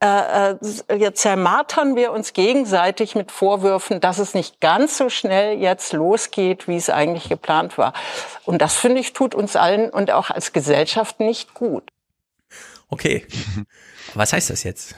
[0.00, 0.56] äh, äh,
[0.96, 6.68] jetzt zermartern wir uns gegenseitig mit Vorwürfen, dass es nicht ganz so schnell jetzt losgeht,
[6.68, 7.94] wie es eigentlich geplant war.
[8.44, 11.84] Und das finde ich tut uns allen und auch als Gesellschaft nicht gut.
[12.88, 13.26] Okay.
[14.14, 14.94] Was heißt das jetzt?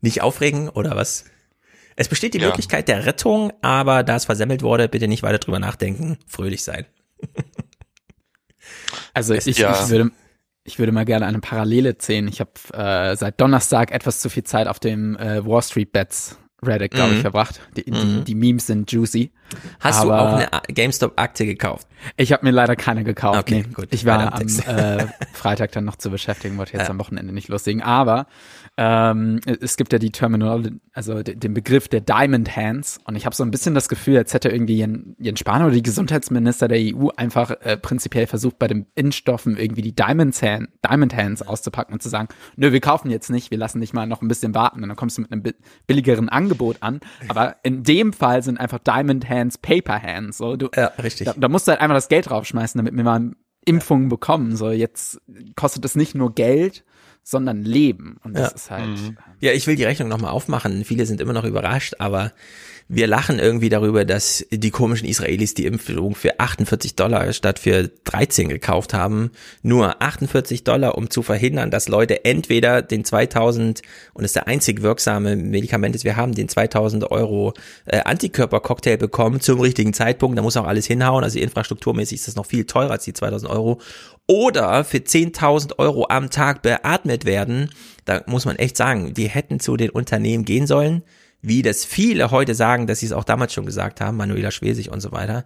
[0.00, 1.24] Nicht aufregen oder was?
[1.96, 2.46] Es besteht die ja.
[2.46, 6.86] Möglichkeit der Rettung, aber da es versemmelt wurde, bitte nicht weiter drüber nachdenken, fröhlich sein.
[9.14, 9.72] also ich, ja.
[9.72, 10.10] ich, würde,
[10.64, 12.28] ich würde mal gerne eine Parallele ziehen.
[12.28, 16.38] Ich habe äh, seit Donnerstag etwas zu viel Zeit auf dem äh, Wall Street Bets
[16.62, 17.16] Reddit, glaube mhm.
[17.16, 17.60] ich, verbracht.
[17.76, 17.94] Die, mhm.
[17.94, 19.30] die, die, Memes sind juicy.
[19.80, 21.88] Hast du auch eine GameStop-Aktie gekauft?
[22.16, 23.40] Ich habe mir leider keine gekauft.
[23.40, 23.74] Okay, nee.
[23.74, 23.88] gut.
[23.90, 26.90] Ich war am äh, Freitag dann noch zu beschäftigen, wollte jetzt ja.
[26.90, 27.82] am Wochenende nicht loslegen.
[27.82, 28.26] Aber
[28.76, 32.98] ähm, es gibt ja die Terminologie, also den Begriff der Diamond Hands.
[33.04, 35.72] Und ich habe so ein bisschen das Gefühl, als hätte irgendwie Jens, Jens Spahn oder
[35.72, 40.68] die Gesundheitsminister der EU einfach äh, prinzipiell versucht, bei den Impfstoffen irgendwie die Diamond, Hand,
[40.84, 44.06] Diamond Hands auszupacken und zu sagen, nö, wir kaufen jetzt nicht, wir lassen dich mal
[44.06, 45.42] noch ein bisschen warten und dann kommst du mit einem
[45.86, 46.49] billigeren Angebot
[46.80, 47.00] an.
[47.28, 50.36] Aber in dem Fall sind einfach Diamond Hands Paper Hands.
[50.36, 51.26] So, du, ja, richtig.
[51.26, 53.32] Da, da musst du halt einmal das Geld draufschmeißen, damit wir mal
[53.64, 54.56] Impfungen bekommen.
[54.56, 55.20] So, jetzt
[55.56, 56.84] kostet es nicht nur Geld,
[57.22, 58.16] sondern Leben.
[58.24, 58.56] Und das ja.
[58.56, 58.88] ist halt.
[58.88, 59.18] Mhm.
[59.40, 60.84] Ja, ich will die Rechnung nochmal aufmachen.
[60.84, 62.32] Viele sind immer noch überrascht, aber
[62.92, 67.88] wir lachen irgendwie darüber, dass die komischen Israelis die Impfung für 48 Dollar statt für
[68.02, 69.30] 13 gekauft haben.
[69.62, 74.48] Nur 48 Dollar, um zu verhindern, dass Leute entweder den 2000, und das ist der
[74.48, 77.54] einzig wirksame Medikament, das wir haben, den 2000 Euro
[77.86, 80.36] äh, Antikörpercocktail bekommen zum richtigen Zeitpunkt.
[80.36, 81.22] Da muss auch alles hinhauen.
[81.22, 83.80] Also infrastrukturmäßig ist das noch viel teurer als die 2000 Euro.
[84.26, 87.70] Oder für 10.000 Euro am Tag beatmet werden.
[88.04, 91.04] Da muss man echt sagen, die hätten zu den Unternehmen gehen sollen
[91.42, 94.90] wie das viele heute sagen, dass sie es auch damals schon gesagt haben, Manuela Schwesig
[94.90, 95.44] und so weiter.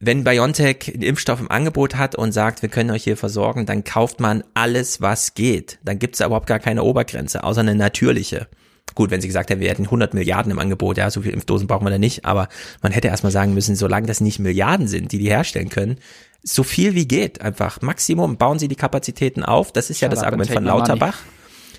[0.00, 3.84] Wenn BioNTech einen Impfstoff im Angebot hat und sagt, wir können euch hier versorgen, dann
[3.84, 5.78] kauft man alles, was geht.
[5.82, 8.48] Dann gibt es überhaupt gar keine Obergrenze, außer eine natürliche.
[8.94, 11.66] Gut, wenn sie gesagt hätten, wir hätten 100 Milliarden im Angebot, ja, so viele Impfdosen
[11.66, 12.48] brauchen wir da nicht, aber
[12.82, 15.96] man hätte erstmal sagen müssen, solange das nicht Milliarden sind, die die herstellen können,
[16.42, 20.10] so viel wie geht, einfach Maximum, bauen sie die Kapazitäten auf, das ist ja, ja
[20.10, 21.18] das Argument von Lauterbach.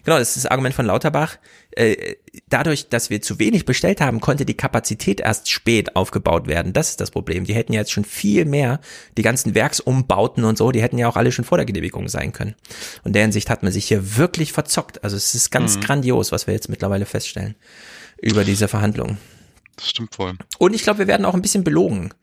[0.06, 1.38] Genau, das ist das Argument von Lauterbach.
[1.72, 2.16] Äh,
[2.48, 6.74] dadurch, dass wir zu wenig bestellt haben, konnte die Kapazität erst spät aufgebaut werden.
[6.74, 7.44] Das ist das Problem.
[7.44, 8.80] Die hätten ja jetzt schon viel mehr,
[9.18, 12.32] die ganzen Werksumbauten und so, die hätten ja auch alle schon vor der Genehmigung sein
[12.32, 12.56] können.
[13.04, 15.04] Und in der Hinsicht hat man sich hier wirklich verzockt.
[15.04, 15.82] Also es ist ganz mhm.
[15.82, 17.56] grandios, was wir jetzt mittlerweile feststellen
[18.22, 19.18] über diese Verhandlungen.
[19.76, 20.34] Das stimmt voll.
[20.60, 22.14] Und ich glaube, wir werden auch ein bisschen belogen.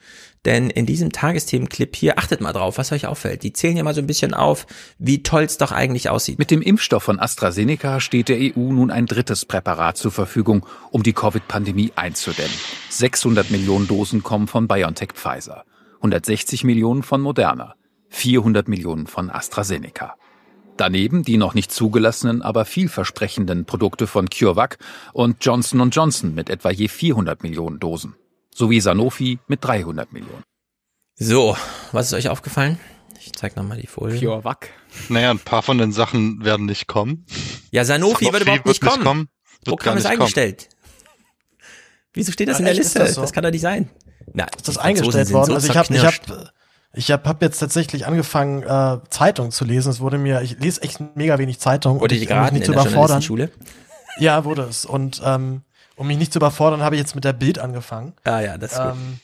[0.44, 3.44] Denn in diesem Tagesthemenclip hier, achtet mal drauf, was euch auffällt.
[3.44, 4.66] Die zählen ja mal so ein bisschen auf,
[4.98, 6.40] wie toll es doch eigentlich aussieht.
[6.40, 11.05] Mit dem Impfstoff von AstraZeneca steht der EU nun ein drittes Präparat zur Verfügung, um
[11.05, 12.51] die Covid-Pandemie einzudämmen.
[12.90, 15.64] 600 Millionen Dosen kommen von BioNTech Pfizer,
[15.98, 17.77] 160 Millionen von Moderna,
[18.09, 20.16] 400 Millionen von AstraZeneca.
[20.77, 24.78] Daneben die noch nicht zugelassenen, aber vielversprechenden Produkte von CureVac
[25.12, 28.16] und Johnson Johnson mit etwa je 400 Millionen Dosen
[28.55, 30.43] sowie Sanofi mit 300 Millionen.
[31.16, 31.57] So,
[31.93, 32.79] was ist euch aufgefallen?
[33.19, 34.19] Ich zeig nochmal die Folie.
[34.19, 34.70] Pure Wack.
[35.09, 37.24] Naja, ein paar von den Sachen werden nicht kommen.
[37.70, 39.05] Ja, Sanofi, Sanofi wird überhaupt nicht wird nicht kommen.
[39.05, 39.29] kommen.
[39.65, 40.69] Wird Programm ist eingestellt.
[42.15, 42.99] Wieso steht das in der ist Liste?
[42.99, 43.33] das Das, so?
[43.35, 43.89] kann doch nicht sein.
[44.35, 45.47] Na, ist das eingestellt worden.
[45.47, 46.53] so also ich habe ich hab,
[46.95, 49.91] ich hab, hab jetzt tatsächlich angefangen, äh, Zeitung zu lesen.
[49.91, 52.01] Es wurde mir, ich lese echt mega wenig Zeitung.
[52.01, 53.20] Wurde die geraten nicht in zu der überfordern.
[53.20, 53.51] Journalistenschule?
[54.19, 54.85] Ja, wurde es.
[54.85, 55.62] Und ähm,
[56.03, 58.12] um mich nicht zu überfordern, habe ich jetzt mit der Bild angefangen.
[58.24, 58.87] Ah ja, das ist gut.
[58.93, 59.19] ähm,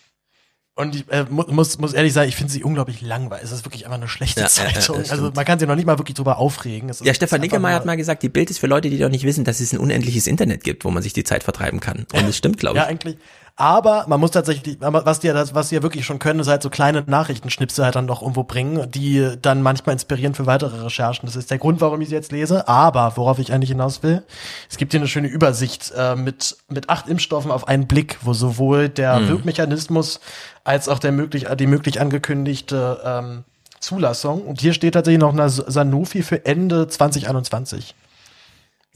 [0.75, 3.45] Und ich äh, mu muss, muss ehrlich sagen, ich finde sie unglaublich langweilig.
[3.45, 4.99] Es ist wirklich einfach eine schlechte Ja, ja, ja, Zeitung.
[5.03, 6.89] das also man kann sich noch nicht mal wirklich drüber aufregen.
[6.89, 9.25] Ist- Ja, Stefan Nickemeyer hat mal gesagt, die Bild ist für Leute, die doch nicht
[9.25, 12.07] wissen, dass es ein unendliches Internet gibt, wo man sich die Zeit vertreiben kann.
[12.13, 12.83] Und das stimmt, glaube ich.
[12.85, 13.19] Ja, eigentlich.
[13.61, 16.63] Aber man muss tatsächlich, was die ja, was die ja wirklich schon können, ist halt
[16.63, 21.27] so kleine Nachrichtenschnipsel halt dann noch irgendwo bringen, die dann manchmal inspirieren für weitere Recherchen.
[21.27, 22.69] Das ist der Grund, warum ich sie jetzt lese.
[22.69, 24.23] Aber worauf ich eigentlich hinaus will,
[24.71, 28.33] es gibt hier eine schöne Übersicht äh, mit mit acht Impfstoffen auf einen Blick, wo
[28.33, 29.29] sowohl der Mhm.
[29.29, 30.21] Wirkmechanismus
[30.63, 33.43] als auch der möglich die möglich angekündigte ähm,
[33.81, 34.43] Zulassung.
[34.43, 37.97] Und hier steht tatsächlich noch eine Sanofi für Ende 2021.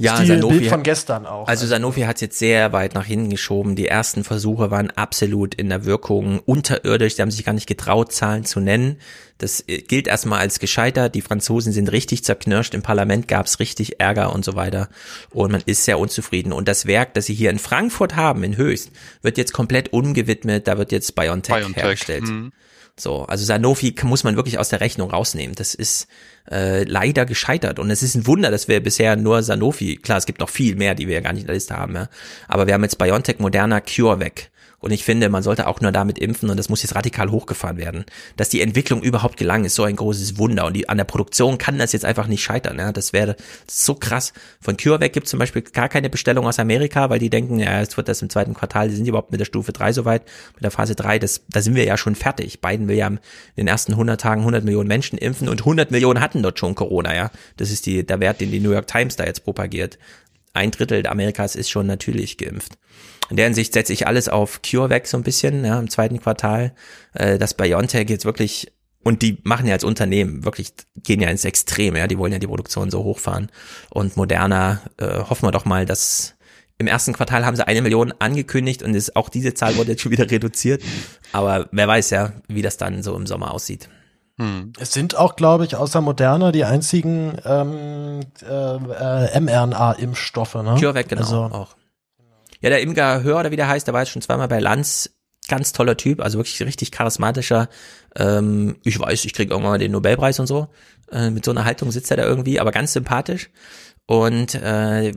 [0.02, 1.46] Ja, Stil Sanofi Bild von gestern auch.
[1.46, 3.76] Also Sanofi hat es jetzt sehr weit nach hinten geschoben.
[3.76, 7.14] Die ersten Versuche waren absolut in der Wirkung unterirdisch.
[7.14, 8.98] Die haben sich gar nicht getraut, Zahlen zu nennen.
[9.38, 11.14] Das äh, gilt erstmal als gescheitert.
[11.14, 12.74] Die Franzosen sind richtig zerknirscht.
[12.74, 14.88] Im Parlament gab es richtig Ärger und so weiter.
[15.30, 16.52] Und man ist sehr unzufrieden.
[16.52, 18.90] Und das Werk, das sie hier in Frankfurt haben, in Höchst,
[19.22, 20.66] wird jetzt komplett umgewidmet.
[20.66, 22.24] Da wird jetzt BioNTech, BioNTech, hergestellt.
[22.24, 22.52] mhm.
[22.98, 25.54] So, also Sanofi muss man wirklich aus der Rechnung rausnehmen.
[25.54, 26.08] Das ist
[26.50, 30.26] äh, leider gescheitert und es ist ein Wunder, dass wir bisher nur Sanofi, klar, es
[30.26, 32.08] gibt noch viel mehr, die wir ja gar nicht in der Liste haben, ja.
[32.48, 34.50] aber wir haben jetzt BioNTech, Moderna, CureVac
[34.82, 37.78] und ich finde, man sollte auch nur damit impfen und das muss jetzt radikal hochgefahren
[37.78, 38.04] werden.
[38.36, 41.56] Dass die Entwicklung überhaupt gelang, ist so ein großes Wunder und die, an der Produktion
[41.56, 42.78] kann das jetzt einfach nicht scheitern.
[42.78, 42.90] Ja?
[42.90, 43.36] Das wäre
[43.68, 44.32] so krass.
[44.60, 47.80] Von CureVac gibt es zum Beispiel gar keine Bestellung aus Amerika, weil die denken, ja,
[47.80, 50.64] es wird das im zweiten Quartal, die sind überhaupt mit der Stufe 3 soweit, mit
[50.64, 52.60] der Phase 3, das, da sind wir ja schon fertig.
[52.60, 53.20] Biden will ja in
[53.56, 57.14] den ersten 100 Tagen 100 Millionen Menschen impfen und 100 Millionen hatten dort schon Corona,
[57.14, 57.30] ja.
[57.56, 59.98] Das ist die, der Wert, den die New York Times da jetzt propagiert.
[60.54, 62.78] Ein Drittel Amerikas ist schon natürlich geimpft.
[63.30, 66.74] In der Hinsicht setze ich alles auf CureVac so ein bisschen, ja, im zweiten Quartal,
[67.14, 68.72] äh, dass BioNTech jetzt wirklich
[69.04, 72.38] und die machen ja als Unternehmen wirklich, gehen ja ins Extrem, ja, die wollen ja
[72.38, 73.50] die Produktion so hochfahren.
[73.90, 76.34] Und Moderna, äh, hoffen wir doch mal, dass
[76.78, 80.02] im ersten Quartal haben sie eine Million angekündigt und ist, auch diese Zahl wurde jetzt
[80.02, 80.82] schon wieder reduziert.
[81.32, 83.88] Aber wer weiß ja, wie das dann so im Sommer aussieht.
[84.78, 90.54] Es sind auch, glaube ich, außer Moderna die einzigen ähm, äh, äh, mRNA-Impfstoffe.
[90.54, 90.76] Ne?
[90.78, 91.76] CureVac, genau, Also, auch.
[92.60, 95.10] Ja, der Imger Hör oder wie der heißt, der war jetzt schon zweimal bei Lanz.
[95.48, 97.68] Ganz toller Typ, also wirklich richtig charismatischer.
[98.14, 100.68] Ähm, ich weiß, ich krieg irgendwann mal den Nobelpreis und so.
[101.10, 103.50] Äh, mit so einer Haltung sitzt er da irgendwie, aber ganz sympathisch.
[104.06, 105.12] Und äh,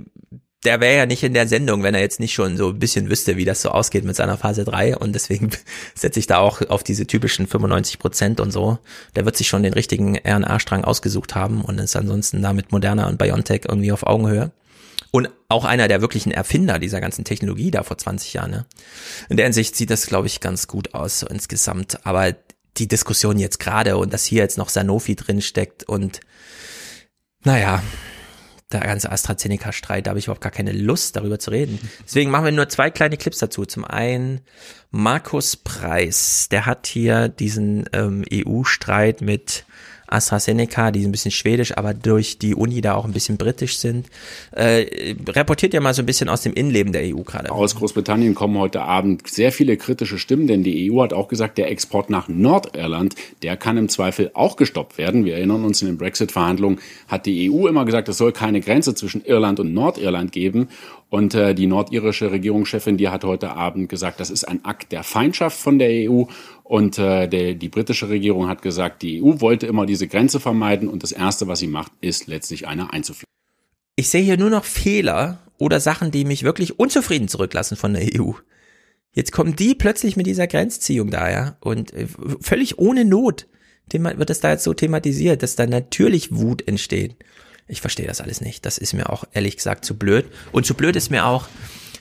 [0.65, 3.09] der wäre ja nicht in der Sendung, wenn er jetzt nicht schon so ein bisschen
[3.09, 4.97] wüsste, wie das so ausgeht mit seiner Phase 3.
[4.97, 5.51] Und deswegen
[5.95, 8.79] setze ich da auch auf diese typischen 95 Prozent und so.
[9.15, 13.07] Der wird sich schon den richtigen RNA-Strang ausgesucht haben und ist ansonsten da mit Moderna
[13.07, 14.51] und BioNTech irgendwie auf Augenhöhe.
[15.11, 18.51] Und auch einer der wirklichen Erfinder dieser ganzen Technologie da vor 20 Jahren.
[18.51, 18.65] Ne?
[19.29, 22.05] In der Hinsicht sieht das, glaube ich, ganz gut aus so insgesamt.
[22.05, 22.35] Aber
[22.77, 26.19] die Diskussion jetzt gerade und dass hier jetzt noch Sanofi drin steckt und
[27.43, 27.83] naja,
[28.71, 31.79] der ganze AstraZeneca-Streit, da habe ich überhaupt gar keine Lust, darüber zu reden.
[32.03, 33.65] Deswegen machen wir nur zwei kleine Clips dazu.
[33.65, 34.41] Zum einen
[34.89, 39.65] Markus Preis, der hat hier diesen ähm, EU-Streit mit
[40.07, 44.07] AstraZeneca, die ein bisschen schwedisch, aber durch die Uni da auch ein bisschen britisch sind.
[44.51, 47.51] Äh, reportiert ja mal so ein bisschen aus dem Innenleben der EU gerade.
[47.51, 51.57] Aus Großbritannien kommen heute Abend sehr viele kritische Stimmen, denn die EU hat auch gesagt,
[51.57, 55.25] der Export nach Nordirland, der kann im Zweifel auch gestoppt werden.
[55.25, 58.95] Wir erinnern uns, in den Brexit-Verhandlungen hat die EU immer gesagt, es soll keine Grenze
[58.95, 60.69] zwischen Irland und Nordirland geben.
[61.09, 65.03] Und äh, die nordirische Regierungschefin, die hat heute Abend gesagt, das ist ein Akt der
[65.03, 66.23] Feindschaft von der EU.
[66.65, 70.89] Und äh, der, die britische Regierung hat gesagt, die EU wollte immer diese Grenze vermeiden
[70.89, 73.29] und das Erste, was sie macht, ist letztlich eine einzuführen.
[73.95, 78.19] Ich sehe hier nur noch Fehler oder Sachen, die mich wirklich unzufrieden zurücklassen von der
[78.19, 78.31] EU.
[79.13, 82.07] Jetzt kommen die plötzlich mit dieser Grenzziehung da, ja, und äh,
[82.41, 83.45] völlig ohne Not
[83.91, 87.15] wird es da jetzt so thematisiert, dass da natürlich Wut entsteht.
[87.67, 88.65] Ich verstehe das alles nicht.
[88.65, 90.25] Das ist mir auch ehrlich gesagt zu blöd.
[90.51, 91.47] Und zu blöd ist mir auch,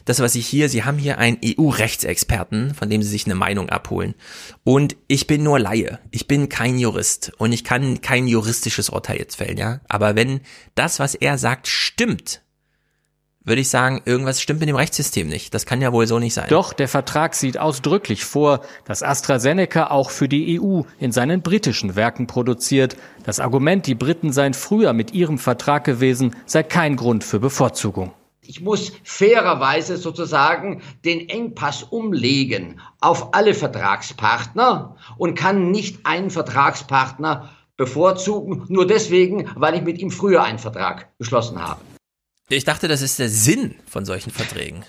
[0.05, 3.71] das, was ich hier, Sie haben hier einen EU-Rechtsexperten, von dem Sie sich eine Meinung
[3.71, 4.15] abholen.
[4.63, 5.99] Und ich bin nur Laie.
[6.11, 7.33] Ich bin kein Jurist.
[7.39, 9.81] Und ich kann kein juristisches Urteil jetzt fällen, ja.
[9.89, 10.41] Aber wenn
[10.75, 12.43] das, was er sagt, stimmt,
[13.45, 15.53] würde ich sagen, irgendwas stimmt mit dem Rechtssystem nicht.
[15.53, 16.49] Das kann ja wohl so nicht sein.
[16.49, 21.95] Doch der Vertrag sieht ausdrücklich vor, dass AstraZeneca auch für die EU in seinen britischen
[21.95, 22.97] Werken produziert.
[23.25, 28.15] Das Argument, die Briten seien früher mit ihrem Vertrag gewesen, sei kein Grund für Bevorzugung.
[28.47, 37.51] Ich muss fairerweise sozusagen den Engpass umlegen auf alle Vertragspartner und kann nicht einen Vertragspartner
[37.77, 41.81] bevorzugen, nur deswegen, weil ich mit ihm früher einen Vertrag geschlossen habe.
[42.49, 44.85] Ich dachte, das ist der Sinn von solchen Verträgen.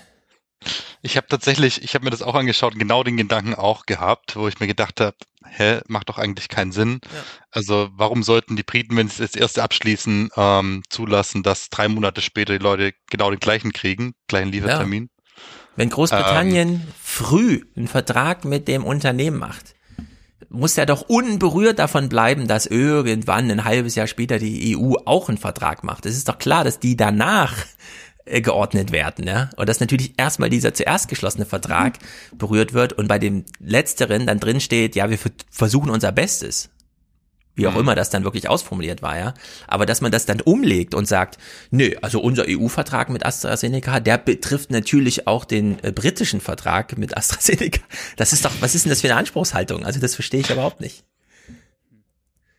[1.06, 4.34] Ich habe tatsächlich, ich habe mir das auch angeschaut, und genau den Gedanken auch gehabt,
[4.34, 5.16] wo ich mir gedacht habe,
[5.48, 6.98] hä, macht doch eigentlich keinen Sinn.
[7.04, 7.22] Ja.
[7.52, 12.22] Also warum sollten die Briten, wenn sie das erste abschließen, ähm, zulassen, dass drei Monate
[12.22, 15.04] später die Leute genau den gleichen kriegen, gleichen Liefertermin?
[15.04, 15.44] Ja.
[15.76, 19.76] Wenn Großbritannien ähm, früh einen Vertrag mit dem Unternehmen macht,
[20.48, 25.28] muss er doch unberührt davon bleiben, dass irgendwann ein halbes Jahr später die EU auch
[25.28, 26.04] einen Vertrag macht.
[26.04, 27.54] Es ist doch klar, dass die danach
[28.26, 29.50] geordnet werden, ja.
[29.56, 31.98] Und dass natürlich erstmal dieser zuerst geschlossene Vertrag
[32.32, 32.38] mhm.
[32.38, 35.18] berührt wird und bei dem letzteren dann drin steht, ja, wir
[35.50, 36.70] versuchen unser Bestes.
[37.54, 37.80] Wie auch mhm.
[37.80, 39.34] immer das dann wirklich ausformuliert war, ja.
[39.66, 41.38] Aber dass man das dann umlegt und sagt,
[41.70, 47.16] nö, also unser EU-Vertrag mit AstraZeneca, der betrifft natürlich auch den äh, britischen Vertrag mit
[47.16, 47.80] AstraZeneca.
[48.16, 49.84] Das ist doch, was ist denn das für eine Anspruchshaltung?
[49.86, 51.04] Also das verstehe ich überhaupt nicht.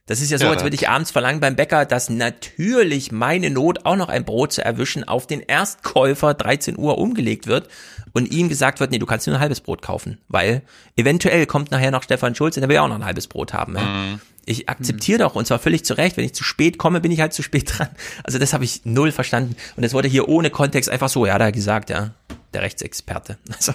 [0.07, 3.49] Das ist ja so, ja, als würde ich abends verlangen beim Bäcker, dass natürlich meine
[3.49, 7.67] Not auch noch ein Brot zu erwischen auf den Erstkäufer 13 Uhr umgelegt wird
[8.13, 10.63] und ihm gesagt wird, nee, du kannst nur ein halbes Brot kaufen, weil
[10.95, 13.75] eventuell kommt nachher noch Stefan Schulz und der will auch noch ein halbes Brot haben.
[13.75, 13.81] Ja?
[13.81, 14.21] Mhm.
[14.45, 17.19] Ich akzeptiere doch, und zwar völlig zu Recht, wenn ich zu spät komme, bin ich
[17.19, 17.89] halt zu spät dran.
[18.23, 19.57] Also das habe ich null verstanden.
[19.75, 22.11] Und das wurde hier ohne Kontext einfach so, ja, da gesagt, ja,
[22.53, 23.37] der Rechtsexperte.
[23.53, 23.73] Also,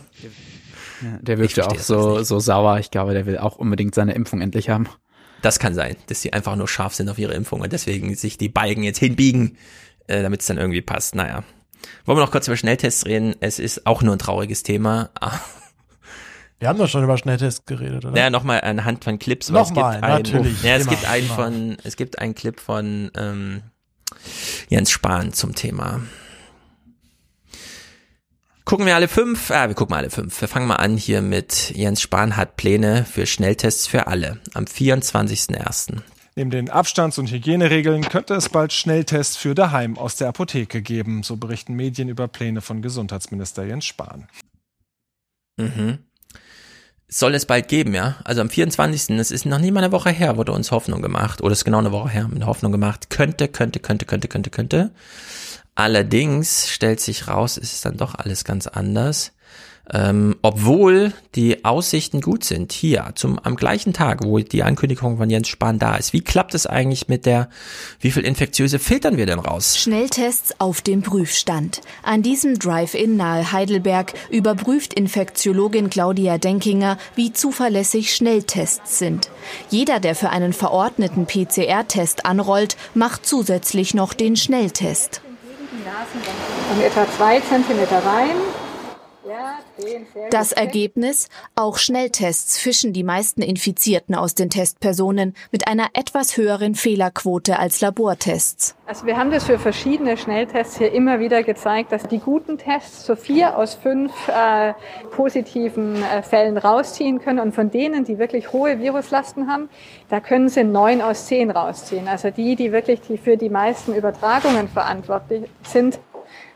[1.03, 2.79] ja, der wirkte auch so, so sauer.
[2.79, 4.89] Ich glaube, der will auch unbedingt seine Impfung endlich haben.
[5.43, 8.39] Das kann sein, dass sie einfach nur scharf sind auf ihre Impfung und deswegen sich
[8.39, 9.59] die Balken jetzt hinbiegen,
[10.07, 11.15] äh, damit es dann irgendwie passt.
[11.15, 11.45] Naja.
[12.05, 13.35] Wollen wir noch kurz über Schnelltests reden?
[13.41, 15.11] Es ist auch nur ein trauriges Thema.
[16.59, 18.17] Wir haben doch schon über Schnelltests geredet, oder?
[18.17, 19.51] Ja, nochmal anhand von Clips.
[19.51, 20.63] Nochmal, natürlich.
[20.63, 23.63] Ja, es gibt einen von, es gibt einen Clip von ähm,
[24.69, 26.03] Jens Spahn zum Thema.
[28.65, 29.51] Gucken wir alle fünf?
[29.51, 30.41] Ah, wir gucken alle fünf.
[30.41, 34.65] Wir fangen mal an hier mit Jens Spahn hat Pläne für Schnelltests für alle am
[34.65, 36.01] 24.01.
[36.37, 41.23] Neben den Abstands- und Hygieneregeln könnte es bald Schnelltests für daheim aus der Apotheke geben,
[41.23, 44.29] so berichten Medien über Pläne von Gesundheitsminister Jens Spahn.
[45.59, 45.99] Mhm.
[47.09, 48.17] Soll es bald geben, ja?
[48.25, 49.19] Also am 24.
[49.19, 51.65] Es ist noch nie mal eine Woche her, wurde uns Hoffnung gemacht, oder es ist
[51.67, 54.93] genau eine Woche her, mit Hoffnung gemacht, könnte, könnte, könnte, könnte, könnte, könnte.
[55.75, 59.33] Allerdings stellt sich raus, ist es dann doch alles ganz anders.
[59.91, 65.29] Ähm, obwohl die Aussichten gut sind, hier zum am gleichen Tag, wo die Ankündigung von
[65.29, 66.13] Jens Spahn da ist.
[66.13, 67.51] Wie klappt es eigentlich mit der,
[67.99, 69.77] wie viel Infektiöse filtern wir denn raus?
[69.77, 71.81] Schnelltests auf dem Prüfstand.
[72.05, 79.31] An diesem Drive-In nahe Heidelberg überprüft Infektiologin Claudia Denkinger, wie zuverlässig Schnelltests sind.
[79.69, 85.23] Jeder, der für einen verordneten PCR-Test anrollt, macht zusätzlich noch den Schnelltest.
[86.75, 88.37] Um etwa zwei Zentimeter rein.
[90.31, 91.29] Das Ergebnis?
[91.55, 97.81] Auch Schnelltests fischen die meisten Infizierten aus den Testpersonen mit einer etwas höheren Fehlerquote als
[97.81, 98.77] Labortests.
[98.87, 103.07] Also wir haben das für verschiedene Schnelltests hier immer wieder gezeigt, dass die guten Tests
[103.07, 104.75] so vier aus fünf äh,
[105.13, 109.71] positiven äh, Fällen rausziehen können und von denen, die wirklich hohe Viruslasten haben,
[110.09, 112.09] da können sie neun aus zehn rausziehen.
[112.09, 115.99] Also die, die wirklich die für die meisten Übertragungen verantwortlich sind,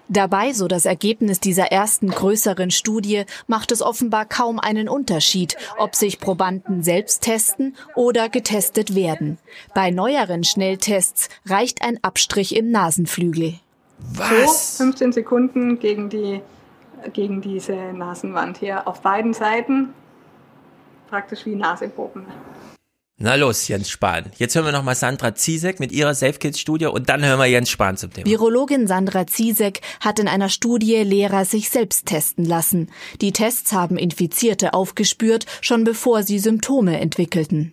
[0.08, 5.94] Dabei, so das Ergebnis dieser ersten größeren Studie, macht es offenbar kaum einen Unterschied, ob
[5.94, 9.38] sich Probanden selbst testen oder getestet werden.
[9.74, 13.54] Bei neueren Schnelltests reicht ein Abstrich im Nasenflügel.
[14.12, 14.78] Was?
[14.78, 16.40] So, 15 Sekunden gegen die
[17.12, 19.94] gegen diese Nasenwand hier auf beiden Seiten,
[21.08, 22.26] praktisch wie Nasebogen.
[23.18, 24.26] Na los, Jens Spahn.
[24.36, 27.38] Jetzt hören wir noch mal Sandra Ziesek mit ihrer Safe Kids Studie und dann hören
[27.38, 28.26] wir Jens Spahn zum Thema.
[28.26, 32.90] Virologin Sandra Ziesek hat in einer Studie Lehrer sich selbst testen lassen.
[33.22, 37.72] Die Tests haben Infizierte aufgespürt, schon bevor sie Symptome entwickelten.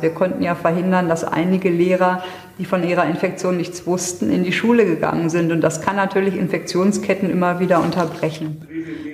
[0.00, 2.24] Wir konnten ja verhindern, dass einige Lehrer,
[2.58, 5.52] die von ihrer Infektion nichts wussten, in die Schule gegangen sind.
[5.52, 8.66] Und das kann natürlich Infektionsketten immer wieder unterbrechen.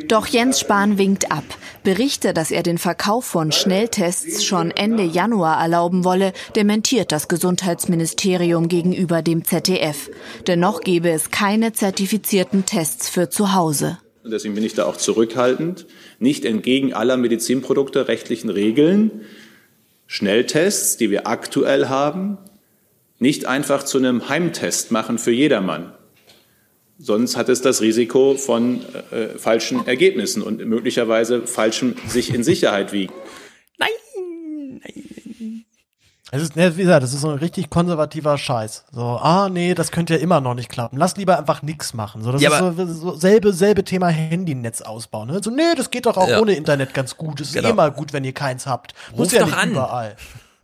[0.09, 1.45] Doch Jens Spahn winkt ab.
[1.85, 8.69] Berichte, dass er den Verkauf von Schnelltests schon Ende Januar erlauben wolle, dementiert das Gesundheitsministerium
[8.69, 10.11] gegenüber dem ZDF.
[10.47, 13.99] Dennoch gebe es keine zertifizierten Tests für zu Hause.
[14.25, 15.87] Deswegen bin ich da auch zurückhaltend,
[16.19, 19.23] nicht entgegen aller Medizinprodukte rechtlichen Regeln
[20.13, 22.37] Schnelltests, die wir aktuell haben,
[23.21, 25.95] nicht einfach zu einem Heimtest machen für jedermann.
[26.99, 32.93] Sonst hat es das Risiko von äh, falschen Ergebnissen und möglicherweise falschem sich in Sicherheit
[32.93, 33.13] wiegen.
[33.79, 33.91] Nein.
[36.33, 38.85] Es ist, wie gesagt, das ist so ein richtig konservativer Scheiß.
[38.93, 40.97] So, ah, nee, das könnte ja immer noch nicht klappen.
[40.97, 42.23] Lass lieber einfach nichts machen.
[42.23, 45.29] So, das ja, ist so, so selbe, selbe Thema Handynetz ausbauen.
[45.29, 45.41] Ne?
[45.43, 46.41] So, nee, das geht doch auch ja.
[46.41, 47.41] ohne Internet ganz gut.
[47.41, 47.71] Es ist genau.
[47.71, 48.95] eh mal gut, wenn ihr keins habt.
[49.19, 49.73] Ruf ja doch an.
[49.73, 50.17] Überall.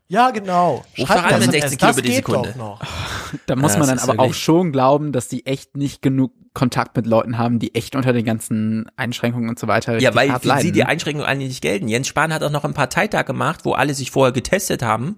[0.08, 0.84] Ja, genau.
[0.96, 1.78] Ruf Schreibt doch an das mit in 60 S.
[1.78, 2.48] Kilo Das die geht Sekunde.
[2.50, 2.80] doch noch.
[3.46, 6.00] Da muss Ja, man dann ist aber auch wirklich- schon glauben, dass die echt nicht
[6.00, 10.14] genug Kontakt mit Leuten haben, die echt unter den ganzen Einschränkungen und so weiter Ja,
[10.14, 10.62] weil für leiden.
[10.62, 10.84] sie die?
[10.84, 11.86] Einschränkungen eigentlich nicht gelten.
[11.86, 15.16] Jens Spahn hat auch noch einen Parteitag gemacht, wo alle sich vorher getestet haben.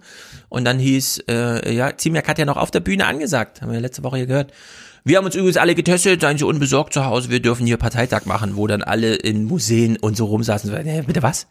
[0.49, 3.79] Und dann hieß, äh, ja, Ziemiak hat ja noch auf der Bühne angesagt, haben wir
[3.79, 4.53] letzte Woche hier gehört.
[5.05, 8.25] Wir haben uns übrigens alle getestet, seien Sie unbesorgt zu Hause, wir dürfen hier Parteitag
[8.27, 10.69] machen, wo dann alle in Museen und so rumsaßen.
[10.69, 11.47] So, bitte was?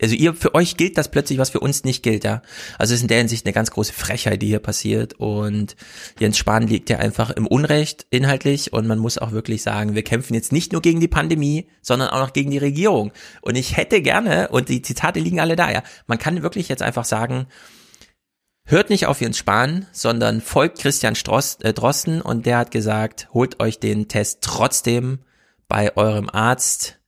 [0.00, 2.42] Also ihr, für euch gilt das plötzlich, was für uns nicht gilt, ja.
[2.78, 5.76] Also es ist in der Hinsicht eine ganz große Frechheit, die hier passiert und
[6.18, 10.02] Jens Spahn liegt ja einfach im Unrecht inhaltlich und man muss auch wirklich sagen, wir
[10.02, 13.12] kämpfen jetzt nicht nur gegen die Pandemie, sondern auch noch gegen die Regierung.
[13.42, 16.82] Und ich hätte gerne, und die Zitate liegen alle da, ja, man kann wirklich jetzt
[16.82, 17.46] einfach sagen,
[18.64, 23.28] hört nicht auf Jens Spahn, sondern folgt Christian Stross, äh, Drosten und der hat gesagt,
[23.34, 25.20] holt euch den Test trotzdem
[25.68, 26.99] bei eurem Arzt.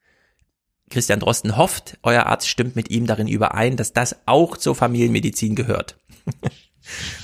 [0.92, 5.54] Christian Drosten hofft, euer Arzt stimmt mit ihm darin überein, dass das auch zur Familienmedizin
[5.56, 5.96] gehört.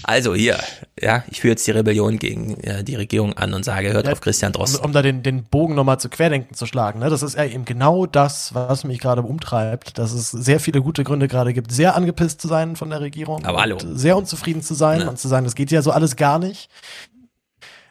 [0.05, 0.59] also hier,
[1.01, 4.13] ja, ich führe jetzt die Rebellion gegen äh, die Regierung an und sage, hört Ja,
[4.13, 4.85] auf Christian Um, Drosten.
[4.85, 7.01] um da den, den Bogen nochmal zu Querdenken zu schlagen.
[7.01, 7.11] Ne?
[7.11, 11.05] Das ist ja eben genau das, was mich gerade umtreibt, dass es sehr viele gute
[11.05, 13.45] Gründe gerade gibt, sehr angepisst zu sein von der Regierung.
[13.45, 13.77] Aber hallo.
[13.77, 15.09] und Sehr unzufrieden zu sein Ja.
[15.09, 16.71] und zu sagen, das geht ja so alles gar nicht.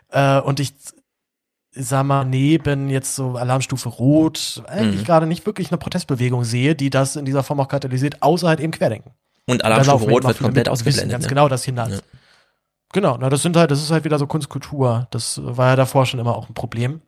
[0.10, 0.74] Äh, und ich
[1.80, 5.06] sag mal, neben jetzt so Alarmstufe Rot eigentlich Mhm.
[5.06, 8.60] gerade nicht wirklich eine Protestbewegung sehe, die das in dieser Form auch katalysiert, außer halt
[8.60, 9.12] eben Querdenken.
[9.46, 11.12] Und Alarmstufe Rot wird komplett ausgeblendet.
[11.12, 11.30] Ganz ne?
[11.30, 11.92] genau, das hinaus.
[11.92, 12.00] Ja.
[12.94, 15.08] Genau, na, das sind halt, das ist halt wieder so Kunstkultur.
[15.12, 17.02] Das war ja davor schon immer auch ein Problem.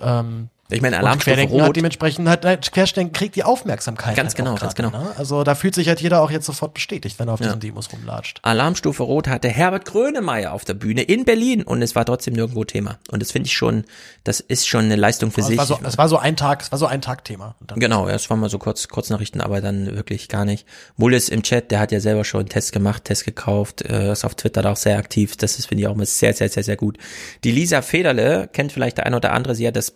[0.00, 4.14] Ähm, Ich meine, Alarmstufe Querdenken Rot- hat dementsprechend halt, äh, Querdenken kriegt die Aufmerksamkeit.
[4.16, 4.90] Ganz halt genau, auch ganz genau.
[4.90, 5.12] Ne?
[5.16, 7.46] Also da fühlt sich halt jeder auch jetzt sofort bestätigt, wenn er auf Ja.
[7.46, 8.40] diesen Demos rumlatscht.
[8.42, 12.64] Alarmstufe Rot hatte Herbert Grönemeyer auf der Bühne in Berlin und es war trotzdem nirgendwo
[12.64, 12.98] Thema.
[13.10, 13.84] Und das finde ich schon,
[14.24, 15.56] das ist schon eine Leistung für Es sich.
[15.56, 17.54] war, so, es war so ein Tag, es war so ein Tag-Thema.
[17.60, 20.66] Und dann- Genau, ja, es waren mal so kurz, Kurznachrichten, aber dann wirklich gar nicht.
[20.96, 24.24] Mullis im Chat, der hat ja selber schon einen Test gemacht, Test gekauft, äh, ist
[24.26, 25.36] auf Twitter da auch sehr aktiv.
[25.38, 26.98] Das ist, finde ich, auch immer sehr, sehr, sehr, sehr gut.
[27.44, 29.90] Die Lisa Federle kennt vielleicht der ein oder andere, sie hat das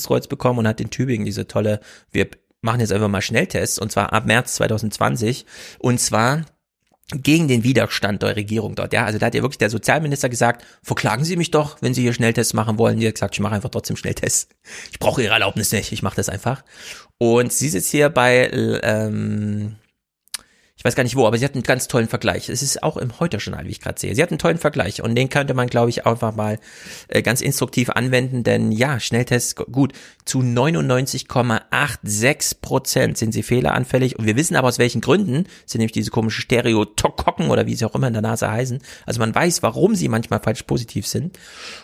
[0.00, 2.28] Bundesverdienstkreuz bekommen und hat in Tübingen diese tolle, wir
[2.62, 5.46] machen jetzt einfach mal Schnelltests, und zwar ab März 2020.
[5.78, 6.44] Und zwar
[7.12, 8.92] gegen den Widerstand der Regierung dort.
[8.92, 12.02] Ja, also da hat ja wirklich der Sozialminister gesagt, verklagen Sie mich doch, wenn Sie
[12.02, 13.00] hier Schnelltests machen wollen.
[13.00, 14.48] Die hat gesagt, ich mache einfach trotzdem Schnelltests.
[14.92, 16.62] Ich brauche Ihre Erlaubnis nicht, ich mache das einfach.
[17.18, 18.48] Und sie sitzt hier bei,
[18.82, 19.76] ähm,
[20.80, 22.48] ich weiß gar nicht wo, aber sie hat einen ganz tollen Vergleich.
[22.48, 24.14] Es ist auch im Heute-Journal, wie ich gerade sehe.
[24.14, 26.58] Sie hat einen tollen Vergleich und den könnte man, glaube ich, einfach mal
[27.08, 29.92] äh, ganz instruktiv anwenden, denn ja, Schnelltests, gut,
[30.24, 35.92] zu 99,86 Prozent sind sie fehleranfällig und wir wissen aber aus welchen Gründen, sind nämlich
[35.92, 38.78] diese komischen Stereotokokken oder wie sie auch immer in der Nase heißen.
[39.04, 41.38] Also man weiß, warum sie manchmal falsch positiv sind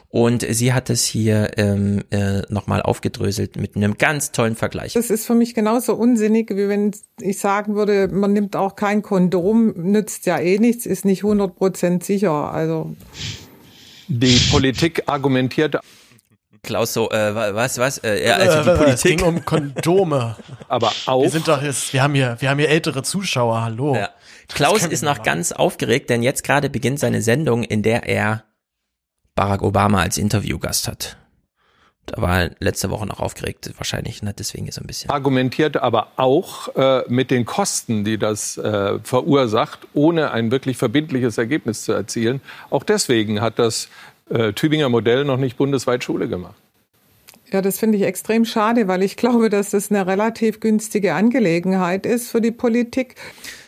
[0.09, 4.95] und sie hat es hier ähm, äh, nochmal aufgedröselt mit einem ganz tollen Vergleich.
[4.95, 9.03] Das ist für mich genauso unsinnig, wie wenn ich sagen würde, man nimmt auch kein
[9.03, 12.53] Kondom, nützt ja eh nichts, ist nicht 100 Prozent sicher.
[12.53, 12.95] Also
[14.09, 15.77] Die Politik argumentiert
[16.62, 17.99] Klaus, so, äh, wa- was, was?
[17.99, 19.19] Äh, ja, Äh, also die Es Politik.
[19.19, 20.37] ging um Kondome.
[20.69, 21.22] aber auch.
[21.22, 23.95] Wir sind doch jetzt, wir haben hier, wir haben hier ältere Zuschauer, hallo.
[23.95, 24.09] Ja.
[24.48, 28.43] Klaus ist noch ganz aufgeregt, denn jetzt gerade beginnt seine Sendung, in der er
[29.37, 31.16] Barack Obama als Interviewgast hat.
[32.06, 34.32] Da war er letzte Woche noch aufgeregt, wahrscheinlich, ne?
[34.37, 35.11] deswegen ist er ein bisschen.
[35.11, 41.37] argumentiert aber auch äh, mit den Kosten, die das äh, verursacht, ohne ein wirklich verbindliches
[41.37, 42.40] Ergebnis zu erzielen.
[42.71, 43.89] Auch deswegen hat das
[44.31, 46.55] äh, Tübinger Modell noch nicht bundesweit Schule gemacht.
[47.53, 52.06] ja, das finde ich extrem schade, weil ich glaube, dass das eine relativ günstige Angelegenheit
[52.06, 53.16] ist für die Politik.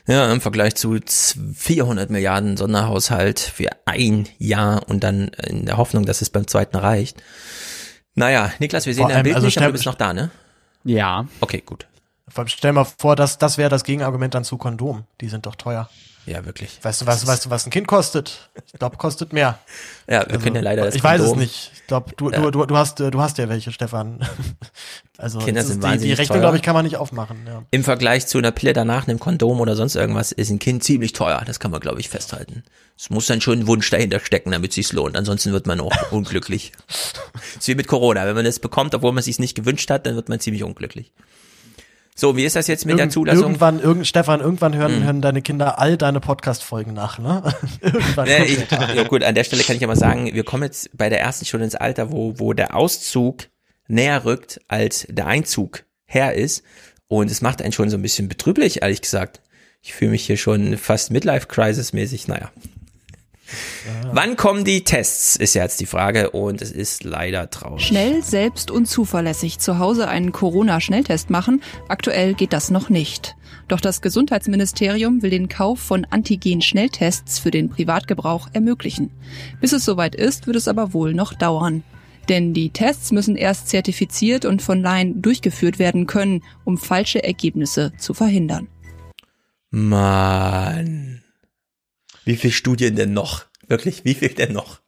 [0.08, 0.98] Ja, im Vergleich zu
[1.54, 6.78] 400 Milliarden Sonderhaushalt für ein Jahr und dann in der Hoffnung, dass es beim zweiten
[6.78, 7.22] reicht.
[8.14, 10.30] Naja, Niklas, wir sehen dein Bild also nicht, aber du bist noch da, ne?
[10.82, 11.26] Ja.
[11.40, 11.86] Okay, gut.
[12.26, 15.04] Vor allem Stell mal vor, das, das wäre das Gegenargument dann zu Kondom.
[15.20, 15.90] Die sind doch teuer.
[16.28, 16.78] Ja, wirklich.
[16.82, 18.50] Weißt du, was, weißt du, was ein Kind kostet?
[18.66, 19.58] Ich glaube, kostet mehr.
[20.10, 21.70] Ja, wir können ja leider das Ich weiß es Kondom- nicht.
[21.74, 22.50] Ich glaube, du, Ja.
[22.50, 24.26] du, du, hast, äh, du hast ja welche, Stefan.
[25.20, 27.38] Also Kinder sind die, die Rechnung, glaube ich, kann man nicht aufmachen.
[27.44, 27.64] Ja.
[27.72, 31.12] Im Vergleich zu einer Pille danach, einem Kondom oder sonst irgendwas, ist ein Kind ziemlich
[31.12, 31.42] teuer.
[31.44, 32.62] Das kann man, glaube ich, festhalten.
[32.96, 35.16] Es muss dann schon ein Wunsch dahinter stecken, damit es sich lohnt.
[35.16, 36.70] Ansonsten wird man auch unglücklich.
[36.86, 38.26] Das ist wie mit Corona.
[38.26, 40.62] Wenn man das bekommt, obwohl man es sich nicht gewünscht hat, dann wird man ziemlich
[40.62, 41.10] unglücklich.
[42.20, 43.42] So, wie ist das jetzt mit der Irgend- Zulassung?
[43.44, 45.02] Irgendwann, irgend, Stefan, irgendwann hören, Hm.
[45.04, 47.54] hören deine Kinder all deine Podcast-Folgen nach, ne?
[47.80, 48.26] irgendwann.
[48.28, 50.90] Ja, ich, der ja gut, an der Stelle kann ich aber sagen, wir kommen jetzt
[50.98, 53.44] bei der ersten schon ins Alter, wo, wo der Auszug
[53.86, 56.64] näher rückt, als der Einzug her ist.
[57.06, 59.40] Und es macht einen schon so ein bisschen betrüblich, ehrlich gesagt.
[59.80, 62.50] Ich fühle mich hier schon fast Midlife-Crisis-mäßig, naja.
[64.12, 67.86] Wann kommen die Tests, ist ja jetzt die Frage und es ist leider traurig.
[67.86, 73.36] Schnell, selbst und zuverlässig zu Hause einen Corona-Schnelltest machen, aktuell geht das noch nicht.
[73.68, 79.10] Doch das Gesundheitsministerium will den Kauf von Antigen-Schnelltests für den Privatgebrauch ermöglichen.
[79.60, 81.82] Bis es soweit ist, wird es aber wohl noch dauern.
[82.28, 87.92] Denn die Tests müssen erst zertifiziert und von Laien durchgeführt werden können, um falsche Ergebnisse
[87.96, 88.68] zu verhindern.
[89.70, 91.22] Mann.
[92.28, 93.46] Wie viel Studien denn noch?
[93.68, 94.82] Wirklich, wie viel denn noch?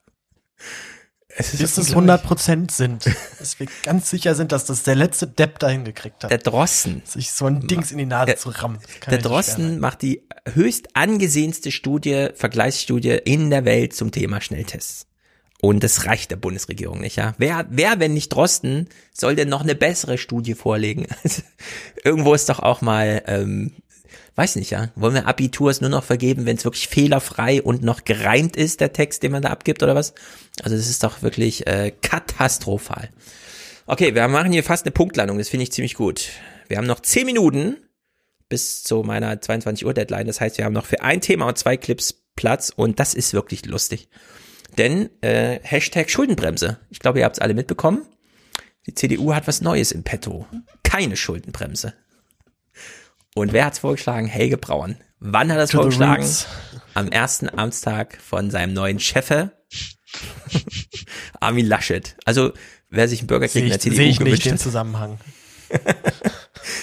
[1.29, 3.07] Es Bis es 100 Prozent sind.
[3.39, 6.31] Dass wir ganz sicher sind, dass das der letzte Depp dahin gekriegt hat.
[6.31, 7.01] Der Drossen.
[7.07, 8.79] Sich so ein Dings in die Nase der, zu rammen.
[9.11, 15.07] Der Drossen macht die höchst angesehenste Studie, Vergleichsstudie in der Welt zum Thema Schnelltests.
[15.63, 17.35] Und das reicht der Bundesregierung nicht, ja.
[17.39, 21.07] Wer, wer, wenn nicht Drosten, soll denn noch eine bessere Studie vorlegen?
[21.25, 21.41] Also,
[22.05, 23.73] irgendwo ist doch auch mal, ähm,
[24.37, 24.91] weiß nicht, ja.
[24.95, 28.93] Wollen wir Abiturs nur noch vergeben, wenn es wirklich fehlerfrei und noch gereimt ist, der
[28.93, 30.15] Text, den man da abgibt oder was?
[30.63, 33.11] Also das ist doch wirklich äh, katastrophal.
[33.87, 36.29] Okay, wir machen hier fast eine Punktlandung, das finde ich ziemlich gut.
[36.69, 37.77] Wir haben noch zehn Minuten
[38.49, 40.27] bis zu meiner 22 Uhr Deadline.
[40.27, 43.33] Das heißt, wir haben noch für ein Thema und zwei Clips Platz und das ist
[43.33, 44.09] wirklich lustig.
[44.79, 46.79] Denn äh, Hashtag Schuldenbremse.
[46.91, 48.07] Ich glaube, ihr habt es alle mitbekommen.
[48.87, 50.47] Die CDU hat was Neues im Petto.
[50.83, 51.95] Keine Schuldenbremse.
[53.35, 54.27] Und wer hat's vorgeschlagen?
[54.27, 54.97] Helge Braun.
[55.21, 56.27] Wann hat er es vorgeschlagen?
[56.95, 59.53] Am ersten Amtstag von seinem neuen Chefe,
[61.41, 62.17] Armin Laschet.
[62.25, 62.53] Also,
[62.89, 64.59] wer sich einen Bürgerkrieg in der CDU sehe ich gewünscht nicht den.
[64.59, 65.19] Zusammenhang.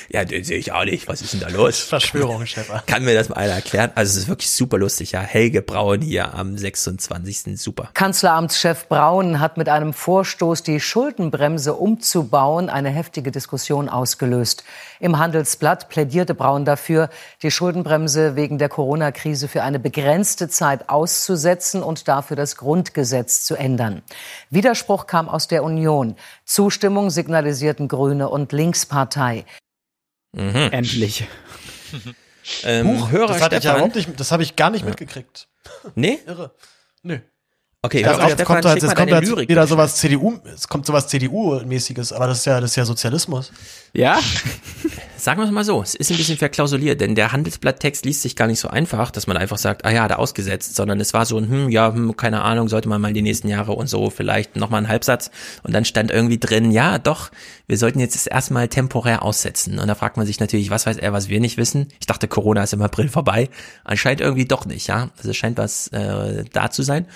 [0.10, 1.08] Ja, den sehe ich auch nicht.
[1.08, 1.80] Was ist denn da los?
[1.80, 2.82] Verschwörung, Stefan.
[2.86, 3.92] Kann mir das mal einer erklären?
[3.96, 5.22] Also es ist wirklich super lustig, ja.
[5.22, 7.60] Helge Braun hier am 26.
[7.60, 7.90] Super.
[7.94, 14.64] Kanzleramtschef Braun hat mit einem Vorstoß, die Schuldenbremse umzubauen, eine heftige Diskussion ausgelöst.
[15.00, 17.10] Im Handelsblatt plädierte Braun dafür,
[17.44, 23.56] die Schuldenbremse wegen der Corona-Krise für eine begrenzte Zeit auszusetzen und dafür das Grundgesetz zu
[23.56, 24.02] ändern.
[24.50, 26.16] Widerspruch kam aus der Union.
[26.46, 29.46] Zustimmung signalisierten Grüne und Linkspartei.
[30.34, 30.70] Mhm.
[30.72, 31.26] Endlich.
[32.64, 33.76] ähm, Huch, Hörer das, hat ich ja Stefan.
[33.78, 34.90] überhaupt nicht, das habe ich gar nicht Ja.
[34.90, 35.48] mitgekriegt.
[35.96, 36.20] Nee?
[36.26, 36.52] Irre.
[37.04, 37.20] Nö.
[37.88, 39.50] Okay, Hörer jetzt Stefan, kommt, da- schick jetzt kommt jetzt Lyrik.
[39.50, 43.54] wieder sowas CDU, es kommt sowas CDU-mäßiges, aber das ist ja, das ist ja Sozialismus.
[43.94, 44.20] Ja?
[45.16, 48.36] Sagen wir es mal so, es ist ein bisschen verklausuliert, denn der Handelsblatttext liest sich
[48.36, 51.26] gar nicht so einfach, dass man einfach sagt, ah ja, er ausgesetzt, sondern es war
[51.26, 54.10] so ein, hm, ja, hm, keine Ahnung, sollte man mal die nächsten Jahre und so,
[54.10, 55.32] vielleicht nochmal ein Halbsatz
[55.64, 57.32] und dann stand irgendwie drin, ja, doch,
[57.68, 60.98] wir sollten jetzt das erstmal temporär aussetzen und da fragt man sich natürlich, was weiß
[60.98, 61.88] er, was wir nicht wissen?
[62.02, 63.50] Ich dachte, Corona ist im April vorbei,
[63.86, 67.08] anscheinend irgendwie doch nicht, ja, also es scheint was äh, da zu sein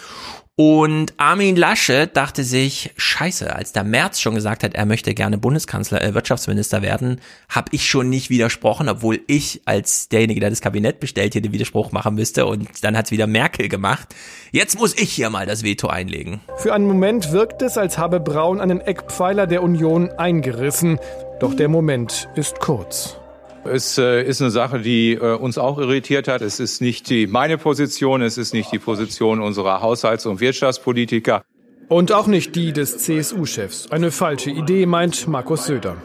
[0.64, 5.40] und Armin Laschet dachte sich, scheiße, als der Merz schon gesagt hat, er möchte gerne
[5.40, 10.62] Bundeskanzler, äh, Wirtschaftsminister werden, habe ich schon nicht widersprochen, obwohl ich als derjenige, der das
[10.62, 12.46] Kabinett bestellt, hier den Widerspruch machen müsste.
[12.46, 14.14] Und dann hat's wieder Merkel gemacht.
[14.52, 16.42] Jetzt muss ich hier mal das Veto einlegen.
[16.58, 21.00] Für einen Moment wirkt es, als habe Braun einen Eckpfeiler der Union eingerissen.
[21.40, 23.21] Doch der Moment ist kurz.
[23.64, 26.42] Es äh, ist eine Sache, die äh, uns auch irritiert hat.
[26.42, 31.44] Es ist nicht die, meine Position, es ist nicht die Position unserer Haushalts- und Wirtschaftspolitiker.
[31.88, 33.92] Und auch nicht die des CSU-Chefs.
[33.92, 35.98] Eine falsche Idee, meint Markus Söder.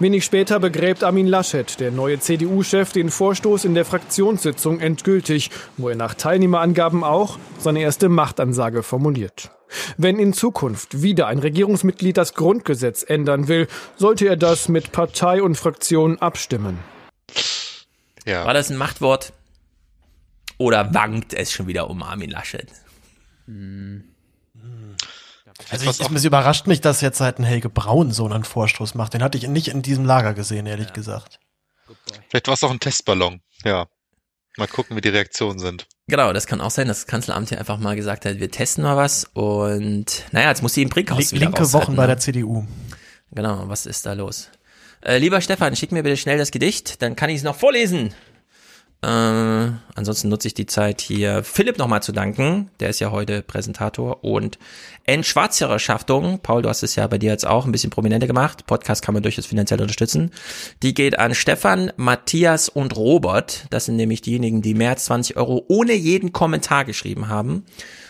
[0.00, 5.88] Wenig später begräbt Armin Laschet, der neue CDU-Chef, den Vorstoß in der Fraktionssitzung endgültig, wo
[5.88, 9.50] er nach Teilnehmerangaben auch seine erste Machtansage formuliert.
[9.96, 15.42] Wenn in Zukunft wieder ein Regierungsmitglied das Grundgesetz ändern will, sollte er das mit Partei
[15.42, 16.78] und Fraktion abstimmen.
[18.24, 18.44] Ja.
[18.44, 19.32] War das ein Machtwort?
[20.58, 22.68] Oder wankt es schon wieder um Armin Laschet?
[25.70, 29.14] Also ich, es überrascht mich, dass jetzt halt ein Helge Braun so einen Vorstoß macht.
[29.14, 31.38] Den hatte ich nicht in diesem Lager gesehen, ehrlich gesagt.
[32.28, 33.40] Vielleicht war es auch ein Testballon.
[33.64, 33.86] Ja.
[34.56, 35.86] Mal gucken, wie die Reaktionen sind.
[36.08, 38.82] Genau, das kann auch sein, dass das Kanzleramt hier einfach mal gesagt hat, wir testen
[38.82, 42.08] mal was und naja, jetzt muss sie im Brinkhaus linke Wochen bei ne?
[42.08, 42.66] der CDU.
[43.30, 44.50] Genau, was ist da los?
[45.00, 48.14] Äh, lieber Stefan, schick mir bitte schnell das Gedicht, dann kann ich es noch vorlesen.
[49.00, 53.42] Äh, ansonsten nutze ich die Zeit hier Philipp nochmal zu danken, der ist ja heute
[53.42, 54.58] Präsentator und
[55.04, 59.02] Entschwarzerschaftung, Paul, du hast es ja bei dir jetzt auch ein bisschen prominenter gemacht, Podcast
[59.02, 60.32] kann man durchaus finanziell unterstützen,
[60.82, 65.36] die geht an Stefan, Matthias und Robert, das sind nämlich diejenigen, die mehr als 20
[65.36, 67.66] Euro ohne jeden Kommentar geschrieben haben,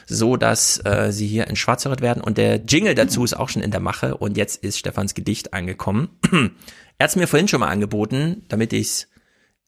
[0.09, 3.71] so dass äh, sie hier entschwarzeret werden und der Jingle dazu ist auch schon in
[3.71, 6.09] der Mache und jetzt ist Stefans Gedicht angekommen.
[6.33, 9.09] er hat es mir vorhin schon mal angeboten, damit ich es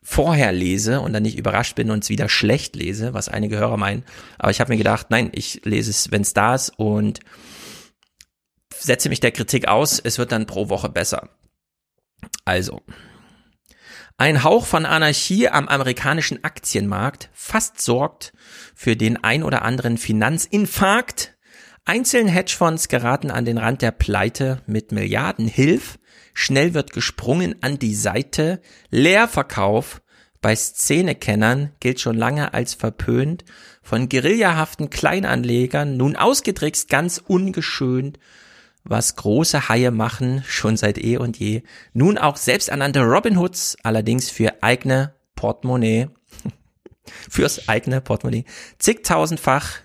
[0.03, 3.77] vorher lese und dann nicht überrascht bin und es wieder schlecht lese, was einige Hörer
[3.77, 4.05] meinen.
[4.39, 7.21] Aber ich habe mir gedacht, nein, ich lese es, wenn es da ist und
[8.75, 10.01] setze mich der Kritik aus.
[10.03, 11.29] Es wird dann pro Woche besser.
[12.47, 12.81] Also,
[14.17, 18.33] Ein Hauch von Anarchie am amerikanischen Aktienmarkt fast sorgt
[18.81, 21.37] für den ein oder anderen Finanzinfarkt.
[21.85, 25.99] Einzelne Hedgefonds geraten an den Rand der Pleite mit Milliardenhilf.
[26.33, 28.63] Schnell wird gesprungen an die Seite.
[28.89, 30.01] Leerverkauf
[30.41, 33.45] bei Szenekennern gilt schon lange als verpönt.
[33.83, 38.19] Von guerillahaften Kleinanlegern nun ausgetrickst, ganz ungeschönt
[38.83, 41.65] was große Haie machen, schon seit eh und je.
[41.93, 46.09] Nun auch selbsternannte Robin Hoods, allerdings für eigene Portemonnaie,
[47.29, 48.45] fürs eigene Portemonnaie,
[48.79, 49.79] zigtausendfach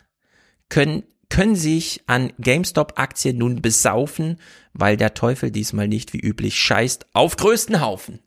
[0.69, 4.40] können, können sich an GameStop-Aktien nun besaufen,
[4.74, 8.19] weil der Teufel diesmal nicht wie üblich scheißt auf größten Haufen.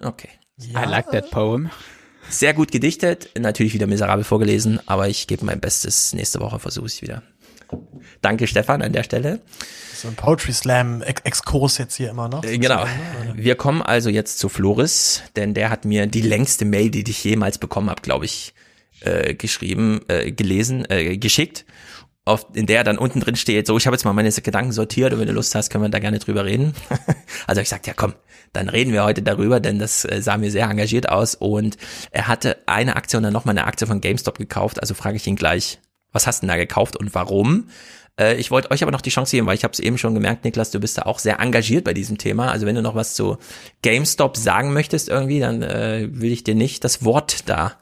[0.00, 0.28] Okay.
[0.56, 0.84] Ja.
[0.84, 1.70] I like that poem.
[2.28, 6.14] Sehr gut gedichtet, natürlich wieder miserabel vorgelesen, aber ich gebe mein Bestes.
[6.14, 7.22] Nächste Woche versuche ich wieder.
[8.22, 9.40] Danke, Stefan, an der Stelle.
[10.04, 12.44] So ein Poetry Slam Exkurs jetzt hier immer noch.
[12.44, 12.84] Äh, genau.
[13.34, 17.24] Wir kommen also jetzt zu Floris, denn der hat mir die längste Mail, die ich
[17.24, 18.52] jemals bekommen habe, glaube ich,
[19.00, 21.64] äh, geschrieben, äh, gelesen, äh, geschickt.
[22.26, 25.14] Auf, in der dann unten drin steht, so, ich habe jetzt mal meine Gedanken sortiert
[25.14, 26.74] und wenn du Lust hast, können wir da gerne drüber reden.
[27.46, 28.12] also ich sagte, ja komm,
[28.52, 31.78] dann reden wir heute darüber, denn das äh, sah mir sehr engagiert aus und
[32.10, 35.26] er hatte eine Aktie und dann nochmal eine Aktie von GameStop gekauft, also frage ich
[35.26, 35.78] ihn gleich,
[36.12, 37.68] was hast du denn da gekauft und warum?
[38.18, 40.14] Äh, ich wollte euch aber noch die Chance geben, weil ich habe es eben schon
[40.14, 42.50] gemerkt, Niklas, du bist da auch sehr engagiert bei diesem Thema.
[42.50, 43.38] Also wenn du noch was zu
[43.82, 47.76] GameStop sagen möchtest irgendwie, dann äh, will ich dir nicht das Wort da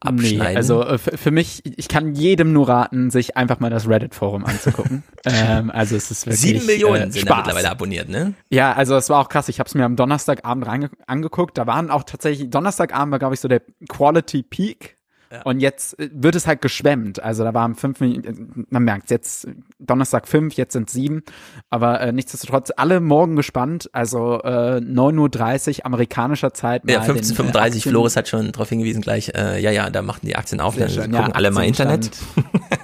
[0.00, 0.38] abschneiden.
[0.38, 4.44] Nee, also äh, für mich, ich kann jedem nur raten, sich einfach mal das Reddit-Forum
[4.44, 5.02] anzugucken.
[5.24, 8.34] ähm, also es ist wirklich Sieben Millionen äh, sind da mittlerweile abonniert, ne?
[8.50, 9.48] Ja, also es war auch krass.
[9.48, 11.58] Ich habe es mir am Donnerstagabend reinge angeguckt.
[11.58, 14.96] Da waren auch tatsächlich, Donnerstagabend war, glaube ich, so der Quality Peak
[15.44, 17.22] und jetzt äh, wird es halt geschwemmt.
[17.22, 21.22] Also da waren fünf, man merkt jetzt Donnerstag fünf, jetzt sind sieben.
[21.70, 23.90] Aber äh, nichtsdestotrotz alle morgen gespannt.
[23.92, 26.82] Also äh, 9.30 Uhr amerikanischer Zeit.
[26.88, 30.36] ja, 15.35 Uhr, Floris hat schon darauf hingewiesen gleich, äh, ja, ja, da machten die
[30.36, 32.10] Aktien auf, dann gucken ja, alle mal Internet.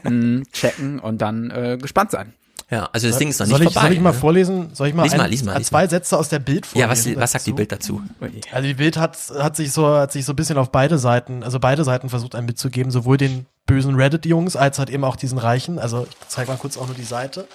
[0.53, 2.33] checken und dann äh, gespannt sein.
[2.71, 3.81] Ja, also das soll, Ding ist noch nicht ich, vorbei.
[3.89, 4.19] Soll ich mal ne?
[4.19, 4.71] vorlesen?
[4.75, 7.13] Soll ich mal, lies mal, ein, lies mal, lies zwei Sätze aus der Bild vorlesen?
[7.13, 8.03] Ja, was, was sagt die Bild dazu?
[8.53, 11.43] Also die Bild hat, hat sich so, hat sich so ein bisschen auf beide Seiten,
[11.43, 15.39] also beide Seiten versucht einem mitzugeben, sowohl den bösen Reddit-Jungs als halt eben auch diesen
[15.39, 15.79] Reichen.
[15.79, 17.49] Also ich zeige mal kurz auch nur die Seite.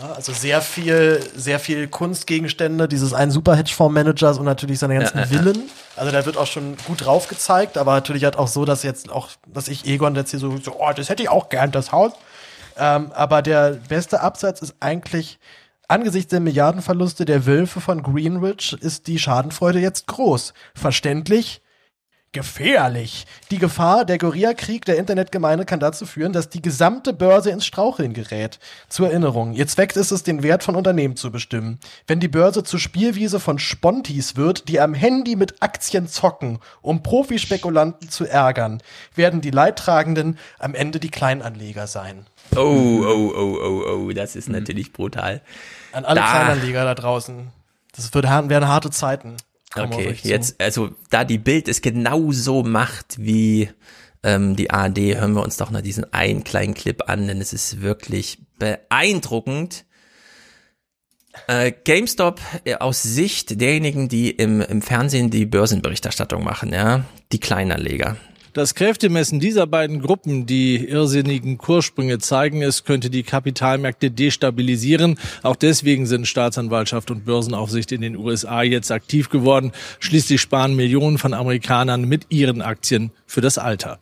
[0.00, 5.18] Ja, also sehr viel, sehr viel Kunstgegenstände dieses einen Super Hedgefonds-Managers und natürlich seine ganzen
[5.18, 5.64] ja, Villen.
[5.96, 9.10] Also da wird auch schon gut drauf gezeigt, aber natürlich halt auch so, dass jetzt
[9.10, 11.92] auch, dass ich Egon jetzt hier so, so oh, das hätte ich auch gern, das
[11.92, 12.12] Haus.
[12.76, 15.38] Ähm, aber der beste Absatz ist eigentlich,
[15.88, 20.54] angesichts der Milliardenverluste der Wölfe von Greenwich ist die Schadenfreude jetzt groß.
[20.74, 21.62] Verständlich,
[22.32, 23.26] gefährlich.
[23.50, 28.14] Die Gefahr, der Guerillakrieg der Internetgemeinde kann dazu führen, dass die gesamte Börse ins Straucheln
[28.14, 28.58] gerät.
[28.88, 31.78] Zur Erinnerung, ihr Zweck ist es, den Wert von Unternehmen zu bestimmen.
[32.06, 37.02] Wenn die Börse zur Spielwiese von Spontis wird, die am Handy mit Aktien zocken, um
[37.02, 38.82] Profispekulanten zu ärgern,
[39.14, 42.26] werden die Leidtragenden am Ende die Kleinanleger sein.
[42.56, 44.56] Oh, oh, oh, oh, oh, das ist mhm.
[44.56, 45.42] natürlich brutal.
[45.92, 46.30] An alle da.
[46.30, 47.48] Kleinanleger da draußen.
[47.94, 49.36] Das wird, werden harte Zeiten.
[49.74, 53.70] Okay, jetzt, also da die Bild es genauso macht wie
[54.22, 57.52] ähm, die ARD, hören wir uns doch noch diesen einen kleinen Clip an, denn es
[57.52, 59.84] ist wirklich beeindruckend.
[61.46, 67.40] Äh, GameStop äh, aus Sicht derjenigen, die im, im Fernsehen die Börsenberichterstattung machen, ja, die
[67.40, 68.16] Kleinanleger.
[68.52, 75.18] Das Kräftemessen dieser beiden Gruppen, die irrsinnigen Kurssprünge zeigen, es könnte die Kapitalmärkte destabilisieren.
[75.42, 79.72] Auch deswegen sind Staatsanwaltschaft und Börsenaufsicht in den USA jetzt aktiv geworden.
[80.00, 84.00] Schließlich sparen Millionen von Amerikanern mit ihren Aktien für das Alter.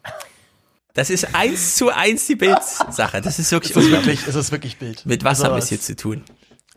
[0.94, 3.20] Das ist eins zu eins die Bildsache.
[3.20, 5.06] Das ist wirklich, es ist wirklich, es ist wirklich Bild.
[5.06, 6.24] Mit was also, haben wir es hier zu tun?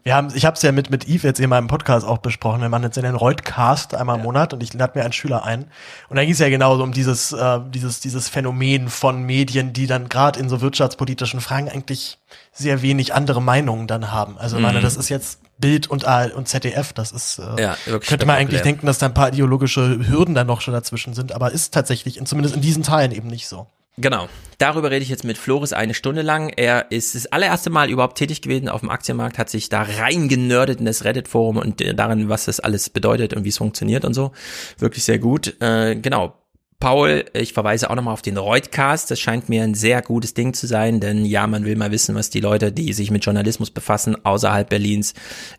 [0.04, 2.62] Wir haben, ich habe es ja mit, mit Yves jetzt in meinem Podcast auch besprochen.
[2.62, 5.46] Wir machen jetzt in den Reutcast einmal im Monat und ich lade mir einen Schüler
[5.46, 5.66] ein.
[6.10, 9.88] Und da ging es ja genauso um dieses, äh, dieses, dieses Phänomen von Medien, die
[9.88, 12.18] dann gerade in so wirtschaftspolitischen Fragen eigentlich
[12.52, 14.38] sehr wenig andere Meinungen dann haben.
[14.38, 14.64] Also mhm.
[14.64, 18.62] meine, das ist jetzt Bild und, und ZDF, das ist, äh, ja, könnte man eigentlich
[18.62, 22.18] denken, dass da ein paar ideologische Hürden dann noch schon dazwischen sind, aber ist tatsächlich,
[22.18, 23.68] in, zumindest in diesen Teilen eben nicht so.
[23.98, 24.28] Genau.
[24.58, 26.50] Darüber rede ich jetzt mit Floris eine Stunde lang.
[26.50, 30.80] Er ist das allererste Mal überhaupt tätig gewesen auf dem Aktienmarkt, hat sich da reingenördet
[30.80, 34.32] in das Reddit-Forum und darin, was das alles bedeutet und wie es funktioniert und so.
[34.80, 35.62] Wirklich sehr gut.
[35.62, 36.34] Äh, genau.
[36.80, 39.10] Paul, ich verweise auch nochmal auf den Reutcast.
[39.10, 42.14] Das scheint mir ein sehr gutes Ding zu sein, denn ja, man will mal wissen,
[42.16, 45.14] was die Leute, die sich mit Journalismus befassen, außerhalb Berlins,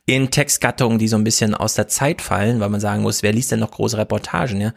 [0.04, 3.32] in Textgattungen, die so ein bisschen aus der Zeit fallen, weil man sagen muss, wer
[3.32, 4.74] liest denn noch große Reportagen, ja?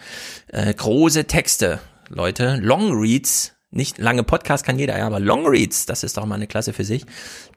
[0.47, 5.85] Äh, große Texte Leute, Long Reads nicht lange Podcast kann jeder, ja, aber Long Reads,
[5.85, 7.05] das ist doch mal eine Klasse für sich.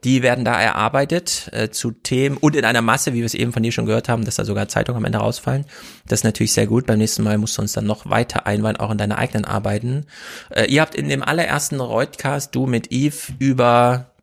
[0.03, 3.53] Die werden da erarbeitet äh, zu Themen und in einer Masse, wie wir es eben
[3.53, 5.67] von dir schon gehört haben, dass da sogar Zeitungen am Ende rausfallen.
[6.07, 6.87] Das ist natürlich sehr gut.
[6.87, 10.07] Beim nächsten Mal musst du uns dann noch weiter einweihen, auch in deine eigenen Arbeiten.
[10.51, 14.15] Äh, ihr habt in dem allerersten Reutcast, du mit Eve, über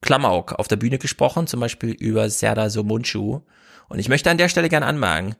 [0.00, 3.42] Klamauk auf der Bühne gesprochen, zum Beispiel über Serda Somunchu.
[3.88, 5.36] Und ich möchte an der Stelle gerne anmerken,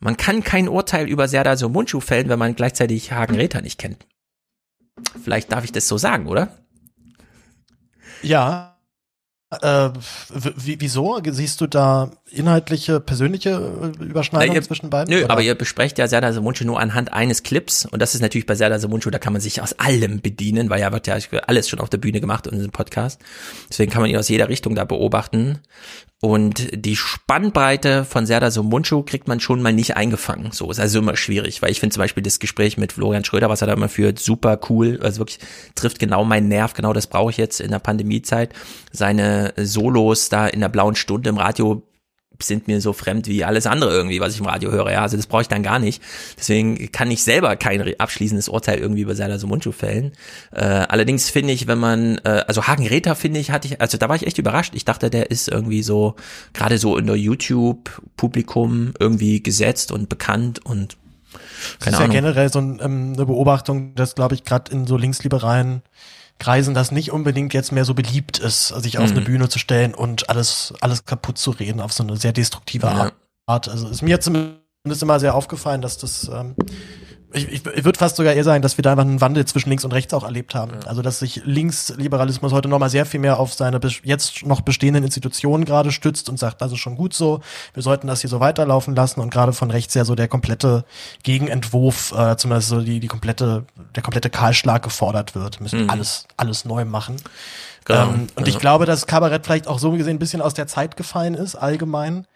[0.00, 4.06] man kann kein Urteil über Serda Somunchu fällen, wenn man gleichzeitig Hagen Räther nicht kennt.
[5.22, 6.48] Vielleicht darf ich das so sagen, oder?
[8.22, 8.74] Ja.
[9.62, 9.90] Äh,
[10.28, 11.18] wieso?
[11.24, 15.14] Siehst du da inhaltliche, persönliche äh, Überschneidungen ihr, zwischen beiden?
[15.14, 15.30] Nö, oder?
[15.30, 18.54] aber ihr besprecht ja Serdar Somuncu nur anhand eines Clips und das ist natürlich bei
[18.54, 21.80] Serdar Somuncu, da kann man sich aus allem bedienen, weil ja wird ja alles schon
[21.80, 23.22] auf der Bühne gemacht in diesem Podcast.
[23.70, 25.60] Deswegen kann man ihn aus jeder Richtung da beobachten
[26.20, 30.50] und die Spannbreite von Serdar Somuncu kriegt man schon mal nicht eingefangen.
[30.50, 33.48] So ist also immer schwierig, weil ich finde zum Beispiel das Gespräch mit Florian Schröder,
[33.48, 34.98] was er da immer führt, super cool.
[35.00, 35.38] Also wirklich
[35.76, 36.74] trifft genau meinen Nerv.
[36.74, 38.52] Genau das brauche ich jetzt in der Pandemiezeit.
[38.90, 41.84] Seine Solos da in der blauen Stunde im Radio
[42.42, 44.90] sind mir so fremd wie alles andere irgendwie, was ich im Radio höre.
[44.92, 46.02] Ja, also das brauche ich dann gar nicht.
[46.38, 50.12] Deswegen kann ich selber kein abschließendes Urteil irgendwie über Serdar Somuncu fällen.
[50.52, 53.98] Äh, allerdings finde ich, wenn man, äh, also Hagen Räther finde ich, hatte ich, also
[53.98, 54.74] da war ich echt überrascht.
[54.74, 56.14] Ich dachte, der ist irgendwie so,
[56.52, 60.96] gerade so in der YouTube-Publikum irgendwie gesetzt und bekannt und
[61.30, 61.38] keine
[61.78, 62.12] das ist Ahnung.
[62.12, 65.82] ja generell so ein, ähm, eine Beobachtung, dass, glaube ich, gerade in so linksliberalen
[66.38, 69.16] Kreisen das nicht unbedingt jetzt mehr so beliebt ist, sich auf Mhm.
[69.16, 72.86] eine Bühne zu stellen und alles, alles kaputt zu reden auf so eine sehr destruktive
[72.86, 73.12] Ja.
[73.46, 73.68] Art.
[73.68, 76.54] Also ist mir zumindest immer sehr aufgefallen, dass das, ähm,
[77.32, 79.68] ich, ich, ich würde fast sogar eher sagen, dass wir da einfach einen Wandel zwischen
[79.68, 80.72] links und rechts auch erlebt haben.
[80.86, 85.04] Also dass sich Linksliberalismus heute nochmal sehr viel mehr auf seine bes- jetzt noch bestehenden
[85.04, 87.40] Institutionen gerade stützt und sagt, das ist schon gut so,
[87.74, 90.84] wir sollten das hier so weiterlaufen lassen und gerade von rechts ja so der komplette
[91.22, 95.58] Gegenentwurf, äh, zumindest so die, die komplette, der komplette Kahlschlag gefordert wird.
[95.60, 95.90] Wir müssen Mhm.
[95.90, 97.16] alles, alles neu machen.
[97.84, 98.60] Genau, Ähm, und ich ja.
[98.60, 102.26] glaube, dass Kabarett vielleicht auch so gesehen ein bisschen aus der Zeit gefallen ist, allgemein.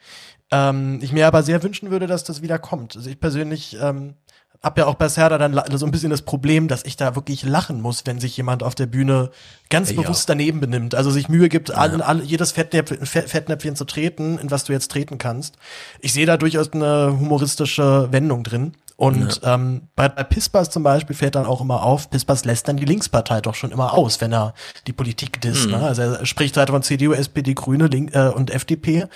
[0.50, 2.94] Ähm, ich mir aber sehr wünschen würde, dass das wieder kommt.
[2.96, 4.14] Also ich persönlich ähm,
[4.62, 7.42] habe ja auch bei Serda dann so ein bisschen das Problem, dass ich da wirklich
[7.42, 9.30] lachen muss, wenn sich jemand auf der Bühne
[9.70, 10.26] ganz Ich bewusst auch.
[10.28, 10.94] daneben benimmt.
[10.94, 14.72] Also sich Mühe gibt, allen, alle, jedes Fettnäpfchen, Fe- Fettnäpfchen zu treten, in was du
[14.72, 15.56] jetzt treten kannst.
[16.00, 18.72] Ich sehe da durchaus eine humoristische Wendung drin.
[18.96, 22.76] Und ähm, bei, bei Pispas zum Beispiel fällt dann auch immer auf, Pispas lässt dann
[22.76, 24.54] die Linkspartei doch schon immer aus, wenn er
[24.86, 25.64] die Politik disst.
[25.66, 25.72] Mhm.
[25.72, 25.78] Ne?
[25.80, 29.06] Also er spricht halt von CDU, SPD, Grüne Link, äh, und FDP.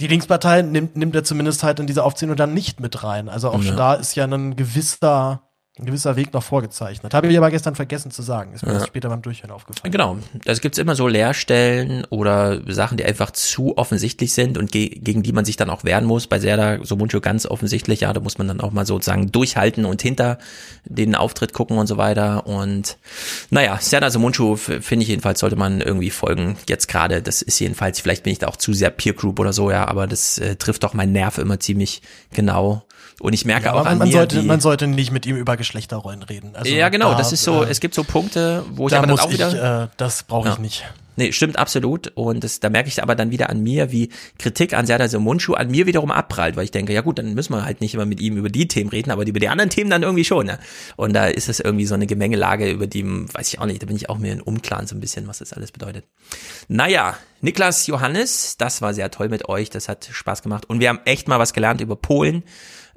[0.00, 3.28] Die Linkspartei nimmt, nimmt er zumindest halt in diese Aufzählung dann nicht mit rein.
[3.28, 3.74] Also auch Ja.
[3.74, 5.42] da ist ja ein gewisser,
[5.78, 7.12] ein gewisser Weg noch vorgezeichnet.
[7.12, 8.54] Habe ich aber gestern vergessen zu sagen.
[8.54, 8.78] Ist mir Ja.
[8.78, 9.92] erst später beim Durchhören aufgefallen.
[9.92, 10.16] Genau.
[10.46, 15.22] Es gibt immer so Leerstellen oder Sachen, die einfach zu offensichtlich sind und ge gegen
[15.22, 16.28] die man sich dann auch wehren muss.
[16.28, 20.00] Bei Serda Somuncu ganz offensichtlich, ja, da muss man dann auch mal sozusagen durchhalten und
[20.00, 20.38] hinter
[20.86, 22.46] den Auftritt gucken und so weiter.
[22.46, 22.96] Und
[23.50, 26.56] naja, Serda Somuncu finde ich jedenfalls sollte man irgendwie folgen.
[26.70, 29.52] Jetzt gerade, das ist jedenfalls, vielleicht bin ich da auch zu sehr Peer Group oder
[29.52, 32.00] so, ja, aber das äh, trifft doch meinen Nerv immer ziemlich
[32.32, 32.82] genau.
[33.20, 35.36] Und ich merke Ja, auch aber an man, mir, sollte, man sollte nicht mit ihm
[35.36, 36.54] über Geschlechterrollen reden.
[36.54, 39.06] Also ja, genau, da, das ist so, äh, es gibt so Punkte, wo ich aber
[39.06, 39.48] dann auch wieder.
[39.48, 40.60] ich, äh, das brauche ich Ja.
[40.60, 40.84] nicht.
[41.18, 42.08] Nee, stimmt absolut.
[42.14, 45.54] Und das, da merke ich aber dann wieder an mir, wie Kritik an Serdar Somuncu
[45.54, 48.04] an mir wiederum abprallt, weil ich denke, ja gut, dann müssen wir halt nicht immer
[48.04, 50.44] mit ihm über die Themen reden, aber über die anderen Themen dann irgendwie schon.
[50.44, 50.58] Ne?
[50.96, 53.86] Und da ist es irgendwie so eine Gemengelage, über die, weiß ich auch nicht, da
[53.86, 56.04] bin ich auch mir in Unklaren so ein bisschen, was das alles bedeutet.
[56.68, 60.66] Naja, Niklas, Johannes, das war sehr toll mit euch, das hat Spaß gemacht.
[60.68, 62.42] Und wir haben echt mal was gelernt über Polen.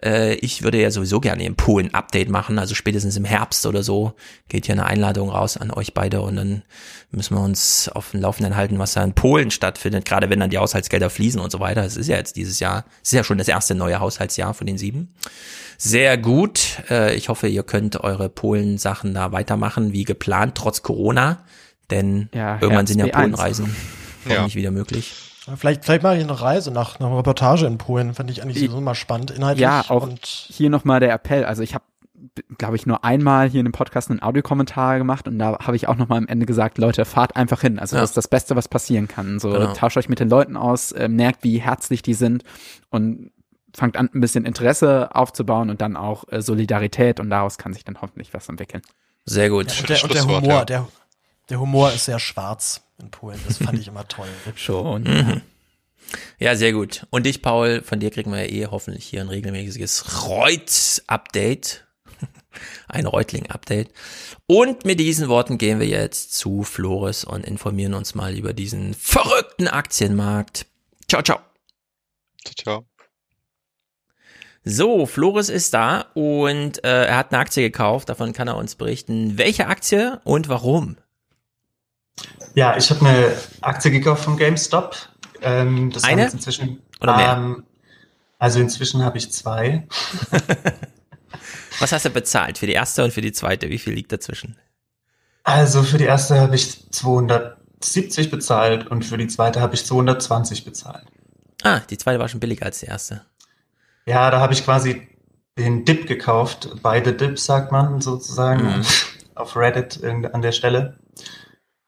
[0.03, 4.13] Äh, ich würde ja sowieso gerne im Polen-Update machen, also spätestens im Herbst oder so
[4.47, 6.63] geht hier eine Einladung raus an euch beide und dann
[7.11, 10.49] müssen wir uns auf dem Laufenden halten, was da in Polen stattfindet, gerade wenn dann
[10.49, 11.83] die Haushaltsgelder fließen und so weiter.
[11.83, 14.67] Es ist ja jetzt dieses Jahr, es ist ja schon das erste neue Haushaltsjahr von
[14.67, 15.13] den sieben.
[15.77, 16.83] Sehr gut.
[16.89, 21.43] Äh, ich hoffe, ihr könnt eure Polen-Sachen da weitermachen, wie geplant, trotz Corona.
[21.89, 23.21] Denn Ja, irgendwann sind ja Herbst B1.
[23.21, 23.75] Polenreisen
[24.25, 24.31] Ja.
[24.31, 25.13] hoffentlich wieder möglich.
[25.57, 28.13] Vielleicht, vielleicht mache ich eine Reise nach, einer Reportage in Polen.
[28.13, 29.61] Fände ich eigentlich sowieso mal spannend, inhaltlich.
[29.63, 31.45] Ja, auch Und hier nochmal der Appell.
[31.45, 31.83] Also ich habe,
[32.57, 35.87] glaube ich, nur einmal hier in dem Podcast einen Audiokommentar gemacht und da habe ich
[35.87, 37.79] auch nochmal am Ende gesagt, Leute, fahrt einfach hin.
[37.79, 38.01] Also Ja.
[38.01, 39.39] das ist das Beste, was passieren kann.
[39.39, 39.73] So Genau.
[39.73, 42.43] tauscht euch mit den Leuten aus, äh, merkt, wie herzlich die sind
[42.89, 43.31] und
[43.75, 47.83] fangt an, ein bisschen Interesse aufzubauen und dann auch äh, Solidarität und daraus kann sich
[47.83, 48.81] dann hoffentlich was entwickeln.
[49.25, 49.67] Sehr gut.
[49.79, 50.87] und der, und der Humor, der,
[51.49, 53.39] der Humor ist sehr schwarz in Polen.
[53.47, 54.27] Das fand ich immer toll.
[54.55, 55.03] Schon.
[55.03, 55.41] Mhm.
[56.39, 57.05] Ja, sehr gut.
[57.09, 61.85] Und dich, Paul, von dir kriegen wir ja eh hoffentlich hier ein regelmäßiges Reutz-Update.
[62.89, 63.93] Ein Reutling-Update.
[64.45, 68.93] Und mit diesen Worten gehen wir jetzt zu Flores und informieren uns mal über diesen
[68.93, 70.65] verrückten Aktienmarkt.
[71.07, 71.39] Ciao, ciao.
[72.57, 72.85] Ciao.
[74.65, 78.09] So, Flores ist da und äh, er hat eine Aktie gekauft.
[78.09, 79.37] Davon kann er uns berichten.
[79.37, 80.97] Welche Aktie und warum?
[82.55, 84.95] Ja, ich habe eine Aktie gekauft von GameStop.
[85.41, 86.29] Ähm, das eine?
[86.29, 87.33] Inzwischen, Oder mehr?
[87.37, 87.63] Ähm,
[88.39, 89.87] also inzwischen habe ich zwei.
[91.79, 93.69] Was hast du bezahlt für die erste und für die zweite?
[93.69, 94.57] Wie viel liegt dazwischen?
[95.43, 100.65] Also für die erste habe ich 270 bezahlt und für die zweite habe ich 220
[100.65, 101.05] bezahlt.
[101.63, 103.21] Ah, die zweite war schon billiger als die erste.
[104.05, 105.07] Ja, da habe ich quasi
[105.57, 106.69] den Dip gekauft.
[106.81, 108.85] Beide Dips sagt man sozusagen Mhm.
[109.35, 110.97] auf Reddit an der Stelle.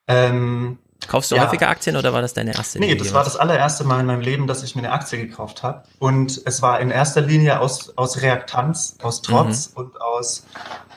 [0.07, 1.45] Ähm, Kaufst du ja.
[1.45, 2.79] häufiger Aktien oder war das deine erste?
[2.79, 5.63] Nee, das war das allererste Mal in meinem Leben, dass ich mir eine Aktie gekauft
[5.63, 5.83] habe.
[5.97, 9.77] Und es war in erster Linie aus, aus Reaktanz, aus Trotz Mhm.
[9.77, 10.45] und aus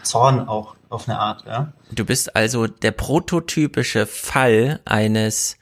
[0.02, 1.72] Zorn auch auf eine Art, ja.
[1.90, 5.56] Du bist also der prototypische Fall eines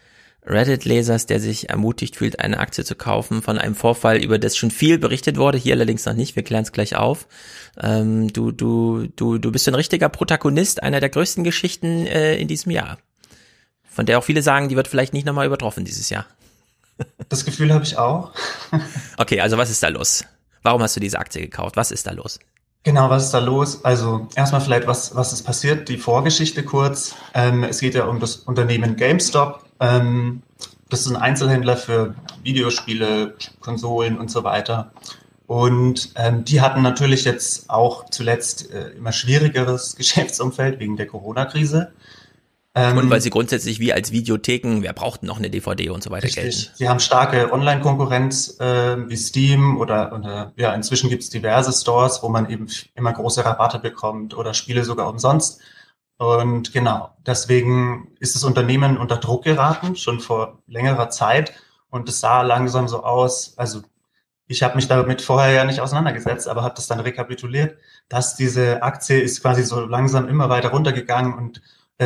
[0.45, 4.73] Reddit-Lesers, der sich ermutigt fühlt, eine Aktie zu kaufen von einem Vorfall, über das schon
[4.73, 7.29] viel berichtet wurde, hier allerdings noch nicht, wir klären es gleich auf.
[7.81, 12.49] Ähm, du, du, du, du bist ein richtiger Protagonist einer der größten Geschichten äh, in
[12.49, 12.99] diesem Jahr.
[13.93, 16.27] Von der auch viele sagen, die wird vielleicht nicht nochmal übertroffen dieses Jahr.
[17.29, 18.33] Das Gefühl habe ich auch.
[19.17, 20.25] Okay, also was ist da los?
[20.63, 21.77] Warum hast du diese Aktie gekauft?
[21.77, 22.39] Was ist da los?
[22.85, 23.85] Genau, was ist da los?
[23.85, 25.89] Also erstmal vielleicht, was, was ist passiert?
[25.89, 27.15] Die Vorgeschichte kurz.
[27.35, 29.65] Ähm, es geht ja um das Unternehmen GameStop.
[29.79, 30.43] Ähm,
[30.89, 34.93] das ist ein Einzelhändler für Videospiele, Konsolen und so weiter.
[35.47, 41.93] Und ähm, die hatten natürlich jetzt auch zuletzt äh, immer schwierigeres Geschäftsumfeld wegen der Corona-Krise.
[42.75, 46.11] Ähm, und weil sie grundsätzlich wie als Videotheken, wer braucht noch eine DVD und so
[46.11, 46.43] weiter Richtig.
[46.43, 46.71] gelten.
[46.75, 52.23] Sie haben starke Online-Konkurrenz äh, wie Steam oder, oder ja, inzwischen gibt es diverse Stores,
[52.23, 55.61] wo man eben immer große Rabatte bekommt oder Spiele sogar umsonst.
[56.17, 61.53] Und genau, deswegen ist das Unternehmen unter Druck geraten, schon vor längerer Zeit.
[61.91, 63.83] Und es sah langsam so aus, also
[64.47, 67.77] ich habe mich damit vorher ja nicht auseinandergesetzt, aber habe das dann rekapituliert,
[68.09, 71.61] dass diese Aktie ist quasi so langsam immer weiter runtergegangen und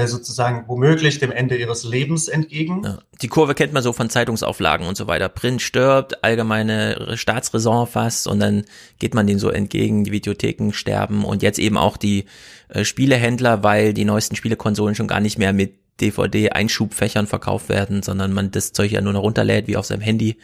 [0.04, 2.82] sozusagen womöglich dem Ende ihres Lebens entgegen.
[2.84, 2.98] Ja.
[3.22, 5.28] Die Kurve kennt man so von Zeitungsauflagen und so weiter.
[5.28, 8.64] Print stirbt, allgemeine Staatsräson fast und dann
[8.98, 12.26] geht man denen so entgegen, die Videotheken sterben und jetzt eben auch die
[12.68, 18.32] äh, Spielehändler, weil die neuesten Spielekonsolen schon gar nicht mehr mit DVD-Einschubfächern verkauft werden, sondern
[18.32, 20.36] man das Zeug ja nur noch runterlädt wie auf seinem Handy.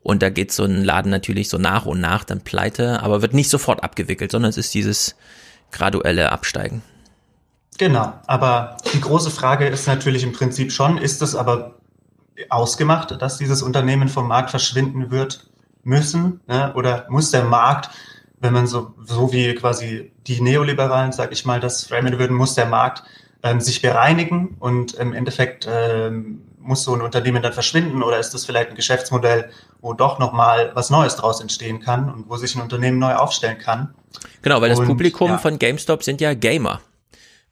[0.00, 3.34] Und da geht so ein Laden natürlich so nach und nach dann pleite, aber wird
[3.34, 5.14] nicht sofort abgewickelt, sondern es ist dieses
[5.70, 6.82] graduelle Absteigen.
[7.78, 11.74] Genau, aber die große Frage ist natürlich im Prinzip schon, ist es aber
[12.48, 15.48] ausgemacht, dass dieses Unternehmen vom Markt verschwinden wird
[15.84, 16.40] müssen?
[16.46, 16.72] Ne?
[16.74, 17.90] Oder muss der Markt,
[18.40, 22.54] wenn man so, so wie quasi die Neoliberalen, sag ich mal, das framen würden, muss
[22.54, 23.02] der Markt
[23.42, 28.34] ähm, sich bereinigen und im Endeffekt ähm, muss so ein Unternehmen dann verschwinden oder ist
[28.34, 32.56] das vielleicht ein Geschäftsmodell, wo doch nochmal was Neues draus entstehen kann und wo sich
[32.56, 33.94] ein Unternehmen neu aufstellen kann?
[34.42, 35.38] Genau, weil das Und, Publikum ja.
[35.38, 36.80] von GameStop sind ja Gamer.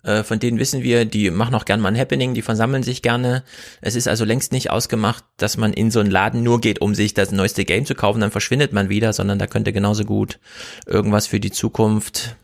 [0.05, 3.03] Äh, Von denen wissen wir, die machen auch gern mal ein Happening, die versammeln sich
[3.03, 3.43] gerne.
[3.81, 6.95] Es ist also längst nicht ausgemacht, dass man in so einen Laden nur geht, um
[6.95, 10.39] sich das neueste Game zu kaufen, dann verschwindet man wieder, sondern da könnte genauso gut
[10.87, 12.37] irgendwas für die Zukunft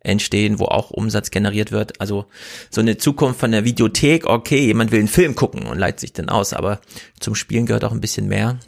[0.00, 2.00] entstehen, wo auch Umsatz generiert wird.
[2.00, 2.26] Also
[2.70, 6.12] so eine Zukunft von der Videothek, okay, jemand will einen Film gucken und leitet sich
[6.12, 6.80] dann aus, aber
[7.20, 8.58] zum Spielen gehört auch ein bisschen mehr.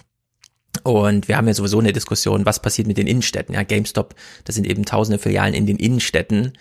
[0.82, 3.54] Und wir haben ja sowieso eine Diskussion, was passiert mit den Innenstädten.
[3.54, 6.52] Ja, GameStop, das sind eben tausende Filialen in den Innenstädten.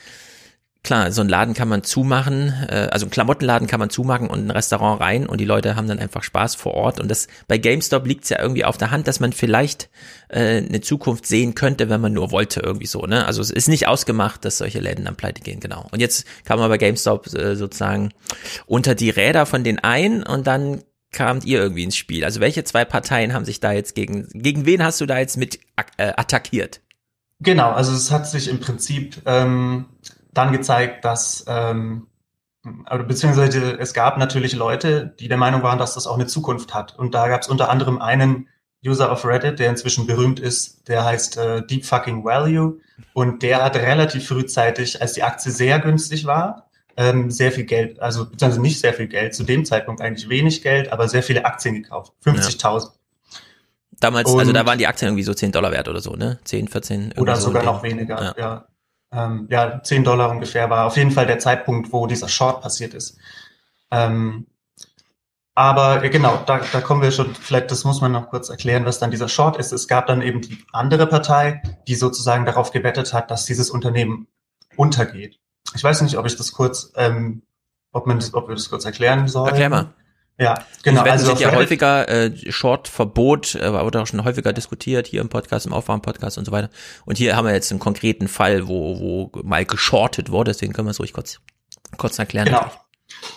[0.86, 4.46] Klar, so ein Laden kann man zumachen, äh, also ein Klamottenladen kann man zumachen und
[4.46, 7.00] ein Restaurant rein und die Leute haben dann einfach Spaß vor Ort.
[7.00, 9.90] Und das bei GameStop liegt es ja irgendwie auf der Hand, dass man vielleicht
[10.30, 13.02] äh, eine Zukunft sehen könnte, wenn man nur wollte, irgendwie so.
[13.02, 13.26] Ne?
[13.26, 15.88] Also es ist nicht ausgemacht, dass solche Läden dann pleite gehen, genau.
[15.92, 18.12] Und jetzt kam man bei GameStop äh, sozusagen
[18.68, 22.24] unter die Räder von den einen und dann kamt ihr irgendwie ins Spiel.
[22.24, 25.36] Also welche zwei Parteien haben sich da jetzt gegen, gegen wen hast du da jetzt
[25.36, 25.60] mit
[25.98, 26.82] äh, attackiert?
[27.40, 29.86] Genau, also es hat sich im Prinzip ähm,
[30.36, 32.08] dann gezeigt, dass, ähm,
[33.08, 36.98] beziehungsweise es gab natürlich Leute, die der Meinung waren, dass das auch eine Zukunft hat.
[36.98, 38.48] Und da gab es unter anderem einen
[38.86, 42.78] User auf Reddit, der inzwischen berühmt ist, der heißt äh, Deep Fucking Value.
[43.14, 48.00] Und der hat relativ frühzeitig, als die Aktie sehr günstig war, ähm, sehr viel Geld,
[48.00, 51.46] also beziehungsweise nicht sehr viel Geld, zu dem Zeitpunkt eigentlich wenig Geld, aber sehr viele
[51.46, 52.14] Aktien gekauft.
[52.24, 52.92] 50.000.
[54.00, 56.40] Damals, also Und- da waren die Aktien irgendwie so 10 Dollar wert oder so, ne?
[56.44, 57.02] 10, 14.
[57.02, 58.36] irgendwie Oder so sogar noch weniger, Ja.
[58.38, 58.66] ja.
[59.12, 62.94] Ähm, ja, 10 Dollar ungefähr war auf jeden Fall der Zeitpunkt, wo dieser Short passiert
[62.94, 63.18] ist.
[63.92, 64.48] Ähm,
[65.54, 68.86] aber ja, genau, da, da kommen wir schon, vielleicht das muss man noch kurz erklären,
[68.86, 69.72] was dann dieser Short ist.
[69.72, 74.28] Es gab dann eben die andere Partei, die sozusagen darauf gewettet hat, dass dieses Unternehmen
[74.76, 75.40] untergeht.
[75.74, 77.42] Ich weiß nicht, ob ich das kurz, ähm,
[77.94, 79.48] ob man das, ob wir das kurz erklären sollen.
[79.48, 79.94] Erklär mal.
[80.38, 81.02] Ja, genau.
[81.02, 85.30] Wetten also sind ja häufiger äh, Short-Verbot, äh, wurde auch schon häufiger diskutiert hier im
[85.30, 86.70] Podcast, im Aufwärm-Podcast und so weiter.
[87.06, 90.88] Und hier haben wir jetzt einen konkreten Fall, wo, wo mal geschortet wurde, deswegen können
[90.88, 91.40] wir es ruhig kurz,
[91.98, 92.48] kurz erklären.
[92.48, 92.70] Genau.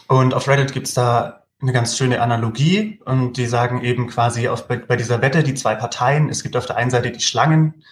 [0.08, 4.66] Und auf Reddit gibt's da eine ganz schöne Analogie und die sagen eben quasi auf,
[4.66, 7.82] bei, bei dieser Wette die zwei Parteien, es gibt auf der einen Seite die Schlangen,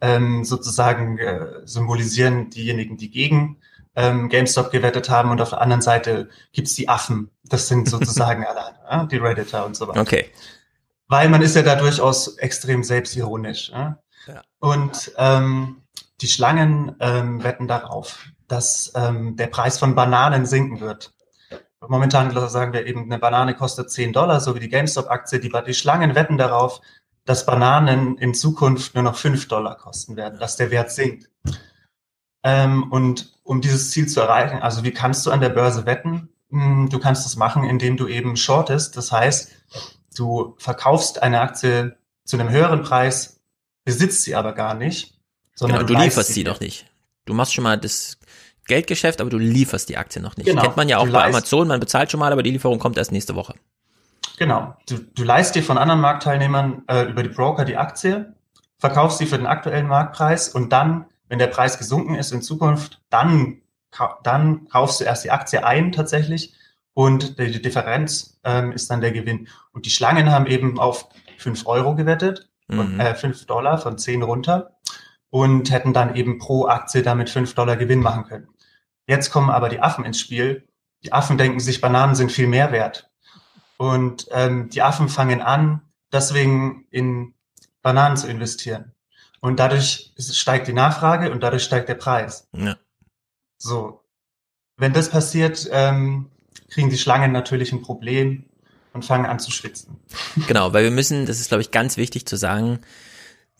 [0.00, 3.58] ähm, sozusagen äh, symbolisieren diejenigen, die gegen
[3.96, 8.44] ähm, GameStop gewettet haben und auf der anderen Seite gibt's die Affen, das sind sozusagen
[8.44, 10.00] alle, ja, die Redditor und so weiter.
[10.00, 10.30] Okay.
[11.08, 13.70] Weil man ist ja da durchaus extrem selbstironisch.
[13.70, 13.98] Ja?
[14.26, 14.42] Ja.
[14.60, 15.82] Und ähm,
[16.20, 21.12] die Schlangen ähm, wetten darauf, dass ähm, der Preis von Bananen sinken wird.
[21.88, 25.40] Momentan sagen wir eben, eine Banane kostet 10 Dollar, so wie die GameStop-Aktie.
[25.40, 26.80] Die, die Schlangen wetten darauf,
[27.24, 31.30] dass Bananen in Zukunft nur noch 5 Dollar kosten werden, dass der Wert sinkt.
[32.42, 36.28] Ähm, und um dieses Ziel zu erreichen, also wie kannst du an der Börse wetten?
[36.50, 38.96] Hm, Du kannst das machen, indem du eben shortest.
[38.96, 39.50] Das heißt,
[40.16, 43.40] du verkaufst eine Aktie zu einem höheren Preis,
[43.84, 45.14] besitzt sie aber gar nicht,
[45.54, 46.86] sondern Genau, du lieferst sie noch nicht.
[47.26, 48.18] Du machst schon mal das
[48.66, 50.46] Geldgeschäft, aber du lieferst die Aktie noch nicht.
[50.46, 50.62] Genau.
[50.62, 53.12] Kennt man ja auch bei Amazon, man bezahlt schon mal, aber die Lieferung kommt erst
[53.12, 53.54] nächste Woche.
[54.38, 54.76] Genau.
[54.88, 58.32] Du, du leist dir von anderen Marktteilnehmern äh, über die Broker die Aktie,
[58.78, 63.00] verkaufst sie für den aktuellen Marktpreis und dann, wenn der Preis gesunken ist in Zukunft,
[63.08, 63.62] dann,
[64.22, 66.54] dann kaufst du erst die Aktie ein tatsächlich
[66.92, 69.48] und die, Differenz ähm, ist dann der Gewinn.
[69.72, 73.00] Und die Schlangen haben eben auf 5 Euro gewettet, von, Mhm.
[73.00, 74.76] äh, 5 Dollar von 10 runter
[75.30, 78.48] und hätten dann eben pro Aktie damit 5 Dollar Gewinn machen können.
[79.06, 80.66] Jetzt kommen aber die Affen ins Spiel.
[81.04, 83.08] Die Affen denken sich, Bananen sind viel mehr wert.
[83.76, 85.80] Und ähm, die Affen fangen an,
[86.12, 87.34] deswegen in
[87.82, 88.92] Bananen zu investieren.
[89.40, 92.46] Und dadurch steigt die Nachfrage und dadurch steigt der Preis.
[92.52, 92.76] Ja.
[93.58, 94.00] So.
[94.76, 96.30] Wenn das passiert, ähm,
[96.68, 98.44] kriegen die Schlangen natürlich ein Problem
[98.92, 99.98] und fangen an zu schwitzen.
[100.46, 102.80] Genau, weil wir müssen, das ist glaube ich ganz wichtig zu sagen,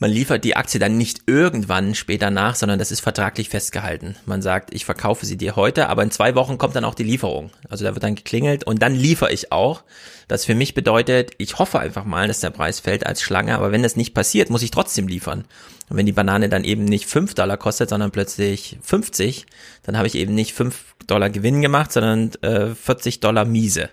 [0.01, 4.17] man liefert die Aktie dann nicht irgendwann später nach, sondern das ist vertraglich festgehalten.
[4.25, 7.05] Man sagt, ich verkaufe sie dir heute, aber in zwei Wochen kommt dann auch die
[7.05, 7.51] Lieferung.
[7.69, 9.85] Also da wird dann geklingelt und dann liefere ich auch.
[10.27, 13.73] Das für mich bedeutet, ich hoffe einfach mal, dass der Preis fällt als Schlange, aber
[13.73, 15.45] wenn das nicht passiert, muss ich trotzdem liefern.
[15.91, 19.45] Und wenn die Banane dann eben nicht 5 Dollar kostet, sondern plötzlich 50,
[19.83, 23.91] dann habe ich eben nicht 5 Dollar Gewinn gemacht, sondern äh, 40 Dollar Miese.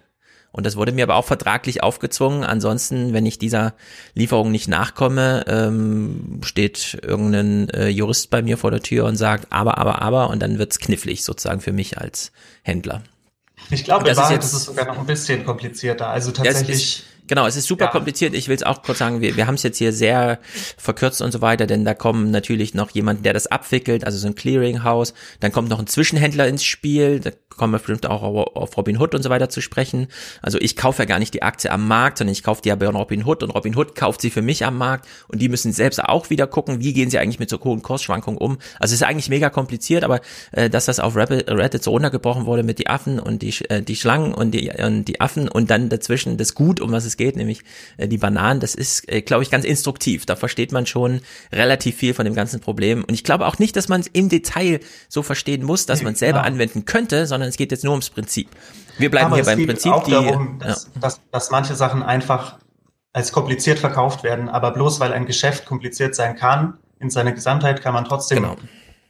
[0.57, 2.43] Und das wurde mir aber auch vertraglich aufgezwungen.
[2.43, 3.75] Ansonsten, wenn ich dieser
[4.15, 9.47] Lieferung nicht nachkomme, ähm, steht irgendein äh, Jurist bei mir vor der Tür und sagt,
[9.51, 12.31] aber, aber, aber, und dann wird's knifflig sozusagen für mich als
[12.63, 13.03] Händler.
[13.69, 16.09] Ich glaube, Das ist jetzt- ist sogar noch ein bisschen komplizierter.
[16.09, 17.03] Also tatsächlich.
[17.27, 18.33] Genau, es ist super kompliziert.
[18.33, 20.39] Ich will es auch kurz sagen, wir, wir haben es jetzt hier sehr
[20.77, 24.27] verkürzt und so weiter, denn da kommen natürlich noch jemand, der das abwickelt, also so
[24.27, 25.13] ein Clearinghouse.
[25.39, 27.19] Dann kommt noch ein Zwischenhändler ins Spiel.
[27.19, 30.07] Da kommen wir bestimmt auch auf Robin Hood und so weiter zu sprechen.
[30.41, 32.75] Also ich kaufe ja gar nicht die Aktie am Markt, sondern ich kaufe die ja
[32.75, 35.73] bei Robin Hood und Robin Hood kauft sie für mich am Markt und die müssen
[35.73, 38.59] selbst auch wieder gucken, wie gehen sie eigentlich mit so hohen Kursschwankungen um.
[38.79, 42.63] Also es ist eigentlich mega kompliziert, aber äh, dass das auf Reddit so runtergebrochen wurde
[42.63, 45.89] mit die Affen und die, äh, die Schlangen und die, und die Affen und dann
[45.89, 47.61] dazwischen das Gut, um was es geht, nämlich
[47.97, 50.25] äh, die Bananen, das ist, äh, glaube ich, ganz instruktiv.
[50.25, 51.21] Da versteht man schon
[51.51, 53.03] relativ viel von dem ganzen Problem.
[53.03, 54.79] Und ich glaube auch nicht, dass man es im Detail
[55.09, 56.53] so verstehen muss, dass man es selber genau.
[56.53, 58.49] anwenden könnte, sondern es geht jetzt nur ums Prinzip.
[58.97, 59.91] Wir bleiben Aber hier es beim Prinzip.
[59.91, 60.67] auch die, darum, ja.
[60.67, 62.57] dass, dass, dass manche Sachen einfach
[63.13, 67.81] als kompliziert verkauft werden, aber bloß weil ein Geschäft kompliziert sein kann, in seiner Gesamtheit
[67.81, 68.55] kann man trotzdem, Genau.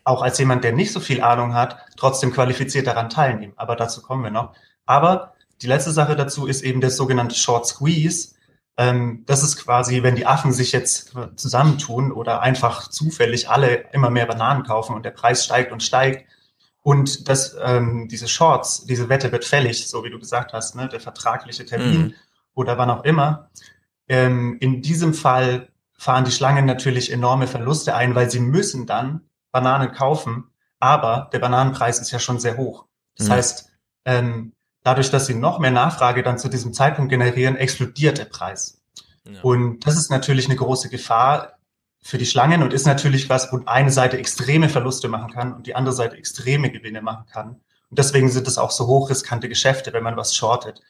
[0.03, 3.53] auch als jemand, der nicht so viel Ahnung hat, trotzdem qualifiziert daran teilnehmen.
[3.55, 4.53] Aber dazu kommen wir noch.
[4.85, 8.35] Aber die letzte Sache dazu ist eben der sogenannte Short Squeeze.
[8.77, 14.09] Ähm, das ist quasi, wenn die Affen sich jetzt zusammentun oder einfach zufällig alle immer
[14.09, 16.27] mehr Bananen kaufen und der Preis steigt und steigt,
[16.83, 20.87] und das, ähm, diese Shorts, diese Wette wird fällig, so wie du gesagt hast, ne,
[20.87, 22.13] der vertragliche Termin Mhm.
[22.53, 23.49] oder wann auch immer.
[24.07, 29.21] Ähm, in diesem Fall fahren die Schlangen natürlich enorme Verluste ein, weil sie müssen dann
[29.51, 30.45] Bananen kaufen,
[30.79, 32.85] aber der Bananenpreis ist ja schon sehr hoch.
[33.17, 33.31] Das Mhm.
[33.33, 33.69] heißt,
[34.05, 34.53] ähm,
[34.87, 38.81] dadurch, dass sie noch mehr Nachfrage dann zu diesem Zeitpunkt generieren, explodiert der Preis.
[39.41, 41.57] Und das ist natürlich eine große Gefahr
[42.01, 45.67] für die Schlangen und ist natürlich was, wo eine Seite extreme Verluste machen kann und
[45.67, 47.49] die andere Seite extreme Gewinne machen kann.
[47.89, 50.81] Und deswegen sind es auch so hochriskante Geschäfte, wenn man was shortet.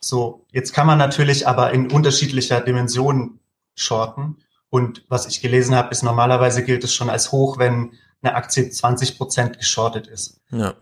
[0.00, 3.38] So, jetzt kann man natürlich aber in unterschiedlicher Dimension
[3.76, 4.38] shorten.
[4.70, 7.92] Und was ich gelesen habe, ist normalerweise gilt es schon als hoch, wenn
[8.22, 10.40] eine Aktie 20 Prozent geschortet ist.
[10.50, 10.74] Ja.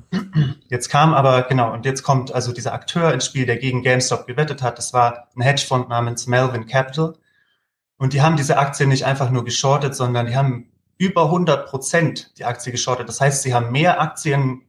[0.68, 4.26] Jetzt kam aber, genau, und jetzt kommt also dieser Akteur ins Spiel, der gegen GameStop
[4.26, 4.78] gewettet hat.
[4.78, 7.14] Das war ein Hedgefonds namens Melvin Capital.
[7.96, 12.32] Und die haben diese Aktie nicht einfach nur geschortet, sondern die haben über 100 Prozent
[12.38, 13.08] die Aktie geschortet.
[13.08, 14.62] Das heißt, sie haben mehr Aktien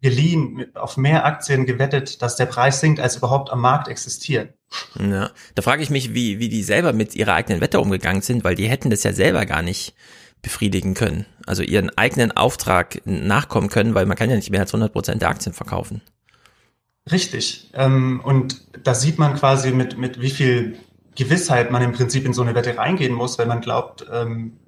[0.00, 4.50] geliehen, auf mehr Aktien gewettet, dass der Preis sinkt, als überhaupt am Markt existieren.
[4.98, 8.44] Ja, da frage ich mich, wie, wie die selber mit ihrer eigenen Wette umgegangen sind,
[8.44, 9.94] weil die hätten das ja selber gar nicht
[10.42, 11.26] befriedigen können.
[11.46, 15.22] Also ihren eigenen Auftrag nachkommen können, weil man kann ja nicht mehr als 100 Prozent
[15.22, 16.02] der Aktien verkaufen.
[17.10, 17.70] Richtig.
[17.74, 20.78] Ähm, und da sieht man quasi mit, mit wie viel
[21.14, 24.58] Gewissheit man im Prinzip in so eine Wette reingehen muss, wenn man glaubt, ähm,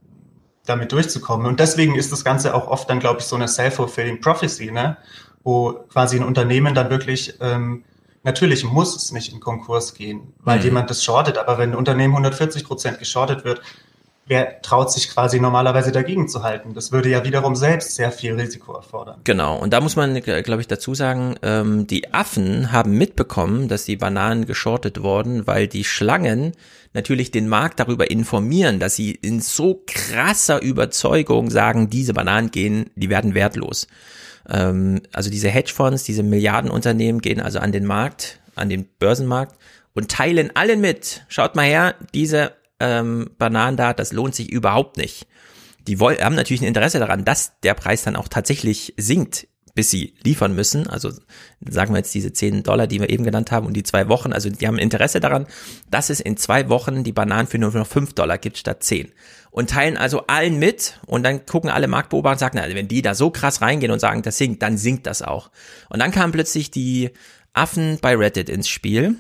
[0.64, 1.47] damit durchzukommen.
[1.47, 4.97] Und deswegen ist das Ganze auch oft dann, glaube ich, so eine self-fulfilling prophecy, ne?
[5.42, 7.84] wo quasi ein Unternehmen dann wirklich, ähm,
[8.22, 10.64] natürlich muss es nicht in Konkurs gehen, weil mhm.
[10.64, 13.62] jemand das shortet, aber wenn ein Unternehmen 140 Prozent geschortet wird,
[14.28, 16.74] wer traut sich quasi normalerweise dagegen zu halten?
[16.74, 19.20] Das würde ja wiederum selbst sehr viel Risiko erfordern.
[19.24, 23.68] Genau, und da muss man, äh, glaube ich, dazu sagen, ähm, die Affen haben mitbekommen,
[23.68, 26.52] dass die Bananen geschortet wurden, weil die Schlangen
[26.92, 32.90] natürlich den Markt darüber informieren, dass sie in so krasser Überzeugung sagen, diese Bananen gehen,
[32.94, 33.89] die werden wertlos.
[34.48, 39.57] Ähm, also diese Hedgefonds, diese Milliardenunternehmen gehen also an den Markt, an den Börsenmarkt
[39.94, 41.24] und teilen allen mit.
[41.28, 45.26] Schaut mal her, diese ähm, Bananen da, das lohnt sich überhaupt nicht.
[45.86, 49.90] Die wollen, haben natürlich ein Interesse daran, dass der Preis dann auch tatsächlich sinkt, bis
[49.90, 50.86] sie liefern müssen.
[50.86, 51.12] Also
[51.66, 54.32] sagen wir jetzt diese 10 Dollar, die wir eben genannt haben und die zwei Wochen.
[54.32, 55.47] Also die haben Interesse daran,
[55.90, 59.12] dass es in zwei Wochen die Bananen für nur noch 5 Dollar gibt statt 10.
[59.50, 63.02] Und teilen also allen mit und dann gucken alle Marktbeobachter und sagen, na, wenn die
[63.02, 65.50] da so krass reingehen und sagen, das sinkt, dann sinkt das auch.
[65.89, 67.10] Und dann kamen plötzlich die
[67.55, 69.16] Affen bei Reddit ins Spiel,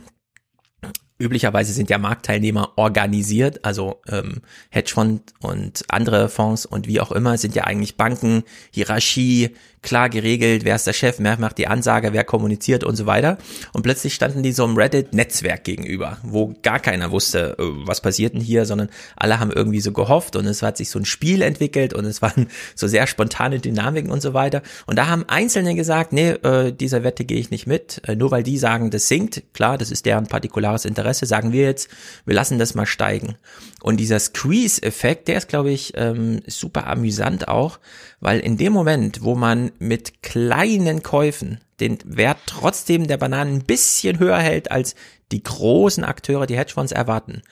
[1.18, 4.40] üblicherweise sind ja Marktteilnehmer organisiert, also ähm,
[4.70, 9.50] Hedgefonds und andere Fonds und wie auch immer sind ja eigentlich Banken, Hierarchie,
[9.82, 13.38] klar geregelt, wer ist der Chef, wer macht die Ansage, wer kommuniziert und so weiter.
[13.72, 18.34] Und plötzlich standen die so im Reddit-Netzwerk gegenüber, wo gar keiner wusste, äh, was passiert
[18.34, 21.42] denn hier, sondern alle haben irgendwie so gehofft und es hat sich so ein Spiel
[21.42, 24.62] entwickelt und es waren so sehr spontane Dynamiken und so weiter.
[24.86, 28.30] Und da haben Einzelne gesagt, nee, äh, dieser Wette gehe ich nicht mit, äh, nur
[28.30, 31.88] weil die sagen, das sinkt, klar, das ist deren partikulares Interesse, sagen wir jetzt,
[32.24, 33.36] wir lassen das mal steigen.
[33.82, 37.78] Und dieser Squeeze-Effekt, der ist, glaube ich, ähm, super amüsant auch,
[38.20, 43.64] weil in dem Moment, wo man mit kleinen Käufen den Wert trotzdem der Bananen ein
[43.64, 44.94] bisschen höher hält, als
[45.30, 47.42] die großen Akteure, die Hedgefonds erwarten,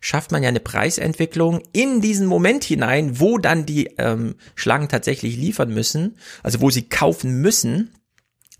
[0.00, 5.36] schafft man ja eine Preisentwicklung in diesen Moment hinein, wo dann die ähm, Schlangen tatsächlich
[5.36, 7.90] liefern müssen, also wo sie kaufen müssen,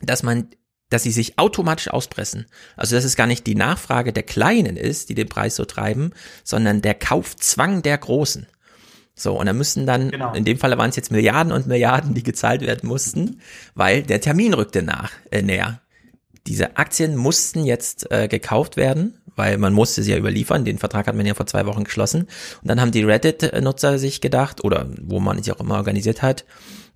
[0.00, 0.48] dass man
[0.90, 2.46] dass sie sich automatisch auspressen.
[2.76, 6.12] Also dass es gar nicht die Nachfrage der Kleinen ist, die den Preis so treiben,
[6.44, 8.46] sondern der Kaufzwang der Großen.
[9.14, 10.32] So, und da müssen dann, genau.
[10.34, 13.40] in dem Fall waren es jetzt Milliarden und Milliarden, die gezahlt werden mussten,
[13.74, 15.80] weil der Termin rückte nach, äh, näher.
[16.46, 20.64] Diese Aktien mussten jetzt äh, gekauft werden, weil man musste sie ja überliefern.
[20.64, 22.22] Den Vertrag hat man ja vor zwei Wochen geschlossen.
[22.60, 26.44] Und dann haben die Reddit-Nutzer sich gedacht, oder wo man sich auch immer organisiert hat,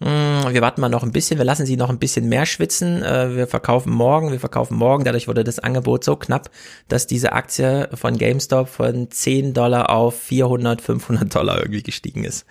[0.00, 3.02] hm, wir warten mal noch ein bisschen, wir lassen sie noch ein bisschen mehr schwitzen,
[3.02, 6.50] äh, wir verkaufen morgen, wir verkaufen morgen, dadurch wurde das Angebot so knapp,
[6.86, 12.46] dass diese Aktie von GameStop von 10 Dollar auf 400, 500 Dollar irgendwie gestiegen ist.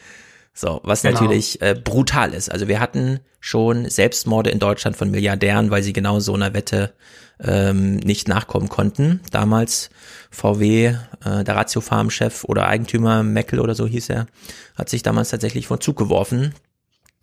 [0.53, 1.14] So, was genau.
[1.14, 2.51] natürlich äh, brutal ist.
[2.51, 6.93] Also wir hatten schon Selbstmorde in Deutschland von Milliardären, weil sie genau so einer Wette
[7.40, 9.22] ähm, nicht nachkommen konnten.
[9.32, 9.92] Damals
[10.32, 14.26] VW, äh, der Ratio Farm Chef oder Eigentümer Meckel oder so hieß er,
[14.76, 16.56] hat sich damals tatsächlich vor Zug geworfen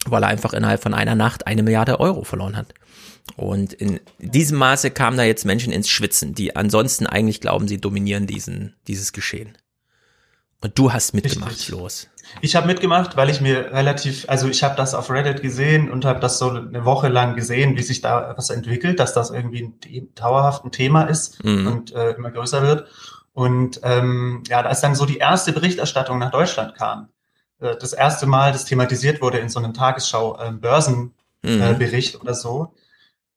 [0.06, 2.74] weil er einfach innerhalb von einer Nacht eine Milliarde Euro verloren hat.
[3.36, 7.80] Und in diesem Maße kamen da jetzt Menschen ins Schwitzen, die ansonsten eigentlich glauben, sie
[7.80, 9.56] dominieren diesen, dieses Geschehen.
[10.60, 11.68] Und du hast mitgemacht, Richtig.
[11.70, 12.08] los.
[12.40, 16.04] Ich habe mitgemacht, weil ich mir relativ, also ich habe das auf Reddit gesehen und
[16.04, 19.62] habe das so eine Woche lang gesehen, wie sich da was entwickelt, dass das irgendwie
[19.62, 21.66] ein dauerhaft ein Thema ist mhm.
[21.66, 22.88] und äh, immer größer wird.
[23.34, 27.08] Und ähm, ja, als dann so die erste Berichterstattung nach Deutschland kam,
[27.64, 32.22] das erste Mal das thematisiert wurde in so einem Tagesschau-Börsenbericht ähm, mhm.
[32.22, 32.74] oder so.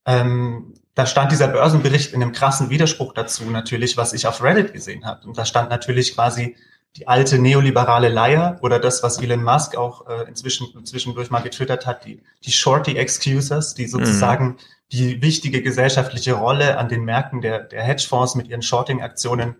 [0.06, 4.72] Ähm, da stand dieser Börsenbericht in einem krassen Widerspruch dazu natürlich, was ich auf Reddit
[4.72, 5.28] gesehen habe.
[5.28, 6.56] Und da stand natürlich quasi
[6.96, 11.86] die alte neoliberale Leier oder das, was Elon Musk auch äh, inzwischen zwischendurch mal getwittert
[11.86, 14.56] hat, die, die Shorty Excuses, die sozusagen mhm.
[14.90, 19.54] die wichtige gesellschaftliche Rolle an den Märkten der, der Hedgefonds mit ihren Shorting-Aktionen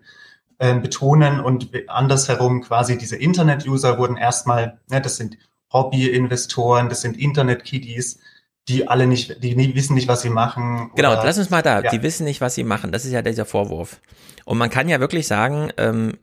[0.59, 5.37] äh, betonen und andersherum quasi diese Internet-User wurden erstmal, ne, das sind
[5.71, 8.19] Hobby-Investoren, das sind Internet-Kiddies,
[8.67, 10.91] die alle nicht, die nie, wissen nicht, was sie machen.
[10.95, 11.89] Genau, lass uns mal da, ja.
[11.89, 12.91] die wissen nicht, was sie machen.
[12.91, 13.99] Das ist ja dieser Vorwurf.
[14.45, 16.17] Und man kann ja wirklich sagen, ähm,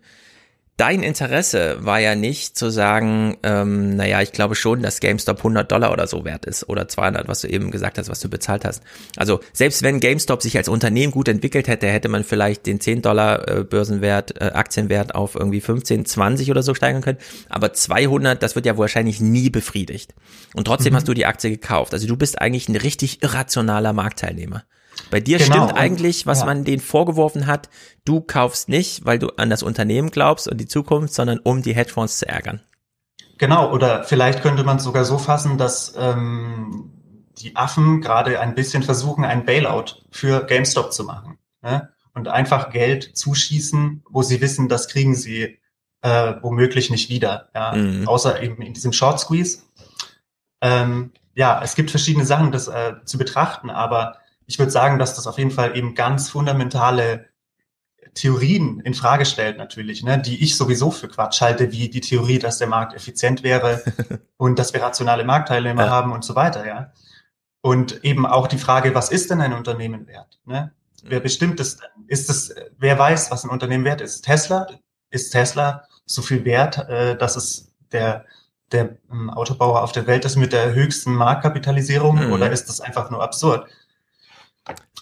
[0.77, 5.71] dein Interesse war ja nicht zu sagen, ähm, naja, ich glaube schon, dass GameStop 100
[5.71, 8.65] Dollar oder so wert ist oder 200, was du eben gesagt hast, was du bezahlt
[8.65, 8.83] hast.
[9.17, 13.03] Also selbst wenn GameStop sich als Unternehmen gut entwickelt hätte, hätte man vielleicht den 10
[13.03, 17.19] Dollar äh, Börsenwert, äh, Aktienwert auf irgendwie 15, 20 oder so steigern können.
[17.49, 20.15] Aber 200, das wird ja wahrscheinlich nie befriedigt.
[20.55, 20.97] Und trotzdem mhm.
[20.97, 21.95] hast du die Aktie gekauft.
[21.95, 24.65] Also du bist eigentlich ein richtig irrationaler Marktteilnehmer.
[25.11, 25.55] Bei dir genau.
[25.55, 26.47] stimmt eigentlich, was ja.
[26.47, 27.69] man denen vorgeworfen hat.
[28.05, 31.75] Du kaufst nicht, weil du an das Unternehmen glaubst und die Zukunft, sondern um die
[31.75, 32.61] Hedgefonds zu ärgern.
[33.39, 36.93] Genau, oder vielleicht könnte man es sogar so fassen, dass ähm,
[37.39, 41.39] die Affen gerade ein bisschen versuchen, ein Bailout für GameStop zu machen.
[41.63, 41.91] Ne?
[42.15, 45.59] Und einfach Geld zuschießen, wo sie wissen, das kriegen sie
[46.01, 47.51] äh, womöglich nicht wieder.
[47.55, 47.73] Ja?
[47.73, 48.09] Mhm.
[48.09, 49.59] Außer eben in diesem Short Squeeze.
[50.63, 55.15] Ähm, ja, es gibt verschiedene Sachen, das äh, zu betrachten, aber ich würde sagen, dass
[55.15, 57.27] das auf jeden Fall eben ganz fundamentale
[58.15, 62.39] Theorien in Frage stellt natürlich, ne, die ich sowieso für Quatsch halte, wie die Theorie,
[62.39, 63.83] dass der Markt effizient wäre
[64.37, 65.91] und dass wir rationale Marktteilnehmer ja.
[65.91, 66.93] haben und so weiter, ja.
[67.61, 70.41] Und eben auch die Frage, was ist denn ein Unternehmen wert?
[70.45, 70.73] Ne?
[71.03, 71.89] Wer bestimmt es denn?
[72.07, 74.23] Ist es, wer weiß, was ein Unternehmen wert ist?
[74.23, 74.67] Tesla?
[75.11, 78.25] Ist Tesla so viel wert, äh, dass es der,
[78.73, 82.33] der ähm, Autobauer auf der Welt ist mit der höchsten Marktkapitalisierung mhm.
[82.33, 83.69] oder ist das einfach nur absurd?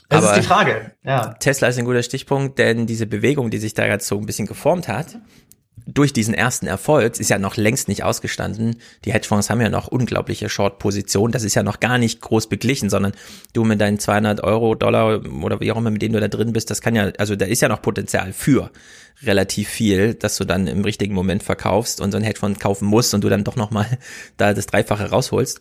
[0.09, 1.34] Das Aber ist die Frage, ja.
[1.34, 4.47] Tesla ist ein guter Stichpunkt, denn diese Bewegung, die sich da jetzt so ein bisschen
[4.47, 5.18] geformt hat,
[5.86, 8.76] durch diesen ersten Erfolg ist ja noch längst nicht ausgestanden.
[9.05, 11.33] Die Hedgefonds haben ja noch unglaubliche Short-Positionen.
[11.33, 13.12] Das ist ja noch gar nicht groß beglichen, sondern
[13.52, 16.52] du mit deinen 200 Euro, Dollar oder wie auch immer, mit denen du da drin
[16.52, 18.70] bist, das kann ja, also da ist ja noch Potenzial für
[19.23, 23.12] relativ viel, dass du dann im richtigen Moment verkaufst und so ein Hedgefonds kaufen musst
[23.15, 23.99] und du dann doch nochmal
[24.36, 25.60] da das Dreifache rausholst.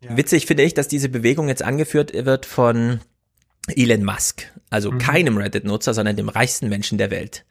[0.00, 0.16] Ja.
[0.16, 3.00] Witzig finde ich, dass diese Bewegung jetzt angeführt wird von
[3.74, 4.98] Elon Musk, also mhm.
[4.98, 7.44] keinem Reddit-Nutzer, sondern dem reichsten Menschen der Welt,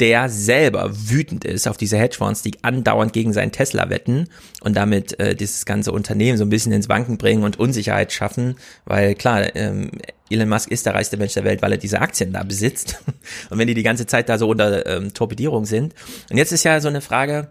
[0.00, 4.28] der selber wütend ist auf diese Hedgefonds, die andauernd gegen seinen Tesla wetten
[4.62, 8.56] und damit äh, dieses ganze Unternehmen so ein bisschen ins Wanken bringen und Unsicherheit schaffen,
[8.84, 9.90] weil klar, ähm,
[10.30, 13.02] Elon Musk ist der reichste Mensch der Welt, weil er diese Aktien da besitzt
[13.50, 15.94] und wenn die die ganze Zeit da so unter ähm, Torpedierung sind.
[16.30, 17.50] Und jetzt ist ja so eine Frage,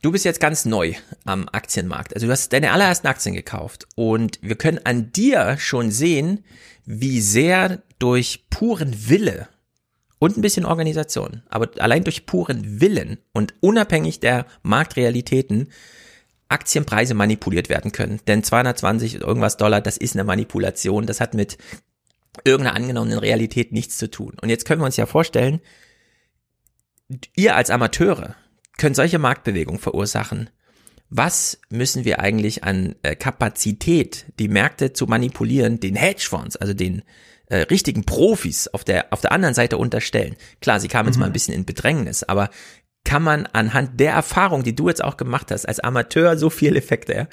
[0.00, 2.14] Du bist jetzt ganz neu am Aktienmarkt.
[2.14, 6.44] Also du hast deine allerersten Aktien gekauft und wir können an dir schon sehen,
[6.90, 9.46] wie sehr durch puren Wille
[10.18, 15.68] und ein bisschen Organisation, aber allein durch puren Willen und unabhängig der Marktrealitäten
[16.48, 18.20] Aktienpreise manipuliert werden können.
[18.26, 21.58] Denn 220 irgendwas Dollar, das ist eine Manipulation, das hat mit
[22.44, 24.34] irgendeiner angenommenen Realität nichts zu tun.
[24.40, 25.60] Und jetzt können wir uns ja vorstellen,
[27.36, 28.34] ihr als Amateure,
[28.78, 30.48] können solche Marktbewegungen verursachen.
[31.10, 37.02] Was müssen wir eigentlich an äh, Kapazität, die Märkte zu manipulieren, den Hedgefonds, also den
[37.46, 40.36] äh, richtigen Profis auf der, auf der anderen Seite unterstellen?
[40.60, 41.20] Klar, sie kamen jetzt mhm.
[41.20, 42.50] mal ein bisschen in Bedrängnis, aber
[43.04, 46.76] kann man anhand der Erfahrung, die du jetzt auch gemacht hast, als Amateur so viel
[46.76, 47.28] Effekte, ja?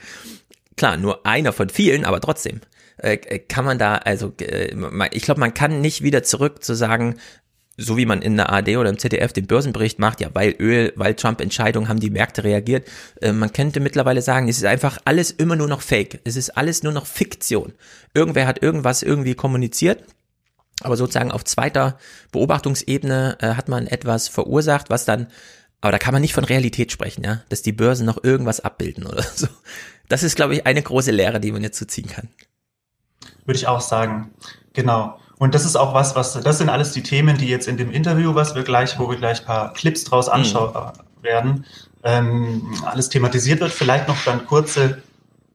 [0.78, 2.62] klar, nur einer von vielen, aber trotzdem,
[2.98, 4.74] äh, kann man da, also äh,
[5.12, 7.18] ich glaube, man kann nicht wieder zurück zu sagen,
[7.78, 10.94] so wie man in der AD oder im ZDF den Börsenbericht macht, ja, weil Öl,
[10.95, 12.88] weil Trump-Entscheidungen haben die Märkte reagiert.
[13.22, 16.22] Äh, man könnte mittlerweile sagen, es ist einfach alles immer nur noch Fake.
[16.24, 17.74] Es ist alles nur noch Fiktion.
[18.14, 20.04] Irgendwer hat irgendwas irgendwie kommuniziert.
[20.82, 21.98] Aber sozusagen auf zweiter
[22.32, 25.28] Beobachtungsebene äh, hat man etwas verursacht, was dann,
[25.82, 29.06] aber da kann man nicht von Realität sprechen, ja, dass die Börsen noch irgendwas abbilden
[29.06, 29.48] oder so.
[30.10, 32.30] Das ist, glaube ich, eine große Lehre, die man jetzt so ziehen kann.
[33.45, 34.32] Würde ich auch sagen.
[34.74, 35.20] Genau.
[35.38, 37.91] Und das ist auch was, was, das sind alles die Themen, die jetzt in dem
[37.91, 41.23] Interview, was wir gleich, wo wir gleich ein paar Clips draus anschauen mhm.
[41.23, 41.65] werden,
[42.03, 43.72] ähm, alles thematisiert wird.
[43.72, 45.01] Vielleicht noch dann kurze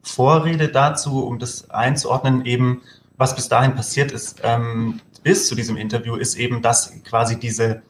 [0.02, 2.82] Vorrede dazu, um das einzuordnen, eben,
[3.16, 7.82] was bis dahin passiert ist, ähm, bis zu diesem Interview, ist eben, dass quasi diese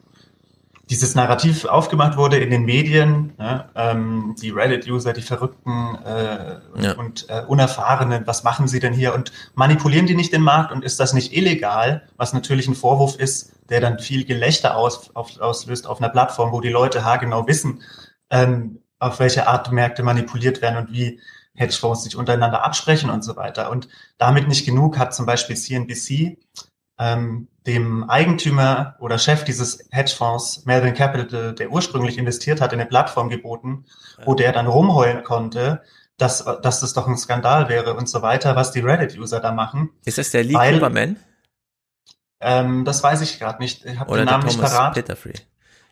[0.90, 6.92] dieses Narrativ aufgemacht wurde in den Medien, ne, ähm, die Reddit-User, die Verrückten äh, ja.
[6.94, 10.84] und äh, Unerfahrenen, was machen sie denn hier und manipulieren die nicht den Markt und
[10.84, 15.40] ist das nicht illegal, was natürlich ein Vorwurf ist, der dann viel Gelächter aus, auf,
[15.40, 17.82] auslöst auf einer Plattform, wo die Leute haargenau wissen,
[18.28, 21.20] ähm, auf welche Art Märkte manipuliert werden und wie
[21.54, 23.70] Hedgefonds sich untereinander absprechen und so weiter.
[23.70, 23.88] Und
[24.18, 26.38] damit nicht genug hat zum Beispiel CNBC
[27.00, 32.88] ähm, dem Eigentümer oder Chef dieses Hedgefonds, Melvin Capital, der ursprünglich investiert hat, in eine
[32.88, 33.86] Plattform geboten,
[34.24, 35.82] wo der dann rumheulen konnte,
[36.18, 39.90] dass, dass das doch ein Skandal wäre und so weiter, was die Reddit-User da machen.
[40.04, 41.16] Ist das der Lee Cooperman?
[42.40, 43.84] Ähm, das weiß ich gerade nicht.
[43.84, 44.60] Ich habe den Namen nicht.
[44.60, 45.34] Peterfree.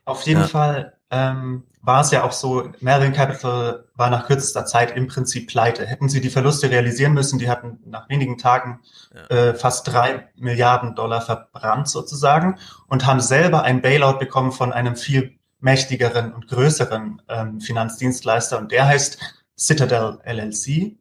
[0.05, 0.47] Auf jeden ja.
[0.47, 5.49] Fall ähm, war es ja auch so, Melvin Capital war nach kürzester Zeit im Prinzip
[5.49, 5.85] pleite.
[5.85, 8.81] Hätten sie die Verluste realisieren müssen, die hatten nach wenigen Tagen
[9.13, 9.37] ja.
[9.37, 14.95] äh, fast drei Milliarden Dollar verbrannt sozusagen und haben selber ein Bailout bekommen von einem
[14.95, 19.19] viel mächtigeren und größeren ähm, Finanzdienstleister und der heißt
[19.59, 20.97] Citadel LLC.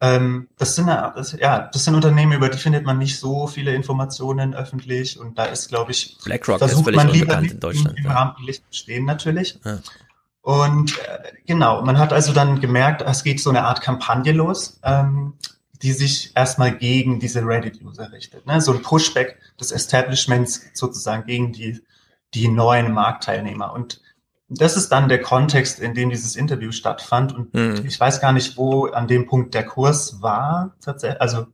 [0.00, 3.72] Ähm, das sind das, ja, das sind Unternehmen, über die findet man nicht so viele
[3.72, 7.96] Informationen öffentlich und da ist, glaube ich, BlackRock versucht ist man lieber in Deutschland.
[7.98, 8.12] im Ja.
[8.12, 9.58] Rampenlicht stehen natürlich.
[9.64, 9.78] Ja.
[10.46, 14.78] Und äh, genau, man hat also dann gemerkt, es geht so eine Art Kampagne los,
[14.84, 15.32] ähm,
[15.82, 18.46] die sich erstmal gegen diese Reddit-User richtet.
[18.46, 18.60] Ne?
[18.60, 21.82] So ein Pushback des Establishments sozusagen gegen die,
[22.32, 23.72] die neuen Marktteilnehmer.
[23.72, 24.00] Und
[24.48, 27.34] das ist dann der Kontext, in dem dieses Interview stattfand.
[27.34, 27.82] Und Mhm.
[27.84, 30.76] ich weiß gar nicht, wo an dem Punkt der Kurs war.
[30.80, 31.20] Tatsächlich.
[31.20, 31.46] Also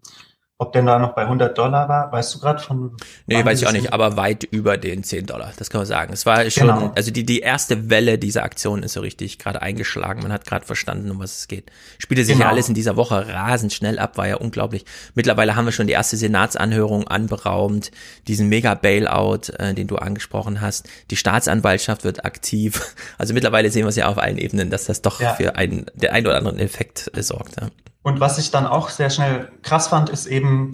[0.59, 2.97] ob der da noch bei 100 Dollar war, weißt du gerade von?
[3.27, 5.53] Nee, weiß ich auch nicht, aber weit über den 10 Dollar.
[5.57, 6.13] Das kann man sagen.
[6.13, 6.93] Es war schon, Genau.
[6.95, 10.23] also die, die erste Welle dieser Aktion ist so richtig gerade eingeschlagen.
[10.23, 11.73] Man hat gerade verstanden, um was es geht.
[11.99, 12.51] Spielte sich ja Genau.
[12.53, 14.85] alles in dieser Woche rasend schnell ab, war ja unglaublich.
[15.15, 17.91] Mittlerweile haben wir schon die erste Senatsanhörung anberaumt,
[18.29, 20.89] diesen Mega-Bailout, äh, den du angesprochen hast.
[21.11, 22.95] Die Staatsanwaltschaft wird aktiv.
[23.19, 25.35] Also mittlerweile sehen wir es ja auf allen Ebenen, dass das doch Ja.
[25.35, 27.61] für einen, der ein oder anderen Effekt äh, sorgt.
[27.61, 27.69] Ja.
[28.03, 30.73] Und was ich dann auch sehr schnell krass fand, ist eben,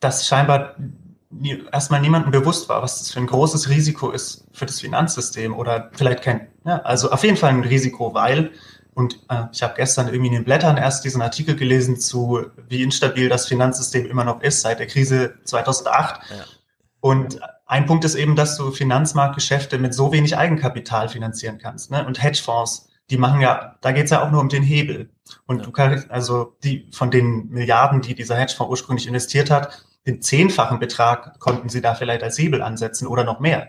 [0.00, 0.76] dass scheinbar
[1.30, 5.54] nie, erstmal niemandem bewusst war, was das für ein großes Risiko ist für das Finanzsystem
[5.54, 8.52] oder vielleicht kein, ja, also auf jeden Fall ein Risiko, weil,
[8.94, 12.82] und äh, ich habe gestern irgendwie in den Blättern erst diesen Artikel gelesen zu, wie
[12.82, 16.20] instabil das Finanzsystem immer noch ist seit der Krise 2008.
[17.00, 21.90] Und ein Punkt ist eben, dass du Finanzmarktgeschäfte mit so wenig Eigenkapital finanzieren kannst.
[21.90, 22.04] Ne?
[22.04, 25.10] Und Hedgefonds, die machen ja, da geht's ja auch nur um den Hebel.
[25.46, 30.22] Und du kannst, also die von den Milliarden, die dieser Hedgefonds ursprünglich investiert hat, den
[30.22, 33.68] zehnfachen Betrag konnten sie da vielleicht als Hebel ansetzen oder noch mehr.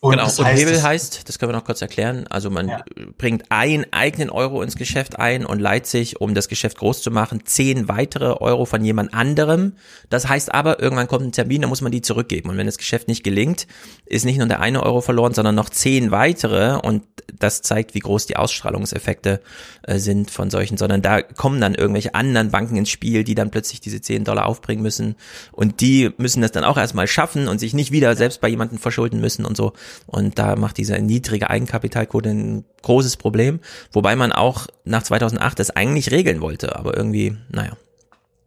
[0.00, 2.84] Und genau, und heißt, Hebel heißt, das können wir noch kurz erklären, also man
[3.16, 7.10] bringt einen eigenen Euro ins Geschäft ein und leiht sich, um das Geschäft groß zu
[7.10, 9.72] machen, zehn weitere Euro von jemand anderem.
[10.08, 12.48] Das heißt aber, irgendwann kommt ein Termin, da muss man die zurückgeben.
[12.48, 13.66] Und wenn das Geschäft nicht gelingt,
[14.06, 16.78] ist nicht nur der eine Euro verloren, sondern noch zehn weitere.
[16.78, 17.02] Und
[17.36, 19.40] das zeigt, wie groß die Ausstrahlungseffekte
[19.82, 23.50] äh, sind von solchen, sondern da kommen dann irgendwelche anderen Banken ins Spiel, die dann
[23.50, 25.16] plötzlich diese 10 Dollar aufbringen müssen.
[25.50, 28.78] Und die müssen das dann auch erstmal schaffen und sich nicht wieder selbst bei jemandem
[28.78, 29.72] verschulden müssen und so.
[30.06, 33.60] Und da macht diese niedrige Eigenkapitalquote ein großes Problem,
[33.92, 37.72] wobei man auch nach 2008 das eigentlich regeln wollte, aber irgendwie, naja,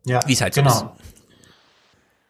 [0.05, 0.73] ja, wie es halt so genau.
[0.73, 0.85] ist.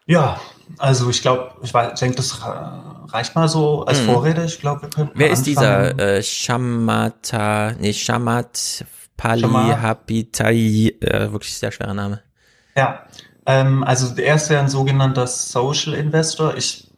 [0.08, 0.40] Ja,
[0.78, 4.06] also ich glaube, ich weiß- ich denke, das reicht mal so als Mhm.
[4.06, 4.44] Vorrede.
[4.46, 5.98] Ich glaube, wir können Wer ist anfangen.
[5.98, 8.86] dieser äh, Shamata, nee, Shamat
[9.18, 9.82] Pali Shamat.
[9.82, 12.22] Hapitai, äh, wirklich sehr schwerer Name.
[12.76, 13.06] Ja,
[13.46, 16.56] ähm, also er ist ja ein sogenannter Social Investor.
[16.58, 16.91] Ich,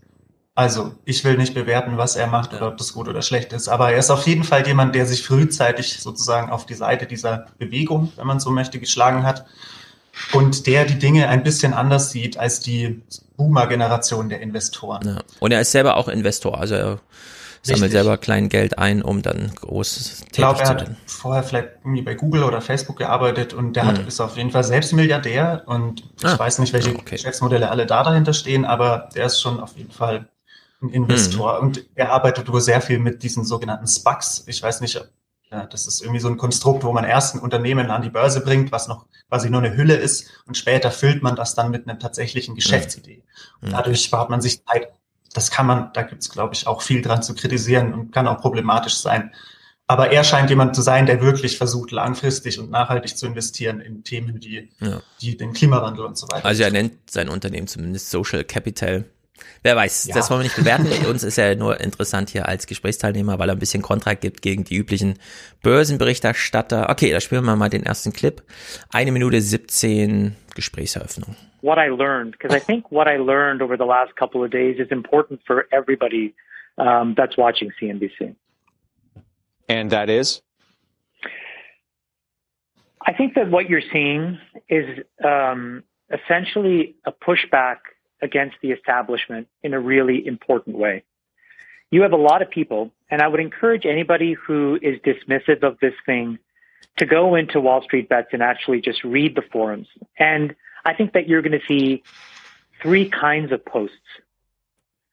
[0.56, 3.68] also ich will nicht bewerten, was er macht oder ob das gut oder schlecht ist,
[3.70, 7.48] aber er ist auf jeden Fall jemand, der sich frühzeitig sozusagen auf die Seite dieser
[7.58, 9.46] Bewegung, wenn man so möchte, geschlagen hat
[10.32, 13.02] und der die Dinge ein bisschen anders sieht als die
[13.38, 15.08] Boomer-Generation der Investoren.
[15.08, 15.24] Ja.
[15.40, 17.00] Und er ist selber auch Investor, also er
[17.64, 17.92] sammelt Richtig.
[17.94, 22.02] selber klein Geld ein, um dann groß Ich glaube, tätig er hat vorher vielleicht irgendwie
[22.02, 23.88] bei Google oder Facebook gearbeitet und der Mhm.
[23.88, 27.86] hat, ist auf jeden Fall selbst Milliardär und ich Ah, weiß nicht, welche Geschäftsmodelle alle
[27.86, 30.28] da dahinter stehen, aber der ist schon auf jeden Fall
[30.84, 31.68] ein Investor Mhm.
[31.68, 34.44] und er arbeitet wohl sehr viel mit diesen sogenannten SPACs.
[34.48, 35.08] Ich weiß nicht, ob,
[35.52, 38.42] ja, das ist irgendwie so ein Konstrukt, wo man erst ein Unternehmen an die Börse
[38.42, 41.88] bringt, was noch quasi nur eine Hülle ist und später füllt man das dann mit
[41.88, 43.24] einer tatsächlichen Geschäftsidee.
[43.62, 43.72] Und Mhm.
[43.74, 44.90] dadurch spart man sich Zeit.
[45.34, 48.40] Das kann man, da gibt's glaube ich, auch viel dran zu kritisieren und kann auch
[48.40, 49.32] problematisch sein.
[49.88, 54.03] Aber er scheint jemand zu sein, der wirklich versucht, langfristig und nachhaltig zu investieren in
[54.03, 55.02] Themen wie, Ja.
[55.22, 56.45] die den Klimawandel und so weiter.
[56.45, 59.06] Also er nennt sein Unternehmen zumindest Social Capital.
[59.64, 60.16] Wer weiß, Ja.
[60.16, 61.06] das wollen wir nicht bewerten.
[61.08, 64.64] Uns ist er nur interessant hier als Gesprächsteilnehmer, weil er ein bisschen Kontra gibt gegen
[64.64, 65.18] die üblichen
[65.64, 66.90] Börsenberichterstatter.
[66.90, 68.44] Okay, da spielen wir mal den ersten Clip.
[68.92, 71.36] Eine Minute 17 Gesprächseröffnung.
[71.62, 74.80] what I learned, because I think what I learned over the last couple of days
[74.80, 76.34] is important for everybody
[76.78, 78.36] um, that's watching CNBC.
[79.70, 80.44] And that is?
[83.06, 84.38] I think that what you're seeing
[84.70, 84.86] is
[85.24, 87.78] um, essentially a pushback
[88.24, 91.03] against the establishment in a really important way.
[91.92, 95.77] You have a lot of people, and I would encourage anybody who is dismissive of
[95.80, 96.40] this thing
[96.98, 99.88] to go into Wall Street Bets and actually just read the forums.
[100.18, 102.03] And I think that you're going to see
[102.82, 103.98] three kinds of posts.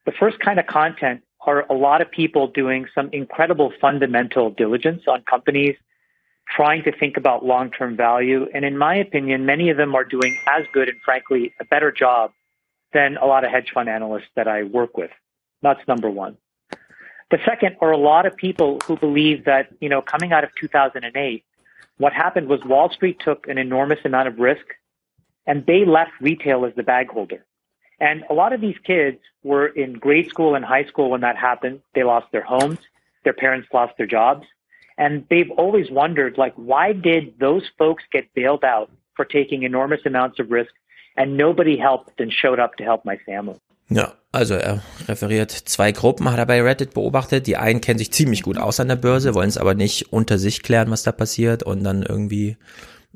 [0.05, 5.03] The first kind of content are a lot of people doing some incredible fundamental diligence
[5.07, 5.75] on companies,
[6.47, 8.47] trying to think about long term value.
[8.53, 11.91] And in my opinion, many of them are doing as good and frankly a better
[11.91, 12.31] job
[12.93, 15.11] than a lot of hedge fund analysts that I work with.
[15.61, 16.37] That's number one.
[17.29, 20.49] The second are a lot of people who believe that, you know, coming out of
[20.59, 21.45] 2008,
[21.97, 24.65] what happened was Wall Street took an enormous amount of risk
[25.47, 27.45] and they left retail as the bag holder.
[27.99, 31.37] And a lot of these kids were in grade school and high school when that
[31.37, 31.81] happened.
[31.93, 32.79] They lost their homes.
[33.23, 34.45] their parents lost their jobs.
[34.97, 40.01] And they've always wondered, like, why did those folks get bailed out for taking enormous
[40.05, 40.71] amounts of risk
[41.15, 43.57] and nobody helped and showed up to help my family?
[43.89, 47.45] Ja, also er referiert zwei Gruppen, hat er bei Reddit beobachtet.
[47.45, 50.37] Die einen kennen sich ziemlich gut aus an der Börse, wollen es aber nicht unter
[50.37, 52.55] sich klären, was da passiert und dann irgendwie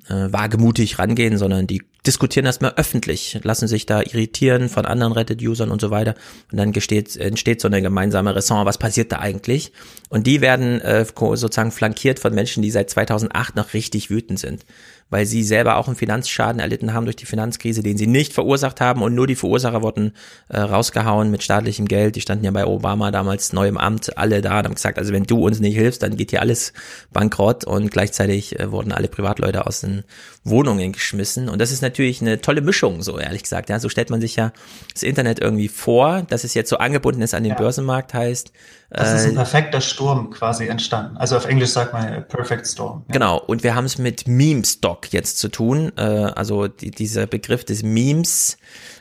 [0.10, 5.72] äh, wagemutig rangehen, sondern die diskutieren erstmal öffentlich, lassen sich da irritieren von anderen Reddit-Usern
[5.72, 6.16] und so weiter.
[6.52, 9.72] Und dann gesteht, entsteht so eine gemeinsame Ressort, was passiert da eigentlich?
[10.10, 14.66] Und die werden äh, sozusagen flankiert von Menschen, die seit 2008 noch richtig wütend sind
[15.10, 18.82] weil sie selber auch einen Finanzschaden erlitten haben durch die Finanzkrise, den sie nicht verursacht
[18.82, 20.14] haben und nur die Verursacher wurden
[20.50, 22.16] äh, rausgehauen mit staatlichem Geld.
[22.16, 25.14] Die standen ja bei Obama damals neu im Amt, alle da und haben gesagt, also
[25.14, 26.74] wenn du uns nicht hilfst, dann geht hier alles
[27.14, 30.04] bankrott und gleichzeitig äh, wurden alle Privatleute aus den
[30.44, 33.70] Wohnungen geschmissen und das ist natürlich eine tolle Mischung, so ehrlich gesagt.
[33.70, 34.54] Ja, so stellt man sich ja
[34.94, 37.58] das Internet irgendwie vor, dass es jetzt so angebunden ist an den ja.
[37.58, 38.52] Börsenmarkt, heißt,
[38.90, 41.18] das ist ein äh, perfekter Sturm quasi entstanden.
[41.18, 43.04] Also auf Englisch sagt man Perfect Storm.
[43.08, 43.14] Ja.
[43.14, 45.92] Genau, und wir haben es mit Meme-Stock jetzt zu tun.
[45.98, 48.58] Äh, also die, dieser Begriff des Memes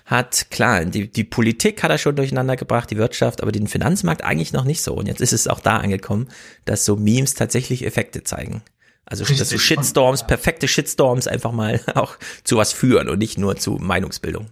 [0.07, 4.25] hat, klar, die, die Politik hat er schon durcheinander gebracht, die Wirtschaft, aber den Finanzmarkt
[4.25, 4.95] eigentlich noch nicht so.
[4.95, 6.29] Und jetzt ist es auch da angekommen,
[6.65, 8.63] dass so Memes tatsächlich Effekte zeigen.
[9.07, 13.57] Also dass so Shitstorms, perfekte Shitstorms einfach mal auch zu was führen und nicht nur
[13.57, 14.47] zu Meinungsbildung.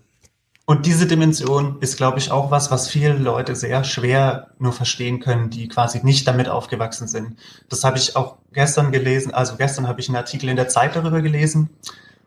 [0.72, 5.20] Und diese Dimension ist, glaube ich, auch was, was viele Leute sehr schwer nur verstehen
[5.20, 7.36] können, die quasi nicht damit aufgewachsen sind.
[7.68, 9.34] Das habe ich auch gestern gelesen.
[9.34, 11.68] Also gestern habe ich einen Artikel in der Zeit darüber gelesen.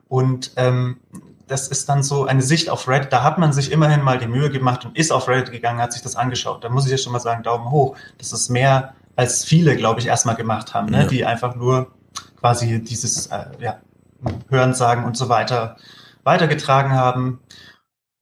[0.10, 0.98] Und ähm,
[1.48, 3.12] das ist dann so eine Sicht auf Reddit.
[3.12, 5.94] Da hat man sich immerhin mal die Mühe gemacht und ist auf Reddit gegangen, hat
[5.94, 6.64] sich das angeschaut.
[6.64, 7.98] Da muss ich ja schon mal sagen, Daumen hoch.
[8.20, 11.02] Das ist mehr, als viele, glaube ich, erstmal gemacht haben, ne?
[11.02, 11.08] Ja.
[11.08, 11.88] die einfach nur
[12.40, 13.80] quasi dieses äh, ja,
[14.50, 15.78] Hören, Sagen und so weiter
[16.26, 17.40] weitergetragen haben.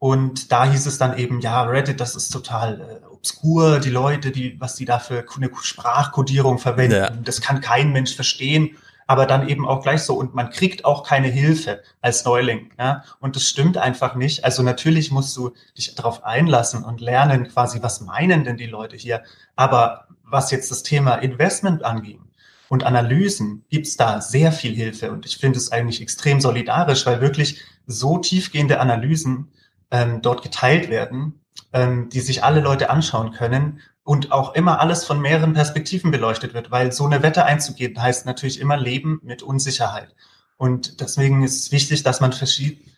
[0.03, 4.31] Und da hieß es dann eben, ja, Reddit, das ist total äh, obskur, die Leute,
[4.31, 7.09] die, was die da für eine Sprachkodierung verwenden, ja.
[7.09, 8.75] das kann kein Mensch verstehen,
[9.07, 10.15] aber dann eben auch gleich so.
[10.15, 12.71] Und man kriegt auch keine Hilfe als Neuling.
[12.77, 13.05] Ja?
[13.21, 14.43] Und das stimmt einfach nicht.
[14.43, 18.97] Also natürlich musst du dich darauf einlassen und lernen, quasi, was meinen denn die Leute
[18.97, 19.23] hier.
[19.55, 22.19] Aber was jetzt das Thema Investment angeht
[22.67, 25.13] und Analysen, gibt's da sehr viel Hilfe.
[25.13, 29.47] Und ich finde es eigentlich extrem solidarisch, weil wirklich so tiefgehende Analysen
[29.93, 31.39] ähm, dort geteilt werden,
[31.71, 36.53] ähm, die sich alle Leute anschauen können und auch immer alles von mehreren Perspektiven beleuchtet
[36.53, 40.13] wird, weil so eine Wette einzugehen heißt natürlich immer Leben mit Unsicherheit.
[40.57, 42.89] Und deswegen ist es wichtig, dass man verschiebt,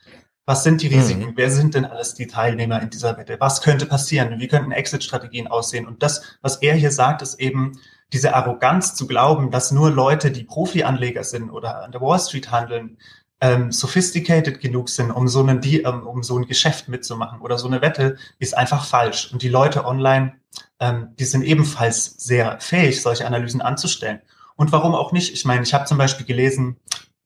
[0.45, 1.31] was sind die Risiken?
[1.31, 1.33] Mhm.
[1.35, 3.37] Wer sind denn alles die Teilnehmer in dieser Wette?
[3.39, 4.39] Was könnte passieren?
[4.39, 5.87] Wie könnten Exit-Strategien aussehen?
[5.87, 7.79] Und das, was er hier sagt, ist eben
[8.13, 12.51] diese Arroganz zu glauben, dass nur Leute, die Profi-Anleger sind oder an der Wall Street
[12.51, 12.97] handeln,
[13.41, 17.67] ähm, sophisticated genug sind, um so, einen, ähm, um so ein Geschäft mitzumachen oder so
[17.67, 19.31] eine Wette, ist einfach falsch.
[19.31, 20.33] Und die Leute online,
[20.79, 24.21] ähm, die sind ebenfalls sehr fähig, solche Analysen anzustellen.
[24.55, 25.33] Und warum auch nicht?
[25.33, 26.77] Ich meine, ich habe zum Beispiel gelesen,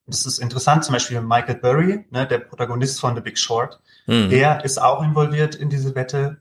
[0.08, 4.30] das ist interessant, zum Beispiel Michael Burry, ne, der Protagonist von The Big Short, mhm.
[4.30, 6.38] der ist auch involviert in diese Wette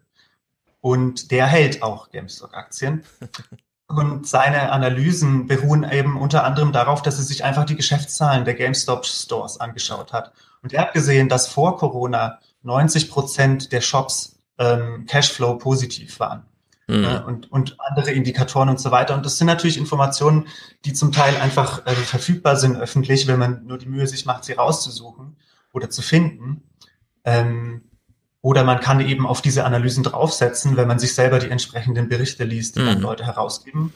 [0.80, 3.05] und der hält auch GameStop-Aktien.
[3.89, 8.55] Und seine Analysen beruhen eben unter anderem darauf, dass er sich einfach die Geschäftszahlen der
[8.55, 10.33] GameStop Stores angeschaut hat.
[10.62, 16.44] Und er hat gesehen, dass vor Corona 90 Prozent der Shops ähm, Cashflow positiv waren.
[16.86, 17.05] Mhm.
[17.05, 19.15] Äh, und, und andere Indikatoren und so weiter.
[19.15, 20.49] Und das sind natürlich Informationen,
[20.84, 24.44] die zum Teil einfach äh, verfügbar sind öffentlich, wenn man nur die Mühe sich macht,
[24.44, 25.36] sie rauszusuchen
[25.73, 26.62] oder zu finden.
[27.25, 27.88] Ähm,
[28.41, 32.44] oder man kann eben auf diese Analysen draufsetzen, wenn man sich selber die entsprechenden Berichte
[32.44, 32.86] liest, die mhm.
[32.86, 33.92] dann Leute herausgeben.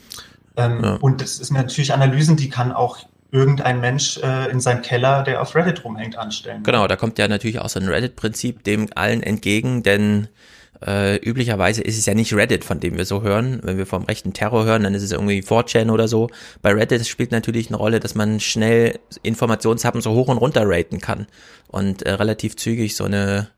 [0.57, 0.95] Ähm, ja.
[0.97, 2.99] Und das ist natürlich Analysen, die kann auch
[3.31, 6.63] irgendein Mensch äh, in seinem Keller, der auf Reddit rumhängt, anstellen.
[6.65, 10.29] Genau, da kommt ja natürlich auch so ein Reddit-Prinzip dem allen entgegen, denn
[10.87, 13.61] äh, üblicherweise ist es ja nicht Reddit, von dem wir so hören.
[13.63, 16.29] Wenn wir vom rechten Terror hören, dann ist es irgendwie 4chan oder so.
[16.61, 21.01] Bei Reddit spielt natürlich eine Rolle, dass man schnell Informationshappen so hoch und runter raten
[21.01, 21.27] kann
[21.69, 23.49] und äh, relativ zügig so eine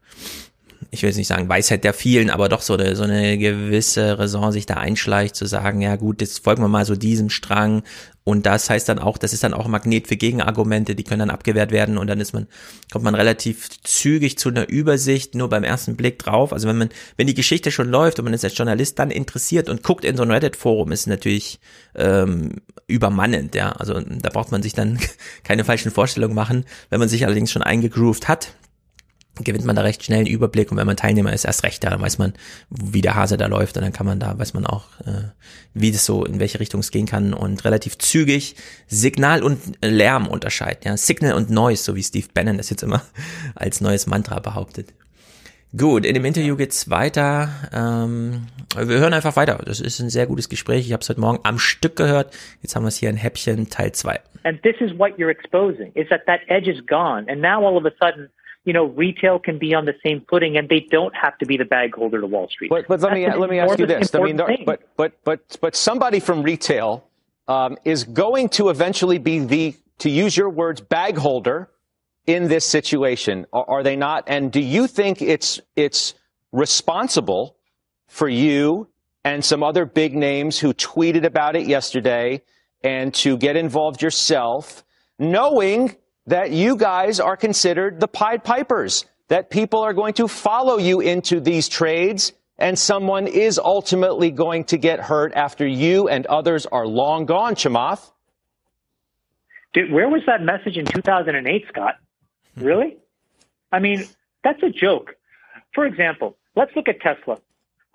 [0.90, 4.18] ich will jetzt nicht sagen Weisheit der vielen, aber doch so eine, so eine gewisse
[4.18, 7.82] Raison sich da einschleicht, zu sagen, ja gut, jetzt folgen wir mal so diesem Strang
[8.26, 11.30] und das heißt dann auch, das ist dann auch Magnet für Gegenargumente, die können dann
[11.30, 12.46] abgewehrt werden und dann ist man,
[12.90, 16.54] kommt man relativ zügig zu einer Übersicht, nur beim ersten Blick drauf.
[16.54, 16.88] Also wenn man,
[17.18, 20.16] wenn die Geschichte schon läuft und man ist als Journalist dann interessiert und guckt in
[20.16, 21.60] so ein Reddit-Forum, ist natürlich
[21.94, 23.72] ähm, übermannend, ja.
[23.72, 24.98] Also da braucht man sich dann
[25.44, 26.64] keine falschen Vorstellungen machen.
[26.88, 28.54] Wenn man sich allerdings schon eingegroovt hat,
[29.40, 32.00] gewinnt man da recht schnell einen Überblick und wenn man Teilnehmer ist, erst recht, da
[32.00, 32.34] weiß man,
[32.70, 35.30] wie der Hase da läuft und dann kann man da, weiß man auch, äh,
[35.72, 38.54] wie das so, in welche Richtung es gehen kann und relativ zügig
[38.86, 43.02] Signal und Lärm unterscheiden, ja, Signal und Noise, so wie Steve Bannon das jetzt immer
[43.54, 44.92] als neues Mantra behauptet.
[45.76, 47.48] Gut, in dem Interview geht's weiter.
[47.72, 48.46] Ähm,
[48.76, 49.60] wir hören einfach weiter.
[49.66, 50.86] Das ist ein sehr gutes Gespräch.
[50.86, 52.32] Ich habe es heute Morgen am Stück gehört.
[52.62, 54.20] Jetzt haben wir es hier in Häppchen Teil 2.
[54.44, 57.26] And this is what you're exposing is that that edge is gone.
[57.28, 58.28] And now all of a sudden,
[58.64, 61.56] you know, retail can be on the same footing and they don't have to be
[61.56, 62.70] the bag holder to Wall Street.
[62.70, 64.14] But, but let me let me ask you this.
[64.14, 64.64] I mean, thing.
[64.64, 67.04] but but but but somebody from retail
[67.46, 71.70] um, is going to eventually be the, to use your words, bag holder
[72.26, 73.46] in this situation.
[73.52, 74.24] Are, are they not?
[74.26, 76.14] And do you think it's it's
[76.52, 77.56] responsible
[78.08, 78.88] for you
[79.24, 82.42] and some other big names who tweeted about it yesterday
[82.82, 84.84] and to get involved yourself,
[85.18, 85.96] knowing
[86.26, 91.00] that you guys are considered the Pied Pipers, that people are going to follow you
[91.00, 96.66] into these trades and someone is ultimately going to get hurt after you and others
[96.66, 98.12] are long gone, Chamath?
[99.72, 101.96] Dude, where was that message in 2008, Scott?
[102.56, 102.64] Hmm.
[102.64, 102.96] Really?
[103.72, 104.04] I mean,
[104.44, 105.16] that's a joke.
[105.74, 107.38] For example, let's look at Tesla.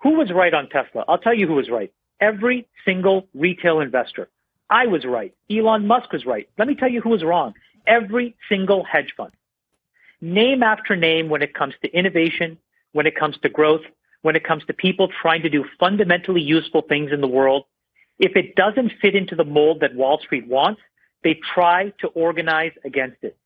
[0.02, 1.04] Who was right on Tesla?
[1.08, 1.90] I'll tell you who was right.
[2.20, 4.28] Every single retail investor.
[4.68, 5.34] I was right.
[5.50, 6.48] Elon Musk was right.
[6.58, 7.54] Let me tell you who was wrong.
[7.90, 9.32] Every single hedge fund.
[10.20, 12.56] Name after name when it comes to innovation,
[12.92, 13.82] when it comes to growth,
[14.22, 17.64] when it comes to people trying to do fundamentally useful things in the world.
[18.20, 20.80] If it doesn't fit into the mold that Wall Street wants,
[21.24, 23.36] they try to organize against it.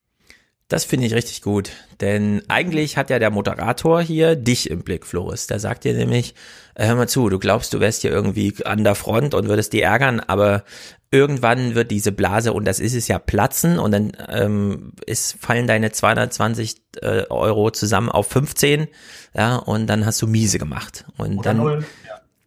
[0.68, 5.04] Das finde ich richtig gut, denn eigentlich hat ja der Moderator hier dich im Blick,
[5.04, 5.46] Floris.
[5.46, 6.34] Der sagt dir nämlich,
[6.74, 9.74] äh, hör mal zu, du glaubst, du wärst hier irgendwie an der Front und würdest
[9.74, 10.64] die ärgern, aber
[11.10, 15.66] irgendwann wird diese Blase, und das ist es ja, platzen und dann ähm, ist, fallen
[15.66, 18.88] deine 220 äh, Euro zusammen auf 15,
[19.34, 21.04] ja, und dann hast du miese gemacht.
[21.18, 21.56] Und Oder dann...
[21.58, 21.84] null.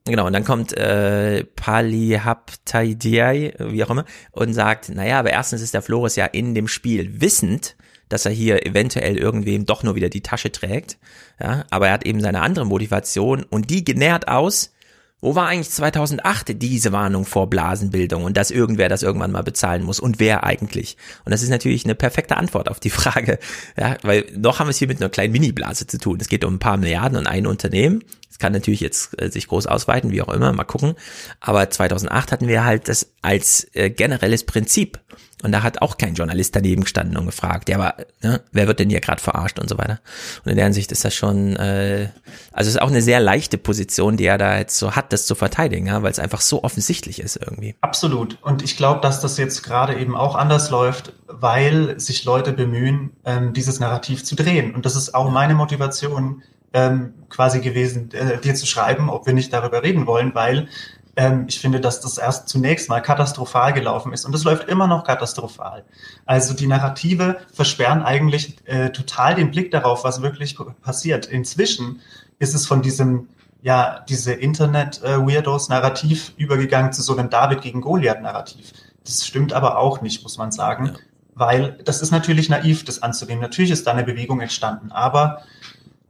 [0.05, 5.61] Genau, und dann kommt äh, Pali Haptaidiai, wie auch immer, und sagt, naja, aber erstens
[5.61, 7.75] ist der Flores ja in dem Spiel wissend,
[8.09, 10.97] dass er hier eventuell irgendwem doch nur wieder die Tasche trägt.
[11.41, 14.71] Ja, aber er hat eben seine andere Motivation und die genährt aus.
[15.19, 19.81] Wo war eigentlich 2008 diese Warnung vor Blasenbildung und dass irgendwer das irgendwann mal bezahlen
[19.81, 20.95] muss und wer eigentlich?
[21.25, 23.39] Und das ist natürlich eine perfekte Antwort auf die Frage,
[23.75, 26.19] ja, weil noch haben wir es hier mit einer kleinen Mini-Blase zu tun.
[26.21, 28.03] Es geht um ein paar Milliarden und ein Unternehmen.
[28.29, 30.95] Es kann natürlich jetzt äh, sich groß ausweiten, wie auch immer, mal gucken.
[31.39, 34.99] Aber 2008 hatten wir halt das als äh, generelles Prinzip.
[35.43, 38.79] Und da hat auch kein Journalist daneben gestanden und gefragt, ja, aber ne, wer wird
[38.79, 39.99] denn hier gerade verarscht und so weiter.
[40.43, 42.09] Und in der Hinsicht ist das schon, äh,
[42.51, 45.27] also es ist auch eine sehr leichte Position, die er da jetzt so hat, das
[45.27, 47.75] zu verteidigen, ja, weil es einfach so offensichtlich ist irgendwie.
[47.81, 48.39] Absolut.
[48.41, 53.11] Und ich glaube, dass das jetzt gerade eben auch anders läuft, weil sich Leute bemühen,
[53.23, 54.73] ähm, dieses Narrativ zu drehen.
[54.73, 56.41] Und das ist auch meine Motivation
[56.73, 60.67] ähm, quasi gewesen, äh, dir zu schreiben, ob wir nicht darüber reden wollen, weil
[61.15, 64.87] ähm, ich finde, dass das erst zunächst mal katastrophal gelaufen ist und es läuft immer
[64.87, 65.83] noch katastrophal.
[66.25, 71.25] Also die Narrative versperren eigentlich äh, total den Blick darauf, was wirklich passiert.
[71.25, 72.01] Inzwischen
[72.39, 73.27] ist es von diesem
[73.61, 78.71] ja, diese Internet-Weirdos-Narrativ übergegangen zu so einem David gegen Goliath-Narrativ.
[79.03, 80.93] Das stimmt aber auch nicht, muss man sagen,
[81.33, 83.41] weil das ist natürlich naiv, das anzunehmen.
[83.41, 85.41] Natürlich ist da eine Bewegung entstanden, aber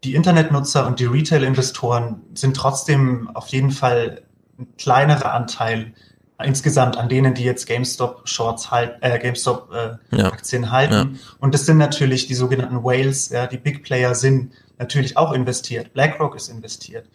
[0.07, 4.21] die Internetnutzer und die Retail-Investoren sind trotzdem auf jeden Fall
[4.57, 5.93] ein kleinerer Anteil
[6.41, 10.31] insgesamt an denen, die jetzt GameStop Shorts halt, äh, GameStop äh, Ja.
[10.31, 10.93] Aktien halten.
[10.93, 11.35] Ja.
[11.39, 15.91] Und das sind natürlich die sogenannten Whales, ja, die Big Player sind natürlich auch investiert.
[15.93, 17.09] BlackRock ist investiert.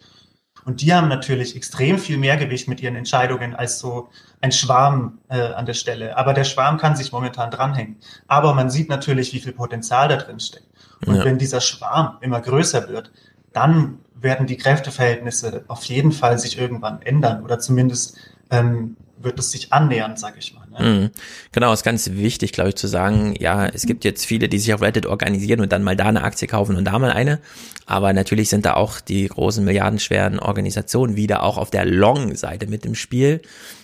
[0.65, 4.09] Und die haben natürlich extrem viel mehr Gewicht mit ihren Entscheidungen als so
[4.39, 6.15] ein Schwarm äh, an der Stelle.
[6.17, 7.97] Aber der Schwarm kann sich momentan dranhängen.
[8.27, 10.67] Aber man sieht natürlich, wie viel Potenzial da drin steckt.
[11.05, 11.25] Und Ja.
[11.25, 13.11] wenn dieser Schwarm immer größer wird,
[13.51, 18.17] dann werden die Kräfteverhältnisse auf jeden Fall sich irgendwann ändern oder zumindest
[18.49, 20.62] ähm, wird es sich annähern, sage ich mal.
[20.79, 20.85] Ne?
[20.85, 21.09] Mhm.
[21.51, 24.73] Genau, ist ganz wichtig, glaube ich, zu sagen, ja, es gibt jetzt viele, die sich
[24.73, 27.39] auf Reddit organisieren und dann mal da eine Aktie kaufen und da mal eine.
[27.85, 32.85] Aber natürlich sind da auch die großen milliardenschweren Organisationen wieder auch auf der Long-Seite mit
[32.85, 33.41] im Spiel.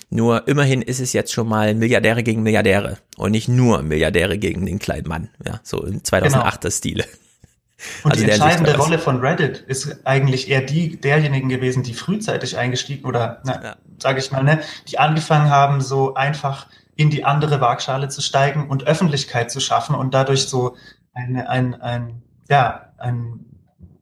[0.10, 4.66] Nur immerhin ist es jetzt schon mal Milliardäre gegen Milliardäre und nicht nur Milliardäre gegen
[4.66, 5.30] den kleinen Mann.
[5.46, 7.06] Ja, so in 2008er Stile.
[8.04, 8.76] Und Also die entscheidende.
[8.76, 14.20] Rolle von Reddit ist eigentlich eher die derjenigen gewesen, die frühzeitig eingestiegen oder, na, sage
[14.20, 16.68] ich mal, ne, die angefangen haben, so einfach
[17.00, 20.76] in die andere Waagschale zu steigen und Öffentlichkeit zu schaffen und dadurch so
[21.14, 23.46] eine, ein, ein, ja, ein,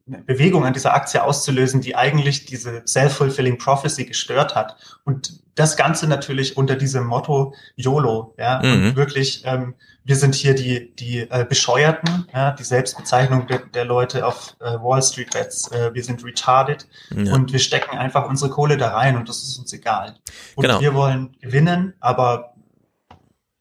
[0.08, 4.78] eine Bewegung an dieser Aktie auszulösen, die eigentlich diese self-fulfilling prophecy gestört hat.
[5.06, 8.96] Und das Ganze natürlich unter diesem Motto YOLO, ja, Mhm.
[8.96, 14.26] wirklich, ähm, wir sind hier die, die äh, Bescheuerten, ja, die Selbstbezeichnung der, der Leute
[14.26, 17.32] auf äh, Wall Street Bets, äh, wir sind retarded Ja.
[17.34, 20.16] und wir stecken einfach unsere Kohle da rein und das ist uns egal.
[20.56, 20.80] Und Genau.
[20.82, 22.54] wir wollen gewinnen, aber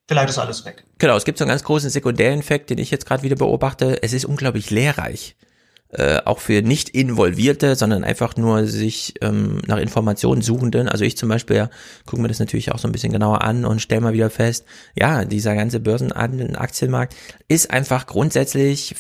[0.07, 0.85] vielleicht ist alles weg.
[0.99, 4.03] Genau, es gibt so einen ganz großen Sekundärinfekt, den ich jetzt gerade wieder beobachte.
[4.03, 5.37] Es ist unglaublich lehrreich.
[5.91, 10.89] äh, auch für nicht involvierte, sondern einfach nur sich ähm, nach Informationen suchenden.
[10.89, 11.71] Also ich zum Beispiel ja,
[12.07, 14.65] gucke mir das natürlich auch so ein bisschen genauer an und stelle mal wieder fest,
[14.95, 17.15] ja, dieser ganze Börsen- und Aktienmarkt
[17.49, 18.95] ist einfach grundsätzlich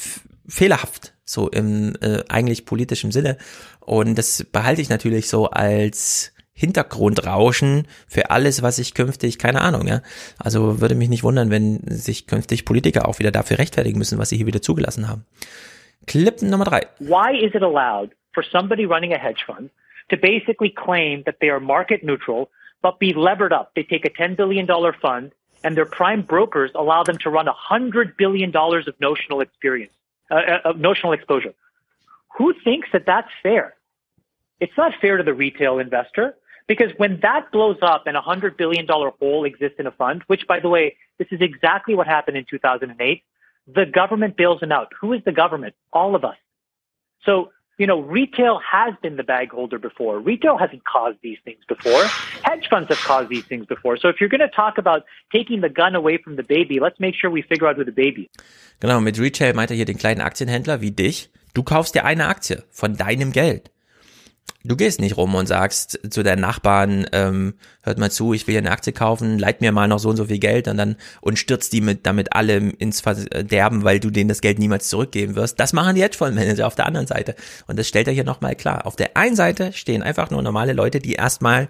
[0.46, 3.36] fehlerhaft, so im äh, eigentlich politischen Sinne.
[3.80, 9.86] Und das behalte ich natürlich so als Hintergrundrauschen für alles, was ich künftig, keine Ahnung,
[9.86, 10.00] ja.
[10.38, 14.30] Also würde mich nicht wundern, wenn sich künftig Politiker auch wieder dafür rechtfertigen müssen, was
[14.30, 15.26] sie hier wieder zugelassen haben.
[16.06, 16.86] Clip Nummer drei.
[16.98, 19.70] Why is it allowed for somebody running a hedge fund
[20.08, 22.48] to basically claim that they are market neutral,
[22.80, 23.72] but be levered up?
[23.74, 24.66] They take a $10 billion
[25.00, 29.92] fund and their prime brokers allow them to run $100 billion of notional experience,
[30.30, 31.52] uh, uh, notional exposure.
[32.38, 33.74] Who thinks that that's fair?
[34.60, 36.34] It's not fair to the retail investor.
[36.66, 40.46] Because when that blows up and a $100 billion hole exists in a fund, which,
[40.48, 43.22] by the way, this is exactly what happened in 2008,
[43.72, 44.92] the government bails them out.
[45.00, 45.74] Who is the government?
[45.92, 46.36] All of us.
[47.24, 50.18] So, you know, retail has been the bag holder before.
[50.18, 52.04] Retail hasn't caused these things before.
[52.42, 53.96] Hedge funds have caused these things before.
[53.98, 56.98] So if you're going to talk about taking the gun away from the baby, let's
[56.98, 58.30] make sure we figure out who the baby.
[58.80, 61.28] Genau, mit Retail meint er hier den kleinen Aktienhändler wie dich.
[61.54, 63.70] Du kaufst dir eine Aktie von deinem Geld.
[64.66, 68.52] Du gehst nicht rum und sagst zu deinen Nachbarn, ähm, hört mal zu, ich will
[68.52, 70.96] hier eine Aktie kaufen, leit mir mal noch so und so viel Geld und dann
[71.20, 75.36] und stürzt die mit damit alle ins Verderben, weil du denen das Geld niemals zurückgeben
[75.36, 75.60] wirst.
[75.60, 77.36] Das machen die Hedgefondsmanager auf der anderen Seite.
[77.66, 78.86] Und das stellt er hier nochmal klar.
[78.86, 81.68] Auf der einen Seite stehen einfach nur normale Leute, die erstmal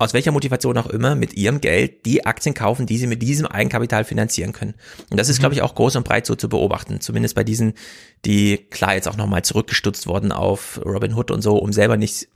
[0.00, 3.46] aus welcher Motivation auch immer, mit ihrem Geld die Aktien kaufen, die sie mit diesem
[3.46, 4.72] Eigenkapital finanzieren können.
[5.10, 5.40] Und das ist, mhm.
[5.40, 7.00] glaube ich, auch groß und breit so zu beobachten.
[7.02, 7.74] Zumindest bei diesen,
[8.24, 12.28] die klar jetzt auch nochmal zurückgestutzt wurden auf Robin Hood und so, um selber nicht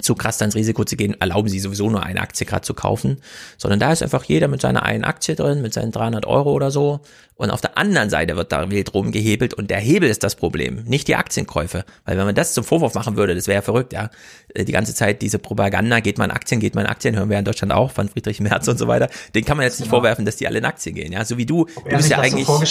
[0.00, 3.20] zu krass ins Risiko zu gehen, erlauben sie sowieso nur eine Aktie gerade zu kaufen,
[3.56, 6.70] sondern da ist einfach jeder mit seiner einen Aktie drin, mit seinen 300 Euro oder
[6.70, 7.00] so.
[7.36, 9.54] Und auf der anderen Seite wird da wild rumgehebelt.
[9.54, 12.94] Und der Hebel ist das Problem, nicht die Aktienkäufe, weil wenn man das zum Vorwurf
[12.94, 14.10] machen würde, das wäre ja verrückt, ja,
[14.54, 17.44] äh, die ganze Zeit diese Propaganda, geht man Aktien, geht man Aktien, hören wir in
[17.44, 19.98] Deutschland auch von Friedrich Merz und so weiter, den kann man jetzt nicht genau.
[19.98, 22.18] vorwerfen, dass die alle in Aktien gehen, ja, so wie du, Ob du bist ja
[22.18, 22.62] eigentlich, so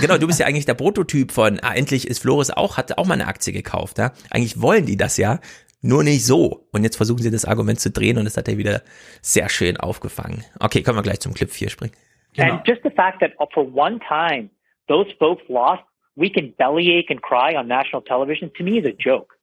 [0.00, 3.06] genau, du bist ja eigentlich der Prototyp von, ah, endlich ist Flores auch, hat auch
[3.06, 5.38] mal eine Aktie gekauft, ja, eigentlich wollen die das ja,
[5.82, 6.66] nur nicht so.
[6.72, 8.82] Und jetzt versuchen sie das Argument zu drehen und das hat er wieder
[9.20, 10.44] sehr schön aufgefangen.
[10.60, 11.94] Okay, können wir gleich zum Clip 4 springen.
[12.34, 12.54] Genau.
[12.54, 14.48] And just the fact that for one time
[14.88, 15.82] those folks lost,
[16.16, 19.36] we can bellyache and cry on national television, to me is a joke.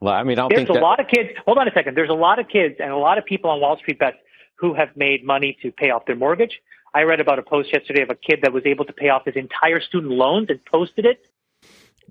[0.00, 0.82] Well, I mean, I don't There's think a that...
[0.82, 1.30] lot of kids.
[1.46, 1.96] Hold on a second.
[1.96, 4.18] There's a lot of kids and a lot of people on Wall Street bets
[4.56, 6.60] who have made money to pay off their mortgage.
[6.92, 9.24] I read about a post yesterday of a kid that was able to pay off
[9.24, 11.26] his entire student loans and posted it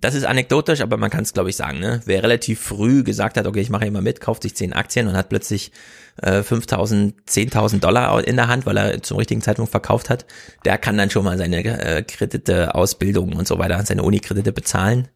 [0.03, 1.79] das ist anekdotisch, aber man kann es, glaube ich, sagen.
[1.79, 2.01] Ne?
[2.05, 5.15] Wer relativ früh gesagt hat, okay, ich mache immer mit, kauft sich zehn Aktien und
[5.15, 5.71] hat plötzlich
[6.21, 10.25] äh, 5.000, 10.000 Dollar in der Hand, weil er zum richtigen Zeitpunkt verkauft hat,
[10.65, 15.07] der kann dann schon mal seine äh, Kredite, Ausbildung und so weiter, seine Unikredite bezahlen.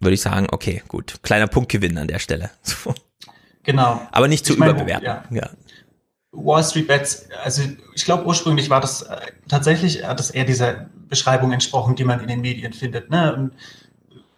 [0.00, 2.50] Würde ich sagen, okay, gut, kleiner Punktgewinn an der Stelle.
[3.62, 4.00] Genau.
[4.10, 5.04] Aber nicht zu meine, überbewerten.
[5.04, 5.24] Ja.
[5.30, 5.50] ja.
[6.32, 7.62] Wall Street Bets, also
[7.94, 12.20] ich glaube ursprünglich war das äh, tatsächlich, hat das eher dieser Beschreibung entsprochen, die man
[12.20, 13.10] in den Medien findet.
[13.10, 13.34] Ne?
[13.34, 13.52] Und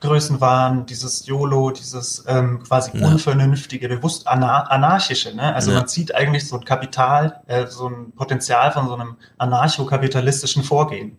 [0.02, 3.06] Größenwahn, dieses YOLO, dieses ähm, quasi ja.
[3.06, 5.34] unvernünftige, bewusst anar anarchische.
[5.34, 5.54] Ne?
[5.54, 5.78] Also ja.
[5.78, 11.16] man sieht eigentlich so ein Kapital, äh, so ein Potenzial von so einem anarchokapitalistischen Vorgehen.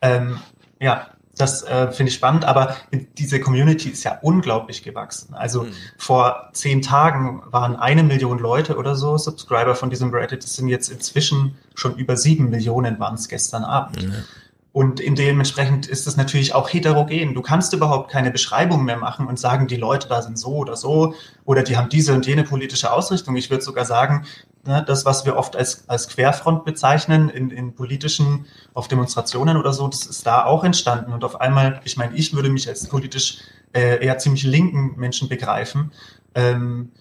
[0.00, 0.38] Ähm,
[0.80, 2.76] ja, das äh, finde ich spannend, aber
[3.18, 5.34] diese Community ist ja unglaublich gewachsen.
[5.34, 5.72] Also mhm.
[5.96, 10.44] vor zehn Tagen waren eine Million Leute oder so Subscriber von diesem Reddit.
[10.44, 14.06] Das sind jetzt inzwischen schon über sieben Millionen waren es gestern Abend.
[14.06, 14.24] Mhm.
[14.72, 17.34] Und in dementsprechend ist es natürlich auch heterogen.
[17.34, 20.76] Du kannst überhaupt keine Beschreibung mehr machen und sagen, die Leute da sind so oder
[20.76, 23.34] so oder die haben diese und jene politische Ausrichtung.
[23.34, 24.26] Ich würde sogar sagen,
[24.64, 29.72] ne, das, was wir oft als, als Querfront bezeichnen in, in politischen, auf Demonstrationen oder
[29.72, 31.12] so, das ist da auch entstanden.
[31.12, 33.38] Und auf einmal, ich meine, ich würde mich als politisch
[33.72, 35.90] äh, eher ziemlich linken Menschen begreifen.
[36.36, 36.92] Ähm,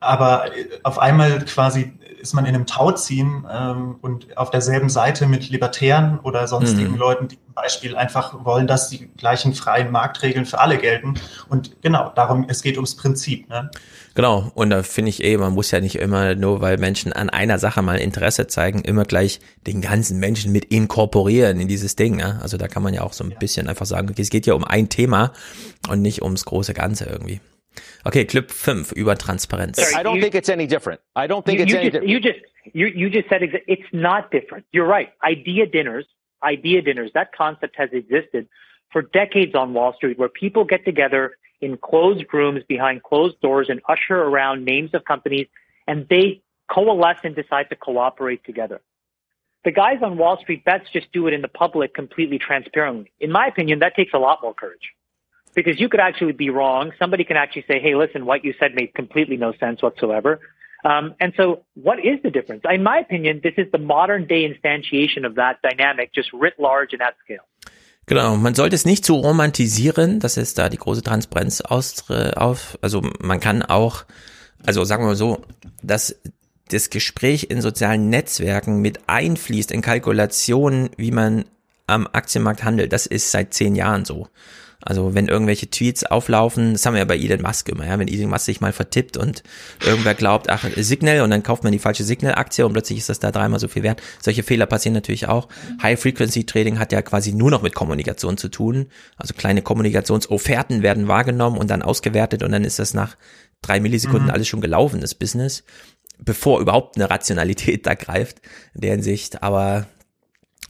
[0.00, 5.26] aber äh, auf einmal quasi ist man in einem Tauziehen ähm, und auf derselben Seite
[5.26, 6.98] mit Libertären oder sonstigen mhm.
[6.98, 11.14] Leuten, die zum Beispiel einfach wollen, dass die gleichen freien Marktregeln für alle gelten.
[11.48, 13.48] Und genau, darum, es geht ums Prinzip.
[13.48, 13.70] Ne?
[14.14, 17.30] Genau, und da finde ich eh, man muss ja nicht immer nur, weil Menschen an
[17.30, 22.16] einer Sache mal Interesse zeigen, immer gleich den ganzen Menschen mit inkorporieren in dieses Ding.
[22.16, 22.40] Ne?
[22.42, 24.54] Also da kann man ja auch so ein bisschen einfach sagen, okay, es geht ja
[24.54, 25.32] um ein Thema
[25.88, 27.40] und nicht ums große Ganze irgendwie.
[28.06, 29.78] Okay, Clip 5 über Transparenz.
[29.94, 31.00] I don't you, think it's any different.
[31.14, 32.10] I don't think you, it's you any different.
[32.10, 32.38] You just,
[32.72, 34.66] you, you just said it's not different.
[34.72, 35.12] You're right.
[35.22, 36.06] Idea dinners,
[36.42, 38.48] idea dinners, that concept has existed
[38.90, 43.68] for decades on Wall Street where people get together in closed rooms behind closed doors
[43.68, 45.46] and usher around names of companies
[45.86, 48.80] and they coalesce and decide to cooperate together.
[49.64, 53.10] The guys on Wall Street bets just do it in the public completely transparently.
[53.18, 54.92] In my opinion, that takes a lot more courage.
[55.56, 56.92] Because you could actually be wrong.
[56.98, 60.38] Somebody can actually say, hey, listen, what you said made completely no sense whatsoever.
[60.84, 62.62] Um, and so, what is the difference?
[62.70, 66.92] In my opinion, this is the modern day instantiation of that dynamic, just writ large
[66.92, 67.44] and at scale.
[68.08, 72.78] Genau, man sollte es nicht zu romantisieren, das ist da die große Transparenz aus, auf,
[72.80, 74.04] also man kann auch,
[74.64, 75.42] also sagen wir mal so,
[75.82, 76.20] dass
[76.68, 81.46] das Gespräch in sozialen Netzwerken mit einfließt in Kalkulationen, wie man
[81.88, 84.28] am Aktienmarkt handelt, das ist seit zehn Jahren so.
[84.86, 88.06] Also wenn irgendwelche Tweets auflaufen, das haben wir ja bei Elon Musk immer, ja, wenn
[88.06, 89.42] Elon Musk sich mal vertippt und
[89.84, 93.18] irgendwer glaubt, ach, Signal und dann kauft man die falsche Signal-Aktie und plötzlich ist das
[93.18, 94.00] da dreimal so viel wert.
[94.22, 95.48] Solche Fehler passieren natürlich auch.
[95.82, 98.86] High-Frequency-Trading hat ja quasi nur noch mit Kommunikation zu tun.
[99.16, 103.16] Also kleine Kommunikationsofferten werden wahrgenommen und dann ausgewertet und dann ist das nach
[103.62, 104.34] drei Millisekunden mhm.
[104.34, 105.64] alles schon gelaufen, das Business,
[106.18, 108.40] bevor überhaupt eine Rationalität da greift
[108.74, 109.42] in der Hinsicht.
[109.42, 109.86] Aber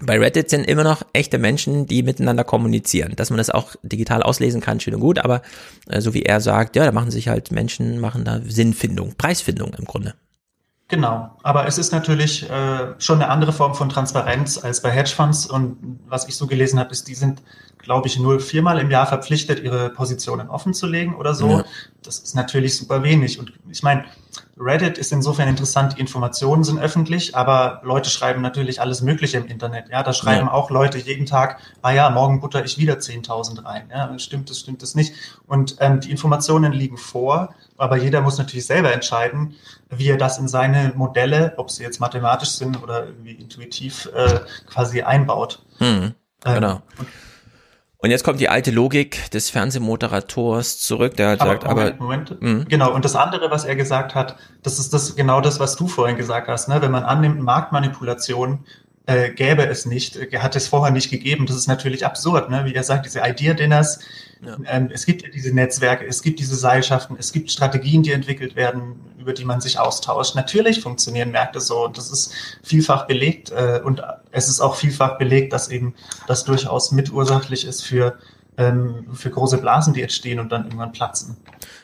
[0.00, 3.14] bei Reddit sind immer noch echte Menschen, die miteinander kommunizieren.
[3.16, 5.42] Dass man das auch digital auslesen kann, schön und gut, aber
[5.88, 9.74] äh, so wie er sagt, ja, da machen sich halt Menschen, machen da Sinnfindung, Preisfindung
[9.74, 10.14] im Grunde.
[10.88, 15.46] Genau, aber es ist natürlich äh, schon eine andere Form von Transparenz als bei Hedgefonds
[15.46, 17.42] und was ich so gelesen habe, ist, die sind
[17.86, 21.48] glaube ich, nur viermal im Jahr verpflichtet, ihre Positionen offen zu legen oder so.
[21.48, 21.64] Ja.
[22.02, 23.38] Das ist natürlich super wenig.
[23.38, 24.04] Und ich meine,
[24.58, 29.46] Reddit ist insofern interessant, die Informationen sind öffentlich, aber Leute schreiben natürlich alles Mögliche im
[29.46, 29.90] Internet.
[29.90, 30.52] Ja, da schreiben ja.
[30.52, 33.90] auch Leute jeden Tag, ah ja, morgen butter ich wieder 10.000 rein.
[33.90, 35.14] Ja, stimmt das, stimmt das nicht?
[35.46, 39.54] Und ähm, die Informationen liegen vor, aber jeder muss natürlich selber entscheiden,
[39.90, 44.40] wie er das in seine Modelle, ob sie jetzt mathematisch sind oder irgendwie intuitiv äh,
[44.66, 45.62] quasi einbaut.
[45.78, 46.80] Hm, genau.
[46.98, 47.06] Ähm,
[47.98, 52.02] und jetzt kommt die alte Logik des Fernsehmoderators zurück, der halt aber, sagt, Moment, aber
[52.02, 52.42] Moment.
[52.42, 52.64] Mh.
[52.68, 52.92] genau.
[52.92, 56.16] Und das andere, was er gesagt hat, das ist das genau das, was du vorhin
[56.16, 56.68] gesagt hast.
[56.68, 56.82] Ne?
[56.82, 58.64] Wenn man annimmt, Marktmanipulation
[59.06, 61.46] äh, gäbe es nicht, äh, hat es vorher nicht gegeben.
[61.46, 62.64] Das ist natürlich absurd, ne?
[62.64, 64.00] wie er sagt, diese Idea-Dinners.
[64.44, 64.56] Ja.
[64.66, 69.00] Ähm, es gibt diese Netzwerke, es gibt diese Seilschaften, es gibt Strategien, die entwickelt werden,
[69.18, 70.34] über die man sich austauscht.
[70.34, 74.02] Natürlich funktionieren Märkte so und das ist vielfach belegt äh, und
[74.32, 75.94] es ist auch vielfach belegt, dass eben
[76.26, 78.18] das durchaus mitursächlich ist für
[78.58, 81.36] ähm, für große Blasen, die entstehen und dann irgendwann platzen.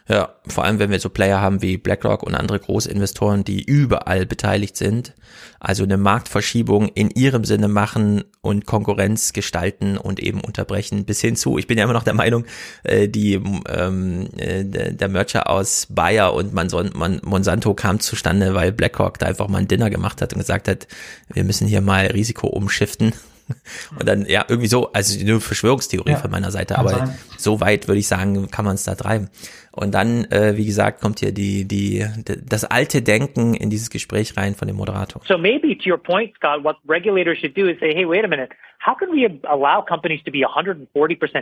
[0.09, 4.26] Ja, vor allem wenn wir so Player haben wie BlackRock und andere Großinvestoren, die überall
[4.26, 5.15] beteiligt sind,
[5.60, 11.36] also eine Marktverschiebung in ihrem Sinne machen und Konkurrenz gestalten und eben unterbrechen, bis hin
[11.36, 12.44] zu, ich bin ja immer noch der Meinung,
[12.83, 19.26] äh, die ähm, äh, der Merger aus Bayer und Monsanto kam zustande, weil BlackRock da
[19.26, 20.89] einfach mal ein Dinner gemacht hat und gesagt hat,
[21.33, 23.12] wir müssen hier mal Risiko umschiften
[23.99, 27.19] Und dann, ja, irgendwie so, also nur Verschwörungstheorie ja, von meiner Seite, aber sein.
[27.39, 29.31] so weit würde ich sagen, kann man es da treiben.
[29.73, 32.05] Und dann, äh, wie gesagt, kommt hier die, die,
[32.45, 35.23] das alte Denken in dieses Gespräch rein von dem Moderator.
[35.27, 38.29] So maybe to your point, Scott, what regulators should do is say, hey, wait a
[38.29, 40.87] minute, how can we allow companies to be 140%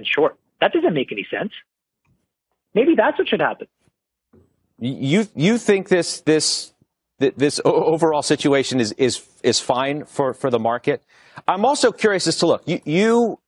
[0.06, 0.36] short?
[0.60, 1.52] That doesn't make any sense.
[2.72, 3.66] Maybe that's what should happen.
[4.78, 6.72] You, you think this, this,
[7.18, 11.02] this overall situation is, is, is fine for, for the market?
[11.46, 13.40] I'm also curious as to look, you, you,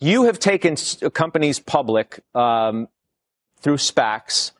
[0.00, 0.76] you have taken
[1.12, 2.88] companies public um,
[3.60, 4.52] through SPACs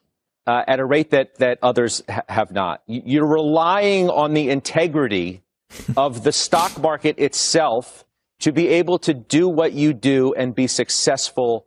[0.46, 2.82] uh, at a rate that, that others ha- have not.
[2.86, 5.42] You're relying on the integrity
[5.96, 8.04] of the stock market itself
[8.40, 11.66] to be able to do what you do and be successful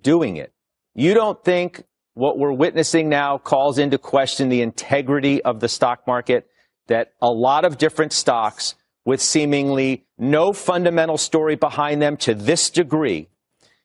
[0.00, 0.52] doing it.
[0.94, 1.84] You don't think
[2.14, 6.46] what we're witnessing now calls into question the integrity of the stock market,
[6.86, 8.74] that a lot of different stocks
[9.04, 13.28] with seemingly no fundamental story behind them to this degree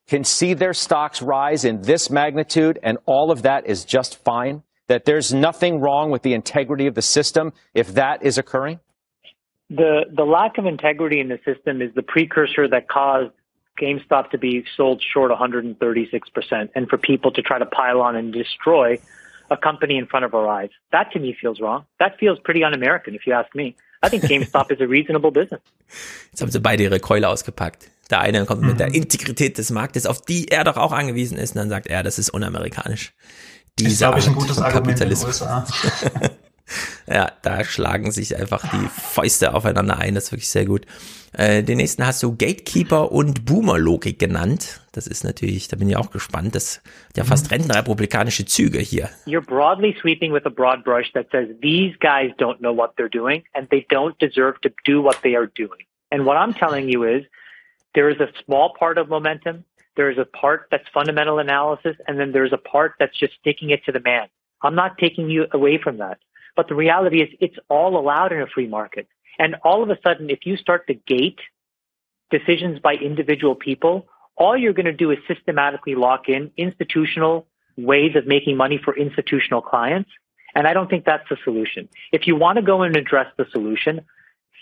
[0.08, 4.64] can see their stocks rise in this magnitude and all of that is just fine?
[4.88, 8.80] That there's nothing wrong with the integrity of the system if that is occurring?
[9.70, 13.34] The, the lack of integrity in the system is the precursor that caused
[13.78, 18.32] GameStop to be sold short 136% and for people to try to pile on and
[18.32, 18.98] destroy
[19.52, 20.70] a company in front of our eyes.
[20.94, 21.86] That to me feels wrong.
[22.00, 23.76] That feels pretty un-American, if you ask me.
[24.06, 25.61] I think GameStop is a reasonable business.
[26.32, 27.90] Jetzt haben sie beide ihre Keule ausgepackt.
[28.09, 28.69] Der eine kommt mhm.
[28.69, 28.93] mit der.
[28.93, 32.19] Integrität des Marktes, auf die er doch auch angewiesen ist, und dann sagt er, das
[32.19, 33.14] ist unamerikanisch.
[33.80, 35.66] Diese ist, glaube ich, ein gutes Argument in den USA.
[37.08, 40.16] ja, da schlagen sich einfach die Fäuste aufeinander ein.
[40.16, 40.86] Das ist wirklich sehr gut.
[41.34, 44.82] Äh, den nächsten hast du Gatekeeper und Boomer-Logik genannt.
[44.94, 46.56] Das ist natürlich, da bin ich auch gespannt.
[46.56, 47.58] Das hat ja fast mhm.
[47.58, 49.10] rentenrepublikanische Züge hier.
[49.26, 53.10] You're broadly sweeping with a broad brush that says these guys don't know what they're
[53.10, 55.86] doing and they don't deserve to do what they are doing.
[56.12, 57.26] And what I'm telling you is
[57.94, 59.64] there is a small part of momentum.
[59.96, 63.72] There is a part that's fundamental analysis, and then there's a part that's just sticking
[63.72, 64.28] it to the man.
[64.62, 66.20] I'm not taking you away from that.
[66.58, 69.08] But the reality is it's all allowed in a free market.
[69.40, 71.40] And all of a sudden, if you start to gate
[72.32, 78.16] decisions by individual people, all you're going to do is systematically lock in institutional ways
[78.16, 80.10] of making money for institutional clients.
[80.56, 81.88] And I don't think that's the solution.
[82.11, 84.02] If you want to go and address the solution,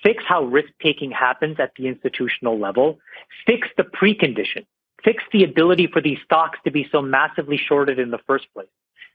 [0.03, 2.99] fix how risk taking happens at the institutional level,
[3.45, 4.65] fix the precondition,
[5.03, 8.67] fix the ability for these stocks to be so massively shorted in the first place,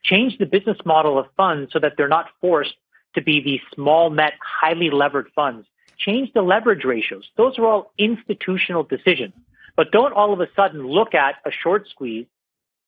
[0.02, 2.74] change the business model of funds so that they're not forced
[3.14, 5.66] to be these small net, highly levered funds.
[5.98, 7.28] Change the leverage ratios.
[7.36, 9.34] Those are all institutional decisions.
[9.76, 12.26] But don't all of a sudden look at a short squeeze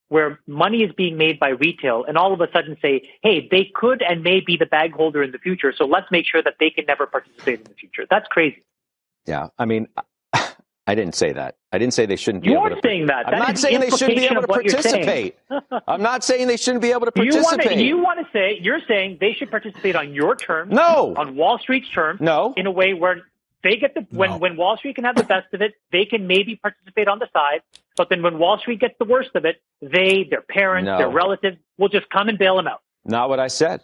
[0.09, 3.71] where money is being made by retail and all of a sudden say, hey, they
[3.73, 5.73] could and may be the bag holder in the future.
[5.75, 8.05] So let's make sure that they can never participate in the future.
[8.09, 8.63] That's crazy.
[9.25, 9.47] Yeah.
[9.57, 9.87] I mean,
[10.85, 11.55] I didn't say that.
[11.71, 12.81] I didn't say they shouldn't be you able are to.
[12.83, 13.25] saying that.
[13.27, 15.35] I'm That not is the saying they shouldn't be able to of what you're participate.
[15.87, 17.77] I'm not saying they shouldn't be able to You want participate.
[17.77, 21.13] to you want to say you're saying they should participate on your terms, No.
[21.15, 23.21] on Wall Street's terms, no, in a way where
[23.63, 26.27] they get the when when Wall Street can have the best of it, they can
[26.27, 27.61] maybe participate on the side,
[27.95, 30.97] but then when Wall Street gets the worst of it, they, their parents, No.
[30.97, 32.81] their relatives will just come and bail them out.
[33.05, 33.79] Not what I said.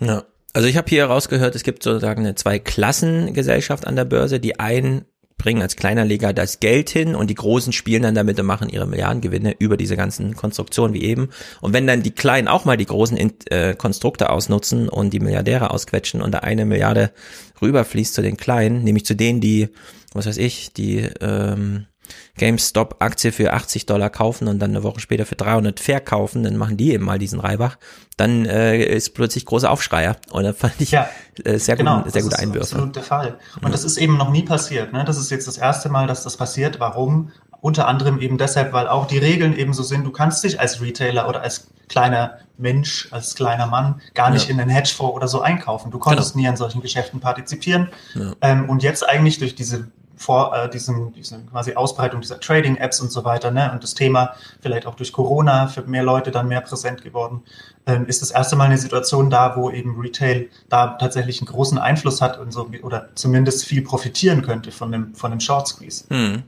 [0.00, 0.22] No.
[0.54, 4.38] Also ich habe hier rausgehört, es gibt sozusagen eine Zwei-Klassen-Gesellschaft an der Börse.
[4.38, 5.04] Die einen
[5.36, 8.86] bringen als Kleinerleger das Geld hin und die Großen spielen dann damit und machen ihre
[8.86, 11.30] Milliardengewinne über diese ganzen Konstruktionen wie eben.
[11.60, 13.18] Und wenn dann die Kleinen auch mal die großen
[13.50, 17.10] äh, Konstrukte ausnutzen und die Milliardäre ausquetschen und da eine Milliarde
[17.60, 19.68] rüberfließt zu den Kleinen, nämlich zu denen, die,
[20.12, 21.86] was weiß ich, die ähm,
[22.38, 26.76] GameStop-Aktie für 80 Dollar kaufen und dann eine Woche später für 300 verkaufen, dann machen
[26.76, 27.76] die eben mal diesen Reibach,
[28.16, 30.16] dann äh, ist plötzlich großer Aufschreier.
[30.30, 31.08] Und da fand ich Ja,
[31.44, 32.74] äh, sehr, genau, gut, sehr das gute ist Einwürfe.
[32.74, 33.38] absolut der Fall.
[33.62, 34.92] Und das ist eben noch nie passiert.
[34.92, 35.04] Ne?
[35.04, 36.80] Das ist jetzt das erste Mal, dass das passiert.
[36.80, 37.30] Warum?
[37.60, 40.82] Unter anderem eben deshalb, weil auch die Regeln eben so sind, du kannst dich als
[40.82, 44.54] Retailer oder als kleiner Mensch, als kleiner Mann gar nicht Ja.
[44.54, 45.90] in einen Hedgefonds oder so einkaufen.
[45.90, 46.42] Du konntest Genau.
[46.42, 47.88] nie an solchen Geschäften partizipieren.
[48.14, 48.32] Ja.
[48.42, 53.10] Ähm, und jetzt eigentlich durch diese vor äh, diesem, diese quasi Ausbreitung dieser Trading-Apps und
[53.10, 56.60] so weiter, ne, und das Thema vielleicht auch durch Corona für mehr Leute dann mehr
[56.60, 57.42] präsent geworden,
[57.86, 61.78] ähm, ist das erste Mal eine Situation da, wo eben Retail da tatsächlich einen großen
[61.78, 66.04] Einfluss hat und so oder zumindest viel profitieren könnte von dem von dem Short Squeeze.
[66.08, 66.44] Hm.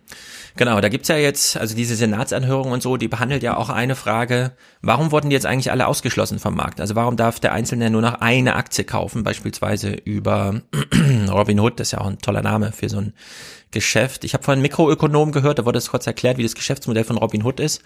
[0.56, 3.94] Genau, da gibt's ja jetzt, also diese Senatsanhörung und so, die behandelt ja auch eine
[3.94, 6.80] Frage, warum wurden die jetzt eigentlich alle ausgeschlossen vom Markt?
[6.80, 10.62] Also warum darf der Einzelne nur noch eine Aktie kaufen, beispielsweise über
[11.30, 13.12] Robin Hood, das ist ja auch ein toller Name für so ein
[13.76, 14.24] Geschäft.
[14.24, 17.18] Ich habe von einem Mikroökonom gehört, da wurde es kurz erklärt, wie das Geschäftsmodell von
[17.18, 17.82] Robin Hood ist.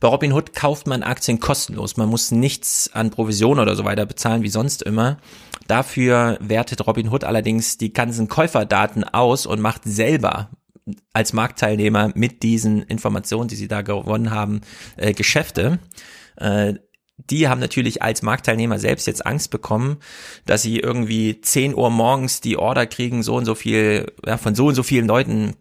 [0.00, 1.98] Bei Robin Hood kauft man Aktien kostenlos.
[1.98, 5.18] Man muss nichts an Provision oder so weiter bezahlen wie sonst immer.
[5.66, 10.48] Dafür wertet Robin Hood allerdings die ganzen Käuferdaten aus und macht selber
[11.12, 14.62] als Marktteilnehmer mit diesen Informationen, die sie da gewonnen haben,
[14.96, 15.78] äh, Geschäfte.
[16.36, 16.76] Äh,
[17.30, 19.98] die haben natürlich als Marktteilnehmer selbst jetzt Angst bekommen,
[20.46, 24.54] dass sie irgendwie 10 Uhr morgens die Order kriegen, so und so viel, ja, von
[24.54, 25.54] so und so vielen Leuten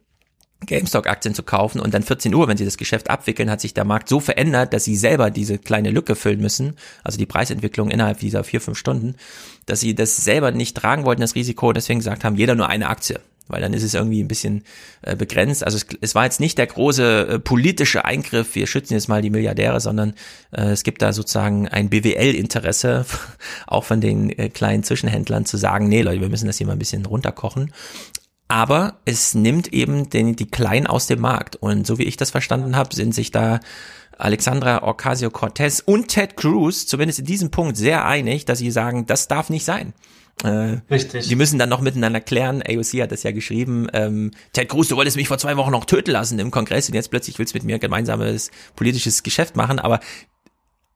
[0.66, 3.85] GameStop-Aktien zu kaufen und dann 14 Uhr, wenn sie das Geschäft abwickeln, hat sich der
[3.85, 8.19] Markt so verändert, dass sie selber diese kleine Lücke füllen müssen, also die Preisentwicklung innerhalb
[8.19, 9.16] dieser vier, fünf Stunden,
[9.66, 12.88] dass sie das selber nicht tragen wollten, das Risiko, deswegen gesagt haben, jeder nur eine
[12.88, 13.19] Aktie.
[13.47, 14.63] Weil dann ist es irgendwie ein bisschen
[15.01, 15.63] äh, begrenzt.
[15.63, 19.22] Also es, es war jetzt nicht der große äh, politische Eingriff, wir schützen jetzt mal
[19.22, 20.13] die Milliardäre, sondern
[20.51, 23.05] äh, es gibt da sozusagen ein BWL-Interesse,
[23.67, 26.73] auch von den äh, kleinen Zwischenhändlern zu sagen, nee Leute, wir müssen das hier mal
[26.73, 27.72] ein bisschen runterkochen.
[28.47, 31.55] Aber es nimmt eben den, die Kleinen aus dem Markt.
[31.55, 33.59] Und so wie ich das verstanden habe, sind sich da
[34.17, 39.27] Alexandra Ocasio-Cortez und Ted Cruz zumindest in diesem Punkt sehr einig, dass sie sagen, das
[39.27, 39.93] darf nicht sein.
[40.44, 41.28] Äh, Richtig.
[41.28, 42.62] Die müssen dann noch miteinander klären.
[42.68, 43.88] AOC hat das ja geschrieben.
[43.94, 46.95] Ähm, Ted Cruz, du wolltest mich vor zwei Wochen noch töten lassen im Kongress und
[46.95, 49.80] jetzt plötzlich willst du mit mir gemeinsames politisches Geschäft machen.
[49.80, 50.00] Aber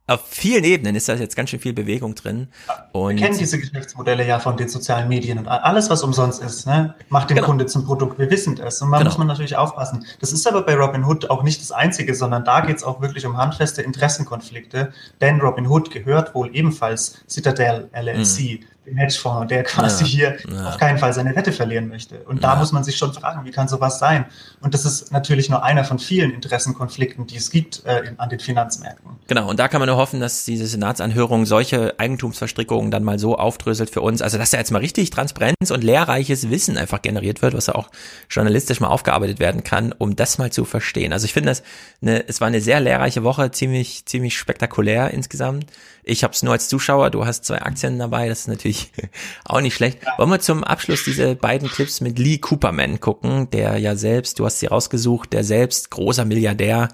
[0.09, 2.47] auf vielen Ebenen ist da jetzt ganz schön viel Bewegung drin.
[2.93, 6.65] Und Wir kennen diese Geschäftsmodelle ja von den sozialen Medien und alles, was umsonst ist,
[6.65, 7.47] ne, macht den Genau.
[7.47, 8.17] Kunde zum Produkt.
[8.17, 9.09] Wir wissen das und man Genau.
[9.11, 10.05] muss man natürlich aufpassen.
[10.21, 13.25] Das ist aber bei Robinhood auch nicht das Einzige, sondern da geht es auch wirklich
[13.25, 20.03] um handfeste Interessenkonflikte, denn Robinhood gehört wohl ebenfalls Citadel LLC, dem Hedgefonds, der quasi.
[20.05, 20.09] Ja.
[20.09, 20.69] hier Ja.
[20.69, 22.19] auf keinen Fall seine Wette verlieren möchte.
[22.23, 22.55] Und da Ja.
[22.59, 24.25] muss man sich schon fragen, wie kann sowas sein?
[24.61, 28.29] Und das ist natürlich nur einer von vielen Interessenkonflikten, die es gibt äh, in, an
[28.29, 29.11] den Finanzmärkten.
[29.27, 33.37] Genau, und da kann man nur hoffen, dass diese Senatsanhörung solche Eigentumsverstrickungen dann mal so
[33.37, 37.41] aufdröselt für uns, also dass da jetzt mal richtig Transparenz und lehrreiches Wissen einfach generiert
[37.41, 37.89] wird, was ja auch
[38.29, 41.13] journalistisch mal aufgearbeitet werden kann, um das mal zu verstehen.
[41.13, 41.63] Also ich finde das,
[42.01, 45.65] eine, es war eine sehr lehrreiche Woche, ziemlich, ziemlich spektakulär insgesamt.
[46.03, 48.76] Ich habe es nur als Zuschauer, du hast zwei Aktien dabei, das ist natürlich
[49.45, 49.99] auch nicht schlecht.
[50.17, 54.45] Wollen wir zum Abschluss diese beiden Clips mit Lee Cooperman gucken, der ja selbst, du
[54.45, 56.89] hast sie rausgesucht, der selbst großer Milliardär,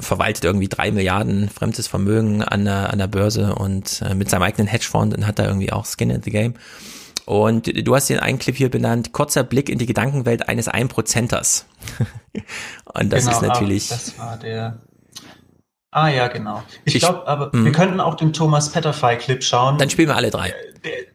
[0.00, 4.42] verwaltet irgendwie drei Milliarden fremdes Vermögen an der, an der Börse und äh, mit seinem
[4.42, 6.54] eigenen Hedgefonds und hat da irgendwie auch Skin in the Game.
[7.28, 11.66] Und du hast den einen Clip hier benannt, kurzer Blick in die Gedankenwelt eines Einprozenters.
[12.94, 13.88] Und das genau, ist natürlich.
[13.88, 14.78] Das war der.
[15.90, 16.62] Ah ja, genau.
[16.84, 17.64] Ich, ich glaube, aber mh.
[17.64, 19.78] wir könnten auch den Thomas Petterfy-Clip schauen.
[19.78, 20.54] Dann spielen wir alle drei.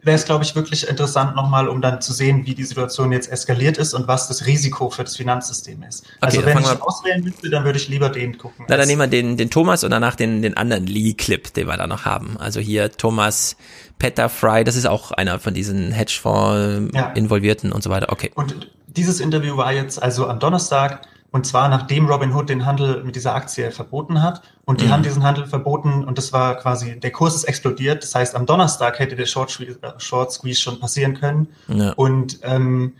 [0.02, 3.32] Wäre es, glaube ich, wirklich interessant nochmal, um dann zu sehen, wie die Situation jetzt
[3.32, 6.06] eskaliert ist und was das Risiko für das Finanzsystem ist.
[6.06, 8.66] Okay, also wenn ich auswählen müsste, dann würde ich lieber den gucken.
[8.68, 11.78] Na, dann nehmen wir den, den Thomas und danach den, den anderen Lee-Clip, den wir
[11.78, 12.38] da noch haben.
[12.40, 13.56] Also hier Thomas
[14.00, 17.76] Petterfry, das ist auch einer von diesen Hedgefonds-Involvierten ja.
[17.76, 18.12] und so weiter.
[18.12, 18.32] Okay.
[18.34, 23.16] Und dieses Interview war jetzt also am Donnerstag und zwar nachdem Robinhood den Handel mit
[23.16, 24.44] dieser Aktie verboten hat.
[24.66, 24.92] Und die mhm.
[24.92, 28.04] haben diesen Handel verboten und das war quasi, der Kurs ist explodiert.
[28.04, 31.48] Das heißt, am Donnerstag hätte der Short Squeeze, äh, Short Squeeze schon passieren können.
[31.70, 31.94] Ja.
[31.94, 32.94] Und ähm,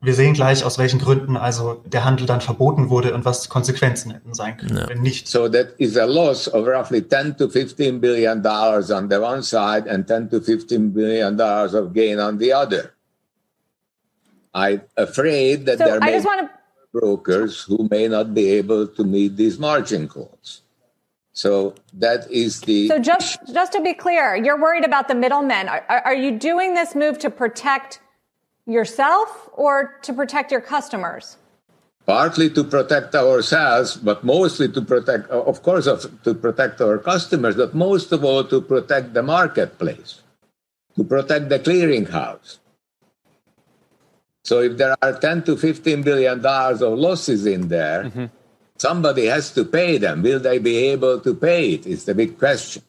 [0.00, 4.12] wir sehen gleich, aus welchen Gründen also der Handel dann verboten wurde und was Konsequenzen
[4.12, 4.88] hätten sein können, ja.
[4.88, 5.26] wenn nicht.
[5.26, 9.42] So that is a loss of roughly 10 to 15 billion dollars on the one
[9.42, 12.92] side and 10 to 15 billion dollars of gain on the other.
[14.54, 16.55] I'm afraid that so there I may just want to
[16.98, 20.62] brokers who may not be able to meet these margin calls.
[21.32, 22.88] So that is the.
[22.88, 25.68] So just just to be clear, you're worried about the middlemen.
[25.68, 28.00] Are, are you doing this move to protect
[28.64, 31.36] yourself or to protect your customers?
[32.06, 35.86] Partly to protect ourselves, but mostly to protect, of course,
[36.24, 40.22] to protect our customers, but most of all to protect the marketplace,
[40.94, 42.58] to protect the clearinghouse.
[44.46, 48.26] So if there are 10 to 15 billion dollars of losses in there, mm-hmm.
[48.78, 50.22] somebody has to pay them.
[50.22, 51.84] Will they be able to pay it?
[51.84, 52.84] Is the big question.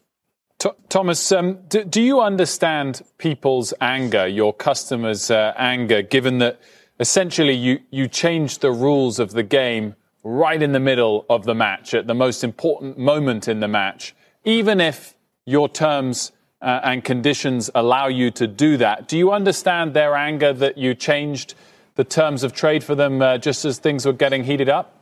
[0.60, 6.60] Th- Thomas, um, do, do, you understand people's anger, your customers' uh, anger, given that
[7.00, 11.56] essentially you, you changed the rules of the game right in the middle of the
[11.56, 14.14] match, at the most important moment in the match,
[14.44, 16.30] even if your terms
[16.60, 19.08] uh, and conditions allow you to do that.
[19.08, 21.54] Do you understand their anger that you changed
[21.94, 24.94] the terms of trade for them uh, just as things were getting heated up?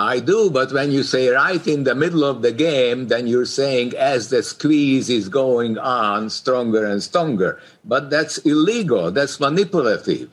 [0.00, 3.44] I do, but when you say right in the middle of the game, then you're
[3.44, 7.60] saying as the squeeze is going on, stronger and stronger.
[7.84, 9.10] But that's illegal.
[9.10, 10.30] That's manipulative.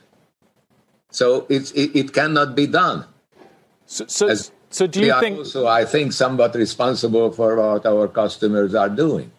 [1.09, 3.05] So it's, it, it cannot be done.
[3.87, 4.35] So, so,
[4.69, 5.39] so do you think?
[5.39, 9.31] Also, I think somewhat responsible for what our customers are doing.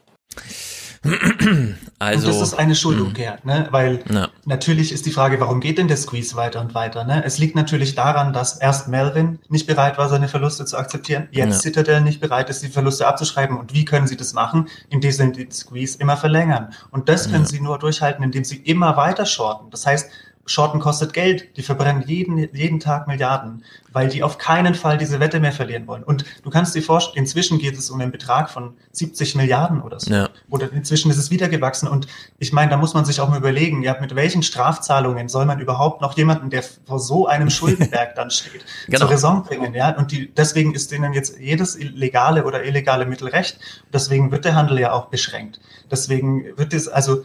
[1.99, 3.69] Also, und das ist eine Schuldumkehr, ne?
[3.71, 4.29] weil ja.
[4.45, 7.05] natürlich ist die Frage, warum geht denn der Squeeze weiter und weiter?
[7.05, 7.25] Ne?
[7.25, 11.65] Es liegt natürlich daran, dass erst Melvin nicht bereit war, seine Verluste zu akzeptieren, jetzt
[11.65, 11.71] ja.
[11.71, 13.57] Citadel nicht bereit ist, die Verluste abzuschreiben.
[13.57, 14.69] Und wie können sie das machen?
[14.91, 16.75] Indem sie den Squeeze immer verlängern.
[16.91, 17.49] Und das können ja.
[17.49, 19.71] sie nur durchhalten, indem sie immer weiter shorten.
[19.71, 20.11] Das heißt,
[20.47, 21.57] Shorten kostet Geld.
[21.57, 25.87] Die verbrennen jeden, jeden Tag Milliarden, weil die auf keinen Fall diese Wette mehr verlieren
[25.87, 26.05] wollen.
[26.05, 29.99] Und du kannst dir vorstellen, inzwischen geht es um einen Betrag von 70 Milliarden oder
[29.99, 30.13] so.
[30.13, 30.31] Ja.
[30.49, 31.89] Oder inzwischen ist es wieder gewachsen.
[31.89, 32.07] Und
[32.39, 35.61] ich meine, da muss man sich auch mal überlegen, ja, mit welchen Strafzahlungen soll man
[35.61, 39.01] überhaupt noch jemanden, der vor so einem Schuldenberg dann steht, genau.
[39.01, 39.97] zur Raison bringen, ja?
[39.97, 43.59] Und die, deswegen ist denen jetzt jedes legale oder illegale Mittel recht.
[43.93, 45.61] Deswegen wird der Handel ja auch beschränkt.
[45.91, 47.23] Deswegen wird es, also,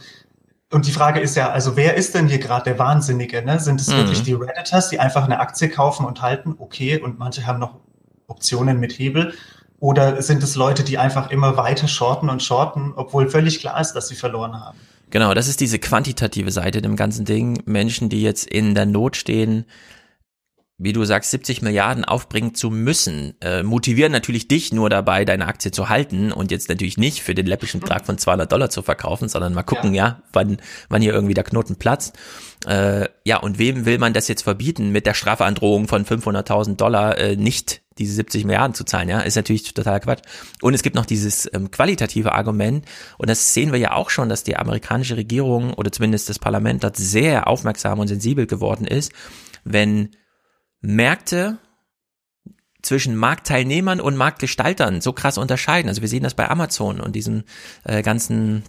[0.72, 3.44] und die Frage ist ja, also wer ist denn hier gerade der Wahnsinnige?
[3.44, 3.60] Ne?
[3.60, 3.98] Sind es mhm.
[3.98, 6.54] wirklich die Redditors, die einfach eine Aktie kaufen und halten?
[6.58, 7.76] Okay, und manche haben noch
[8.26, 9.34] Optionen mit Hebel.
[9.80, 13.92] Oder sind es Leute, die einfach immer weiter shorten und shorten, obwohl völlig klar ist,
[13.92, 14.78] dass sie verloren haben?
[15.10, 17.62] Genau, das ist diese quantitative Seite dem ganzen Ding.
[17.66, 19.66] Menschen, die jetzt in der Not stehen,
[20.82, 25.46] wie du sagst, 70 Milliarden aufbringen zu müssen, äh, motivieren natürlich dich nur dabei, deine
[25.46, 28.82] Aktie zu halten und jetzt natürlich nicht für den läppischen Betrag von 200 Dollar zu
[28.82, 32.18] verkaufen, sondern mal gucken, ja, ja wann, wann hier irgendwie der Knoten platzt.
[32.66, 37.16] Äh, ja, und wem will man das jetzt verbieten, mit der Strafandrohung von 500.000 Dollar
[37.16, 40.22] äh, nicht diese 70 Milliarden zu zahlen, ja, ist natürlich total Quatsch.
[40.62, 42.86] Und es gibt noch dieses ähm, qualitative Argument,
[43.18, 46.82] und das sehen wir ja auch schon, dass die amerikanische Regierung oder zumindest das Parlament
[46.82, 49.12] dort sehr aufmerksam und sensibel geworden ist,
[49.64, 50.10] wenn
[50.82, 51.58] Märkte
[52.82, 55.88] zwischen Marktteilnehmern und Marktgestaltern so krass unterscheiden.
[55.88, 57.44] Also wir sehen das bei Amazon und diesem
[57.84, 58.64] äh, ganzen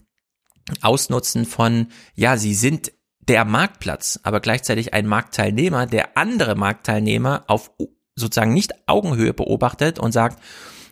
[0.82, 2.94] Ausnutzen von, ja, sie sind
[3.28, 7.72] der Marktplatz, aber gleichzeitig ein Marktteilnehmer, der andere Marktteilnehmer auf
[8.16, 10.40] sozusagen nicht Augenhöhe beobachtet und sagt,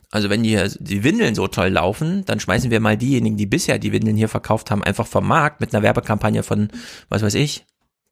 [0.09, 3.79] also wenn hier die Windeln so toll laufen, dann schmeißen wir mal diejenigen, die bisher
[3.79, 6.69] die Windeln hier verkauft haben, einfach vom Markt mit einer Werbekampagne von,
[7.09, 7.65] was weiß ich,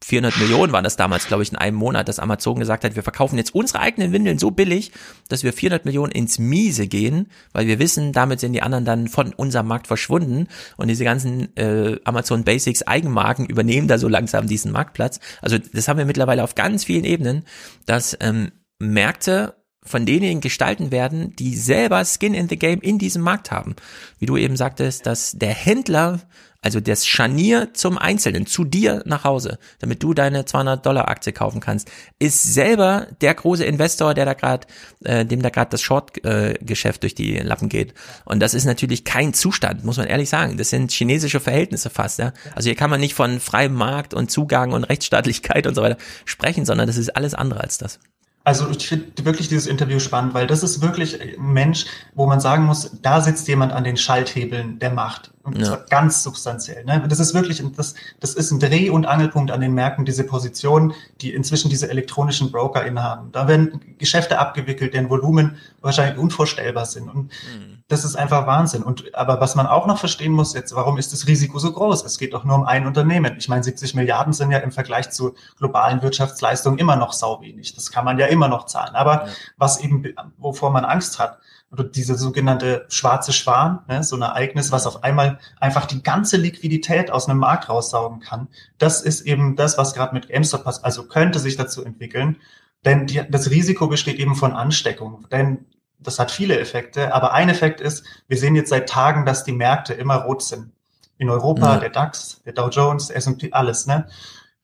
[0.10, 3.04] 400 Millionen waren das damals, glaube ich, in einem Monat, dass Amazon gesagt hat, wir
[3.04, 4.92] verkaufen jetzt unsere eigenen Windeln so billig,
[5.28, 9.08] dass wir 400 Millionen ins Miese gehen, weil wir wissen, damit sind die anderen dann
[9.08, 10.48] von unserem Markt verschwunden
[10.78, 15.20] und diese ganzen äh, Amazon Basics Eigenmarken übernehmen da so langsam diesen Marktplatz.
[15.42, 17.46] Also das haben wir mittlerweile auf ganz vielen Ebenen,
[17.86, 23.22] dass ähm, Märkte von denjenigen gestalten werden, die selber Skin in the Game in diesem
[23.22, 23.76] Markt haben.
[24.20, 26.20] Wie du eben sagtest, dass der Händler
[26.62, 31.32] also das Scharnier zum Einzelnen, zu dir nach Hause, damit du deine 200 Dollar Aktie
[31.32, 31.90] kaufen kannst,
[32.20, 34.68] ist selber der große Investor, der da gerade,
[35.04, 37.94] äh, dem da gerade das Short-Geschäft durch die Lappen geht.
[38.26, 40.58] Und das ist natürlich kein Zustand, muss man ehrlich sagen.
[40.58, 42.20] Das sind chinesische Verhältnisse fast.
[42.20, 42.34] Ja?
[42.56, 45.98] Also hier kann man nicht von freiem Markt und Zugang und Rechtsstaatlichkeit und so weiter
[46.26, 48.00] sprechen, sondern das ist alles andere als das.
[48.44, 52.40] Also ich finde wirklich dieses Interview spannend, weil das ist wirklich ein Mensch, wo man
[52.40, 55.32] sagen muss, da sitzt jemand an den Schalthebeln der Macht.
[55.43, 55.66] Und ja.
[55.66, 56.84] zwar ganz substanziell.
[56.85, 57.03] Ne?
[57.08, 60.93] Das ist wirklich, das, das ist ein Dreh- und Angelpunkt an den Märkten, diese Position,
[61.22, 63.32] die inzwischen diese elektronischen Broker inhaben.
[63.32, 67.09] Da werden Geschäfte abgewickelt, deren Volumen wahrscheinlich unvorstellbar sind.
[67.09, 67.80] Und mhm.
[67.90, 68.84] Das ist einfach Wahnsinn.
[68.84, 72.06] Und aber was man auch noch verstehen muss jetzt, warum ist das Risiko so groß?
[72.06, 73.35] Es geht doch nur um ein Unternehmen.
[73.40, 77.74] Ich meine, 70 Milliarden sind ja im Vergleich zu globalen Wirtschaftsleistungen immer noch sau wenig.
[77.74, 78.93] Das kann man ja immer noch zahlen.
[78.93, 79.34] Aber ja.
[79.58, 80.03] was eben,
[80.38, 81.40] wovor man Angst hat,
[81.72, 86.38] oder diese sogenannte schwarze Schwan, ne, so ein Ereignis, was auf einmal einfach die ganze
[86.38, 90.84] Liquidität aus einem Markt raussaugen kann, das ist eben das, was gerade mit GameStop passt.
[90.84, 92.38] Also könnte sich dazu entwickeln.
[92.86, 95.28] Denn die, das Risiko besteht eben von Ansteckung.
[95.32, 95.66] Denn
[96.00, 99.52] das hat viele Effekte, aber ein Effekt ist, wir sehen jetzt seit Tagen, dass die
[99.52, 100.72] Märkte immer rot sind.
[101.18, 101.80] In Europa, ja.
[101.80, 104.08] der DAX, der Dow Jones, der S&P, alles, ne?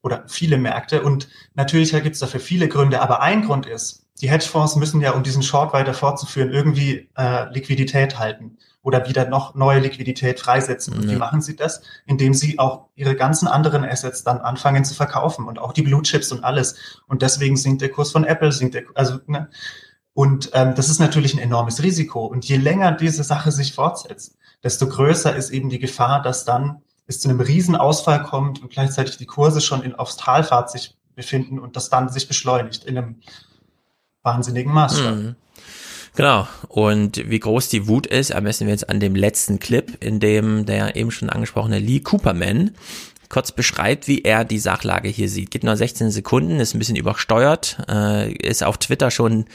[0.02, 1.02] Oder viele Märkte.
[1.02, 5.12] Und natürlich gibt es dafür viele Gründe, aber ein Grund ist, die Hedgefonds müssen ja,
[5.12, 10.94] um diesen Short weiter fortzuführen, irgendwie äh, Liquidität halten oder wieder noch neue Liquidität freisetzen.
[10.94, 11.12] Und ja.
[11.12, 11.82] wie machen sie das?
[12.06, 16.02] Indem sie auch ihre ganzen anderen Assets dann anfangen zu verkaufen und auch die Blue
[16.04, 16.76] Chips und alles.
[17.08, 19.50] Und deswegen sinkt der Kurs von Apple, sinkt der, also ne,
[20.14, 22.26] und ähm, das ist natürlich ein enormes Risiko.
[22.26, 26.82] Und je länger diese Sache sich fortsetzt, desto größer ist eben die Gefahr, dass dann
[27.06, 31.60] es zu einem Riesenausfall kommt und gleichzeitig die Kurse schon in, aufs Talfahrt sich befinden
[31.60, 33.20] und das dann sich beschleunigt in einem
[34.26, 35.16] wahnsinnigen Maßstab.
[35.16, 35.36] Mhm.
[36.16, 36.48] Genau.
[36.70, 40.66] Und wie groß die Wut ist, ermessen wir jetzt an dem letzten Clip, in dem
[40.66, 42.72] der eben schon angesprochene Lee Cooperman
[43.28, 45.52] kurz beschreibt, wie er die Sachlage hier sieht.
[45.52, 49.46] Geht nur 16 Sekunden, ist ein bisschen übersteuert, äh, ist auf Twitter schon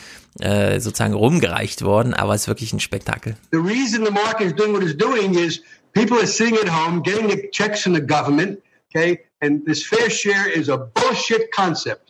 [0.40, 3.36] äh, sozusagen rumgereicht worden, aber ist wirklich ein Spektakel.
[3.52, 5.62] The reason the market is doing what it's doing is
[5.94, 8.58] people are sitting at home getting the checks from the government,
[8.94, 9.20] okay?
[9.40, 12.09] And this fair share is a bullshit concept.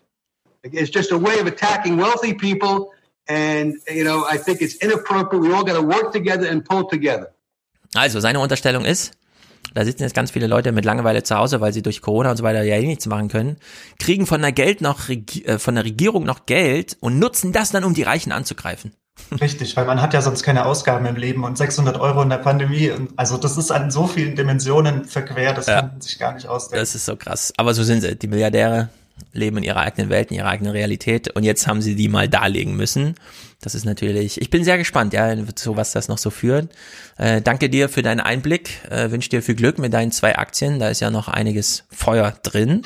[0.62, 2.90] It's just a way of attacking wealthy people
[3.28, 5.42] and you know, I think it's inappropriate.
[5.42, 7.28] We all got to work together and pull together.
[7.94, 9.12] Also seine Unterstellung ist,
[9.74, 12.36] da sitzen jetzt ganz viele Leute mit Langeweile zu Hause, weil sie durch Corona und
[12.36, 13.56] so weiter ja eh nichts machen können,
[13.98, 17.84] kriegen von der Geld noch, äh, von der Regierung noch Geld und nutzen das dann,
[17.84, 18.94] um die Reichen anzugreifen.
[19.40, 22.38] Richtig, weil man hat ja sonst keine Ausgaben im Leben und 600 Euro in der
[22.38, 25.80] Pandemie, also das ist an so vielen Dimensionen verquer, das ja.
[25.80, 26.80] kann man sich gar nicht ausdenken.
[26.80, 27.52] Das ist so krass.
[27.56, 28.88] Aber so sind sie, die Milliardäre
[29.32, 32.28] leben in ihrer eigenen Welt, in ihrer eigenen Realität und jetzt haben sie die mal
[32.28, 33.14] darlegen müssen.
[33.60, 36.70] Das ist natürlich, ich bin sehr gespannt, ja, so was das noch so führt.
[37.18, 40.78] Äh, danke dir für deinen Einblick, äh, wünsche dir viel Glück mit deinen zwei Aktien,
[40.78, 42.82] da ist ja noch einiges Feuer drin.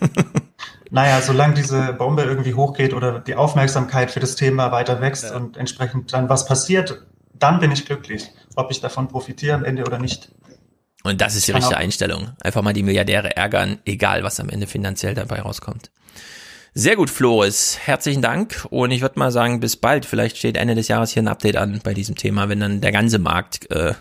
[0.90, 5.36] naja, solange diese Bombe irgendwie hochgeht oder die Aufmerksamkeit für das Thema weiter wächst ja.
[5.36, 7.04] und entsprechend dann was passiert,
[7.34, 10.30] dann bin ich glücklich, ob ich davon profitiere am Ende oder nicht.
[11.04, 12.30] Und das ist die richtige Einstellung.
[12.42, 15.90] Einfach mal die Milliardäre ärgern, egal was am Ende finanziell dabei rauskommt.
[16.72, 17.78] Sehr gut, Floris.
[17.84, 18.66] Herzlichen Dank.
[18.70, 20.06] Und ich würde mal sagen, bis bald.
[20.06, 22.90] Vielleicht steht Ende des Jahres hier ein Update an bei diesem Thema, wenn dann der
[22.90, 23.94] ganze Markt äh,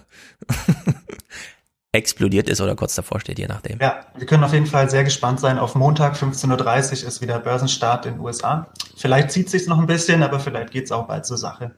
[1.92, 3.80] explodiert ist oder kurz davor steht, je nachdem.
[3.80, 5.60] Ja, wir können auf jeden Fall sehr gespannt sein.
[5.60, 8.68] Auf Montag 15.30 Uhr ist wieder Börsenstart in den USA.
[8.96, 11.76] Vielleicht zieht sich noch ein bisschen, aber vielleicht geht's auch bald zur Sache.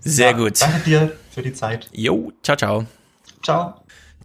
[0.00, 0.62] Sehr ja, gut.
[0.62, 1.90] Danke dir für die Zeit.
[1.92, 2.86] Jo, ciao, ciao.
[3.42, 3.83] Ciao.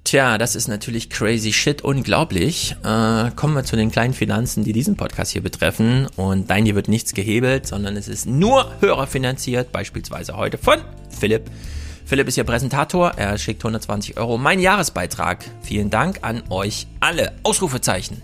[0.10, 2.76] Tja, das ist natürlich crazy shit, unglaublich.
[2.84, 6.08] Äh, kommen wir zu den kleinen Finanzen, die diesen Podcast hier betreffen.
[6.16, 10.80] Und dein hier wird nichts gehebelt, sondern es ist nur hörerfinanziert, beispielsweise heute von
[11.12, 11.52] Philipp.
[12.06, 14.40] Philipp ist hier Präsentator, er schickt 120 Euro.
[14.40, 15.46] Mein Jahresbeitrag.
[15.62, 17.34] Vielen Dank an euch alle.
[17.44, 18.20] Ausrufezeichen.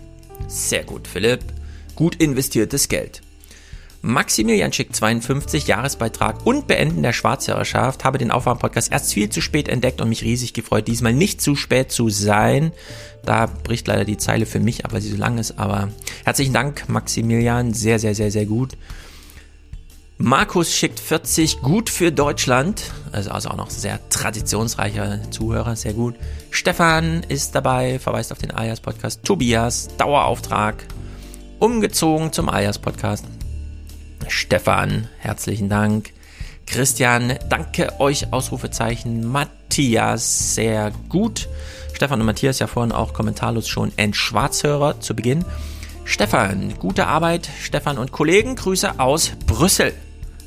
[0.48, 1.44] Sehr gut, Philipp.
[1.94, 3.22] Gut investiertes Geld.
[4.06, 8.04] Maximilian schickt 52 Jahresbeitrag und Beenden der Schwarzhörerschaft.
[8.04, 11.56] Habe den Aufwärmpodcast erst viel zu spät entdeckt und mich riesig gefreut, diesmal nicht zu
[11.56, 12.70] spät zu sein.
[13.24, 15.58] Da bricht leider die Zeile für mich, weil sie so lang ist.
[15.58, 15.88] Aber
[16.24, 17.74] herzlichen Dank, Maximilian.
[17.74, 18.76] Sehr, sehr, sehr, sehr gut.
[20.18, 22.92] Markus schickt 40 gut für Deutschland.
[23.10, 26.14] Also, also auch noch sehr traditionsreicher Zuhörer, sehr gut.
[26.52, 29.24] Stefan ist dabei, verweist auf den Ayas Podcast.
[29.24, 30.86] Tobias, Dauerauftrag.
[31.58, 33.24] Umgezogen zum Ayas Podcast.
[34.28, 36.12] Stefan, herzlichen Dank.
[36.66, 39.24] Christian, danke euch, Ausrufezeichen.
[39.26, 41.48] Matthias, sehr gut.
[41.94, 45.44] Stefan und Matthias ja vorhin auch kommentarlos schon Schwarzhörer zu Beginn.
[46.04, 47.48] Stefan, gute Arbeit.
[47.62, 49.94] Stefan und Kollegen, Grüße aus Brüssel.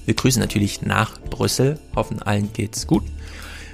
[0.05, 1.79] Wir grüßen natürlich nach Brüssel.
[1.95, 3.03] Hoffen, allen geht's gut.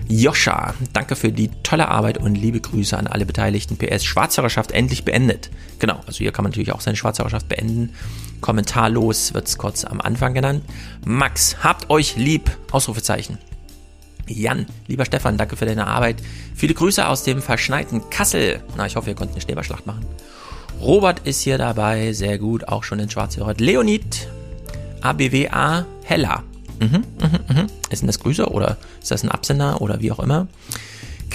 [0.07, 3.77] Joscha, danke für die tolle Arbeit und liebe Grüße an alle Beteiligten.
[3.77, 5.49] PS, Schwarzhörerschaft endlich beendet.
[5.79, 7.93] Genau, also hier kann man natürlich auch seine Schwarzhörerschaft beenden.
[8.45, 10.63] Kommentarlos wird's kurz am Anfang genannt.
[11.03, 12.51] Max, habt euch lieb.
[12.71, 13.39] Ausrufezeichen.
[14.27, 16.17] Jan, lieber Stefan, danke für deine Arbeit.
[16.53, 18.61] Viele Grüße aus dem verschneiten Kassel.
[18.77, 20.05] Na, ich hoffe, ihr konntet eine Schneeballschlacht machen.
[20.79, 23.35] Robert ist hier dabei, sehr gut, auch schon in Schwarz.
[23.57, 24.27] Leonid,
[25.01, 26.43] ABWA, Hella.
[26.79, 27.67] Mhm, mhm, mhm.
[27.89, 30.47] Ist denn das Grüße oder ist das ein Absender oder wie auch immer?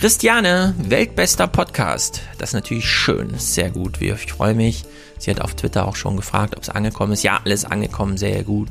[0.01, 2.23] Christiane, weltbester Podcast.
[2.39, 4.01] Das ist natürlich schön, sehr gut.
[4.01, 4.87] Ich freue mich.
[5.19, 7.23] Sie hat auf Twitter auch schon gefragt, ob es angekommen ist.
[7.23, 8.69] Ja, alles angekommen, sehr gut.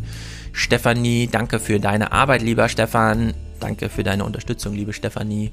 [0.54, 3.36] Stefanie, danke für deine Arbeit, lieber Stefan.
[3.60, 5.52] Danke für deine Unterstützung, liebe Stefanie.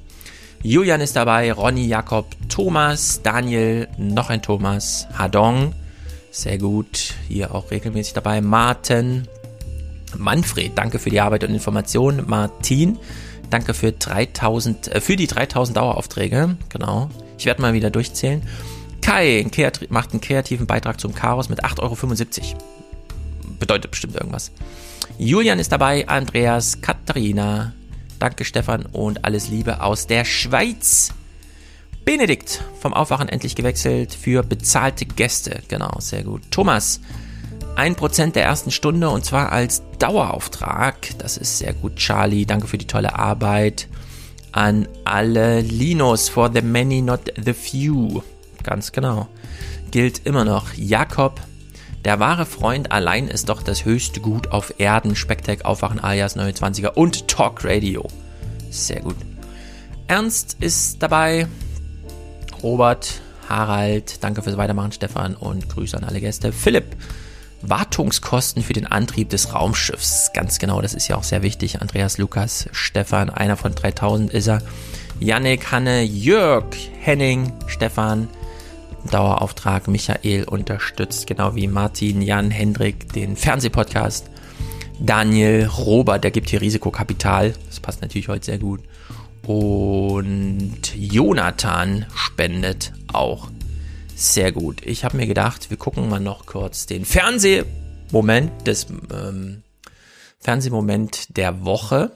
[0.62, 5.74] Julian ist dabei, Ronny, Jakob, Thomas, Daniel, noch ein Thomas, Hadong,
[6.30, 9.28] sehr gut, hier auch regelmäßig dabei, Martin,
[10.16, 12.98] Manfred, danke für die Arbeit und Information, Martin,
[13.50, 18.42] danke für 3000, äh, für die 3000 Daueraufträge, genau, ich werde mal wieder durchzählen.
[19.02, 19.46] Kai
[19.88, 22.58] macht einen kreativen Beitrag zum Chaos mit 8,75 Euro.
[23.58, 24.50] Bedeutet bestimmt irgendwas.
[25.18, 27.72] Julian ist dabei, Andreas, Katharina,
[28.18, 31.12] Danke, Stefan, und alles Liebe aus der Schweiz.
[32.04, 35.62] Benedikt vom Aufwachen endlich gewechselt für bezahlte Gäste.
[35.68, 36.42] Genau, sehr gut.
[36.50, 37.00] Thomas,
[37.76, 41.18] 1% der ersten Stunde und zwar als Dauerauftrag.
[41.18, 41.96] Das ist sehr gut.
[41.96, 43.88] Charlie, danke für die tolle Arbeit.
[44.52, 48.22] An alle Linus for the many, not the few.
[48.62, 49.28] Ganz genau.
[49.90, 50.72] Gilt immer noch.
[50.74, 51.40] Jakob,
[52.04, 55.14] der wahre Freund allein ist doch das höchste Gut auf Erden.
[55.14, 58.08] Specktech, Aufwachen, alias 29er und Talk Radio.
[58.70, 59.16] Sehr gut.
[60.06, 61.46] Ernst ist dabei.
[62.62, 66.52] Robert, Harald, danke fürs Weitermachen, Stefan und Grüße an alle Gäste.
[66.52, 66.96] Philipp,
[67.68, 70.30] Wartungskosten für den Antrieb des Raumschiffs.
[70.32, 71.80] Ganz genau, das ist ja auch sehr wichtig.
[71.80, 74.62] Andreas, Lukas, Stefan, einer von 3000 ist er.
[75.18, 76.64] Yannick, Hanne, Jörg,
[77.00, 78.28] Henning, Stefan,
[79.10, 84.28] Dauerauftrag Michael unterstützt, genau wie Martin, Jan, Hendrik, den Fernsehpodcast.
[84.98, 87.54] Daniel, Robert, der gibt hier Risikokapital.
[87.68, 88.80] Das passt natürlich heute sehr gut.
[89.46, 93.48] Und Jonathan spendet auch
[94.16, 94.80] sehr gut.
[94.84, 99.62] Ich habe mir gedacht, wir gucken mal noch kurz den Fernsehmoment des ähm,
[100.38, 102.12] Fernsehmoment der Woche.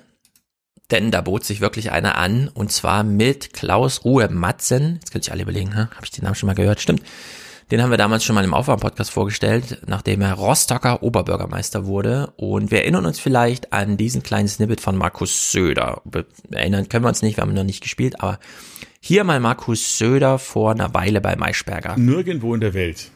[0.91, 4.97] Denn da bot sich wirklich einer an, und zwar mit Klaus Ruhe Matzen.
[4.97, 6.81] Jetzt könnt ihr alle überlegen, habe ich den Namen schon mal gehört?
[6.81, 7.03] Stimmt.
[7.70, 12.33] Den haben wir damals schon mal im Aufwärm-Podcast vorgestellt, nachdem er Rostocker Oberbürgermeister wurde.
[12.37, 16.03] Und wir erinnern uns vielleicht an diesen kleinen Snippet von Markus Söder.
[16.51, 18.41] Erinnern können wir uns nicht, wir haben ihn noch nicht gespielt, aber
[19.11, 21.97] hier mal Markus Söder vor einer Weile bei Maischberger.
[21.97, 23.11] Nirgendwo in der Welt,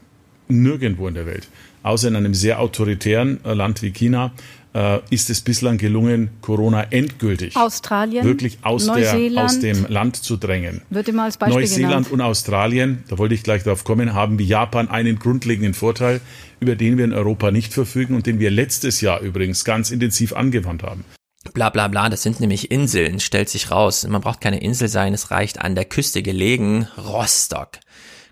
[0.49, 1.47] nirgendwo in der Welt,
[1.85, 4.33] außer in einem sehr autoritären Land wie China,
[4.75, 10.37] äh, ist es bislang gelungen, Corona endgültig Australien, wirklich aus, der, aus dem Land zu
[10.37, 10.83] drängen.
[10.91, 12.11] Wird immer als Beispiel Neuseeland genannt.
[12.11, 16.21] und Australien, da wollte ich gleich darauf kommen, haben wie Japan einen grundlegenden Vorteil,
[16.59, 20.33] über den wir in Europa nicht verfügen und den wir letztes Jahr übrigens ganz intensiv
[20.33, 21.05] angewandt haben.
[21.53, 24.07] Bla bla bla, das sind nämlich Inseln, stellt sich raus.
[24.07, 27.79] Man braucht keine Insel sein, es reicht an der Küste gelegen, Rostock.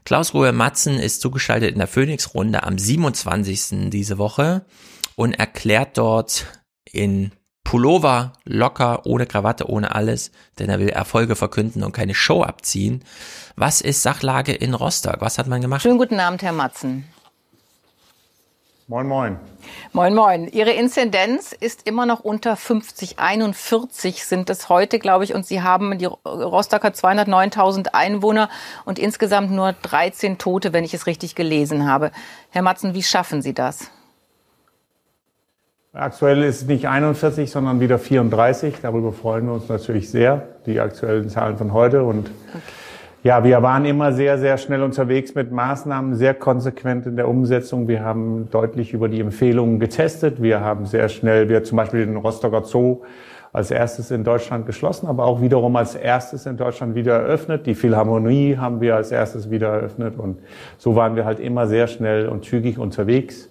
[0.04, 3.90] Klaus Ruhe Matzen ist zugeschaltet in der Phoenix-Runde am 27.
[3.90, 4.64] diese Woche
[5.14, 6.46] und erklärt dort
[6.84, 7.32] in
[7.64, 13.04] Pullover, locker, ohne Krawatte, ohne alles, denn er will Erfolge verkünden und keine Show abziehen.
[13.56, 15.20] Was ist Sachlage in Rostock?
[15.20, 15.82] Was hat man gemacht?
[15.82, 17.04] Schönen guten Abend, Herr Matzen.
[18.92, 19.38] Moin, moin.
[19.94, 20.48] Moin, moin.
[20.48, 23.18] Ihre Inzidenz ist immer noch unter 50.
[23.18, 25.32] 41 sind es heute, glaube ich.
[25.32, 28.50] Und Sie haben, die Rostocker 209.000 Einwohner
[28.84, 32.10] und insgesamt nur 13 Tote, wenn ich es richtig gelesen habe.
[32.50, 33.90] Herr Matzen, wie schaffen Sie das?
[35.94, 38.74] Aktuell ist es nicht 41, sondern wieder 34.
[38.82, 42.02] Darüber freuen wir uns natürlich sehr, die aktuellen Zahlen von heute.
[42.02, 42.60] Und okay.
[43.22, 47.86] Ja, wir waren immer sehr, sehr schnell unterwegs mit Maßnahmen, sehr konsequent in der Umsetzung.
[47.86, 50.42] Wir haben deutlich über die Empfehlungen getestet.
[50.42, 53.02] Wir haben sehr schnell, wir zum Beispiel den Rostocker Zoo
[53.52, 57.66] als erstes in Deutschland geschlossen, aber auch wiederum als erstes in Deutschland wieder eröffnet.
[57.66, 60.18] Die Philharmonie haben wir als erstes wieder eröffnet.
[60.18, 60.38] Und
[60.78, 63.50] so waren wir halt immer sehr schnell und zügig unterwegs.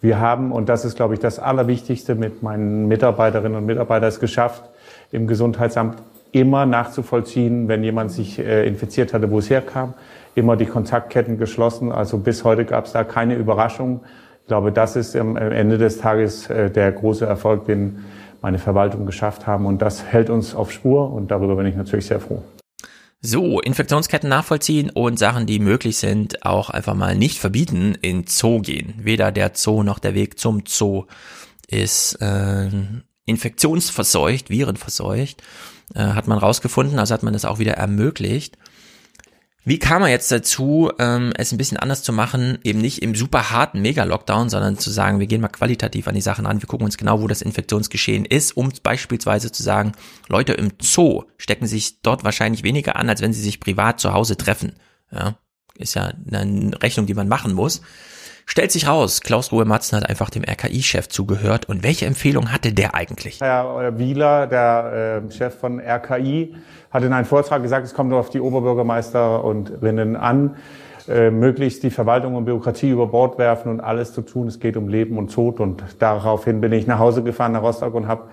[0.00, 4.18] Wir haben, und das ist, glaube ich, das Allerwichtigste mit meinen Mitarbeiterinnen und Mitarbeitern, es
[4.18, 4.70] geschafft,
[5.12, 5.98] im Gesundheitsamt
[6.32, 9.94] immer nachzuvollziehen, wenn jemand sich äh, infiziert hatte, wo es herkam,
[10.34, 11.92] immer die Kontaktketten geschlossen.
[11.92, 14.00] Also bis heute gab es da keine Überraschung.
[14.42, 18.04] Ich glaube, das ist am Ende des Tages äh, der große Erfolg, den
[18.42, 19.66] meine Verwaltung geschafft haben.
[19.66, 22.42] Und das hält uns auf Spur und darüber bin ich natürlich sehr froh.
[23.22, 28.60] So, Infektionsketten nachvollziehen und Sachen, die möglich sind, auch einfach mal nicht verbieten, in Zoo
[28.60, 28.94] gehen.
[28.96, 31.04] Weder der Zoo noch der Weg zum Zoo
[31.68, 32.70] ist äh,
[33.26, 35.42] infektionsverseucht, virenverseucht,
[35.94, 38.56] äh, hat man rausgefunden, also hat man das auch wieder ermöglicht.
[39.62, 43.14] Wie kam man jetzt dazu, ähm, es ein bisschen anders zu machen, eben nicht im
[43.14, 46.66] super harten Mega-Lockdown, sondern zu sagen, wir gehen mal qualitativ an die Sachen an, wir
[46.66, 49.92] gucken uns genau, wo das Infektionsgeschehen ist, um beispielsweise zu sagen,
[50.28, 54.14] Leute im Zoo stecken sich dort wahrscheinlich weniger an, als wenn sie sich privat zu
[54.14, 54.76] Hause treffen.
[55.12, 55.36] Ja,
[55.76, 57.82] ist ja eine Rechnung, die man machen muss.
[58.50, 61.68] Stellt sich raus, Klaus Ruhe Matzen hat einfach dem RKI-Chef zugehört.
[61.68, 63.40] Und welche Empfehlung hatte der eigentlich?
[63.40, 66.56] Herr Wieler, der äh, Chef von RKI,
[66.90, 70.56] hat in einem Vortrag gesagt, es kommt auf die Oberbürgermeister und Rinnen an,
[71.06, 74.48] äh, möglichst die Verwaltung und Bürokratie über Bord werfen und alles zu tun.
[74.48, 75.60] Es geht um Leben und Tod.
[75.60, 78.24] Und daraufhin bin ich nach Hause gefahren nach Rostock und habe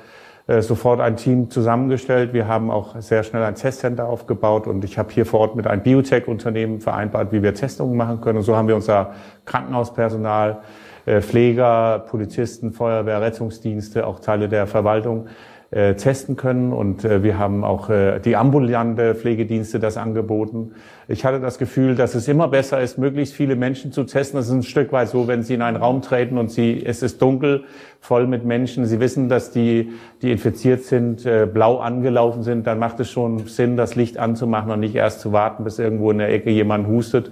[0.47, 2.33] sofort ein Team zusammengestellt.
[2.33, 5.67] Wir haben auch sehr schnell ein Testcenter aufgebaut und ich habe hier vor Ort mit
[5.67, 8.37] einem Biotech-Unternehmen vereinbart, wie wir Testungen machen können.
[8.37, 9.13] Und so haben wir unser
[9.45, 10.59] Krankenhauspersonal,
[11.05, 15.27] äh, Pfleger, Polizisten, Feuerwehr, Rettungsdienste, auch Teile der Verwaltung
[15.71, 16.71] äh, testen können.
[16.71, 20.73] Und äh, wir haben auch äh, die ambulante Pflegedienste das angeboten.
[21.07, 24.37] Ich hatte das Gefühl, dass es immer besser ist, möglichst viele Menschen zu testen.
[24.37, 27.01] Das ist ein Stück weit so, wenn Sie in einen Raum treten und Sie, es
[27.03, 27.65] ist dunkel,
[27.99, 28.85] voll mit Menschen.
[28.85, 32.65] Sie wissen, dass die, die infiziert sind, äh, blau angelaufen sind.
[32.67, 36.11] Dann macht es schon Sinn, das Licht anzumachen und nicht erst zu warten, bis irgendwo
[36.11, 37.31] in der Ecke jemand hustet.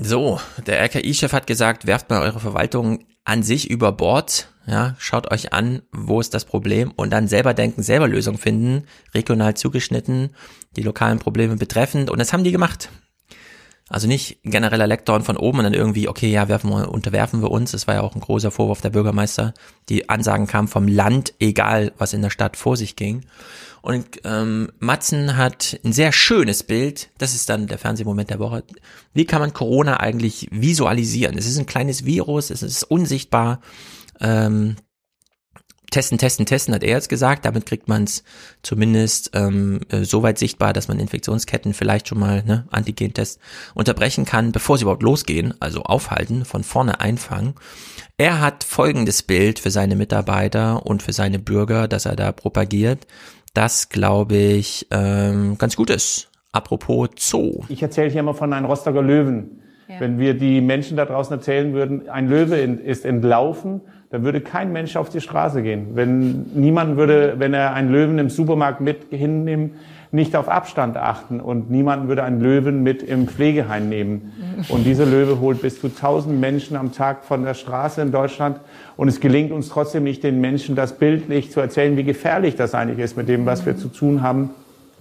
[0.00, 5.30] So, der RKI-Chef hat gesagt, werft mal eure Verwaltung an sich über Bord, ja, schaut
[5.30, 8.84] euch an, wo ist das Problem und dann selber denken, selber Lösungen finden,
[9.14, 10.30] regional zugeschnitten,
[10.76, 12.88] die lokalen Probleme betreffend und das haben die gemacht.
[13.88, 17.50] Also nicht genereller Lockdown von oben und dann irgendwie, okay, ja, werfen wir, unterwerfen wir
[17.50, 17.72] uns.
[17.72, 19.52] Das war ja auch ein großer Vorwurf der Bürgermeister.
[19.90, 23.26] Die Ansagen kamen vom Land, egal was in der Stadt vor sich ging.
[23.82, 28.64] Und ähm, Matzen hat ein sehr schönes Bild, das ist dann der Fernsehmoment der Woche.
[29.12, 31.36] Wie kann man Corona eigentlich visualisieren?
[31.36, 33.60] Es ist ein kleines Virus, es ist unsichtbar.
[34.22, 34.76] Ähm,
[35.90, 37.44] testen, testen, testen, hat er jetzt gesagt.
[37.44, 38.24] Damit kriegt man es
[38.62, 43.40] zumindest ähm, äh, so weit sichtbar, dass man Infektionsketten vielleicht schon mal, ne, Antigentest
[43.74, 47.54] unterbrechen kann, bevor sie überhaupt losgehen, also aufhalten, von vorne einfangen.
[48.16, 53.06] Er hat folgendes Bild für seine Mitarbeiter und für seine Bürger, das er da propagiert
[53.54, 56.30] das, glaube ich, ähm, ganz gut ist.
[56.52, 57.64] Apropos Zoo.
[57.68, 59.62] Ich erzähle hier immer von einem Rostocker Löwen.
[59.88, 60.00] Ja.
[60.00, 64.72] Wenn wir die Menschen da draußen erzählen würden, ein Löwe ist entlaufen, dann würde kein
[64.72, 65.88] Mensch auf die Straße gehen.
[65.94, 69.72] Wenn niemand würde, wenn er einen Löwen im Supermarkt mit hinnimmt,
[70.10, 74.34] nicht auf Abstand achten und niemand würde einen Löwen mit im Pflegeheim nehmen.
[74.68, 78.60] Und dieser Löwe holt bis zu 1000 Menschen am Tag von der Straße in Deutschland
[78.98, 82.74] und es gelingt uns trotzdem nicht, den Menschen das bildlich zu erzählen, wie gefährlich das
[82.74, 84.50] eigentlich ist mit dem, was wir zu tun haben.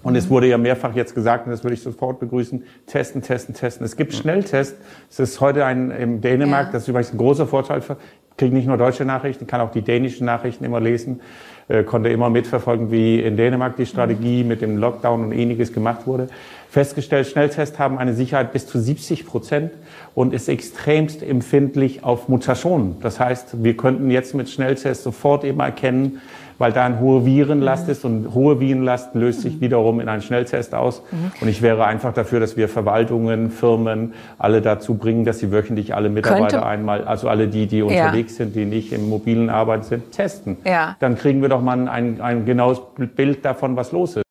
[0.03, 3.53] Und es wurde ja mehrfach jetzt gesagt, und das würde ich sofort begrüßen, testen, testen,
[3.53, 3.85] testen.
[3.85, 4.80] Es gibt Schnelltests.
[5.09, 6.72] Es ist heute ein, im Dänemark, ja.
[6.72, 7.98] das ist übrigens ein großer Vorteil, für,
[8.41, 11.21] kriege nicht nur deutsche Nachrichten, kann auch die dänischen Nachrichten immer lesen.
[11.67, 16.07] Äh, konnte immer mitverfolgen, wie in Dänemark die Strategie mit dem Lockdown und ähnliches gemacht
[16.07, 16.27] wurde.
[16.69, 19.71] Festgestellt, Schnelltests haben eine Sicherheit bis zu 70 Prozent
[20.15, 22.95] und ist extremst empfindlich auf Mutationen.
[23.01, 26.19] Das heißt, wir könnten jetzt mit Schnelltests sofort eben erkennen,
[26.61, 27.91] weil da eine hohe Virenlast mhm.
[27.91, 29.61] ist und hohe Virenlast löst sich mhm.
[29.61, 31.01] wiederum in einen Schnelltest aus.
[31.11, 31.31] Mhm.
[31.41, 35.93] Und ich wäre einfach dafür, dass wir Verwaltungen, Firmen alle dazu bringen, dass sie wöchentlich
[35.95, 36.65] alle Mitarbeiter Könnte.
[36.65, 38.45] einmal, also alle die, die unterwegs ja.
[38.45, 40.57] sind, die nicht im mobilen Arbeiten sind, testen.
[40.64, 40.95] Ja.
[40.99, 42.80] Dann kriegen wir doch mal ein, ein genaues
[43.15, 44.23] Bild davon, was los ist.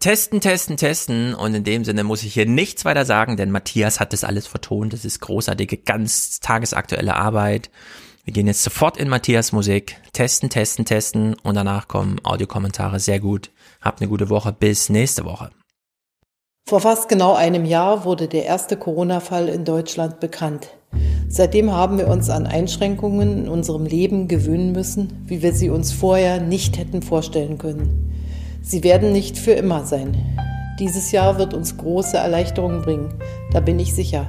[0.00, 1.34] Testen, testen, testen.
[1.34, 4.46] Und in dem Sinne muss ich hier nichts weiter sagen, denn Matthias hat das alles
[4.46, 4.92] vertont.
[4.92, 7.70] Das ist großartige, ganz tagesaktuelle Arbeit.
[8.26, 12.98] Wir gehen jetzt sofort in Matthias Musik, testen, testen, testen und danach kommen Audiokommentare.
[12.98, 13.52] Sehr gut.
[13.80, 14.52] Habt eine gute Woche.
[14.52, 15.50] Bis nächste Woche.
[16.68, 20.70] Vor fast genau einem Jahr wurde der erste Corona-Fall in Deutschland bekannt.
[21.28, 25.92] Seitdem haben wir uns an Einschränkungen in unserem Leben gewöhnen müssen, wie wir sie uns
[25.92, 28.12] vorher nicht hätten vorstellen können.
[28.60, 30.16] Sie werden nicht für immer sein.
[30.80, 33.14] Dieses Jahr wird uns große Erleichterungen bringen,
[33.52, 34.26] da bin ich sicher.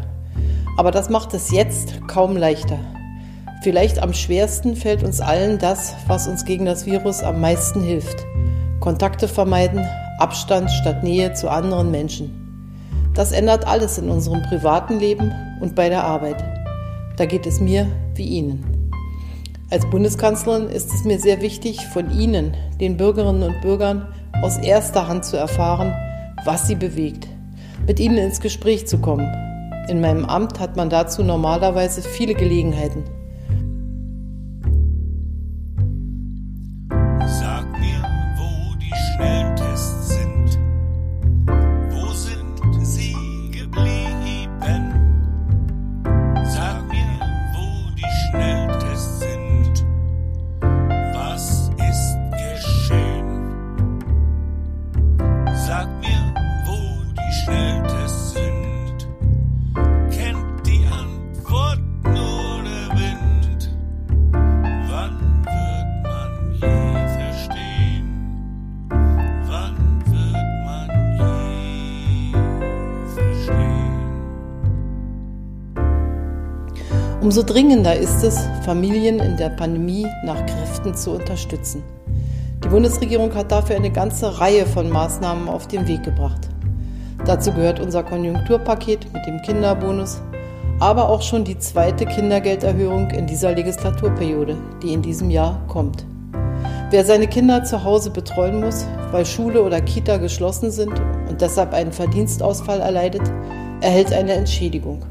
[0.77, 2.77] Aber das macht es jetzt kaum leichter.
[3.61, 8.25] Vielleicht am schwersten fällt uns allen das, was uns gegen das Virus am meisten hilft.
[8.79, 9.85] Kontakte vermeiden,
[10.19, 13.11] Abstand statt Nähe zu anderen Menschen.
[13.13, 16.43] Das ändert alles in unserem privaten Leben und bei der Arbeit.
[17.17, 18.91] Da geht es mir wie Ihnen.
[19.71, 24.07] Als Bundeskanzlerin ist es mir sehr wichtig, von Ihnen, den Bürgerinnen und Bürgern,
[24.41, 25.93] aus erster Hand zu erfahren,
[26.45, 27.27] was sie bewegt,
[27.85, 29.27] mit ihnen ins Gespräch zu kommen.
[29.89, 33.03] In meinem Amt hat man dazu normalerweise viele Gelegenheiten.
[77.37, 81.83] Umso dringender ist es, Familien in der Pandemie nach Kräften zu unterstützen.
[82.63, 86.49] Die Bundesregierung hat dafür eine ganze Reihe von Maßnahmen auf den Weg gebracht.
[87.27, 90.19] Dazu gehört unser Konjunkturpaket mit dem Kinderbonus,
[90.79, 96.07] aber auch schon die zweite Kindergelderhöhung in dieser Legislaturperiode, die in diesem Jahr kommt.
[96.89, 100.99] Wer seine Kinder zu Hause betreuen muss, weil Schule oder Kita geschlossen sind
[101.29, 103.31] und deshalb einen Verdienstausfall erleidet,
[103.81, 105.03] erhält eine Entschädigung.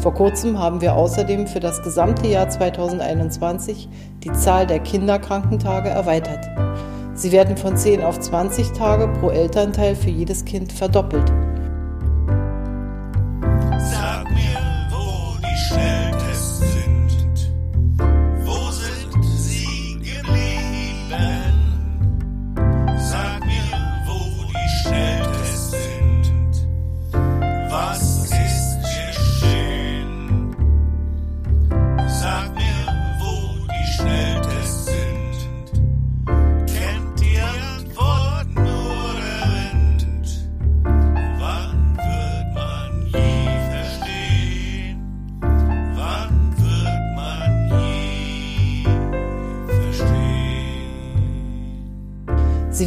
[0.00, 3.86] Vor kurzem haben wir außerdem für das gesamte Jahr 2021
[4.24, 6.48] die Zahl der Kinderkrankentage erweitert.
[7.12, 11.30] Sie werden von 10 auf 20 Tage pro Elternteil für jedes Kind verdoppelt.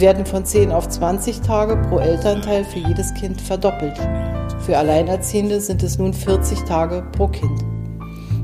[0.04, 3.98] Werden von 10 auf 20 Tage pro Elternteil für jedes Kind verdoppelt.
[4.66, 7.64] Für Alleinerziehende sind es nun 40 Tage pro Kind.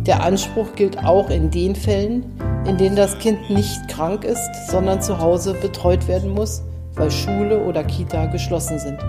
[0.08, 2.24] Der Anspruch gilt auch in den Fällen,
[2.66, 6.64] in denen das Kind nicht krank ist, sondern zu Hause betreut werden muss,
[6.94, 9.00] weil Schule oder Kita geschlossen sind.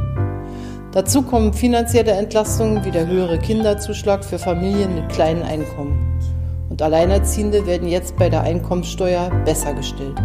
[0.90, 6.18] Dazu kommen finanzielle Entlastungen wie der höhere Kinderzuschlag für Familien mit kleinen Einkommen.
[6.68, 10.20] Und Alleinerziehende werden jetzt bei der Einkommenssteuer besser gestellt.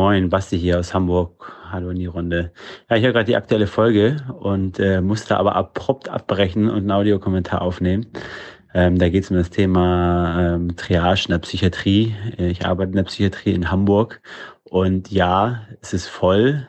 [0.00, 1.52] Moin, Basti hier aus Hamburg.
[1.70, 2.52] Hallo in die Runde.
[2.88, 6.90] Ja, ich höre gerade die aktuelle Folge und äh, musste aber abrupt abbrechen und einen
[6.90, 8.06] Audiokommentar aufnehmen.
[8.72, 12.16] Ähm, da geht es um das Thema ähm, Triage in der Psychiatrie.
[12.38, 14.22] Ich arbeite in der Psychiatrie in Hamburg
[14.64, 16.66] und ja, es ist voll.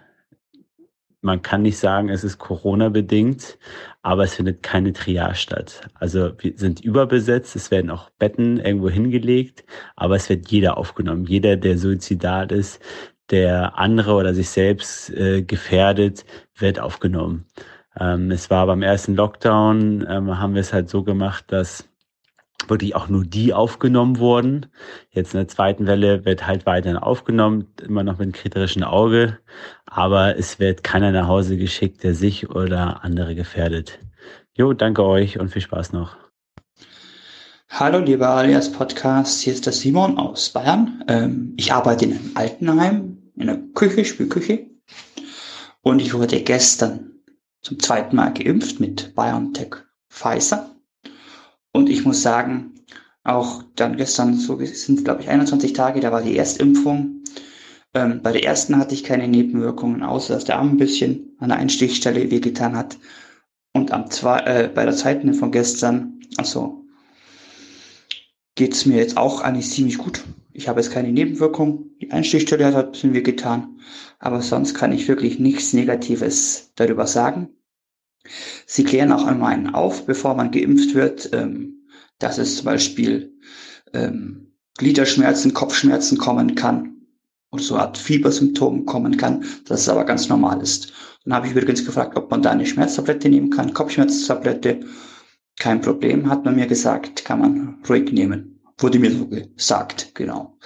[1.24, 3.60] Man kann nicht sagen, es ist Corona-bedingt,
[4.02, 5.88] aber es findet keine Triage statt.
[5.94, 9.64] Also wir sind überbesetzt, es werden auch Betten irgendwo hingelegt,
[9.96, 11.26] aber es wird jeder aufgenommen.
[11.26, 12.82] Jeder, der suizidal ist,
[13.32, 17.46] der andere oder sich selbst äh, gefährdet, wird aufgenommen.
[18.00, 21.86] Ähm, es war beim ersten Lockdown, ähm, haben wir es halt so gemacht, dass
[22.68, 24.68] wirklich auch nur die aufgenommen wurden.
[25.10, 29.40] Jetzt in der zweiten Welle wird halt weiterhin aufgenommen, immer noch mit einem kritischen Auge,
[29.86, 34.00] aber es wird keiner nach Hause geschickt, der sich oder andere gefährdet.
[34.54, 36.18] Jo, danke euch und viel Spaß noch.
[37.70, 41.04] Hallo, lieber Alias Podcast, hier ist der Simon aus Bayern.
[41.08, 44.70] Ähm, ich arbeite in einem Altenheim in der Küche, Spülküche.
[45.82, 47.12] Und ich wurde gestern
[47.62, 49.76] zum zweiten Mal geimpft mit BioNTech
[50.10, 50.76] Pfizer.
[51.74, 52.76] Und ich muss sagen,
[53.24, 57.24] auch dann gestern, so sind glaube ich 21 Tage, da war die Erstimpfung.
[57.94, 61.50] Ähm, bei der ersten hatte ich keine Nebenwirkungen, außer dass der Arm ein bisschen an
[61.50, 62.98] der Einstichstelle wehgetan hat.
[63.74, 66.86] Und am zwei, äh, bei der zweiten Impfung gestern, also
[68.56, 70.24] geht's mir jetzt auch eigentlich ziemlich gut.
[70.54, 71.92] Ich habe jetzt keine Nebenwirkung.
[72.02, 73.80] Die Einstichstelle hat ein bisschen wehgetan.
[74.20, 77.50] Aber sonst kann ich wirklich nichts Negatives darüber sagen.
[78.66, 81.88] Sie klären auch einmal einen auf, bevor man geimpft wird, ähm,
[82.20, 83.34] dass es zum Beispiel
[83.94, 87.02] ähm, Gliederschmerzen, Kopfschmerzen kommen kann
[87.50, 90.94] und so eine Art Fiebersymptom kommen kann, dass es aber ganz normal ist.
[91.24, 94.82] Dann habe ich übrigens gefragt, ob man da eine Schmerztablette nehmen kann, Kopfschmerztablette.
[95.60, 98.51] Kein Problem, hat man mir gesagt, kann man ruhig nehmen.
[98.82, 100.58] Wurde mir so gesagt, genau.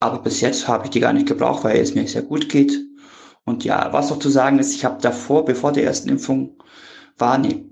[0.00, 2.72] Aber bis jetzt habe ich die gar nicht gebraucht, weil es mir sehr gut geht.
[3.44, 6.62] Und ja, was auch zu sagen ist, ich habe davor, bevor der ersten Impfung,
[7.16, 7.64] war eine,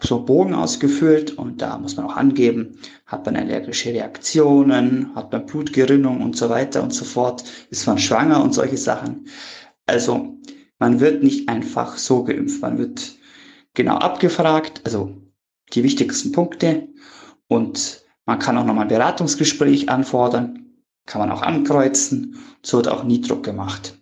[0.00, 5.46] so Bogen ausgefüllt und da muss man auch angeben, hat man allergische Reaktionen, hat man
[5.46, 9.26] Blutgerinnung und so weiter und so fort, ist man schwanger und solche Sachen.
[9.86, 10.38] Also
[10.78, 13.16] man wird nicht einfach so geimpft, man wird
[13.74, 15.16] genau abgefragt, also
[15.72, 16.88] die wichtigsten Punkte
[17.48, 20.66] und man kann auch nochmal ein Beratungsgespräch anfordern,
[21.06, 22.38] kann man auch ankreuzen.
[22.62, 23.98] So wird auch nie Druck gemacht.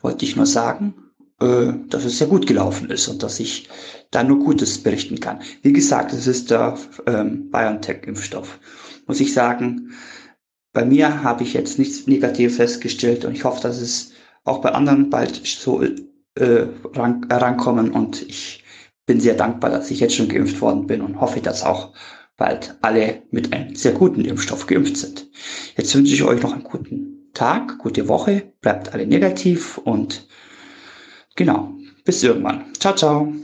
[0.00, 0.94] Wollte ich nur sagen,
[1.40, 3.68] äh, dass es sehr gut gelaufen ist und dass ich
[4.10, 5.40] da nur Gutes berichten kann.
[5.62, 8.58] Wie gesagt, es ist der ähm, BioNTech-Impfstoff.
[9.06, 9.92] Muss ich sagen,
[10.72, 14.12] bei mir habe ich jetzt nichts Negatives festgestellt und ich hoffe, dass es
[14.44, 18.64] auch bei anderen bald so äh, ran, rankommen und ich
[19.06, 21.92] bin sehr dankbar, dass ich jetzt schon geimpft worden bin und hoffe, dass auch
[22.36, 25.26] bald alle mit einem sehr guten Impfstoff geimpft sind.
[25.76, 30.26] Jetzt wünsche ich euch noch einen guten Tag, gute Woche, bleibt alle negativ und
[31.36, 31.72] genau,
[32.04, 32.72] bis irgendwann.
[32.78, 33.34] Ciao, ciao.